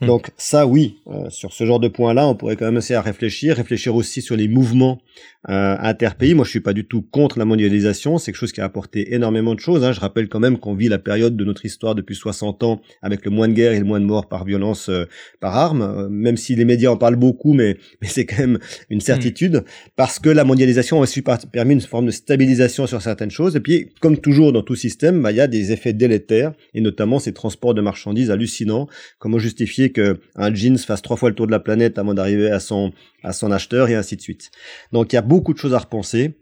Hmm. 0.00 0.06
Donc 0.06 0.30
ça, 0.36 0.66
oui, 0.66 0.96
euh, 1.06 1.30
sur 1.30 1.52
ce 1.52 1.64
genre 1.64 1.78
de 1.78 1.88
point-là, 1.88 2.26
on 2.26 2.34
pourrait 2.34 2.56
quand 2.56 2.64
même 2.64 2.78
essayer 2.78 2.96
à 2.96 3.02
réfléchir, 3.02 3.56
réfléchir 3.56 3.94
aussi 3.94 4.22
sur 4.22 4.36
les 4.36 4.48
mouvements 4.48 5.00
euh, 5.48 5.76
interpays. 5.80 6.34
Moi, 6.34 6.44
je 6.44 6.50
suis 6.50 6.60
pas 6.60 6.72
du 6.72 6.84
tout 6.84 7.02
contre 7.02 7.36
la 7.36 7.44
mondialisation. 7.44 8.18
C'est 8.18 8.30
quelque 8.30 8.40
chose 8.40 8.52
qui 8.52 8.60
a 8.60 8.64
apporté 8.64 9.12
énormément 9.12 9.56
de 9.56 9.60
choses. 9.60 9.82
hein. 9.82 9.92
Je 9.92 9.98
rappelle 9.98 10.28
quand 10.28 10.38
même 10.38 10.56
qu'on 10.56 10.74
vit 10.74 10.88
la 10.88 11.00
période 11.00 11.36
de 11.36 11.44
notre 11.44 11.64
histoire 11.64 11.96
depuis 11.96 12.14
60 12.14 12.62
ans 12.62 12.80
avec 13.02 13.24
le 13.24 13.32
moins 13.32 13.48
de 13.48 13.52
guerre 13.52 13.72
et 13.72 13.78
le 13.80 13.84
moins 13.84 13.98
de 13.98 14.04
morts 14.04 14.28
par 14.28 14.44
violence, 14.44 14.88
euh, 14.88 15.04
par 15.40 15.56
arme. 15.56 15.82
Euh, 15.82 16.08
même 16.08 16.36
si 16.36 16.54
les 16.54 16.64
médias 16.64 16.90
en 16.90 16.96
parlent 16.96 17.16
beaucoup, 17.16 17.54
mais, 17.54 17.76
mais 18.00 18.06
c'est 18.06 18.24
quand 18.24 18.38
même 18.38 18.60
une 18.88 19.00
certitude 19.00 19.64
parce 19.96 20.20
que 20.20 20.28
la 20.28 20.44
mondialisation 20.44 20.98
a 20.98 21.00
aussi 21.00 21.22
permis 21.22 21.74
une 21.74 21.80
forme 21.80 22.06
de 22.06 22.12
stabilisation 22.12 22.86
sur 22.86 23.02
certaines 23.02 23.32
choses. 23.32 23.56
Et 23.56 23.60
puis, 23.60 23.88
comme 24.00 24.18
toujours 24.18 24.52
dans 24.52 24.62
tout 24.62 24.76
système, 24.76 25.22
bah, 25.22 25.32
il 25.32 25.38
y 25.38 25.40
a 25.40 25.48
des 25.52 25.70
effets 25.70 25.92
délétères 25.92 26.52
et 26.74 26.80
notamment 26.80 27.20
ces 27.20 27.32
transports 27.32 27.74
de 27.74 27.80
marchandises 27.80 28.30
hallucinants. 28.30 28.88
Comment 29.18 29.38
justifier 29.38 29.92
que 29.92 30.18
un 30.34 30.52
jeans 30.52 30.78
fasse 30.78 31.02
trois 31.02 31.16
fois 31.16 31.28
le 31.28 31.36
tour 31.36 31.46
de 31.46 31.52
la 31.52 31.60
planète 31.60 31.98
avant 31.98 32.14
d'arriver 32.14 32.50
à 32.50 32.58
son 32.58 32.92
à 33.22 33.32
son 33.32 33.52
acheteur 33.52 33.88
et 33.88 33.94
ainsi 33.94 34.16
de 34.16 34.20
suite. 34.20 34.50
Donc 34.92 35.12
il 35.12 35.16
y 35.16 35.18
a 35.18 35.22
beaucoup 35.22 35.52
de 35.52 35.58
choses 35.58 35.74
à 35.74 35.78
repenser 35.78 36.34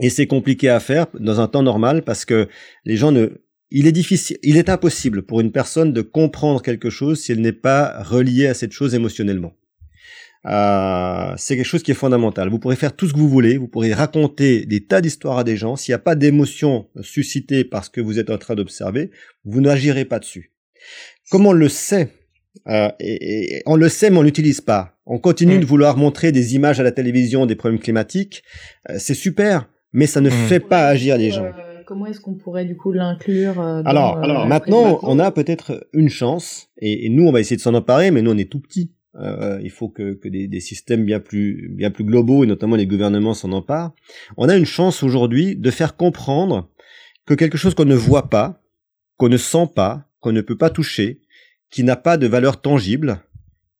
et 0.00 0.10
c'est 0.10 0.26
compliqué 0.26 0.68
à 0.68 0.80
faire 0.80 1.06
dans 1.18 1.40
un 1.40 1.46
temps 1.46 1.62
normal 1.62 2.02
parce 2.02 2.24
que 2.24 2.48
les 2.84 2.96
gens 2.96 3.12
ne 3.12 3.28
il 3.70 3.86
est 3.86 3.92
difficile, 3.92 4.38
il 4.42 4.56
est 4.56 4.70
impossible 4.70 5.22
pour 5.22 5.40
une 5.40 5.52
personne 5.52 5.92
de 5.92 6.00
comprendre 6.00 6.62
quelque 6.62 6.88
chose 6.88 7.20
si 7.20 7.32
elle 7.32 7.42
n'est 7.42 7.52
pas 7.52 8.02
reliée 8.02 8.46
à 8.46 8.54
cette 8.54 8.72
chose 8.72 8.94
émotionnellement. 8.94 9.52
Euh, 10.48 11.34
c'est 11.36 11.56
quelque 11.56 11.66
chose 11.66 11.82
qui 11.82 11.90
est 11.90 11.94
fondamental. 11.94 12.48
Vous 12.48 12.58
pourrez 12.58 12.76
faire 12.76 12.96
tout 12.96 13.06
ce 13.06 13.12
que 13.12 13.18
vous 13.18 13.28
voulez, 13.28 13.58
vous 13.58 13.68
pourrez 13.68 13.92
raconter 13.92 14.64
des 14.64 14.84
tas 14.84 15.00
d'histoires 15.00 15.38
à 15.38 15.44
des 15.44 15.56
gens. 15.56 15.76
S'il 15.76 15.92
n'y 15.92 15.96
a 15.96 16.00
pas 16.00 16.14
d'émotion 16.14 16.86
suscitée 17.02 17.64
par 17.64 17.84
ce 17.84 17.90
que 17.90 18.00
vous 18.00 18.18
êtes 18.18 18.30
en 18.30 18.38
train 18.38 18.54
d'observer, 18.54 19.10
vous 19.44 19.60
n'agirez 19.60 20.04
pas 20.06 20.18
dessus. 20.18 20.52
Comme 21.30 21.44
on 21.46 21.52
le 21.52 21.68
sait, 21.68 22.08
euh, 22.68 22.88
et, 22.98 23.56
et 23.58 23.62
on 23.66 23.76
le 23.76 23.88
sait 23.88 24.08
mais 24.10 24.16
on 24.18 24.22
l'utilise 24.22 24.60
pas. 24.62 24.94
On 25.04 25.18
continue 25.18 25.56
Mm. 25.56 25.60
de 25.60 25.66
vouloir 25.66 25.96
montrer 25.96 26.32
des 26.32 26.54
images 26.54 26.80
à 26.80 26.82
la 26.82 26.92
télévision 26.92 27.44
des 27.46 27.54
problèmes 27.56 27.80
climatiques. 27.80 28.42
Euh, 28.88 28.94
c'est 28.98 29.14
super, 29.14 29.68
mais 29.92 30.06
ça 30.06 30.20
ne 30.22 30.28
Mm. 30.30 30.48
fait 30.48 30.60
pas 30.60 30.86
agir 30.88 31.18
les 31.18 31.30
gens. 31.30 31.44
Euh, 31.44 31.82
comment 31.86 32.06
est-ce 32.06 32.20
qu'on 32.20 32.34
pourrait 32.34 32.64
du 32.64 32.76
coup 32.76 32.92
l'inclure 32.92 33.60
euh, 33.60 33.82
dans, 33.82 33.90
Alors, 33.90 34.18
alors 34.18 34.46
maintenant, 34.46 34.98
on 35.02 35.18
a 35.18 35.30
peut-être 35.30 35.86
une 35.92 36.08
chance, 36.08 36.68
et, 36.78 37.04
et 37.06 37.08
nous, 37.10 37.24
on 37.26 37.32
va 37.32 37.40
essayer 37.40 37.56
de 37.56 37.62
s'en 37.62 37.74
emparer, 37.74 38.10
mais 38.10 38.22
nous, 38.22 38.30
on 38.32 38.38
est 38.38 38.50
tout 38.50 38.60
petits. 38.60 38.92
Euh, 39.20 39.58
il 39.62 39.70
faut 39.70 39.88
que, 39.88 40.14
que 40.14 40.28
des, 40.28 40.46
des 40.46 40.60
systèmes 40.60 41.04
bien 41.04 41.20
plus, 41.20 41.68
bien 41.70 41.90
plus 41.90 42.04
globaux, 42.04 42.44
et 42.44 42.46
notamment 42.46 42.76
les 42.76 42.86
gouvernements, 42.86 43.34
s'en 43.34 43.52
emparent. 43.52 43.94
On 44.36 44.48
a 44.48 44.56
une 44.56 44.66
chance 44.66 45.02
aujourd'hui 45.02 45.56
de 45.56 45.70
faire 45.70 45.96
comprendre 45.96 46.70
que 47.26 47.34
quelque 47.34 47.58
chose 47.58 47.74
qu'on 47.74 47.84
ne 47.84 47.94
voit 47.94 48.30
pas, 48.30 48.62
qu'on 49.16 49.28
ne 49.28 49.36
sent 49.36 49.68
pas, 49.74 50.08
qu'on 50.20 50.32
ne 50.32 50.40
peut 50.40 50.56
pas 50.56 50.70
toucher, 50.70 51.20
qui 51.70 51.82
n'a 51.82 51.96
pas 51.96 52.16
de 52.16 52.26
valeur 52.26 52.60
tangible, 52.60 53.20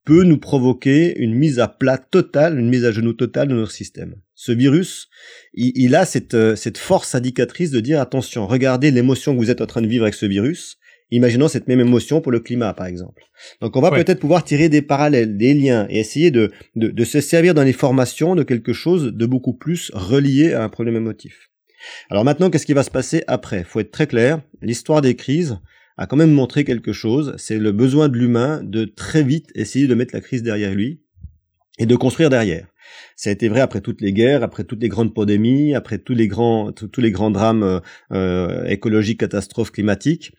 peut 0.04 0.24
nous 0.24 0.38
provoquer 0.38 1.18
une 1.18 1.34
mise 1.34 1.58
à 1.58 1.68
plat 1.68 1.98
totale, 1.98 2.58
une 2.58 2.68
mise 2.68 2.84
à 2.84 2.92
genoux 2.92 3.12
totale 3.12 3.48
de 3.48 3.54
notre 3.54 3.72
système. 3.72 4.16
Ce 4.34 4.52
virus, 4.52 5.08
il, 5.54 5.72
il 5.74 5.94
a 5.94 6.04
cette, 6.04 6.34
euh, 6.34 6.56
cette 6.56 6.78
force 6.78 7.14
indicatrice 7.14 7.70
de 7.70 7.80
dire 7.80 8.00
attention, 8.00 8.46
regardez 8.46 8.90
l'émotion 8.90 9.34
que 9.34 9.38
vous 9.38 9.50
êtes 9.50 9.60
en 9.60 9.66
train 9.66 9.82
de 9.82 9.86
vivre 9.86 10.04
avec 10.04 10.14
ce 10.14 10.26
virus. 10.26 10.78
Imaginons 11.10 11.48
cette 11.48 11.68
même 11.68 11.80
émotion 11.80 12.20
pour 12.20 12.32
le 12.32 12.40
climat, 12.40 12.74
par 12.74 12.86
exemple. 12.86 13.22
Donc, 13.60 13.76
on 13.76 13.80
va 13.80 13.90
Ouais. 13.90 14.04
peut-être 14.04 14.20
pouvoir 14.20 14.44
tirer 14.44 14.68
des 14.68 14.82
parallèles, 14.82 15.36
des 15.36 15.54
liens, 15.54 15.86
et 15.88 15.98
essayer 16.00 16.30
de, 16.30 16.50
de, 16.76 16.88
de 16.88 17.04
se 17.04 17.20
servir 17.20 17.54
dans 17.54 17.62
les 17.62 17.72
formations 17.72 18.34
de 18.34 18.42
quelque 18.42 18.72
chose 18.72 19.12
de 19.14 19.26
beaucoup 19.26 19.54
plus 19.54 19.90
relié 19.94 20.52
à 20.52 20.62
un 20.64 20.68
problème 20.68 20.96
émotif. 20.96 21.48
Alors 22.10 22.24
maintenant, 22.24 22.50
qu'est-ce 22.50 22.66
qui 22.66 22.72
va 22.74 22.82
se 22.82 22.90
passer 22.90 23.22
après? 23.26 23.64
Faut 23.64 23.80
être 23.80 23.92
très 23.92 24.06
clair. 24.06 24.42
L'histoire 24.60 25.00
des 25.00 25.14
crises, 25.14 25.58
a 26.00 26.06
quand 26.06 26.16
même 26.16 26.30
montré 26.30 26.64
quelque 26.64 26.92
chose, 26.92 27.34
c'est 27.38 27.58
le 27.58 27.72
besoin 27.72 28.08
de 28.08 28.16
l'humain 28.16 28.62
de 28.62 28.84
très 28.84 29.24
vite 29.24 29.50
essayer 29.56 29.88
de 29.88 29.94
mettre 29.94 30.14
la 30.14 30.20
crise 30.20 30.44
derrière 30.44 30.72
lui 30.72 31.00
et 31.80 31.86
de 31.86 31.96
construire 31.96 32.30
derrière. 32.30 32.68
Ça 33.16 33.30
a 33.30 33.32
été 33.32 33.48
vrai 33.48 33.60
après 33.60 33.80
toutes 33.80 34.00
les 34.00 34.12
guerres, 34.12 34.44
après 34.44 34.62
toutes 34.62 34.80
les 34.80 34.88
grandes 34.88 35.12
pandémies, 35.12 35.74
après 35.74 35.98
tous 35.98 36.14
les 36.14 36.28
grands, 36.28 36.70
tous 36.72 37.00
les 37.00 37.10
grands 37.10 37.32
drames 37.32 37.80
euh, 38.12 38.64
écologiques, 38.66 39.18
catastrophes 39.20 39.72
climatiques. 39.72 40.32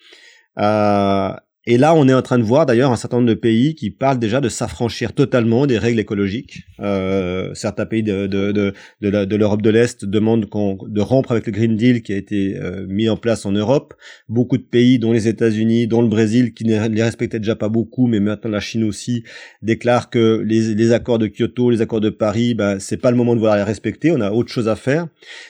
Euh, 0.58 1.36
et 1.72 1.78
là, 1.78 1.94
on 1.94 2.08
est 2.08 2.14
en 2.16 2.24
train 2.24 2.40
de 2.40 2.44
voir 2.44 2.66
d'ailleurs 2.66 2.92
un 2.92 2.96
certain 2.96 3.18
nombre 3.18 3.30
de 3.30 3.36
pays 3.36 3.76
qui 3.76 3.92
parlent 3.92 4.18
déjà 4.18 4.42
de 4.42 4.50
s'affranchir 4.50 5.14
totalement 5.14 5.68
des 5.68 5.78
règles 5.78 6.00
écologiques. 6.00 6.64
Euh, 6.80 7.54
certains 7.54 7.86
pays 7.86 8.02
de, 8.02 8.26
de, 8.26 8.52
de, 8.52 8.74
de 9.02 9.36
l'Europe 9.36 9.62
de 9.62 9.70
l'Est 9.70 10.04
demandent 10.04 10.48
de 10.50 11.02
rompre 11.02 11.32
avec 11.32 11.46
le 11.46 11.52
Green 11.52 11.76
Deal 11.76 12.02
qui 12.02 12.12
a 12.12 12.18
été 12.18 12.58
euh, 12.58 12.88
mis 12.88 13.08
en 13.08 13.18
place 13.18 13.46
en 13.46 13.52
Europe. 13.52 13.94
Beaucoup 14.30 14.58
de 14.58 14.64
pays, 14.64 14.98
dont 14.98 15.12
les 15.12 15.28
États-Unis, 15.28 15.86
dont 15.86 16.02
le 16.02 16.08
Brésil, 16.08 16.56
qui 16.56 16.66
ne 16.66 16.88
les 16.88 17.04
respectaient 17.04 17.38
déjà 17.38 17.56
pas 17.56 17.70
beaucoup, 17.70 18.08
mais 18.08 18.20
maintenant 18.20 18.50
la 18.50 18.62
Chine 18.62 18.84
aussi, 18.84 19.24
déclarent 19.62 20.10
que 20.10 20.44
les, 20.44 20.74
les 20.74 20.92
accords 20.92 21.20
de 21.20 21.28
Kyoto, 21.28 21.70
les 21.70 21.82
accords 21.82 22.02
de 22.02 22.10
Paris, 22.10 22.56
ben, 22.56 22.80
c'est 22.80 22.98
pas 22.98 23.12
le 23.12 23.18
moment 23.18 23.36
de 23.36 23.42
vouloir 23.42 23.58
les 23.58 23.62
respecter. 23.62 24.12
On 24.12 24.22
a 24.22 24.32
autre 24.32 24.52
chose 24.52 24.70
à 24.70 24.76
faire. 24.76 25.08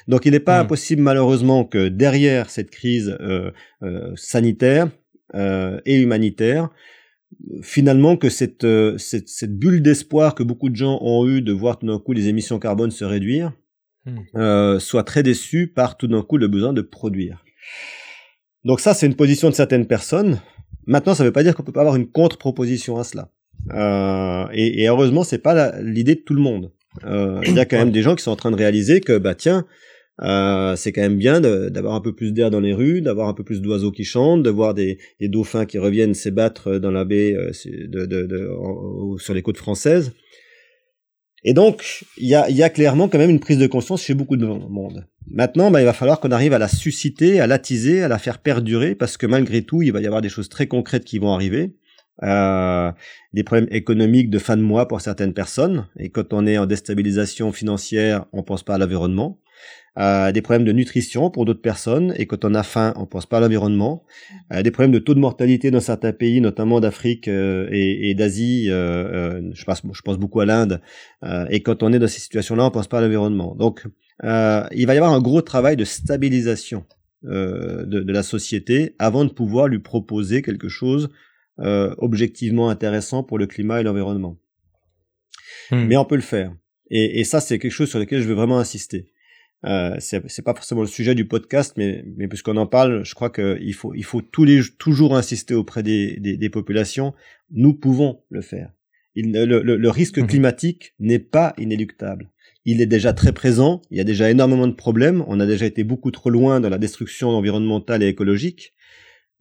Donc, 0.09 0.26
il 0.26 0.34
n'est 0.34 0.41
pas 0.41 0.57
mmh. 0.57 0.65
impossible 0.65 1.01
malheureusement 1.01 1.63
que 1.63 1.88
derrière 1.88 2.49
cette 2.49 2.72
crise 2.72 3.15
euh, 3.22 3.51
euh 3.84 4.11
sanitaire, 4.17 4.89
et 5.34 5.95
humanitaire. 6.01 6.69
Finalement, 7.61 8.17
que 8.17 8.30
cette, 8.30 8.63
euh, 8.63 8.97
cette, 8.97 9.30
cette 9.30 9.57
bulle 9.57 9.82
d'espoir 9.82 10.34
que 10.34 10.43
beaucoup 10.43 10.69
de 10.69 10.75
gens 10.75 10.99
ont 11.01 11.27
eu 11.27 11.41
de 11.41 11.53
voir 11.53 11.77
tout 11.77 11.86
d'un 11.86 11.99
coup 11.99 12.11
les 12.11 12.27
émissions 12.27 12.57
carbone 12.59 12.91
se 12.91 13.05
réduire, 13.05 13.53
hmm. 14.05 14.17
euh, 14.36 14.80
soit 14.80 15.03
très 15.03 15.21
déçu 15.23 15.67
par 15.67 15.97
tout 15.97 16.07
d'un 16.07 16.23
coup 16.23 16.38
le 16.38 16.47
besoin 16.47 16.73
de 16.73 16.82
produire. 16.82 17.43
Donc 18.65 18.80
ça, 18.80 18.93
c'est 18.93 19.05
une 19.05 19.15
position 19.15 19.49
de 19.49 19.55
certaines 19.55 19.86
personnes. 19.86 20.39
Maintenant, 20.88 21.13
ça 21.13 21.23
ne 21.23 21.30
veut 21.30 21.34
pas 21.34 21.43
dire 21.43 21.55
qu'on 21.55 21.63
peut 21.63 21.71
pas 21.71 21.82
avoir 21.82 21.95
une 21.95 22.09
contre-proposition 22.09 22.97
à 22.97 23.03
cela. 23.03 23.30
Euh, 23.71 24.47
et, 24.51 24.84
et, 24.84 24.88
heureusement, 24.88 25.23
c'est 25.23 25.38
pas 25.38 25.80
l'idée 25.82 26.15
de 26.15 26.21
tout 26.21 26.34
le 26.34 26.41
monde. 26.41 26.71
Euh, 27.05 27.41
il 27.45 27.53
y 27.53 27.59
a 27.59 27.65
quand 27.65 27.77
même 27.77 27.91
des 27.91 28.01
gens 28.01 28.15
qui 28.15 28.23
sont 28.23 28.32
en 28.32 28.36
train 28.36 28.51
de 28.51 28.55
réaliser 28.55 29.01
que, 29.01 29.17
bah 29.17 29.36
tiens, 29.36 29.65
euh, 30.22 30.76
c'est 30.76 30.91
quand 30.91 31.01
même 31.01 31.17
bien 31.17 31.39
d'avoir 31.39 31.95
un 31.95 32.01
peu 32.01 32.13
plus 32.13 32.34
d'air 32.34 32.51
dans 32.51 32.59
les 32.59 32.74
rues, 32.74 33.01
d'avoir 33.01 33.30
un 33.30 33.34
peu 33.34 33.43
plus 33.43 33.61
d'oiseaux 33.61 33.91
qui 33.91 34.03
chantent, 34.03 34.43
de 34.43 34.49
voir 34.49 34.74
des, 34.74 34.97
des, 35.20 35.30
dauphins 35.30 35.65
qui 35.65 35.78
reviennent 35.78 36.13
s'ébattre 36.13 36.80
dans 36.80 36.91
la 36.91 37.05
baie 37.05 37.34
euh, 37.36 37.51
de, 37.65 38.05
de, 38.05 38.24
de, 38.24 38.49
sur 39.17 39.34
les 39.34 39.41
côtes 39.41 39.57
françaises. 39.57 40.11
Et 41.45 41.53
donc, 41.53 42.03
il 42.17 42.28
y 42.28 42.36
a, 42.36 42.49
y 42.49 42.63
a, 42.63 42.70
clairement 42.70 43.07
quand 43.07 43.17
même 43.17 43.30
une 43.30 43.39
prise 43.39 43.57
de 43.57 43.67
conscience 43.67 44.03
chez 44.03 44.13
beaucoup 44.13 44.36
de 44.36 44.45
monde. 44.45 45.07
Maintenant, 45.32 45.72
bah, 45.72 45.82
il 45.82 45.86
va 45.86 45.93
falloir 45.93 46.20
qu'on 46.20 46.32
arrive 46.32 46.51
à 46.51 46.59
la 46.59 46.67
susciter, 46.67 47.39
à 47.39 47.47
l'attiser, 47.47 48.03
à 48.03 48.09
la 48.09 48.17
faire 48.17 48.39
perdurer, 48.39 48.93
parce 48.93 49.15
que 49.15 49.26
malgré 49.26 49.61
tout, 49.61 49.82
il 49.82 49.93
va 49.93 50.01
y 50.01 50.05
avoir 50.05 50.22
des 50.22 50.28
choses 50.28 50.49
très 50.49 50.67
concrètes 50.67 51.05
qui 51.05 51.17
vont 51.17 51.34
arriver. 51.34 51.76
Euh, 52.24 52.91
des 53.32 53.45
problèmes 53.45 53.70
économiques 53.72 54.30
de 54.30 54.39
fin 54.39 54.57
de 54.57 54.61
mois 54.61 54.89
pour 54.89 54.99
certaines 54.99 55.34
personnes. 55.34 55.88
Et 55.97 56.09
quand 56.09 56.34
on 56.34 56.45
est 56.45 56.57
en 56.57 56.65
déstabilisation 56.65 57.53
financière, 57.53 58.26
on 58.34 58.43
pense 58.43 58.63
pas 58.63 58.76
à 58.76 58.78
l'environnement 58.78 59.39
euh, 59.97 60.32
des 60.32 60.41
problèmes 60.41 60.66
de 60.66 60.72
nutrition 60.72 61.30
pour 61.30 61.45
d'autres 61.45 61.62
personnes, 61.62 62.14
et 62.18 62.26
quand 62.26 62.45
on 62.45 62.53
a 62.53 62.64
faim, 62.64 62.93
on 62.95 63.05
pense 63.05 63.26
pas 63.26 63.38
à 63.38 63.39
l'environnement, 63.41 64.03
euh, 64.53 64.62
des 64.62 64.72
problèmes 64.72 64.91
de 64.91 64.99
taux 64.99 65.14
de 65.14 65.20
mortalité 65.20 65.72
dans 65.72 65.80
certains 65.80 66.14
pays, 66.14 66.39
notamment 66.41 66.80
d'Afrique 66.80 67.28
euh, 67.28 67.68
et, 67.72 68.10
et 68.10 68.16
d'Asie, 68.16 68.68
euh, 68.70 69.39
euh, 69.39 69.51
je, 69.53 69.66
pense, 69.66 69.82
je 69.91 70.01
pense 70.01 70.18
beaucoup 70.18 70.39
à 70.39 70.45
l'Inde, 70.45 70.82
et 71.49 71.62
quand 71.62 71.84
on 71.84 71.91
est 71.91 71.99
dans 71.99 72.07
ces 72.07 72.22
situations-là, 72.22 72.66
on 72.66 72.72
pense 72.72 72.88
pas 72.88 72.99
à 72.99 73.01
l'environnement. 73.01 73.55
Donc, 73.55 73.86
il 74.24 74.28
va 74.28 74.70
y 74.72 74.97
avoir 74.97 75.14
un 75.14 75.22
gros 75.22 75.41
travail 75.41 75.76
de 75.76 75.86
stabilisation 75.86 76.86
de, 77.24 77.86
de, 77.86 78.14
la 78.14 78.24
société 78.24 78.95
avant 78.99 79.26
de 79.26 79.30
pouvoir 79.30 79.68
lui 79.68 79.80
proposer 79.80 80.41
quelque 80.41 80.70
chose 80.70 81.10
objectivement 81.57 82.70
intéressant 82.70 83.24
pour 83.24 83.38
le 83.38 83.47
climat 83.47 83.82
et 83.82 83.84
l'environnement. 83.84 84.38
Hmm. 85.72 85.86
Mais 85.88 85.97
on 85.97 86.05
peut 86.05 86.16
le 86.16 86.22
faire. 86.22 86.53
Et, 86.89 87.20
et 87.20 87.24
ça, 87.24 87.41
c'est 87.41 87.60
quelque 87.60 87.72
chose 87.72 87.89
sur 87.89 87.99
lequel 87.99 88.22
je 88.22 88.28
veux 88.28 88.34
vraiment 88.34 88.60
insister. 88.60 89.12
Euh, 89.66 89.95
c'est 89.99 90.41
pas 90.41 90.53
forcément 90.53 90.82
le 90.82 90.88
sujet 90.88 91.16
du 91.16 91.26
podcast, 91.26 91.74
mais, 91.76 92.05
mais 92.16 92.28
puisqu'on 92.28 92.55
en 92.55 92.68
parle, 92.68 93.03
je 93.03 93.14
crois 93.14 93.30
qu'il 93.30 93.74
faut, 93.74 93.93
il 93.93 94.05
faut 94.05 94.22
tous 94.22 94.45
les, 94.45 94.62
toujours 94.78 95.18
insister 95.18 95.53
auprès 95.53 95.84
des, 95.84 96.18
des, 96.18 96.38
des 96.38 96.49
populations. 96.49 97.14
Nous 97.51 97.74
pouvons 97.74 98.22
le 98.30 98.41
faire. 98.41 98.72
Il, 99.16 99.34
le, 99.34 99.62
le, 99.64 99.89
risque 99.89 100.20
mmh 100.20 100.28
climatique 100.28 100.93
n'est 100.99 101.20
pas 101.20 101.53
inéluctable. 101.57 102.30
Il 102.64 102.80
est 102.80 102.86
déjà 102.86 103.12
très 103.12 103.34
présent. 103.34 103.82
Il 103.91 103.97
y 103.97 104.01
a 104.01 104.05
déjà 104.05 104.30
énormément 104.30 104.68
de 104.68 104.74
problèmes. 104.74 105.26
On 105.28 105.39
a 105.39 105.45
déjà 105.45 105.66
été 105.66 105.84
beaucoup 105.84 106.12
trop 106.12 106.30
loin 106.30 106.62
dans 106.62 106.70
la 106.70 106.78
destruction 106.78 107.30
environnementale 107.30 108.03
et 108.03 108.07
écologique. 108.07 108.74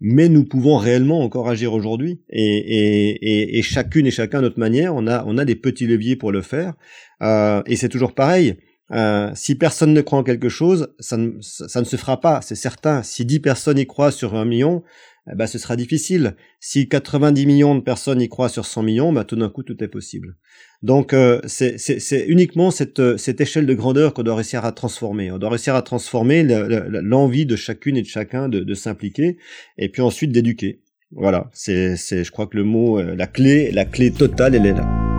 Mais 0.01 0.29
nous 0.29 0.45
pouvons 0.45 0.77
réellement 0.77 1.21
encore 1.21 1.49
agir 1.49 1.75
aujourd'hui. 1.75 2.23
Et, 2.31 2.43
et, 2.43 3.09
et, 3.11 3.59
et, 3.59 3.62
chacune 3.62 4.07
et 4.07 4.11
chacun 4.11 4.39
à 4.39 4.43
notre 4.43 4.59
manière, 4.59 4.95
on 4.95 5.07
a, 5.07 5.25
on 5.27 5.39
a 5.39 5.45
des 5.45 5.57
petits 5.57 5.87
leviers 5.87 6.16
pour 6.16 6.33
le 6.33 6.41
faire. 6.41 6.75
Euh, 7.23 7.62
et 7.66 7.77
c'est 7.77 7.89
toujours 7.89 8.14
pareil 8.14 8.57
euh, 8.93 9.30
si 9.34 9.55
personne 9.55 9.93
ne 9.93 10.01
croit 10.01 10.18
en 10.18 10.24
quelque 10.24 10.49
chose, 10.49 10.95
ça 10.99 11.16
ne, 11.16 11.32
ça 11.41 11.80
ne 11.80 11.84
se 11.84 11.97
fera 11.97 12.20
pas, 12.20 12.41
c'est 12.43 12.55
certain. 12.55 13.03
Si 13.03 13.24
10 13.24 13.41
personnes 13.41 13.78
y 13.78 13.86
croient 13.86 14.11
sur 14.11 14.34
un 14.34 14.45
million, 14.45 14.82
eh 15.30 15.34
ben, 15.34 15.47
ce 15.47 15.59
sera 15.59 15.76
difficile. 15.76 16.36
Si 16.59 16.89
90 16.89 17.47
millions 17.47 17.74
de 17.74 17.80
personnes 17.80 18.20
y 18.20 18.28
croient 18.28 18.49
sur 18.49 18.64
100 18.64 18.82
millions, 18.82 19.12
ben, 19.12 19.24
tout 19.24 19.36
d'un 19.36 19.51
coup, 19.51 19.62
tout 19.62 19.82
est 19.84 19.89
possible. 19.89 20.36
Donc, 20.82 21.12
euh, 21.12 21.41
c'est 21.47 22.24
uniquement 22.28 22.70
cette, 22.70 23.18
cette 23.18 23.41
échelle 23.41 23.66
de 23.66 23.74
grandeur 23.74 24.14
qu'on 24.14 24.22
doit 24.22 24.36
réussir 24.36 24.64
à 24.64 24.72
transformer. 24.72 25.30
On 25.30 25.39
doit 25.39 25.51
réussir 25.51 25.74
à 25.74 25.82
transformer 25.82 26.45
l'envie 26.45 27.47
de 27.47 27.57
chacune 27.57 27.97
et 27.97 28.03
de 28.03 28.07
chacun 28.07 28.49
de, 28.49 28.61
de 28.61 28.74
s'impliquer, 28.74 29.36
et 29.76 29.89
puis 29.89 30.03
ensuite 30.03 30.32
d'éduquer. 30.32 30.80
Voilà, 31.11 31.51
c'est, 31.55 31.97
je 31.97 32.30
crois 32.30 32.47
que 32.47 32.57
le 32.57 32.64
mot, 32.64 32.99
euh, 32.99 33.14
la 33.16 33.26
clé, 33.26 33.70
la 33.70 33.86
clé 33.86 34.11
totale, 34.11 34.55
elle 34.55 34.66
est 34.66 34.74
là. 34.74 35.18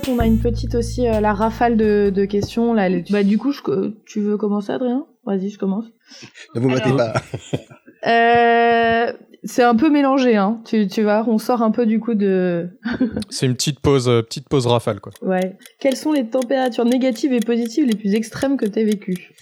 Fait, 0.00 0.10
on 0.10 0.18
a 0.18 0.26
une 0.26 0.38
petite 0.38 0.74
aussi, 0.74 1.06
euh, 1.06 1.20
la 1.20 1.32
rafale 1.32 1.76
de, 1.76 2.24
questions. 2.24 2.74
Là, 2.74 2.88
Bah, 3.10 3.22
du 3.22 3.38
coup, 3.38 3.52
tu 4.06 4.20
veux 4.20 4.36
commencer, 4.36 4.72
Adrien? 4.72 5.06
Vas-y, 5.24 5.50
je 5.50 5.58
commence. 5.58 5.84
Ne 6.54 6.60
vous 6.60 6.70
mettez 6.70 6.90
pas. 6.90 7.12
euh, 8.06 9.12
c'est 9.44 9.62
un 9.62 9.76
peu 9.76 9.90
mélangé, 9.90 10.36
hein. 10.36 10.60
Tu, 10.64 10.88
tu 10.88 11.02
vois, 11.02 11.24
on 11.28 11.38
sort 11.38 11.62
un 11.62 11.70
peu 11.70 11.86
du 11.86 12.00
coup 12.00 12.14
de. 12.14 12.70
c'est 13.30 13.46
une 13.46 13.54
petite 13.54 13.80
pause, 13.80 14.08
euh, 14.08 14.22
petite 14.22 14.48
pause 14.48 14.66
rafale, 14.66 15.00
quoi. 15.00 15.12
Ouais. 15.22 15.56
Quelles 15.80 15.96
sont 15.96 16.12
les 16.12 16.26
températures 16.26 16.84
négatives 16.84 17.32
et 17.32 17.40
positives 17.40 17.84
les 17.84 17.96
plus 17.96 18.14
extrêmes 18.14 18.56
que 18.56 18.66
tu 18.66 18.78
as 18.78 18.84
vécues? 18.84 19.34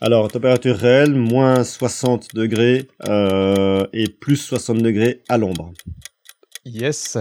Alors, 0.00 0.30
température 0.30 0.76
réelle, 0.76 1.14
moins 1.14 1.62
60 1.62 2.34
degrés 2.34 2.88
euh, 3.08 3.86
et 3.92 4.08
plus 4.08 4.36
60 4.36 4.78
degrés 4.78 5.22
à 5.28 5.38
l'ombre. 5.38 5.72
Yes. 6.64 7.18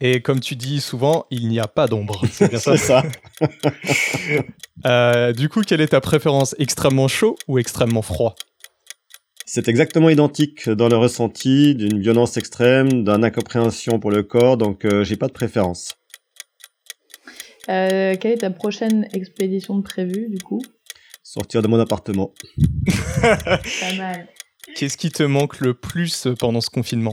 Et 0.00 0.22
comme 0.22 0.40
tu 0.40 0.56
dis 0.56 0.80
souvent, 0.80 1.26
il 1.30 1.48
n'y 1.48 1.60
a 1.60 1.68
pas 1.68 1.86
d'ombre. 1.86 2.22
C'est 2.32 2.48
bien 2.48 2.58
ça. 2.58 2.76
ça. 2.76 3.04
euh, 4.86 5.32
du 5.32 5.48
coup, 5.48 5.60
quelle 5.60 5.80
est 5.82 5.88
ta 5.88 6.00
préférence 6.00 6.54
Extrêmement 6.58 7.08
chaud 7.08 7.36
ou 7.48 7.58
extrêmement 7.58 8.02
froid? 8.02 8.34
C'est 9.44 9.68
exactement 9.68 10.08
identique 10.08 10.70
dans 10.70 10.88
le 10.88 10.96
ressenti 10.96 11.74
d'une 11.74 12.00
violence 12.00 12.36
extrême, 12.36 13.04
d'une 13.04 13.24
incompréhension 13.24 13.98
pour 13.98 14.10
le 14.10 14.22
corps, 14.22 14.56
donc 14.56 14.84
euh, 14.84 15.02
j'ai 15.02 15.16
pas 15.16 15.26
de 15.26 15.32
préférence. 15.32 15.96
Euh, 17.68 18.14
quelle 18.18 18.32
est 18.32 18.38
ta 18.38 18.50
prochaine 18.50 19.08
expédition 19.12 19.76
de 19.76 19.82
prévue, 19.82 20.28
du 20.28 20.38
coup? 20.38 20.62
Sortir 21.22 21.62
de 21.62 21.68
mon 21.68 21.78
appartement. 21.78 22.32
pas 23.40 23.94
mal. 23.98 24.28
Qu'est-ce 24.76 24.96
qui 24.96 25.10
te 25.10 25.24
manque 25.24 25.60
le 25.60 25.74
plus 25.74 26.28
pendant 26.38 26.60
ce 26.60 26.70
confinement? 26.70 27.12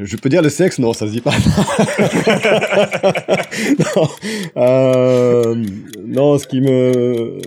Je 0.00 0.16
peux 0.16 0.28
dire 0.28 0.42
le 0.42 0.48
sexe? 0.48 0.78
Non, 0.78 0.92
ça 0.92 1.06
se 1.06 1.12
dit 1.12 1.20
pas. 1.20 1.30
non, 3.78 4.08
euh, 4.56 5.64
non, 6.04 6.38
ce 6.38 6.46
qui 6.46 6.60
me, 6.60 7.38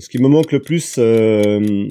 ce 0.00 0.08
qui 0.08 0.18
me 0.20 0.28
manque 0.28 0.52
le 0.52 0.60
plus, 0.60 0.96
euh, 0.98 1.88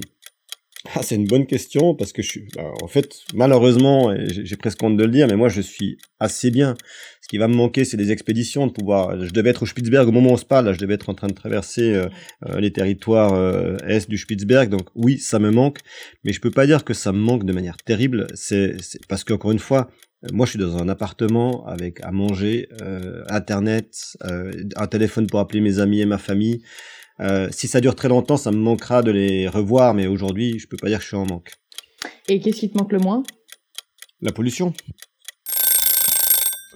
ah, 0.95 1.01
c'est 1.01 1.15
une 1.15 1.27
bonne 1.27 1.45
question 1.45 1.95
parce 1.95 2.11
que 2.11 2.21
je 2.21 2.27
suis, 2.27 2.47
bah, 2.55 2.71
en 2.81 2.87
fait, 2.87 3.21
malheureusement, 3.33 4.13
j'ai 4.27 4.57
presque 4.57 4.83
honte 4.83 4.97
de 4.97 5.03
le 5.05 5.11
dire, 5.11 5.27
mais 5.27 5.37
moi 5.37 5.47
je 5.47 5.61
suis 5.61 5.97
assez 6.19 6.51
bien. 6.51 6.75
Ce 7.21 7.29
qui 7.29 7.37
va 7.37 7.47
me 7.47 7.55
manquer, 7.55 7.85
c'est 7.85 7.95
des 7.95 8.11
expéditions, 8.11 8.67
de 8.67 8.73
pouvoir. 8.73 9.23
Je 9.23 9.31
devais 9.31 9.51
être 9.51 9.63
au 9.63 9.65
Spitzberg 9.65 10.09
au 10.09 10.11
moment 10.11 10.31
où 10.31 10.33
on 10.33 10.37
se 10.37 10.43
parle. 10.43 10.65
Là, 10.65 10.73
je 10.73 10.79
devais 10.79 10.95
être 10.95 11.09
en 11.09 11.13
train 11.13 11.27
de 11.27 11.33
traverser 11.33 11.93
euh, 11.93 12.09
euh, 12.49 12.59
les 12.59 12.73
territoires 12.73 13.33
euh, 13.33 13.77
est 13.87 14.09
du 14.09 14.17
Spitzberg. 14.17 14.69
Donc 14.69 14.89
oui, 14.93 15.19
ça 15.19 15.39
me 15.39 15.51
manque, 15.51 15.79
mais 16.25 16.33
je 16.33 16.41
peux 16.41 16.51
pas 16.51 16.67
dire 16.67 16.83
que 16.83 16.93
ça 16.93 17.13
me 17.13 17.19
manque 17.19 17.45
de 17.45 17.53
manière 17.53 17.77
terrible. 17.77 18.27
C'est 18.33 18.75
parce 19.07 19.23
qu'encore 19.23 19.51
une 19.53 19.59
fois, 19.59 19.89
moi, 20.33 20.45
je 20.45 20.51
suis 20.51 20.59
dans 20.59 20.77
un 20.77 20.89
appartement 20.89 21.65
avec 21.65 22.03
à 22.03 22.11
manger, 22.11 22.67
internet, 23.29 24.17
un 24.21 24.87
téléphone 24.87 25.27
pour 25.27 25.39
appeler 25.39 25.59
mes 25.59 25.79
amis 25.79 26.01
et 26.01 26.05
ma 26.05 26.17
famille. 26.17 26.61
Euh, 27.19 27.47
si 27.51 27.67
ça 27.67 27.79
dure 27.79 27.95
très 27.95 28.09
longtemps, 28.09 28.37
ça 28.37 28.51
me 28.51 28.57
manquera 28.57 29.01
de 29.03 29.11
les 29.11 29.47
revoir, 29.47 29.93
mais 29.93 30.07
aujourd'hui, 30.07 30.59
je 30.59 30.67
peux 30.67 30.77
pas 30.77 30.87
dire 30.87 30.97
que 30.97 31.03
je 31.03 31.09
suis 31.09 31.17
en 31.17 31.25
manque. 31.25 31.51
Et 32.27 32.39
qu'est-ce 32.39 32.59
qui 32.59 32.71
te 32.71 32.77
manque 32.77 32.91
le 32.91 32.99
moins? 32.99 33.23
La 34.21 34.31
pollution. 34.31 34.73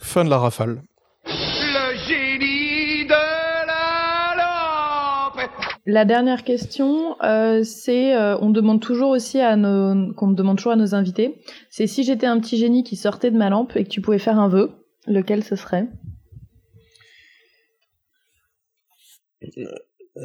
Fin 0.01 0.23
de 0.23 0.29
la 0.29 0.37
rafale. 0.37 0.81
Le 1.25 1.95
génie 2.07 3.05
de 3.05 3.67
la 3.67 4.35
lampe 4.37 5.49
La 5.85 6.05
dernière 6.05 6.43
question, 6.43 7.21
euh, 7.23 7.63
c'est, 7.63 8.15
euh, 8.15 8.37
on 8.39 8.49
demande 8.49 8.81
toujours 8.81 9.09
aussi 9.09 9.39
à 9.39 9.55
nos, 9.55 10.13
qu'on 10.13 10.31
demande 10.31 10.57
toujours 10.57 10.73
à 10.73 10.75
nos 10.75 10.93
invités, 10.93 11.41
c'est 11.69 11.87
si 11.87 12.03
j'étais 12.03 12.27
un 12.27 12.39
petit 12.39 12.57
génie 12.57 12.83
qui 12.83 12.95
sortait 12.95 13.31
de 13.31 13.37
ma 13.37 13.49
lampe 13.49 13.75
et 13.75 13.83
que 13.83 13.89
tu 13.89 14.01
pouvais 14.01 14.19
faire 14.19 14.39
un 14.39 14.49
vœu, 14.49 14.71
lequel 15.07 15.43
ce 15.43 15.55
serait? 15.55 15.87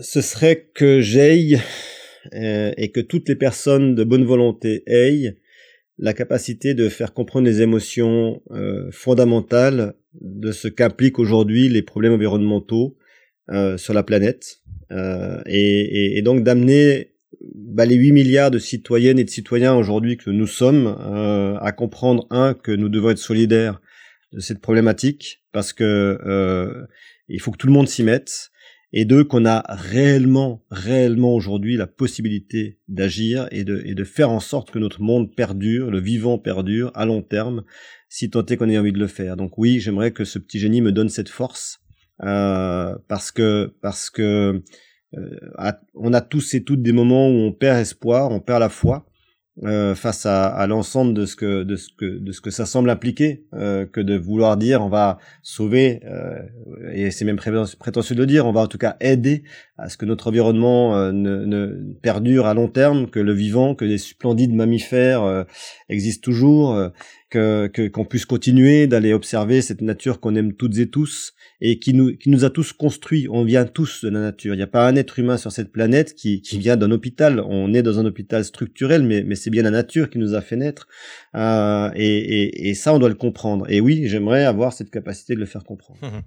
Ce 0.00 0.22
serait 0.22 0.70
que 0.74 1.00
j'aille 1.00 1.60
euh, 2.34 2.72
et 2.76 2.90
que 2.90 3.00
toutes 3.00 3.28
les 3.28 3.34
personnes 3.34 3.94
de 3.94 4.04
bonne 4.04 4.24
volonté 4.24 4.82
aient 4.86 5.36
la 5.98 6.14
capacité 6.14 6.72
de 6.72 6.88
faire 6.88 7.12
comprendre 7.12 7.46
les 7.46 7.60
émotions 7.60 8.40
euh, 8.52 8.90
fondamentales 8.90 9.94
de 10.20 10.50
ce 10.50 10.68
qu'impliquent 10.68 11.18
aujourd'hui 11.18 11.68
les 11.68 11.82
problèmes 11.82 12.12
environnementaux 12.12 12.96
euh, 13.50 13.76
sur 13.76 13.92
la 13.92 14.02
planète. 14.02 14.60
Et, 15.46 16.20
donc 16.22 16.44
d'amener 16.44 17.14
bah, 17.54 17.86
les 17.86 17.94
8 17.94 18.12
milliards 18.12 18.50
de 18.50 18.58
citoyennes 18.58 19.18
et 19.18 19.24
de 19.24 19.30
citoyens 19.30 19.74
aujourd'hui 19.74 20.18
que 20.18 20.28
nous 20.28 20.46
sommes 20.46 20.86
à 20.86 21.72
comprendre 21.72 22.26
un 22.28 22.52
que 22.52 22.72
nous 22.72 22.90
devons 22.90 23.08
être 23.08 23.18
solidaires 23.18 23.80
de 24.32 24.40
cette 24.40 24.60
problématique 24.60 25.42
parce 25.50 25.72
que 25.72 26.18
il 27.28 27.40
faut 27.40 27.52
que 27.52 27.56
tout 27.56 27.68
le 27.68 27.72
monde 27.72 27.88
s'y 27.88 28.02
mette 28.02 28.52
et 28.92 29.04
deux 29.04 29.24
qu'on 29.24 29.46
a 29.46 29.64
réellement 29.68 30.64
réellement 30.70 31.34
aujourd'hui 31.34 31.76
la 31.76 31.86
possibilité 31.86 32.78
d'agir 32.88 33.48
et 33.50 33.64
de, 33.64 33.82
et 33.84 33.94
de 33.94 34.04
faire 34.04 34.30
en 34.30 34.40
sorte 34.40 34.70
que 34.70 34.78
notre 34.78 35.00
monde 35.00 35.34
perdure, 35.34 35.90
le 35.90 36.00
vivant 36.00 36.38
perdure 36.38 36.90
à 36.94 37.06
long 37.06 37.22
terme 37.22 37.64
si 38.08 38.28
tant 38.28 38.44
est 38.44 38.56
qu'on 38.56 38.68
ait 38.68 38.78
envie 38.78 38.92
de 38.92 38.98
le 38.98 39.06
faire. 39.06 39.36
Donc 39.36 39.56
oui, 39.56 39.80
j'aimerais 39.80 40.12
que 40.12 40.24
ce 40.24 40.38
petit 40.38 40.58
génie 40.58 40.82
me 40.82 40.92
donne 40.92 41.08
cette 41.08 41.30
force 41.30 41.80
euh, 42.22 42.94
parce 43.08 43.30
que 43.30 43.74
parce 43.80 44.10
que 44.10 44.62
euh, 45.14 45.72
on 45.94 46.12
a 46.12 46.20
tous 46.20 46.54
et 46.54 46.62
toutes 46.62 46.82
des 46.82 46.92
moments 46.92 47.28
où 47.28 47.34
on 47.34 47.52
perd 47.52 47.80
espoir, 47.80 48.30
on 48.30 48.40
perd 48.40 48.60
la 48.60 48.68
foi 48.68 49.06
euh, 49.64 49.94
face 49.94 50.24
à, 50.24 50.66
l'ensemble 50.66 51.12
de 51.12 51.26
ce 51.26 51.36
que 51.36 51.62
de 51.62 51.76
ce 51.76 51.90
que 51.94 52.06
de 52.06 52.32
ce 52.32 52.40
que 52.40 52.50
ça 52.50 52.64
semble 52.64 52.88
impliquer 52.88 53.44
euh, 53.52 53.84
que 53.84 54.00
de 54.00 54.16
vouloir 54.16 54.56
dire 54.56 54.80
on 54.80 54.88
va 54.88 55.18
sauver 55.42 56.00
euh, 56.06 56.38
et 56.90 57.10
c'est 57.10 57.26
même 57.26 57.36
prétentieux 57.36 58.16
de 58.16 58.24
dire 58.24 58.46
on 58.46 58.52
va 58.52 58.62
en 58.62 58.66
tout 58.66 58.78
cas 58.78 58.96
aider 59.00 59.42
à 59.76 59.90
ce 59.90 59.98
que 59.98 60.06
notre 60.06 60.28
environnement 60.28 61.12
ne, 61.12 61.44
ne, 61.44 61.92
perdure 62.00 62.46
à 62.46 62.54
long 62.54 62.68
terme 62.68 63.10
que 63.10 63.20
le 63.20 63.34
vivant 63.34 63.74
que 63.74 63.84
les 63.84 63.98
splendides 63.98 64.54
mammifères 64.54 65.44
existent 65.90 66.24
toujours 66.24 66.90
que 67.32 67.88
qu'on 67.88 68.04
puisse 68.04 68.26
continuer 68.26 68.86
d'aller 68.86 69.12
observer 69.12 69.62
cette 69.62 69.80
nature 69.80 70.20
qu'on 70.20 70.36
aime 70.36 70.52
toutes 70.52 70.78
et 70.78 70.88
tous 70.88 71.32
et 71.60 71.78
qui 71.78 71.94
nous, 71.94 72.16
qui 72.16 72.28
nous 72.28 72.44
a 72.44 72.50
tous 72.50 72.72
construits. 72.72 73.26
On 73.30 73.44
vient 73.44 73.64
tous 73.64 74.04
de 74.04 74.10
la 74.10 74.20
nature. 74.20 74.54
Il 74.54 74.58
n'y 74.58 74.62
a 74.62 74.68
pas 74.68 74.86
un 74.86 74.96
être 74.96 75.18
humain 75.18 75.36
sur 75.36 75.50
cette 75.50 75.72
planète 75.72 76.14
qui, 76.14 76.42
qui 76.42 76.58
vient 76.58 76.76
d'un 76.76 76.90
hôpital. 76.90 77.40
On 77.40 77.72
est 77.72 77.82
dans 77.82 77.98
un 77.98 78.04
hôpital 78.04 78.44
structurel, 78.44 79.02
mais, 79.02 79.22
mais 79.22 79.34
c'est 79.34 79.50
bien 79.50 79.62
la 79.62 79.70
nature 79.70 80.10
qui 80.10 80.18
nous 80.18 80.34
a 80.34 80.40
fait 80.40 80.56
naître. 80.56 80.86
Euh, 81.34 81.90
et, 81.94 82.18
et, 82.18 82.68
et, 82.68 82.74
ça, 82.74 82.92
on 82.94 82.98
doit 82.98 83.08
le 83.08 83.14
comprendre. 83.14 83.64
Et 83.70 83.80
oui, 83.80 84.02
j'aimerais 84.06 84.44
avoir 84.44 84.72
cette 84.72 84.90
capacité 84.90 85.34
de 85.34 85.40
le 85.40 85.46
faire 85.46 85.64
comprendre. 85.64 86.00
Mmh 86.02 86.20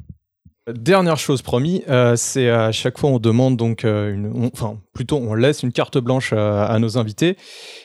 Dernière 0.67 1.17
chose 1.17 1.43
promis, 1.43 1.83
euh, 1.89 2.15
c'est 2.15 2.49
à 2.49 2.71
chaque 2.71 2.97
fois 2.97 3.11
on 3.11 3.19
demande 3.19 3.55
donc 3.55 3.85
euh, 3.85 4.11
une, 4.11 4.49
enfin 4.51 4.79
plutôt 4.93 5.17
on 5.17 5.35
laisse 5.35 5.61
une 5.61 5.71
carte 5.71 5.99
blanche 5.99 6.33
à, 6.33 6.65
à 6.65 6.79
nos 6.79 6.97
invités. 6.97 7.37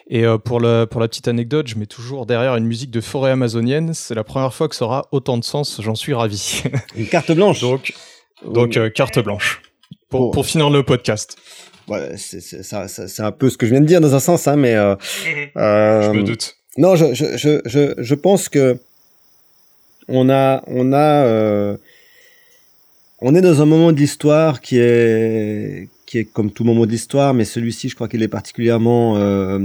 Et 0.08 0.24
euh, 0.24 0.38
pour 0.38 0.60
la 0.60 0.86
pour 0.86 0.98
la 1.02 1.06
petite 1.06 1.28
anecdote, 1.28 1.66
je 1.68 1.76
mets 1.76 1.84
toujours 1.84 2.24
derrière 2.24 2.56
une 2.56 2.64
musique 2.64 2.90
de 2.90 3.02
forêt 3.02 3.32
amazonienne. 3.32 3.92
C'est 3.92 4.14
la 4.14 4.24
première 4.24 4.54
fois 4.54 4.66
que 4.66 4.74
ça 4.74 4.86
aura 4.86 5.08
autant 5.12 5.36
de 5.36 5.44
sens. 5.44 5.78
J'en 5.82 5.94
suis 5.94 6.14
ravi. 6.14 6.62
Une 6.96 7.06
carte 7.06 7.32
blanche. 7.32 7.60
donc 7.60 7.92
donc 8.46 8.78
euh, 8.78 8.88
carte 8.88 9.18
blanche 9.18 9.60
pour 10.08 10.20
oh. 10.22 10.30
pour 10.30 10.46
finir 10.46 10.70
le 10.70 10.82
podcast. 10.82 11.36
Ouais, 11.86 12.14
c'est 12.16 13.20
un 13.20 13.32
peu 13.32 13.50
ce 13.50 13.58
que 13.58 13.66
je 13.66 13.72
viens 13.72 13.82
de 13.82 13.86
dire 13.86 14.00
dans 14.00 14.14
un 14.14 14.20
sens, 14.20 14.48
hein, 14.48 14.56
mais 14.56 14.74
euh, 14.76 14.96
je 15.54 16.10
me 16.12 16.22
doute. 16.22 16.56
Non, 16.78 16.96
je 16.96 17.12
je 17.12 17.36
je 17.36 17.60
je, 17.66 17.92
je 17.98 18.14
pense 18.14 18.48
que 18.48 18.78
on 20.08 20.30
a 20.30 20.62
on 20.66 20.94
a 20.94 21.76
on 23.20 23.34
est 23.34 23.40
dans 23.40 23.60
un 23.60 23.66
moment 23.66 23.92
de 23.92 23.98
l'histoire 23.98 24.60
qui 24.60 24.78
est 24.78 25.88
qui 26.10 26.18
est 26.18 26.24
comme 26.24 26.50
tout 26.50 26.64
moment 26.64 26.86
de 26.86 26.90
l'histoire, 26.90 27.34
mais 27.34 27.44
celui-ci, 27.44 27.88
je 27.88 27.94
crois 27.94 28.08
qu'il 28.08 28.20
est 28.24 28.26
particulièrement 28.26 29.16
euh, 29.16 29.60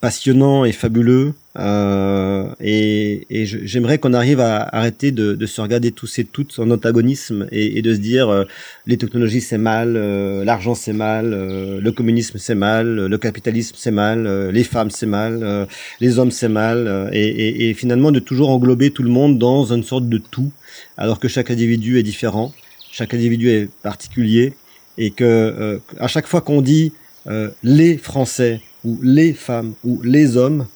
passionnant 0.00 0.64
et 0.64 0.72
fabuleux. 0.72 1.34
Euh, 1.58 2.46
et, 2.60 3.26
et 3.28 3.44
j'aimerais 3.44 3.98
qu'on 3.98 4.14
arrive 4.14 4.40
à 4.40 4.62
arrêter 4.74 5.12
de, 5.12 5.34
de, 5.34 5.46
se 5.46 5.60
regarder 5.60 5.92
tous 5.92 6.18
et 6.18 6.24
toutes 6.24 6.58
en 6.58 6.70
antagonisme 6.70 7.46
et, 7.52 7.76
et 7.76 7.82
de 7.82 7.92
se 7.92 7.98
dire 7.98 8.30
euh, 8.30 8.44
les 8.86 8.96
technologies 8.96 9.42
c'est 9.42 9.58
mal, 9.58 9.98
euh, 9.98 10.46
l'argent 10.46 10.74
c'est 10.74 10.94
mal, 10.94 11.34
euh, 11.34 11.78
le 11.78 11.92
communisme 11.92 12.38
c'est 12.38 12.54
mal, 12.54 13.06
le 13.06 13.18
capitalisme 13.18 13.74
c'est 13.76 13.90
mal, 13.90 14.48
les 14.48 14.64
femmes 14.64 14.90
c'est 14.90 15.04
mal, 15.04 15.68
les 16.00 16.18
hommes 16.18 16.30
c'est 16.30 16.48
mal, 16.48 17.10
et, 17.12 17.68
et 17.68 17.74
finalement 17.74 18.12
de 18.12 18.18
toujours 18.18 18.48
englober 18.48 18.92
tout 18.92 19.02
le 19.02 19.10
monde 19.10 19.38
dans 19.38 19.74
une 19.74 19.82
sorte 19.82 20.08
de 20.08 20.16
tout, 20.16 20.52
alors 20.96 21.20
que 21.20 21.28
chaque 21.28 21.50
individu 21.50 21.98
est 21.98 22.02
différent 22.02 22.54
chaque 22.92 23.14
individu 23.14 23.48
est 23.48 23.70
particulier 23.82 24.52
et 24.98 25.10
que 25.10 25.24
euh, 25.24 25.78
à 25.98 26.06
chaque 26.06 26.26
fois 26.26 26.42
qu'on 26.42 26.60
dit 26.60 26.92
euh, 27.26 27.50
les 27.62 27.96
Français 27.96 28.60
ou 28.84 28.98
les 29.02 29.32
femmes 29.32 29.72
ou 29.82 30.00
les 30.02 30.36
hommes, 30.36 30.66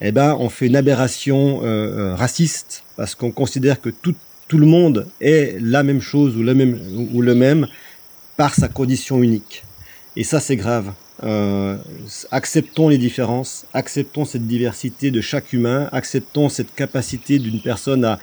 eh 0.00 0.10
ben 0.10 0.36
on 0.40 0.48
fait 0.48 0.66
une 0.66 0.76
aberration 0.76 1.60
euh, 1.62 2.14
raciste 2.14 2.82
parce 2.96 3.14
qu'on 3.14 3.30
considère 3.30 3.80
que 3.80 3.90
tout 3.90 4.14
tout 4.48 4.58
le 4.58 4.66
monde 4.66 5.06
est 5.20 5.58
la 5.60 5.82
même 5.82 6.00
chose 6.00 6.36
ou 6.36 6.42
le 6.42 6.54
même 6.54 6.80
ou 7.12 7.20
le 7.20 7.34
même 7.34 7.66
par 8.36 8.54
sa 8.54 8.68
condition 8.68 9.22
unique. 9.22 9.64
Et 10.16 10.24
ça 10.24 10.40
c'est 10.40 10.56
grave. 10.56 10.92
Euh, 11.24 11.76
acceptons 12.30 12.88
les 12.88 12.98
différences, 12.98 13.64
acceptons 13.72 14.26
cette 14.26 14.46
diversité 14.46 15.10
de 15.10 15.22
chaque 15.22 15.52
humain, 15.54 15.88
acceptons 15.92 16.50
cette 16.50 16.74
capacité 16.74 17.38
d'une 17.38 17.60
personne 17.60 18.04
à, 18.04 18.18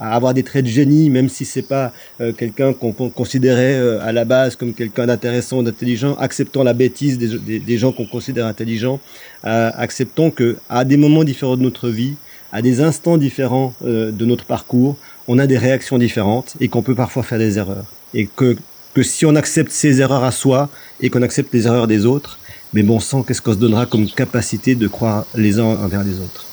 avoir 0.00 0.34
des 0.34 0.42
traits 0.42 0.64
de 0.64 0.70
génie, 0.70 1.08
même 1.08 1.28
si 1.28 1.44
c'est 1.44 1.62
pas 1.62 1.92
euh, 2.20 2.32
quelqu'un 2.32 2.72
qu'on 2.72 2.92
considérait 2.92 3.74
euh, 3.74 4.00
à 4.02 4.10
la 4.10 4.24
base 4.24 4.56
comme 4.56 4.74
quelqu'un 4.74 5.06
d'intéressant, 5.06 5.62
d'intelligent. 5.62 6.16
Acceptons 6.16 6.64
la 6.64 6.74
bêtise 6.74 7.16
des, 7.16 7.60
des, 7.60 7.78
gens 7.78 7.92
qu'on 7.92 8.06
considère 8.06 8.46
intelligents. 8.46 8.98
Acceptons 9.44 10.30
que 10.30 10.56
à 10.68 10.84
des 10.84 10.96
moments 10.96 11.24
différents 11.24 11.56
de 11.56 11.62
notre 11.62 11.88
vie, 11.88 12.14
à 12.52 12.62
des 12.62 12.80
instants 12.80 13.16
différents 13.16 13.74
de 13.82 14.24
notre 14.24 14.44
parcours, 14.44 14.96
on 15.26 15.38
a 15.38 15.46
des 15.46 15.58
réactions 15.58 15.98
différentes 15.98 16.54
et 16.60 16.68
qu'on 16.68 16.82
peut 16.82 16.94
parfois 16.94 17.22
faire 17.22 17.38
des 17.38 17.58
erreurs. 17.58 17.86
Et 18.14 18.26
que 18.26 18.56
que 18.94 19.02
si 19.02 19.24
on 19.26 19.34
accepte 19.36 19.72
ses 19.72 20.00
erreurs 20.00 20.24
à 20.24 20.32
soi 20.32 20.68
et 21.00 21.10
qu'on 21.10 21.22
accepte 21.22 21.52
les 21.54 21.66
erreurs 21.66 21.86
des 21.86 22.06
autres, 22.06 22.38
mais 22.72 22.82
bon 22.82 23.00
sang, 23.00 23.22
qu'est-ce 23.22 23.42
qu'on 23.42 23.52
se 23.52 23.58
donnera 23.58 23.86
comme 23.86 24.08
capacité 24.08 24.74
de 24.74 24.88
croire 24.88 25.26
les 25.34 25.58
uns 25.58 25.64
envers 25.64 26.04
les 26.04 26.18
autres? 26.18 26.46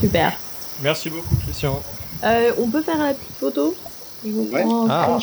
Super. 0.00 0.32
Merci 0.80 1.10
beaucoup, 1.10 1.36
Christian. 1.36 1.82
Euh, 2.24 2.52
on 2.58 2.68
peut 2.68 2.82
faire 2.82 2.98
la 2.98 3.14
petite 3.14 3.36
photo? 3.36 3.74
Je 4.24 4.30
vous 4.30 4.44
prends 4.44 4.86
un 4.86 4.90
ah. 4.90 5.18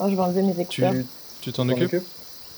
Oh, 0.00 0.06
je 0.08 0.14
vais 0.14 0.20
enlever 0.20 0.42
mes 0.42 0.60
écouteurs. 0.60 0.92
Tu 1.40 1.52
t'en 1.52 1.68
occupes 1.68 2.02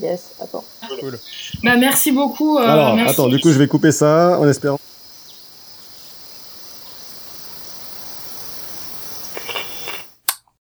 Yes, 0.00 0.32
attends. 0.42 0.64
Cool. 1.00 1.18
Bah 1.62 1.76
merci 1.76 2.12
beaucoup. 2.12 2.58
Euh, 2.58 2.62
Alors, 2.62 2.94
merci. 2.94 3.12
attends, 3.12 3.28
du 3.28 3.40
coup, 3.40 3.50
je 3.50 3.58
vais 3.58 3.66
couper 3.66 3.92
ça 3.92 4.38
en 4.38 4.46
espérant. 4.46 4.78